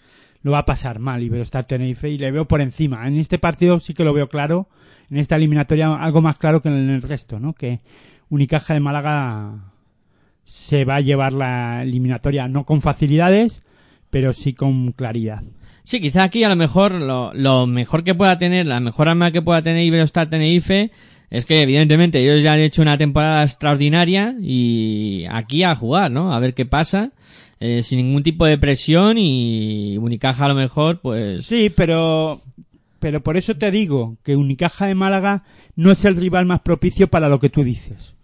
lo 0.41 0.51
va 0.51 0.59
a 0.59 0.65
pasar 0.65 0.99
mal 0.99 1.21
Iberostar 1.21 1.65
Tenerife 1.65 2.09
y 2.09 2.17
le 2.17 2.31
veo 2.31 2.45
por 2.47 2.61
encima. 2.61 3.05
En 3.05 3.17
este 3.17 3.37
partido 3.37 3.79
sí 3.81 3.93
que 3.93 4.05
lo 4.05 4.13
veo 4.13 4.29
claro. 4.29 4.69
En 5.09 5.17
esta 5.17 5.35
eliminatoria 5.35 5.93
algo 5.95 6.21
más 6.21 6.37
claro 6.37 6.61
que 6.61 6.69
en 6.69 6.89
el 6.89 7.01
resto, 7.01 7.39
¿no? 7.39 7.53
Que 7.53 7.81
Unicaja 8.29 8.73
de 8.73 8.79
Málaga 8.79 9.73
se 10.43 10.85
va 10.85 10.95
a 10.95 11.01
llevar 11.01 11.33
la 11.33 11.83
eliminatoria 11.83 12.47
no 12.47 12.65
con 12.65 12.81
facilidades, 12.81 13.63
pero 14.09 14.33
sí 14.33 14.53
con 14.53 14.91
claridad. 14.93 15.43
Sí, 15.83 16.01
quizá 16.01 16.23
aquí 16.23 16.43
a 16.43 16.49
lo 16.49 16.55
mejor 16.55 16.93
lo, 16.93 17.33
lo 17.33 17.65
mejor 17.67 18.03
que 18.03 18.15
pueda 18.15 18.37
tener, 18.37 18.65
la 18.65 18.79
mejor 18.79 19.09
arma 19.09 19.31
que 19.31 19.41
pueda 19.41 19.61
tener 19.61 19.83
Iberostar 19.83 20.29
Tenerife 20.29 20.91
es 21.29 21.45
que 21.45 21.59
evidentemente 21.59 22.19
ellos 22.19 22.43
ya 22.43 22.53
han 22.53 22.59
hecho 22.59 22.81
una 22.81 22.97
temporada 22.97 23.43
extraordinaria 23.43 24.35
y 24.41 25.25
aquí 25.29 25.63
a 25.63 25.75
jugar, 25.75 26.11
¿no? 26.11 26.33
A 26.33 26.39
ver 26.39 26.53
qué 26.53 26.65
pasa, 26.65 27.11
eh, 27.59 27.83
sin 27.83 27.97
ningún 27.97 28.23
tipo 28.23 28.45
de 28.45 28.57
presión 28.57 29.17
y 29.17 29.97
Unicaja 29.97 30.45
a 30.45 30.49
lo 30.49 30.55
mejor 30.55 31.01
pues... 31.01 31.45
Sí, 31.45 31.69
pero 31.69 32.41
pero 32.99 33.23
por 33.23 33.37
eso 33.37 33.55
te 33.55 33.71
digo 33.71 34.17
que 34.23 34.35
Unicaja 34.35 34.85
de 34.85 34.95
Málaga 34.95 35.43
no 35.75 35.91
es 35.91 36.03
el 36.05 36.17
rival 36.17 36.45
más 36.45 36.61
propicio 36.61 37.07
para 37.07 37.29
lo 37.29 37.39
que 37.39 37.49
tú 37.49 37.63
dices. 37.63 38.15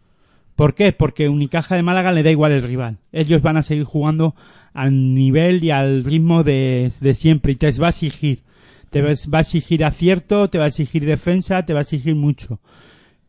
¿Por 0.56 0.74
qué? 0.74 0.94
Porque 0.94 1.30
Unicaja 1.30 1.76
de 1.76 1.84
Málaga 1.84 2.12
le 2.12 2.24
da 2.24 2.32
igual 2.32 2.52
el 2.52 2.64
rival. 2.64 2.98
Ellos 3.12 3.42
van 3.42 3.58
a 3.58 3.64
seguir 3.64 3.84
jugando 3.84 4.36
al 4.74 5.14
nivel 5.14 5.64
y 5.64 5.72
al 5.72 6.04
ritmo 6.04 6.44
de, 6.44 6.92
de 7.00 7.16
siempre 7.16 7.54
y 7.54 7.56
te 7.56 7.72
va 7.74 7.88
a 7.88 7.90
exigir. 7.90 8.44
Te 8.90 9.02
va 9.02 9.10
a 9.10 9.42
exigir 9.42 9.84
acierto, 9.84 10.50
te 10.50 10.58
va 10.58 10.66
a 10.66 10.68
exigir 10.68 11.06
defensa, 11.06 11.66
te 11.66 11.74
va 11.74 11.80
a 11.80 11.82
exigir 11.82 12.16
mucho. 12.16 12.60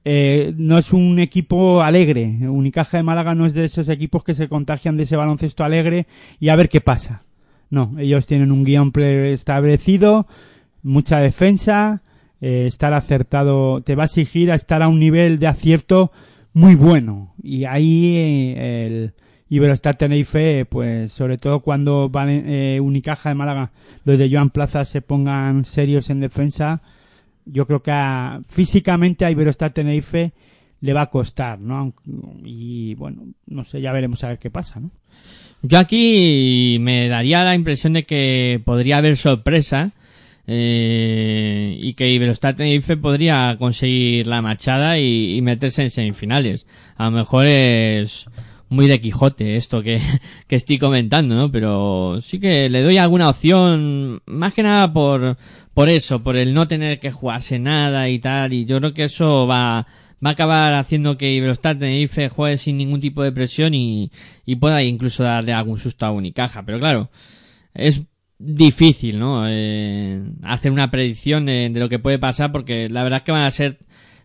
Eh, 0.08 0.54
no 0.56 0.78
es 0.78 0.92
un 0.92 1.18
equipo 1.18 1.82
alegre. 1.82 2.26
Unicaja 2.42 2.98
de 2.98 3.02
Málaga 3.02 3.34
no 3.34 3.44
es 3.44 3.54
de 3.54 3.64
esos 3.64 3.88
equipos 3.88 4.22
que 4.22 4.36
se 4.36 4.48
contagian 4.48 4.96
de 4.96 5.02
ese 5.02 5.16
baloncesto 5.16 5.64
alegre 5.64 6.06
y 6.38 6.50
a 6.50 6.54
ver 6.54 6.68
qué 6.68 6.80
pasa. 6.80 7.24
No, 7.70 7.92
ellos 7.98 8.24
tienen 8.28 8.52
un 8.52 8.62
guion 8.62 8.92
preestablecido, 8.92 10.28
mucha 10.84 11.18
defensa, 11.18 12.02
eh, 12.40 12.66
estar 12.68 12.94
acertado, 12.94 13.80
te 13.80 13.96
va 13.96 14.04
a 14.04 14.06
exigir 14.06 14.52
a 14.52 14.54
estar 14.54 14.80
a 14.80 14.86
un 14.86 15.00
nivel 15.00 15.40
de 15.40 15.48
acierto 15.48 16.12
muy 16.56 16.74
bueno. 16.74 17.34
Y 17.42 17.64
ahí 17.64 18.16
eh, 18.16 18.86
el 18.86 19.12
Iberostar 19.50 19.96
Tenerife, 19.96 20.64
pues 20.64 21.12
sobre 21.12 21.36
todo 21.36 21.60
cuando 21.60 22.08
van 22.08 22.30
eh, 22.30 22.80
Unicaja 22.80 23.28
de 23.28 23.34
Málaga, 23.34 23.72
los 24.04 24.18
de 24.18 24.30
Joan 24.30 24.48
Plaza 24.50 24.84
se 24.86 25.02
pongan 25.02 25.64
serios 25.66 26.08
en 26.08 26.20
defensa, 26.20 26.80
yo 27.44 27.66
creo 27.66 27.82
que 27.82 27.90
a- 27.92 28.40
físicamente 28.48 29.24
a 29.26 29.30
Iberostar 29.30 29.72
Tenerife 29.72 30.32
le 30.80 30.92
va 30.94 31.02
a 31.02 31.10
costar, 31.10 31.60
¿no? 31.60 31.92
Y 32.42 32.94
bueno, 32.94 33.24
no 33.46 33.64
sé, 33.64 33.80
ya 33.82 33.92
veremos 33.92 34.24
a 34.24 34.28
ver 34.28 34.38
qué 34.38 34.50
pasa, 34.50 34.80
¿no? 34.80 34.90
Yo 35.62 35.78
aquí 35.78 36.78
me 36.80 37.08
daría 37.08 37.44
la 37.44 37.54
impresión 37.54 37.92
de 37.92 38.04
que 38.04 38.60
podría 38.64 38.98
haber 38.98 39.16
sorpresa 39.16 39.92
eh, 40.46 41.76
y 41.80 41.94
que 41.94 42.10
Iberostar 42.10 42.54
Tenerife 42.54 42.96
podría 42.96 43.56
conseguir 43.58 44.26
la 44.26 44.42
machada 44.42 44.98
y, 44.98 45.36
y 45.36 45.42
meterse 45.42 45.82
en 45.82 45.90
semifinales. 45.90 46.66
A 46.96 47.06
lo 47.06 47.10
mejor 47.12 47.46
es 47.46 48.28
muy 48.68 48.86
de 48.86 49.00
Quijote 49.00 49.56
esto 49.56 49.82
que, 49.82 50.00
que 50.46 50.56
estoy 50.56 50.78
comentando, 50.78 51.34
¿no? 51.34 51.50
Pero 51.50 52.18
sí 52.20 52.38
que 52.40 52.68
le 52.68 52.82
doy 52.82 52.98
alguna 52.98 53.28
opción, 53.28 54.22
más 54.26 54.52
que 54.52 54.62
nada 54.62 54.92
por, 54.92 55.36
por 55.74 55.88
eso, 55.88 56.22
por 56.22 56.36
el 56.36 56.54
no 56.54 56.68
tener 56.68 56.98
que 57.00 57.10
jugarse 57.10 57.58
nada 57.58 58.08
y 58.08 58.18
tal, 58.18 58.52
y 58.52 58.64
yo 58.64 58.78
creo 58.78 58.94
que 58.94 59.04
eso 59.04 59.46
va, 59.46 59.86
va 60.24 60.30
a 60.30 60.32
acabar 60.32 60.74
haciendo 60.74 61.16
que 61.18 61.32
Iberostar 61.32 61.78
Tenerife 61.78 62.28
juegue 62.28 62.56
sin 62.56 62.76
ningún 62.76 63.00
tipo 63.00 63.22
de 63.22 63.32
presión 63.32 63.74
y, 63.74 64.10
y 64.44 64.56
pueda 64.56 64.82
incluso 64.82 65.22
darle 65.24 65.52
algún 65.52 65.78
susto 65.78 66.06
a 66.06 66.10
Unicaja. 66.10 66.64
Pero 66.64 66.78
claro, 66.78 67.10
es 67.74 68.02
difícil, 68.38 69.18
¿no? 69.18 69.46
Eh, 69.48 70.22
hacer 70.42 70.72
una 70.72 70.90
predicción 70.90 71.46
de, 71.46 71.70
lo 71.74 71.88
que 71.88 71.98
puede 71.98 72.18
pasar 72.18 72.52
porque 72.52 72.88
la 72.88 73.02
verdad 73.02 73.18
es 73.18 73.22
que 73.24 73.32
van 73.32 73.44
a 73.44 73.50
ser 73.50 73.78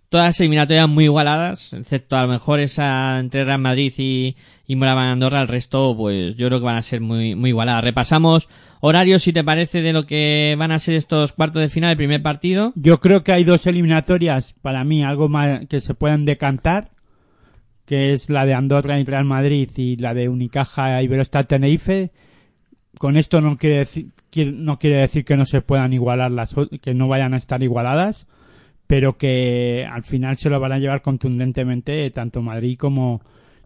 todas 0.10 0.40
eliminatorias 0.42 0.90
muy 0.90 1.06
igualadas, 1.06 1.72
excepto 1.72 2.18
a 2.18 2.24
lo 2.24 2.28
mejor 2.28 2.60
esa 2.60 3.18
entre 3.20 3.46
Real 3.46 3.60
Madrid 3.60 3.94
y, 3.98 4.36
y 4.68 4.84
Andorra, 4.84 5.42
el 5.42 5.48
resto 5.48 5.96
pues 5.96 6.36
yo 6.36 6.48
creo 6.48 6.60
que 6.60 6.66
van 6.66 6.76
a 6.76 6.82
ser 6.82 7.00
muy, 7.00 7.36
muy 7.36 7.52
igualadas. 7.52 7.84
Repasamos 7.84 8.50
horarios, 8.82 9.24
si 9.24 9.32
te 9.32 9.44
parece, 9.44 9.82
de 9.82 9.94
lo 9.94 10.04
que 10.04 10.56
van 10.58 10.72
a 10.72 10.80
ser 10.80 10.96
estos 10.96 11.32
cuartos 11.32 11.62
de 11.62 11.70
final, 11.70 11.92
el 11.92 11.98
primer 11.98 12.22
partido. 12.22 12.74
Yo 12.76 13.00
creo 13.00 13.24
que 13.24 13.32
hay 13.32 13.46
dos 13.46 13.66
eliminatorias 13.68 14.54
para 14.62 14.84
mí, 14.84 15.04
algo 15.04 15.30
que 15.70 15.80
se 15.80 15.94
puedan 15.94 16.26
decantar, 16.26 16.92
que 17.86 18.12
es 18.12 18.30
la 18.30 18.46
de 18.46 18.54
Andorra 18.54 19.00
y 19.00 19.06
Real 19.06 19.26
Madrid 19.26 19.70
y 19.78 19.96
la 19.96 20.14
de 20.14 20.28
Unicaja 20.28 21.02
Iberostar 21.02 21.46
Tenerife. 21.46 22.12
Con 22.98 23.18
esto 23.18 23.42
no 23.42 23.58
quiere 23.58 23.78
decir 23.80 24.08
no 24.54 24.80
quiere 24.80 24.98
decir 24.98 25.26
que 25.26 25.36
no 25.38 25.46
se 25.46 25.62
puedan 25.62 25.92
igualar 25.94 26.32
las 26.32 26.56
que 26.82 26.94
no 26.94 27.08
vayan 27.08 27.34
a 27.34 27.38
estar 27.38 27.62
igualadas, 27.64 28.28
pero 28.88 29.18
que 29.18 29.88
al 29.92 30.04
final 30.04 30.38
se 30.38 30.50
lo 30.50 30.60
van 30.60 30.72
a 30.72 30.80
llevar 30.80 31.02
contundentemente 31.02 32.10
tanto 32.12 32.42
Madrid 32.42 32.78
como 32.78 33.22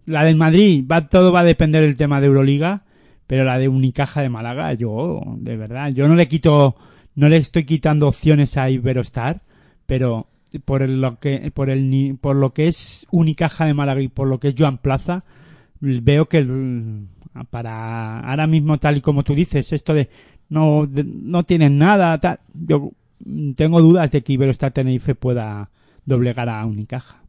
la 0.05 0.23
del 0.23 0.35
Madrid, 0.35 0.83
va 0.89 1.07
todo 1.07 1.31
va 1.31 1.41
a 1.41 1.43
depender 1.43 1.83
del 1.83 1.95
tema 1.97 2.19
de 2.21 2.27
Euroliga, 2.27 2.83
pero 3.27 3.43
la 3.43 3.57
de 3.57 3.67
Unicaja 3.67 4.21
de 4.21 4.29
Málaga, 4.29 4.73
yo 4.73 5.21
de 5.37 5.57
verdad, 5.57 5.89
yo 5.89 6.07
no 6.07 6.15
le 6.15 6.27
quito 6.27 6.75
no 7.15 7.29
le 7.29 7.37
estoy 7.37 7.63
quitando 7.65 8.07
opciones 8.07 8.57
a 8.57 8.69
Iberostar, 8.69 9.41
pero 9.85 10.27
por 10.65 10.81
el- 10.83 11.01
lo 11.01 11.19
que 11.19 11.51
por 11.53 11.69
el 11.69 12.17
por 12.21 12.35
lo 12.35 12.53
que 12.53 12.67
es 12.67 13.05
Unicaja 13.11 13.65
de 13.65 13.73
Málaga 13.73 14.01
y 14.01 14.07
por 14.07 14.27
lo 14.27 14.39
que 14.39 14.49
es 14.49 14.55
Joan 14.57 14.77
Plaza, 14.79 15.23
veo 16.01 16.27
que 16.27 16.39
el- 16.39 17.07
para 17.49 18.19
ahora 18.21 18.47
mismo 18.47 18.77
tal 18.77 18.97
y 18.97 19.01
como 19.01 19.23
tú 19.23 19.35
dices, 19.35 19.73
esto 19.73 19.93
de 19.93 20.09
no 20.49 20.87
no 21.03 21.43
tienen 21.43 21.77
nada, 21.77 22.17
tal, 22.19 22.39
yo 22.53 22.91
tengo 23.55 23.81
dudas 23.81 24.11
de 24.11 24.21
que 24.21 24.33
Iberostar 24.33 24.71
Tenerife 24.71 25.15
pueda 25.15 25.69
doblegar 26.05 26.47
a 26.49 26.65
Unicaja. 26.65 27.23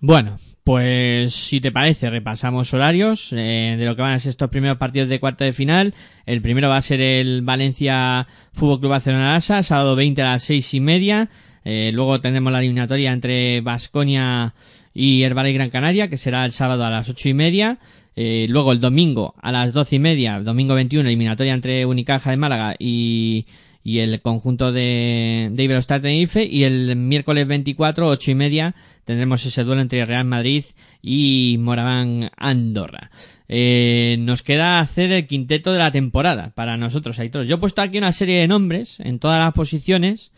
Bueno, 0.00 0.38
pues 0.64 1.34
si 1.34 1.60
te 1.60 1.72
parece, 1.72 2.10
repasamos 2.10 2.72
horarios 2.74 3.32
eh, 3.32 3.76
de 3.78 3.84
lo 3.84 3.94
que 3.96 4.02
van 4.02 4.12
a 4.14 4.18
ser 4.18 4.30
estos 4.30 4.50
primeros 4.50 4.78
partidos 4.78 5.08
de 5.08 5.20
cuarto 5.20 5.44
de 5.44 5.52
final. 5.52 5.94
El 6.26 6.42
primero 6.42 6.68
va 6.68 6.76
a 6.76 6.82
ser 6.82 7.00
el 7.00 7.42
Valencia 7.42 8.26
Fútbol 8.52 8.80
Club 8.80 8.90
Barcelona 8.90 9.32
Lasa, 9.32 9.62
sábado 9.62 9.96
20 9.96 10.22
a 10.22 10.32
las 10.32 10.42
seis 10.42 10.72
y 10.74 10.80
media. 10.80 11.28
Eh, 11.64 11.90
luego 11.92 12.20
tendremos 12.20 12.52
la 12.52 12.60
eliminatoria 12.60 13.12
entre 13.12 13.60
Basconia 13.60 14.54
y 14.98 15.22
Herbalife 15.24 15.52
Gran 15.52 15.68
Canaria, 15.68 16.08
que 16.08 16.16
será 16.16 16.46
el 16.46 16.52
sábado 16.52 16.84
a 16.84 16.90
las 16.90 17.08
ocho 17.10 17.28
y 17.28 17.34
media. 17.34 17.78
Eh, 18.16 18.46
luego 18.48 18.72
el 18.72 18.80
domingo 18.80 19.34
a 19.42 19.52
las 19.52 19.74
doce 19.74 19.96
y 19.96 19.98
media, 19.98 20.40
domingo 20.40 20.74
21, 20.74 21.06
eliminatoria 21.06 21.52
entre 21.52 21.84
Unicaja 21.84 22.30
de 22.30 22.38
Málaga 22.38 22.76
y, 22.78 23.44
y 23.84 23.98
el 23.98 24.22
conjunto 24.22 24.72
de, 24.72 25.50
de 25.52 25.64
Iberostar 25.64 26.00
Tenerife. 26.00 26.48
Y 26.50 26.64
el 26.64 26.96
miércoles 26.96 27.46
24, 27.46 28.08
ocho 28.08 28.30
y 28.30 28.34
media, 28.34 28.74
tendremos 29.04 29.44
ese 29.44 29.64
duelo 29.64 29.82
entre 29.82 30.02
Real 30.06 30.24
Madrid 30.24 30.64
y 31.02 31.56
Moraván 31.60 32.30
Andorra. 32.38 33.10
Eh, 33.48 34.16
nos 34.20 34.42
queda 34.42 34.80
hacer 34.80 35.12
el 35.12 35.26
quinteto 35.26 35.74
de 35.74 35.78
la 35.78 35.92
temporada 35.92 36.52
para 36.54 36.78
nosotros, 36.78 37.18
Aitor. 37.18 37.44
Yo 37.44 37.56
he 37.56 37.58
puesto 37.58 37.82
aquí 37.82 37.98
una 37.98 38.12
serie 38.12 38.40
de 38.40 38.48
nombres 38.48 38.98
en 39.00 39.18
todas 39.18 39.40
las 39.40 39.52
posiciones. 39.52 40.32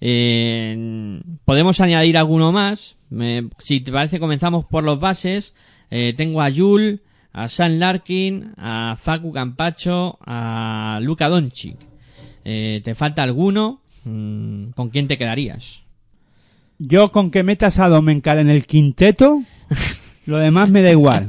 Eh, 0.00 1.20
podemos 1.44 1.80
añadir 1.80 2.16
alguno 2.18 2.52
más. 2.52 2.96
Me- 3.10 3.48
si 3.58 3.80
te 3.80 3.92
parece, 3.92 4.20
comenzamos 4.20 4.64
por 4.64 4.84
los 4.84 4.98
bases. 5.00 5.54
Eh, 5.90 6.14
tengo 6.16 6.40
a 6.42 6.48
Yul, 6.48 7.02
a 7.32 7.48
San 7.48 7.78
Larkin, 7.78 8.52
a 8.56 8.96
Facu 8.98 9.32
Campacho, 9.32 10.18
a 10.24 10.98
Luka 11.02 11.28
Doncic. 11.28 11.76
Eh, 12.44 12.80
¿Te 12.84 12.94
falta 12.94 13.22
alguno? 13.22 13.80
Mm, 14.04 14.70
¿Con 14.70 14.88
quién 14.90 15.06
te 15.08 15.18
quedarías? 15.18 15.82
Yo 16.78 17.12
con 17.12 17.30
que 17.30 17.42
metas 17.42 17.78
a 17.78 17.88
Domencar 17.88 18.38
en 18.38 18.48
el 18.48 18.66
quinteto, 18.66 19.42
lo 20.26 20.38
demás 20.38 20.70
me 20.70 20.80
da 20.80 20.90
igual. 20.90 21.26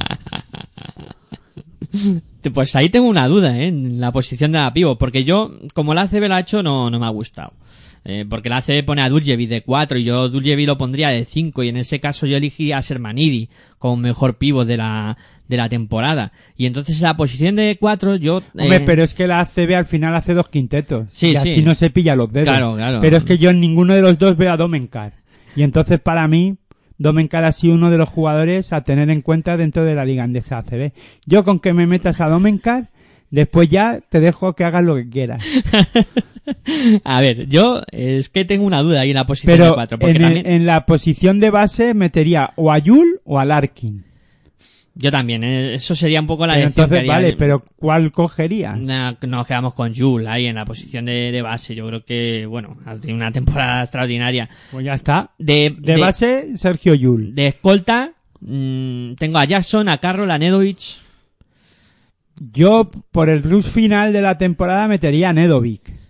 Pues 2.53 2.75
ahí 2.75 2.89
tengo 2.89 3.07
una 3.07 3.27
duda, 3.27 3.59
¿eh? 3.59 3.67
En 3.67 3.99
la 3.99 4.11
posición 4.11 4.53
de 4.53 4.59
la 4.59 4.73
pivo, 4.73 4.97
porque 4.97 5.23
yo, 5.25 5.51
como 5.73 5.93
la 5.93 6.03
ACB 6.03 6.27
la 6.27 6.37
ha 6.37 6.39
hecho, 6.39 6.63
no, 6.63 6.89
no 6.89 6.99
me 6.99 7.05
ha 7.05 7.09
gustado. 7.09 7.53
Eh, 8.03 8.25
porque 8.27 8.49
la 8.49 8.57
ACB 8.57 8.83
pone 8.83 9.03
a 9.03 9.09
Duljevi 9.09 9.45
de 9.45 9.61
4 9.61 9.99
y 9.99 10.03
yo 10.03 10.27
Duljevi 10.27 10.65
lo 10.65 10.77
pondría 10.77 11.09
de 11.09 11.23
5 11.23 11.63
y 11.63 11.69
en 11.69 11.77
ese 11.77 11.99
caso 11.99 12.25
yo 12.25 12.35
elegiría 12.35 12.79
a 12.79 12.81
Sermanidi 12.81 13.49
como 13.77 13.95
mejor 13.97 14.37
pivo 14.37 14.65
de 14.65 14.77
la, 14.77 15.17
de 15.47 15.57
la 15.57 15.69
temporada. 15.69 16.31
Y 16.57 16.65
entonces 16.65 16.97
en 16.97 17.03
la 17.03 17.17
posición 17.17 17.55
de 17.57 17.77
4 17.79 18.15
yo... 18.15 18.41
Hombre, 18.57 18.77
eh, 18.77 18.83
pero 18.85 19.03
es 19.03 19.13
que 19.13 19.27
la 19.27 19.41
ACB 19.41 19.75
al 19.75 19.85
final 19.85 20.15
hace 20.15 20.33
dos 20.33 20.49
quintetos. 20.49 21.09
Sí, 21.11 21.27
y 21.27 21.31
sí. 21.31 21.37
así 21.37 21.61
no 21.61 21.75
se 21.75 21.91
pilla 21.91 22.15
los 22.15 22.31
dedos. 22.31 22.49
Claro, 22.49 22.75
claro. 22.75 22.99
Pero 23.01 23.17
es 23.17 23.23
que 23.23 23.37
yo 23.37 23.51
en 23.51 23.59
ninguno 23.59 23.93
de 23.93 24.01
los 24.01 24.17
dos 24.17 24.35
veo 24.35 24.51
a 24.51 24.57
Domencar. 24.57 25.13
Y 25.55 25.61
entonces 25.61 25.99
para 25.99 26.27
mí, 26.27 26.57
Domencar 26.97 27.43
ha 27.43 27.51
sido 27.51 27.75
uno 27.75 27.91
de 27.91 27.97
los 27.97 28.09
jugadores 28.09 28.73
a 28.73 28.81
tener 28.81 29.09
en 29.11 29.21
cuenta 29.21 29.57
dentro 29.57 29.83
de 29.83 29.93
la 29.93 30.05
liga 30.05 30.23
andesa 30.23 30.57
ACB. 30.59 30.91
Yo 31.25 31.43
con 31.43 31.59
que 31.59 31.73
me 31.73 31.85
metas 31.85 32.19
a 32.21 32.29
Domencar, 32.29 32.89
después 33.29 33.69
ya 33.69 33.99
te 34.09 34.19
dejo 34.19 34.53
que 34.53 34.63
hagas 34.63 34.83
lo 34.83 34.95
que 34.95 35.09
quieras. 35.09 35.43
A 37.03 37.21
ver, 37.21 37.47
yo 37.47 37.81
es 37.91 38.29
que 38.29 38.45
tengo 38.45 38.65
una 38.65 38.81
duda 38.81 39.01
ahí 39.01 39.09
en 39.11 39.15
la 39.15 39.25
posición 39.25 39.53
de 39.53 39.57
Pero 39.63 39.73
4. 39.75 39.99
Porque 39.99 40.15
en, 40.15 40.21
también, 40.21 40.47
en 40.47 40.65
la 40.65 40.85
posición 40.85 41.39
de 41.39 41.49
base 41.49 41.93
metería 41.93 42.51
o 42.55 42.71
a 42.71 42.79
Yul 42.79 43.21
o 43.25 43.39
a 43.39 43.45
Larkin. 43.45 44.03
yo 44.95 45.11
también, 45.11 45.43
eh, 45.43 45.75
eso 45.75 45.95
sería 45.95 46.19
un 46.19 46.27
poco 46.27 46.45
la 46.47 46.53
Pero 46.55 46.63
que 46.63 46.67
entonces, 46.69 46.99
haría 46.99 47.11
vale, 47.13 47.33
pero 47.37 47.63
¿cuál 47.77 48.11
cogerías? 48.11 48.77
Na- 48.79 49.17
nos 49.21 49.47
quedamos 49.47 49.73
con 49.73 49.93
Jul 49.93 50.27
ahí 50.27 50.47
en 50.47 50.55
la 50.55 50.65
posición 50.65 51.05
de, 51.05 51.31
de 51.31 51.41
base. 51.41 51.75
Yo 51.75 51.87
creo 51.87 52.03
que, 52.03 52.45
bueno, 52.45 52.77
ha 52.85 52.95
tenido 52.95 53.17
una 53.17 53.31
temporada 53.31 53.81
extraordinaria. 53.83 54.49
Pues 54.71 54.83
ya 54.85 54.95
está. 54.95 55.31
De, 55.37 55.75
De, 55.79 55.97
base, 55.97 56.57
Sergio 56.57 56.93
Yul. 56.95 57.35
de 57.35 57.47
escolta, 57.47 58.13
mm, 58.41 59.13
tengo 59.13 59.37
a 59.37 59.45
Jackson, 59.45 59.87
a 59.89 59.99
Carroll, 59.99 60.31
a 60.31 60.37
Nedovic. 60.39 60.99
Yo, 62.51 62.89
por 63.11 63.29
el 63.29 63.43
rush 63.43 63.65
final 63.65 64.11
de 64.13 64.21
la 64.23 64.37
temporada, 64.37 64.87
metería 64.87 65.29
a 65.29 65.33
Nedovic. 65.33 66.00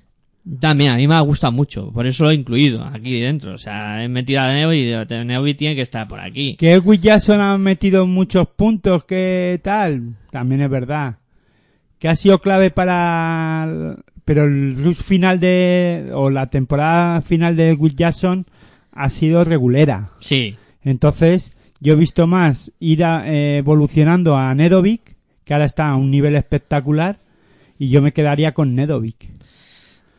También, 0.59 0.91
a 0.91 0.97
mí 0.97 1.07
me 1.07 1.15
ha 1.15 1.21
gustado 1.21 1.53
mucho, 1.53 1.91
por 1.91 2.05
eso 2.05 2.25
lo 2.25 2.31
he 2.31 2.33
incluido 2.35 2.83
aquí 2.83 3.19
dentro. 3.21 3.53
O 3.53 3.57
sea, 3.57 4.03
he 4.03 4.09
metido 4.09 4.41
a 4.41 4.51
Nedovic 4.51 5.09
y 5.09 5.15
Nedovic 5.25 5.57
tiene 5.57 5.75
que 5.75 5.81
estar 5.81 6.07
por 6.07 6.19
aquí. 6.19 6.55
Que 6.57 6.73
Edwin 6.73 6.99
Jackson 6.99 7.39
ha 7.39 7.57
metido 7.57 8.05
muchos 8.05 8.47
puntos, 8.49 9.05
que 9.05 9.59
tal, 9.63 10.15
también 10.29 10.61
es 10.61 10.69
verdad. 10.69 11.15
Que 11.99 12.09
ha 12.09 12.15
sido 12.15 12.39
clave 12.39 12.69
para... 12.71 13.95
Pero 14.25 14.43
el 14.43 14.75
rush 14.83 14.95
final 15.01 15.39
de... 15.39 16.09
o 16.13 16.29
la 16.29 16.49
temporada 16.49 17.21
final 17.21 17.55
de 17.55 17.69
Edwin 17.69 17.95
Jackson 17.95 18.45
ha 18.91 19.09
sido 19.09 19.43
regulera. 19.43 20.11
Sí, 20.19 20.55
Entonces, 20.83 21.53
yo 21.79 21.93
he 21.93 21.95
visto 21.95 22.27
más 22.27 22.71
ir 22.79 23.03
a- 23.03 23.23
eh, 23.31 23.57
evolucionando 23.57 24.35
a 24.35 24.53
Nedovic, 24.53 25.15
que 25.45 25.53
ahora 25.53 25.65
está 25.65 25.89
a 25.89 25.95
un 25.95 26.11
nivel 26.11 26.35
espectacular, 26.35 27.19
y 27.79 27.89
yo 27.89 28.01
me 28.01 28.11
quedaría 28.13 28.53
con 28.53 28.75
Nedovic. 28.75 29.29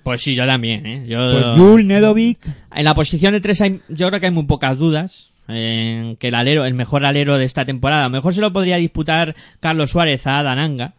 Pues 0.02 0.22
sí, 0.22 0.34
yo 0.34 0.46
también, 0.46 0.86
¿eh? 0.86 1.04
Yo, 1.06 1.18
Pues 1.32 1.56
Yul, 1.56 1.86
Nedovic, 1.86 2.38
En 2.74 2.84
la 2.84 2.94
posición 2.94 3.32
de 3.32 3.40
tres 3.40 3.60
hay, 3.60 3.80
yo 3.88 4.08
creo 4.08 4.20
que 4.20 4.26
hay 4.26 4.32
muy 4.32 4.44
pocas 4.44 4.78
dudas 4.78 5.30
en 5.48 6.16
que 6.16 6.28
el 6.28 6.34
alero, 6.34 6.64
el 6.64 6.74
mejor 6.74 7.04
alero 7.04 7.36
de 7.38 7.44
esta 7.44 7.64
temporada, 7.64 8.04
a 8.04 8.08
lo 8.08 8.12
mejor 8.12 8.32
se 8.34 8.40
lo 8.40 8.52
podría 8.52 8.76
disputar 8.76 9.34
Carlos 9.60 9.90
Suárez 9.90 10.26
a 10.26 10.42
Dananga. 10.42 10.94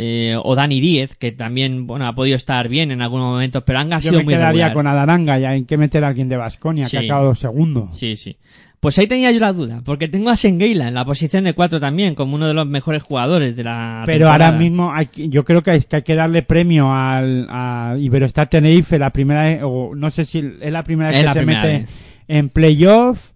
Eh, 0.00 0.36
o 0.40 0.54
Dani 0.54 0.80
Díez, 0.80 1.16
que 1.16 1.32
también, 1.32 1.88
bueno, 1.88 2.06
ha 2.06 2.14
podido 2.14 2.36
estar 2.36 2.68
bien 2.68 2.92
en 2.92 3.02
algunos 3.02 3.32
momentos, 3.32 3.64
pero 3.66 3.80
Anga 3.80 3.96
ha 3.96 3.98
yo 3.98 4.10
sido 4.10 4.20
me 4.20 4.26
muy 4.26 4.34
quedaría 4.34 4.66
regular. 4.68 4.72
con 4.74 4.86
Adaranga, 4.86 5.38
ya 5.40 5.50
hay 5.50 5.64
que 5.64 5.76
meter 5.76 6.04
a 6.04 6.08
alguien 6.08 6.28
de 6.28 6.36
Basconia, 6.36 6.86
Sí. 6.88 6.92
que 6.92 6.98
ha 6.98 7.06
acabado 7.06 7.34
segundo. 7.34 7.90
Sí, 7.94 8.14
sí. 8.14 8.36
Pues 8.80 8.96
ahí 8.98 9.08
tenía 9.08 9.32
yo 9.32 9.40
la 9.40 9.52
duda, 9.52 9.82
porque 9.84 10.06
tengo 10.06 10.30
a 10.30 10.36
Sengeila 10.36 10.86
en 10.86 10.94
la 10.94 11.04
posición 11.04 11.42
de 11.44 11.52
4 11.52 11.80
también, 11.80 12.14
como 12.14 12.36
uno 12.36 12.46
de 12.46 12.54
los 12.54 12.66
mejores 12.66 13.02
jugadores 13.02 13.56
de 13.56 13.64
la 13.64 14.04
Pero 14.06 14.26
temporada. 14.26 14.46
ahora 14.48 14.58
mismo 14.58 14.92
hay 14.94 15.06
que- 15.06 15.28
yo 15.28 15.44
creo 15.44 15.62
que 15.62 15.72
hay, 15.72 15.80
que 15.80 15.96
hay 15.96 16.02
que 16.02 16.14
darle 16.14 16.42
premio 16.42 16.92
al 16.94 17.48
a 17.50 17.96
Iberostar 17.98 18.46
Tenerife, 18.48 18.96
la 18.98 19.10
primera, 19.10 19.66
o 19.66 19.96
no 19.96 20.10
sé 20.10 20.24
si 20.24 20.38
es 20.60 20.72
la 20.72 20.84
primera 20.84 21.08
vez 21.08 21.16
Es 21.18 21.22
que 21.22 21.26
la 21.26 21.32
se 21.34 21.44
mete 21.44 21.66
vez. 21.66 21.86
en 22.28 22.48
playoff, 22.50 23.30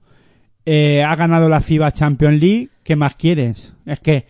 eh, 0.65 1.03
ha 1.03 1.17
ganado 1.17 1.49
la 1.49 1.61
FIBA 1.61 1.91
Champions 1.93 2.41
League, 2.41 2.69
¿qué 2.85 2.95
más 2.95 3.17
quieres? 3.17 3.73
Es 3.85 3.99
que, 3.99 4.27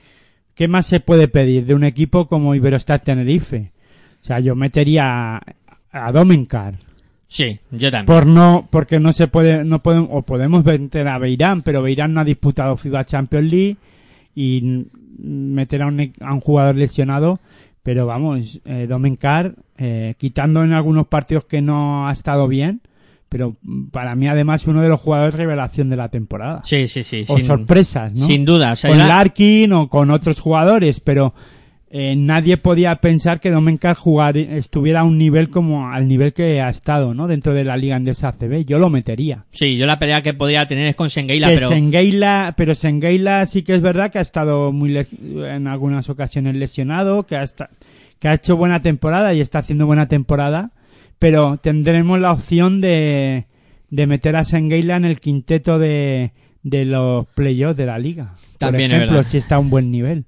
¿qué 0.54 0.66
más 0.66 0.86
se 0.86 1.00
puede 1.00 1.28
pedir 1.28 1.66
de 1.66 1.74
un 1.74 1.84
equipo 1.84 2.26
como 2.26 2.54
Iberostar 2.54 3.00
Tenerife? 3.00 3.70
O 4.22 4.24
sea, 4.24 4.40
yo 4.40 4.54
metería 4.54 5.36
a, 5.36 5.42
a 5.92 6.10
Domencar, 6.10 6.76
Sí, 7.32 7.58
yo 7.70 7.90
también. 7.90 8.04
por 8.04 8.26
no, 8.26 8.68
porque 8.70 9.00
no 9.00 9.14
se 9.14 9.26
puede, 9.26 9.64
no 9.64 9.82
podemos, 9.82 10.10
o 10.12 10.20
podemos 10.20 10.66
meter 10.66 11.08
a 11.08 11.16
Beirán, 11.16 11.62
pero 11.62 11.80
Beirán 11.80 12.12
no 12.12 12.20
ha 12.20 12.24
disputado 12.24 12.76
FIBA 12.76 13.06
Champions 13.06 13.50
League 13.50 13.76
y 14.34 14.84
meter 15.18 15.80
a 15.80 15.86
un, 15.86 16.00
e- 16.00 16.12
a 16.20 16.34
un 16.34 16.40
jugador 16.40 16.76
lesionado, 16.76 17.40
pero 17.82 18.04
vamos, 18.04 18.60
eh, 18.66 18.86
Domencar, 18.86 19.54
eh, 19.78 20.14
quitando 20.18 20.62
en 20.62 20.74
algunos 20.74 21.06
partidos 21.06 21.46
que 21.46 21.62
no 21.62 22.06
ha 22.06 22.12
estado 22.12 22.48
bien, 22.48 22.82
pero 23.30 23.56
para 23.92 24.14
mí 24.14 24.28
además 24.28 24.66
uno 24.66 24.82
de 24.82 24.90
los 24.90 25.00
jugadores 25.00 25.34
revelación 25.34 25.88
de 25.88 25.96
la 25.96 26.10
temporada. 26.10 26.60
Sí, 26.66 26.86
sí, 26.86 27.02
sí. 27.02 27.24
o 27.28 27.38
sin, 27.38 27.46
sorpresas, 27.46 28.14
¿no? 28.14 28.26
sin 28.26 28.44
duda. 28.44 28.72
O 28.72 28.76
sea, 28.76 28.90
con 28.90 28.98
Larkin 28.98 29.72
o 29.72 29.88
con 29.88 30.10
otros 30.10 30.38
jugadores, 30.38 31.00
pero 31.00 31.32
eh, 31.94 32.16
nadie 32.16 32.56
podía 32.56 32.96
pensar 32.96 33.38
que 33.38 33.50
Domencar 33.50 33.94
jugar 33.96 34.38
estuviera 34.38 35.00
a 35.00 35.04
un 35.04 35.18
nivel 35.18 35.50
como 35.50 35.90
al 35.90 36.08
nivel 36.08 36.32
que 36.32 36.58
ha 36.62 36.70
estado, 36.70 37.12
¿no? 37.12 37.28
Dentro 37.28 37.52
de 37.52 37.64
la 37.64 37.76
liga 37.76 37.96
andesa 37.96 38.28
ACB, 38.28 38.64
yo 38.64 38.78
lo 38.78 38.88
metería. 38.88 39.44
Sí, 39.50 39.76
yo 39.76 39.84
la 39.84 39.98
pelea 39.98 40.22
que 40.22 40.32
podía 40.32 40.66
tener 40.66 40.86
es 40.86 40.94
con 40.94 41.10
Sengeila, 41.10 41.48
pero... 41.48 41.68
Sengeila, 41.68 42.54
pero 42.56 42.74
Sengeila 42.74 43.44
sí 43.46 43.62
que 43.62 43.74
es 43.74 43.82
verdad 43.82 44.10
que 44.10 44.18
ha 44.18 44.22
estado 44.22 44.72
muy 44.72 44.88
le- 44.88 45.06
en 45.54 45.66
algunas 45.66 46.08
ocasiones 46.08 46.56
lesionado, 46.56 47.24
que 47.26 47.36
ha, 47.36 47.42
esta- 47.42 47.68
que 48.18 48.28
ha 48.28 48.34
hecho 48.34 48.56
buena 48.56 48.80
temporada 48.80 49.34
y 49.34 49.40
está 49.42 49.58
haciendo 49.58 49.84
buena 49.84 50.08
temporada, 50.08 50.70
pero 51.18 51.58
tendremos 51.58 52.18
la 52.20 52.32
opción 52.32 52.80
de, 52.80 53.44
de 53.90 54.06
meter 54.06 54.34
a 54.36 54.44
Sengeila 54.44 54.96
en 54.96 55.04
el 55.04 55.20
quinteto 55.20 55.78
de, 55.78 56.32
de 56.62 56.84
los 56.86 57.26
playoffs 57.34 57.76
de 57.76 57.84
la 57.86 57.98
liga. 57.98 58.36
También 58.56 58.90
Por 58.90 58.94
es 58.94 58.96
ejemplo, 58.96 59.16
verdad. 59.18 59.30
si 59.30 59.36
está 59.36 59.56
a 59.56 59.58
un 59.58 59.68
buen 59.68 59.90
nivel. 59.90 60.24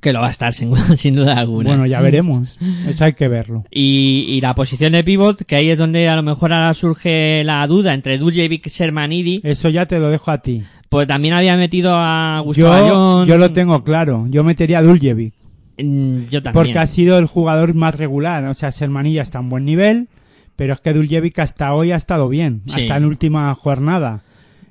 Que 0.00 0.12
lo 0.12 0.20
va 0.20 0.28
a 0.28 0.30
estar 0.30 0.52
sin, 0.52 0.74
sin 0.96 1.14
duda 1.14 1.38
alguna. 1.38 1.70
Bueno, 1.70 1.86
ya 1.86 2.00
veremos. 2.00 2.58
Eso 2.88 3.04
hay 3.04 3.12
que 3.12 3.28
verlo. 3.28 3.64
Y, 3.70 4.24
y 4.28 4.40
la 4.40 4.54
posición 4.54 4.92
de 4.92 5.04
pivot, 5.04 5.44
que 5.44 5.56
ahí 5.56 5.70
es 5.70 5.78
donde 5.78 6.08
a 6.08 6.16
lo 6.16 6.22
mejor 6.22 6.52
ahora 6.52 6.72
surge 6.74 7.42
la 7.44 7.66
duda 7.66 7.92
entre 7.94 8.16
Duljevic 8.18 8.66
y 8.66 8.70
Sermanidi, 8.70 9.40
Eso 9.44 9.68
ya 9.68 9.86
te 9.86 9.98
lo 9.98 10.10
dejo 10.10 10.30
a 10.30 10.38
ti. 10.38 10.62
pues 10.88 11.06
también 11.06 11.34
había 11.34 11.56
metido 11.56 11.92
a 11.94 12.40
Gustavo 12.44 12.88
Yo, 12.88 13.24
yo 13.26 13.36
lo 13.38 13.52
tengo 13.52 13.84
claro. 13.84 14.26
Yo 14.30 14.42
metería 14.44 14.78
a 14.78 14.82
Duljevic. 14.82 15.34
Mm, 15.78 16.28
Yo 16.30 16.42
también. 16.42 16.52
Porque 16.52 16.78
ha 16.78 16.86
sido 16.86 17.18
el 17.18 17.26
jugador 17.26 17.74
más 17.74 17.96
regular. 17.96 18.44
O 18.46 18.54
sea, 18.54 18.72
Sermanilla 18.72 19.22
está 19.22 19.40
un 19.40 19.48
buen 19.50 19.64
nivel, 19.64 20.08
pero 20.56 20.72
es 20.74 20.80
que 20.80 20.92
Duljevic 20.92 21.38
hasta 21.38 21.72
hoy 21.74 21.92
ha 21.92 21.96
estado 21.96 22.28
bien. 22.28 22.62
Sí. 22.66 22.82
Hasta 22.82 22.96
en 22.96 23.04
última 23.04 23.54
jornada. 23.54 24.22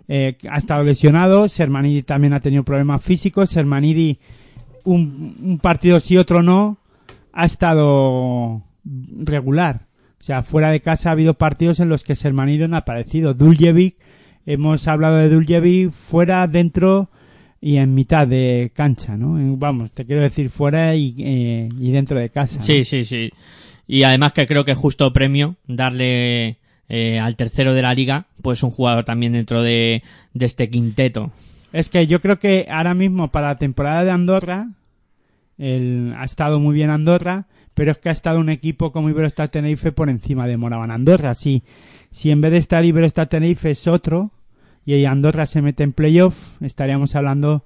Eh, 0.08 0.38
ha 0.50 0.58
estado 0.58 0.84
lesionado. 0.84 1.48
Sermanidi 1.50 2.02
también 2.02 2.34
ha 2.34 2.40
tenido 2.40 2.64
problemas 2.64 3.04
físicos. 3.04 3.50
Sermanidi, 3.52 4.18
un, 4.84 5.36
un 5.42 5.60
partido 5.60 6.00
sí, 6.00 6.18
otro 6.18 6.44
no, 6.44 6.78
ha 7.34 7.46
estado 7.46 8.64
regular. 8.84 9.88
O 10.20 10.24
sea, 10.24 10.44
fuera 10.44 10.72
de 10.72 10.82
casa 10.82 11.10
ha 11.10 11.12
habido 11.14 11.36
partidos 11.36 11.80
en 11.80 11.90
los 11.90 12.04
que 12.04 12.16
Sermanidi 12.16 12.68
no 12.68 12.76
ha 12.76 12.80
aparecido. 12.80 13.34
Duljevic, 13.34 13.96
hemos 14.46 14.88
hablado 14.88 15.18
de 15.18 15.30
Duljevic 15.30 15.92
fuera, 15.92 16.48
dentro 16.48 17.10
y 17.62 17.78
en 17.78 17.94
mitad 17.94 18.28
de 18.28 18.72
cancha, 18.74 19.18
¿no? 19.18 19.38
Vamos, 19.58 19.92
te 19.92 20.06
quiero 20.06 20.22
decir 20.22 20.50
fuera 20.50 20.96
y, 20.96 21.16
eh, 21.20 21.70
y 21.80 21.92
dentro 21.92 22.20
de 22.20 22.30
casa. 22.30 22.60
¿no? 22.60 22.66
Sí, 22.66 22.84
sí, 22.84 23.06
sí. 23.06 23.32
Y 23.88 24.04
además 24.04 24.34
que 24.34 24.46
creo 24.46 24.66
que 24.66 24.72
es 24.72 24.78
justo 24.78 25.12
premio 25.14 25.56
darle 25.68 26.58
eh, 26.90 27.20
al 27.20 27.36
tercero 27.36 27.74
de 27.74 27.82
la 27.82 27.94
liga, 27.94 28.28
pues 28.42 28.62
un 28.64 28.72
jugador 28.72 29.04
también 29.06 29.34
dentro 29.34 29.64
de, 29.64 30.04
de 30.34 30.46
este 30.46 30.70
quinteto. 30.70 31.32
Es 31.72 31.90
que 31.90 32.08
yo 32.08 32.22
creo 32.22 32.40
que 32.40 32.68
ahora 32.70 32.94
mismo 32.94 33.30
para 33.32 33.48
la 33.50 33.58
temporada 33.58 34.04
de 34.04 34.12
Andorra 34.12 34.70
el- 35.58 36.14
ha 36.18 36.24
estado 36.24 36.60
muy 36.60 36.74
bien 36.74 36.90
Andorra, 36.90 37.46
pero 37.74 37.92
es 37.92 37.98
que 37.98 38.10
ha 38.10 38.14
estado 38.14 38.40
un 38.40 38.50
equipo 38.50 38.92
como 38.92 39.10
Iberostar 39.10 39.50
Tenerife 39.50 39.92
por 39.92 40.10
encima 40.10 40.48
de 40.48 40.58
Moraban 40.58 40.92
Andorra. 40.92 41.36
Si, 41.36 41.64
si 42.12 42.32
en 42.32 42.42
vez 42.42 42.52
de 42.52 42.58
estar 42.58 42.84
Iberostar 42.84 43.28
Tenerife 43.28 43.72
es 43.72 43.88
otro 43.88 44.32
y 44.86 45.04
Andorra 45.06 45.46
se 45.46 45.62
mete 45.62 45.84
en 45.84 45.94
playoff, 45.94 46.62
estaríamos 46.62 47.16
hablando 47.16 47.64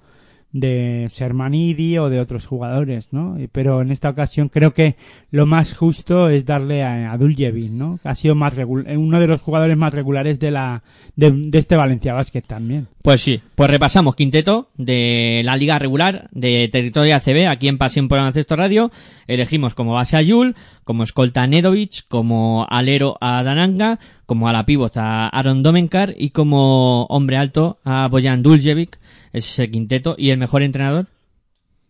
de 0.53 1.07
Sermanidi 1.09 1.97
o 1.97 2.09
de 2.09 2.19
otros 2.19 2.45
jugadores, 2.45 3.07
¿no? 3.11 3.35
Pero 3.51 3.81
en 3.81 3.91
esta 3.91 4.09
ocasión 4.09 4.49
creo 4.49 4.73
que 4.73 4.95
lo 5.31 5.45
más 5.47 5.75
justo 5.75 6.29
es 6.29 6.45
darle 6.45 6.83
a, 6.83 7.11
a 7.11 7.17
Duljevic, 7.17 7.71
¿no? 7.71 7.99
Ha 8.03 8.13
sido 8.15 8.35
más 8.35 8.55
regul- 8.55 8.85
uno 8.95 9.19
de 9.19 9.27
los 9.27 9.41
jugadores 9.41 9.75
más 9.75 9.93
regulares 9.93 10.39
de 10.39 10.51
la 10.51 10.83
de, 11.15 11.41
este 11.53 11.75
Valencia 11.75 12.13
Basket 12.13 12.41
también. 12.43 12.87
Pues 13.01 13.21
sí, 13.21 13.41
pues 13.55 13.69
repasamos 13.69 14.15
quinteto 14.15 14.69
de 14.77 15.41
la 15.43 15.57
liga 15.57 15.77
regular 15.79 16.27
de 16.31 16.69
territorio 16.71 17.15
ACB 17.15 17.47
aquí 17.49 17.67
en 17.67 17.77
Pasión 17.79 18.07
por 18.07 18.19
Baloncesto 18.19 18.55
Radio. 18.55 18.91
Elegimos 19.27 19.73
como 19.73 19.93
base 19.93 20.17
a 20.17 20.21
Yul, 20.21 20.55
como 20.83 21.03
escolta 21.03 21.41
a 21.41 21.47
Nedovic, 21.47 22.07
como 22.07 22.65
alero 22.69 23.17
a 23.19 23.41
Dananga, 23.43 23.99
como 24.27 24.47
a 24.47 24.53
la 24.53 24.65
pivot 24.65 24.95
a 24.97 25.27
Aaron 25.29 25.63
Domenkar 25.63 26.13
y 26.17 26.29
como 26.29 27.05
hombre 27.05 27.37
alto 27.37 27.79
a 27.83 28.07
Bojan 28.07 28.43
Duljevic. 28.43 28.99
Ese 29.33 29.49
es 29.49 29.59
el 29.59 29.71
quinteto. 29.71 30.15
¿Y 30.17 30.29
el 30.29 30.37
mejor 30.37 30.61
entrenador? 30.61 31.07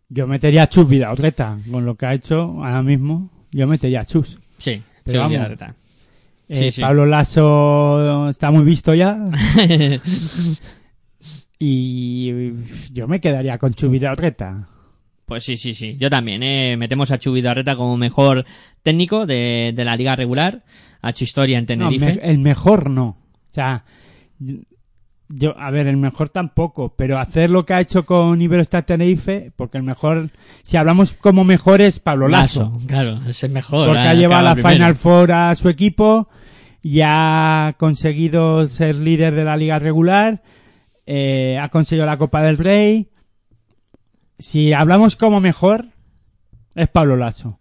Yo 0.10 0.26
metería 0.28 0.64
a 0.64 0.70
Chus 0.70 0.88
Vidaurreta, 0.88 1.60
con 1.70 1.86
lo 1.86 1.96
que 1.96 2.06
ha 2.08 2.14
hecho 2.14 2.42
ahora 2.64 2.82
mismo. 2.82 3.30
Yo 3.52 3.68
metería 3.68 4.02
a 4.02 4.06
Chus. 4.06 4.40
Sí, 4.58 4.82
Pero 5.04 5.14
Chus 5.14 5.18
vamos. 5.20 5.32
Vidaurreta. 5.32 5.76
Eh, 6.50 6.66
Sí, 6.66 6.72
sí. 6.74 6.82
Pablo 6.82 7.06
Lasso 7.06 8.30
está 8.30 8.52
muy 8.52 8.64
visto 8.64 8.94
ya. 8.94 9.18
y 11.60 12.52
yo 12.92 13.08
me 13.08 13.20
quedaría 13.22 13.58
con 13.58 13.74
Chus 13.74 13.92
Vidaurreta. 13.92 14.68
Pues 15.26 15.44
sí, 15.44 15.56
sí, 15.58 15.74
sí. 15.74 15.96
Yo 15.98 16.10
también, 16.10 16.44
eh. 16.44 16.76
Metemos 16.78 17.12
a 17.12 17.18
Chu 17.18 17.32
Vidaurreta 17.32 17.76
como 17.76 17.96
mejor 17.98 18.46
técnico 18.84 19.26
de, 19.26 19.72
de 19.76 19.86
la 19.86 19.96
liga 19.96 20.16
regular. 20.16 20.64
Ha 21.02 21.12
hecho 21.12 21.24
historia 21.24 21.58
en 21.58 21.64
No, 21.64 21.68
Tenerife. 21.90 22.16
me- 22.22 22.30
el 22.32 22.40
mejor 22.40 22.90
no. 22.90 23.06
O 23.08 23.54
sea, 23.54 23.86
yo, 25.36 25.58
a 25.58 25.72
ver, 25.72 25.88
el 25.88 25.98
mejor 25.98 26.30
tampoco, 26.30 26.94
pero 26.96 27.18
hacer 27.18 27.50
lo 27.50 27.66
que 27.66 27.74
ha 27.74 27.82
hecho 27.82 28.06
con 28.06 28.42
Iberostar 28.42 28.84
Tenerife, 28.84 29.52
porque 29.56 29.78
el 29.78 29.84
mejor, 29.84 30.30
si 30.62 30.78
hablamos 30.78 31.14
como 31.14 31.44
mejor 31.44 31.82
es 31.82 32.00
Pablo 32.00 32.28
Lasso. 32.28 32.80
Claro, 32.88 33.20
es 33.28 33.44
el 33.44 33.52
mejor. 33.52 33.88
porque 33.88 34.02
ha 34.02 34.14
llevado 34.14 34.48
a 34.48 34.56
la. 34.56 34.70
Final 34.70 34.96
Four 34.96 35.32
a 35.32 35.56
su 35.56 35.70
equipo, 35.70 36.30
ya 36.84 37.68
ha 37.68 37.74
conseguido 37.74 38.68
ser 38.68 38.96
líder 38.96 39.34
de 39.34 39.44
la 39.44 39.58
liga 39.58 39.80
regular, 39.80 40.44
eh, 41.06 41.58
ha 41.60 41.70
conseguido 41.70 42.06
la 42.06 42.18
Copa 42.18 42.42
del 42.42 42.58
Rey. 42.58 43.10
Si 44.38 44.74
hablamos 44.74 45.16
como 45.16 45.40
mejor, 45.40 45.88
es 46.76 46.88
Pablo 46.90 47.18
Lasso. 47.18 47.60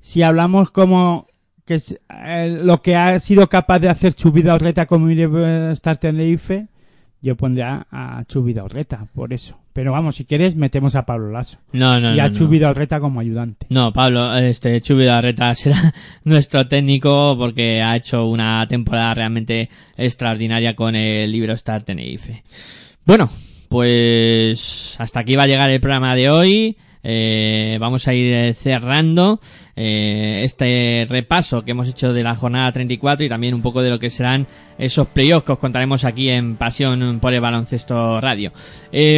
Si 0.00 0.22
hablamos 0.22 0.70
como 0.70 1.26
que 1.64 1.74
es, 1.74 2.00
eh, 2.24 2.58
lo 2.62 2.82
que 2.82 2.96
ha 2.96 3.20
sido 3.20 3.48
capaz 3.48 3.78
de 3.78 3.90
hacer 3.90 4.14
Chubida 4.14 4.54
Orreta 4.54 4.86
como 4.86 5.08
Star 5.10 5.98
Tenerife, 5.98 6.68
yo 7.20 7.36
pondría 7.36 7.86
a 7.90 8.24
Chubida 8.26 8.64
Orreta, 8.64 9.06
por 9.14 9.32
eso. 9.32 9.58
Pero 9.72 9.92
vamos, 9.92 10.16
si 10.16 10.24
quieres, 10.24 10.56
metemos 10.56 10.96
a 10.96 11.06
Pablo 11.06 11.30
Lasso. 11.30 11.58
No, 11.72 12.00
no, 12.00 12.14
y 12.14 12.18
a 12.18 12.24
no, 12.24 12.28
no. 12.30 12.34
Chubida 12.34 12.70
Orreta 12.70 12.98
como 13.00 13.20
ayudante. 13.20 13.66
No, 13.70 13.92
Pablo, 13.92 14.36
este 14.36 14.80
Chubi 14.80 15.02
Vidaurreta 15.02 15.54
será 15.54 15.94
nuestro 16.24 16.66
técnico 16.66 17.36
porque 17.38 17.80
ha 17.82 17.96
hecho 17.96 18.26
una 18.26 18.66
temporada 18.66 19.14
realmente 19.14 19.70
extraordinaria 19.96 20.74
con 20.74 20.96
el 20.96 21.30
Libro 21.30 21.52
Star 21.52 21.82
Tenerife. 21.82 22.42
Bueno, 23.04 23.30
pues 23.68 24.96
hasta 24.98 25.20
aquí 25.20 25.36
va 25.36 25.44
a 25.44 25.46
llegar 25.46 25.70
el 25.70 25.80
programa 25.80 26.14
de 26.14 26.30
hoy. 26.30 26.76
Eh, 27.02 27.78
vamos 27.80 28.08
a 28.08 28.14
ir 28.14 28.32
eh, 28.32 28.54
cerrando 28.54 29.40
eh, 29.76 30.40
este 30.42 31.06
repaso 31.08 31.62
que 31.62 31.70
hemos 31.70 31.88
hecho 31.88 32.12
de 32.12 32.22
la 32.22 32.34
jornada 32.34 32.72
34 32.72 33.24
y 33.24 33.28
también 33.28 33.54
un 33.54 33.62
poco 33.62 33.82
de 33.82 33.90
lo 33.90 33.98
que 33.98 34.10
serán 34.10 34.46
esos 34.78 35.06
playoffs 35.06 35.44
que 35.46 35.52
os 35.52 35.58
contaremos 35.58 36.04
aquí 36.04 36.28
en 36.28 36.56
Pasión 36.56 37.18
por 37.20 37.32
el 37.34 37.40
Baloncesto 37.40 38.20
Radio. 38.20 38.52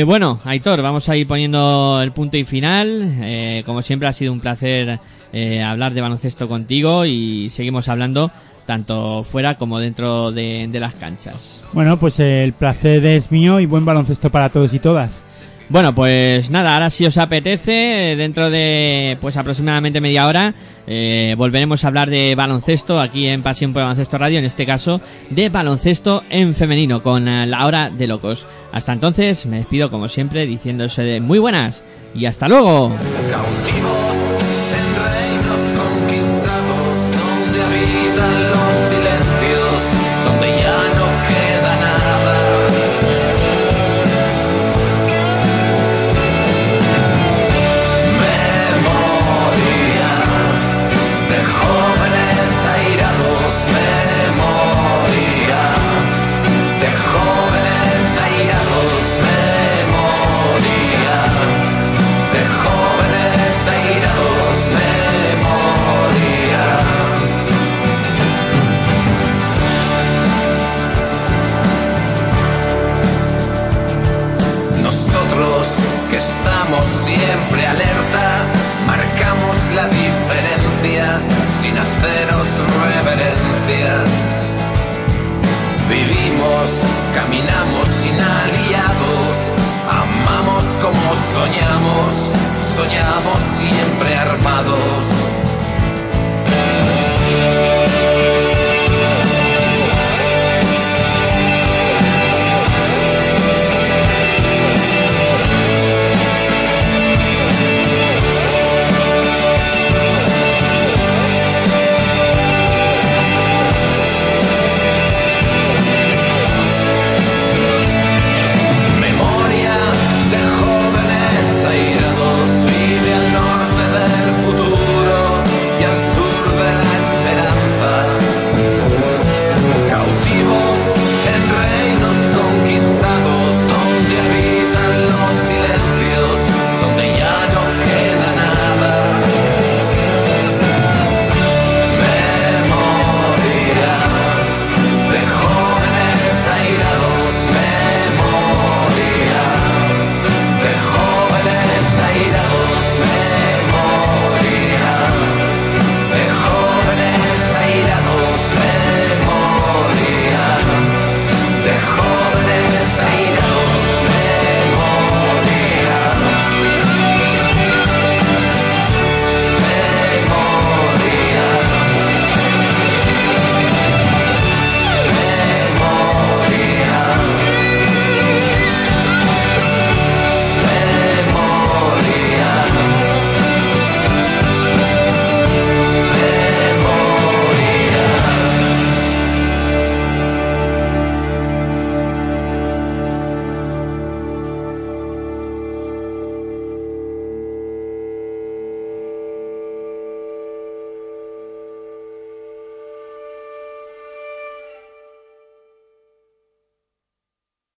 Bueno, 0.06 0.40
Aitor, 0.44 0.80
vamos 0.80 1.08
a 1.08 1.16
ir 1.16 1.26
poniendo 1.26 2.00
el 2.02 2.12
punto 2.12 2.38
y 2.38 2.44
final. 2.44 3.62
Como 3.66 3.82
siempre 3.82 4.08
ha 4.08 4.12
sido 4.14 4.32
un 4.32 4.40
placer 4.40 4.98
hablar 5.62 5.92
de 5.92 6.00
baloncesto 6.00 6.48
contigo 6.48 7.04
y 7.04 7.50
seguimos 7.50 7.88
hablando 7.88 8.30
tanto 8.64 9.22
fuera 9.22 9.56
como 9.56 9.80
dentro 9.80 10.32
de, 10.32 10.66
de 10.70 10.80
las 10.80 10.94
canchas. 10.94 11.62
Bueno, 11.74 11.98
pues 11.98 12.18
el 12.20 12.54
placer 12.54 13.04
es 13.04 13.30
mío 13.30 13.60
y 13.60 13.66
buen 13.66 13.84
baloncesto 13.84 14.30
para 14.30 14.48
todos 14.48 14.72
y 14.72 14.78
todas. 14.78 15.22
Bueno, 15.70 15.94
pues 15.94 16.50
nada, 16.50 16.74
ahora 16.74 16.90
si 16.90 17.06
os 17.06 17.16
apetece, 17.16 18.16
dentro 18.16 18.50
de 18.50 19.16
pues 19.20 19.36
aproximadamente 19.36 20.00
media 20.00 20.26
hora, 20.26 20.52
eh, 20.88 21.36
volveremos 21.38 21.84
a 21.84 21.88
hablar 21.88 22.10
de 22.10 22.34
baloncesto 22.34 23.00
aquí 23.00 23.28
en 23.28 23.44
Pasión 23.44 23.72
por 23.72 23.82
Baloncesto 23.82 24.18
Radio, 24.18 24.40
en 24.40 24.46
este 24.46 24.66
caso 24.66 25.00
de 25.30 25.48
baloncesto 25.48 26.24
en 26.28 26.56
femenino, 26.56 27.04
con 27.04 27.28
eh, 27.28 27.46
la 27.46 27.66
hora 27.66 27.88
de 27.88 28.08
locos. 28.08 28.46
Hasta 28.72 28.92
entonces, 28.92 29.46
me 29.46 29.58
despido 29.58 29.90
como 29.90 30.08
siempre 30.08 30.44
diciéndose 30.44 31.02
de 31.04 31.20
muy 31.20 31.38
buenas 31.38 31.84
y 32.16 32.26
hasta 32.26 32.48
luego. 32.48 32.92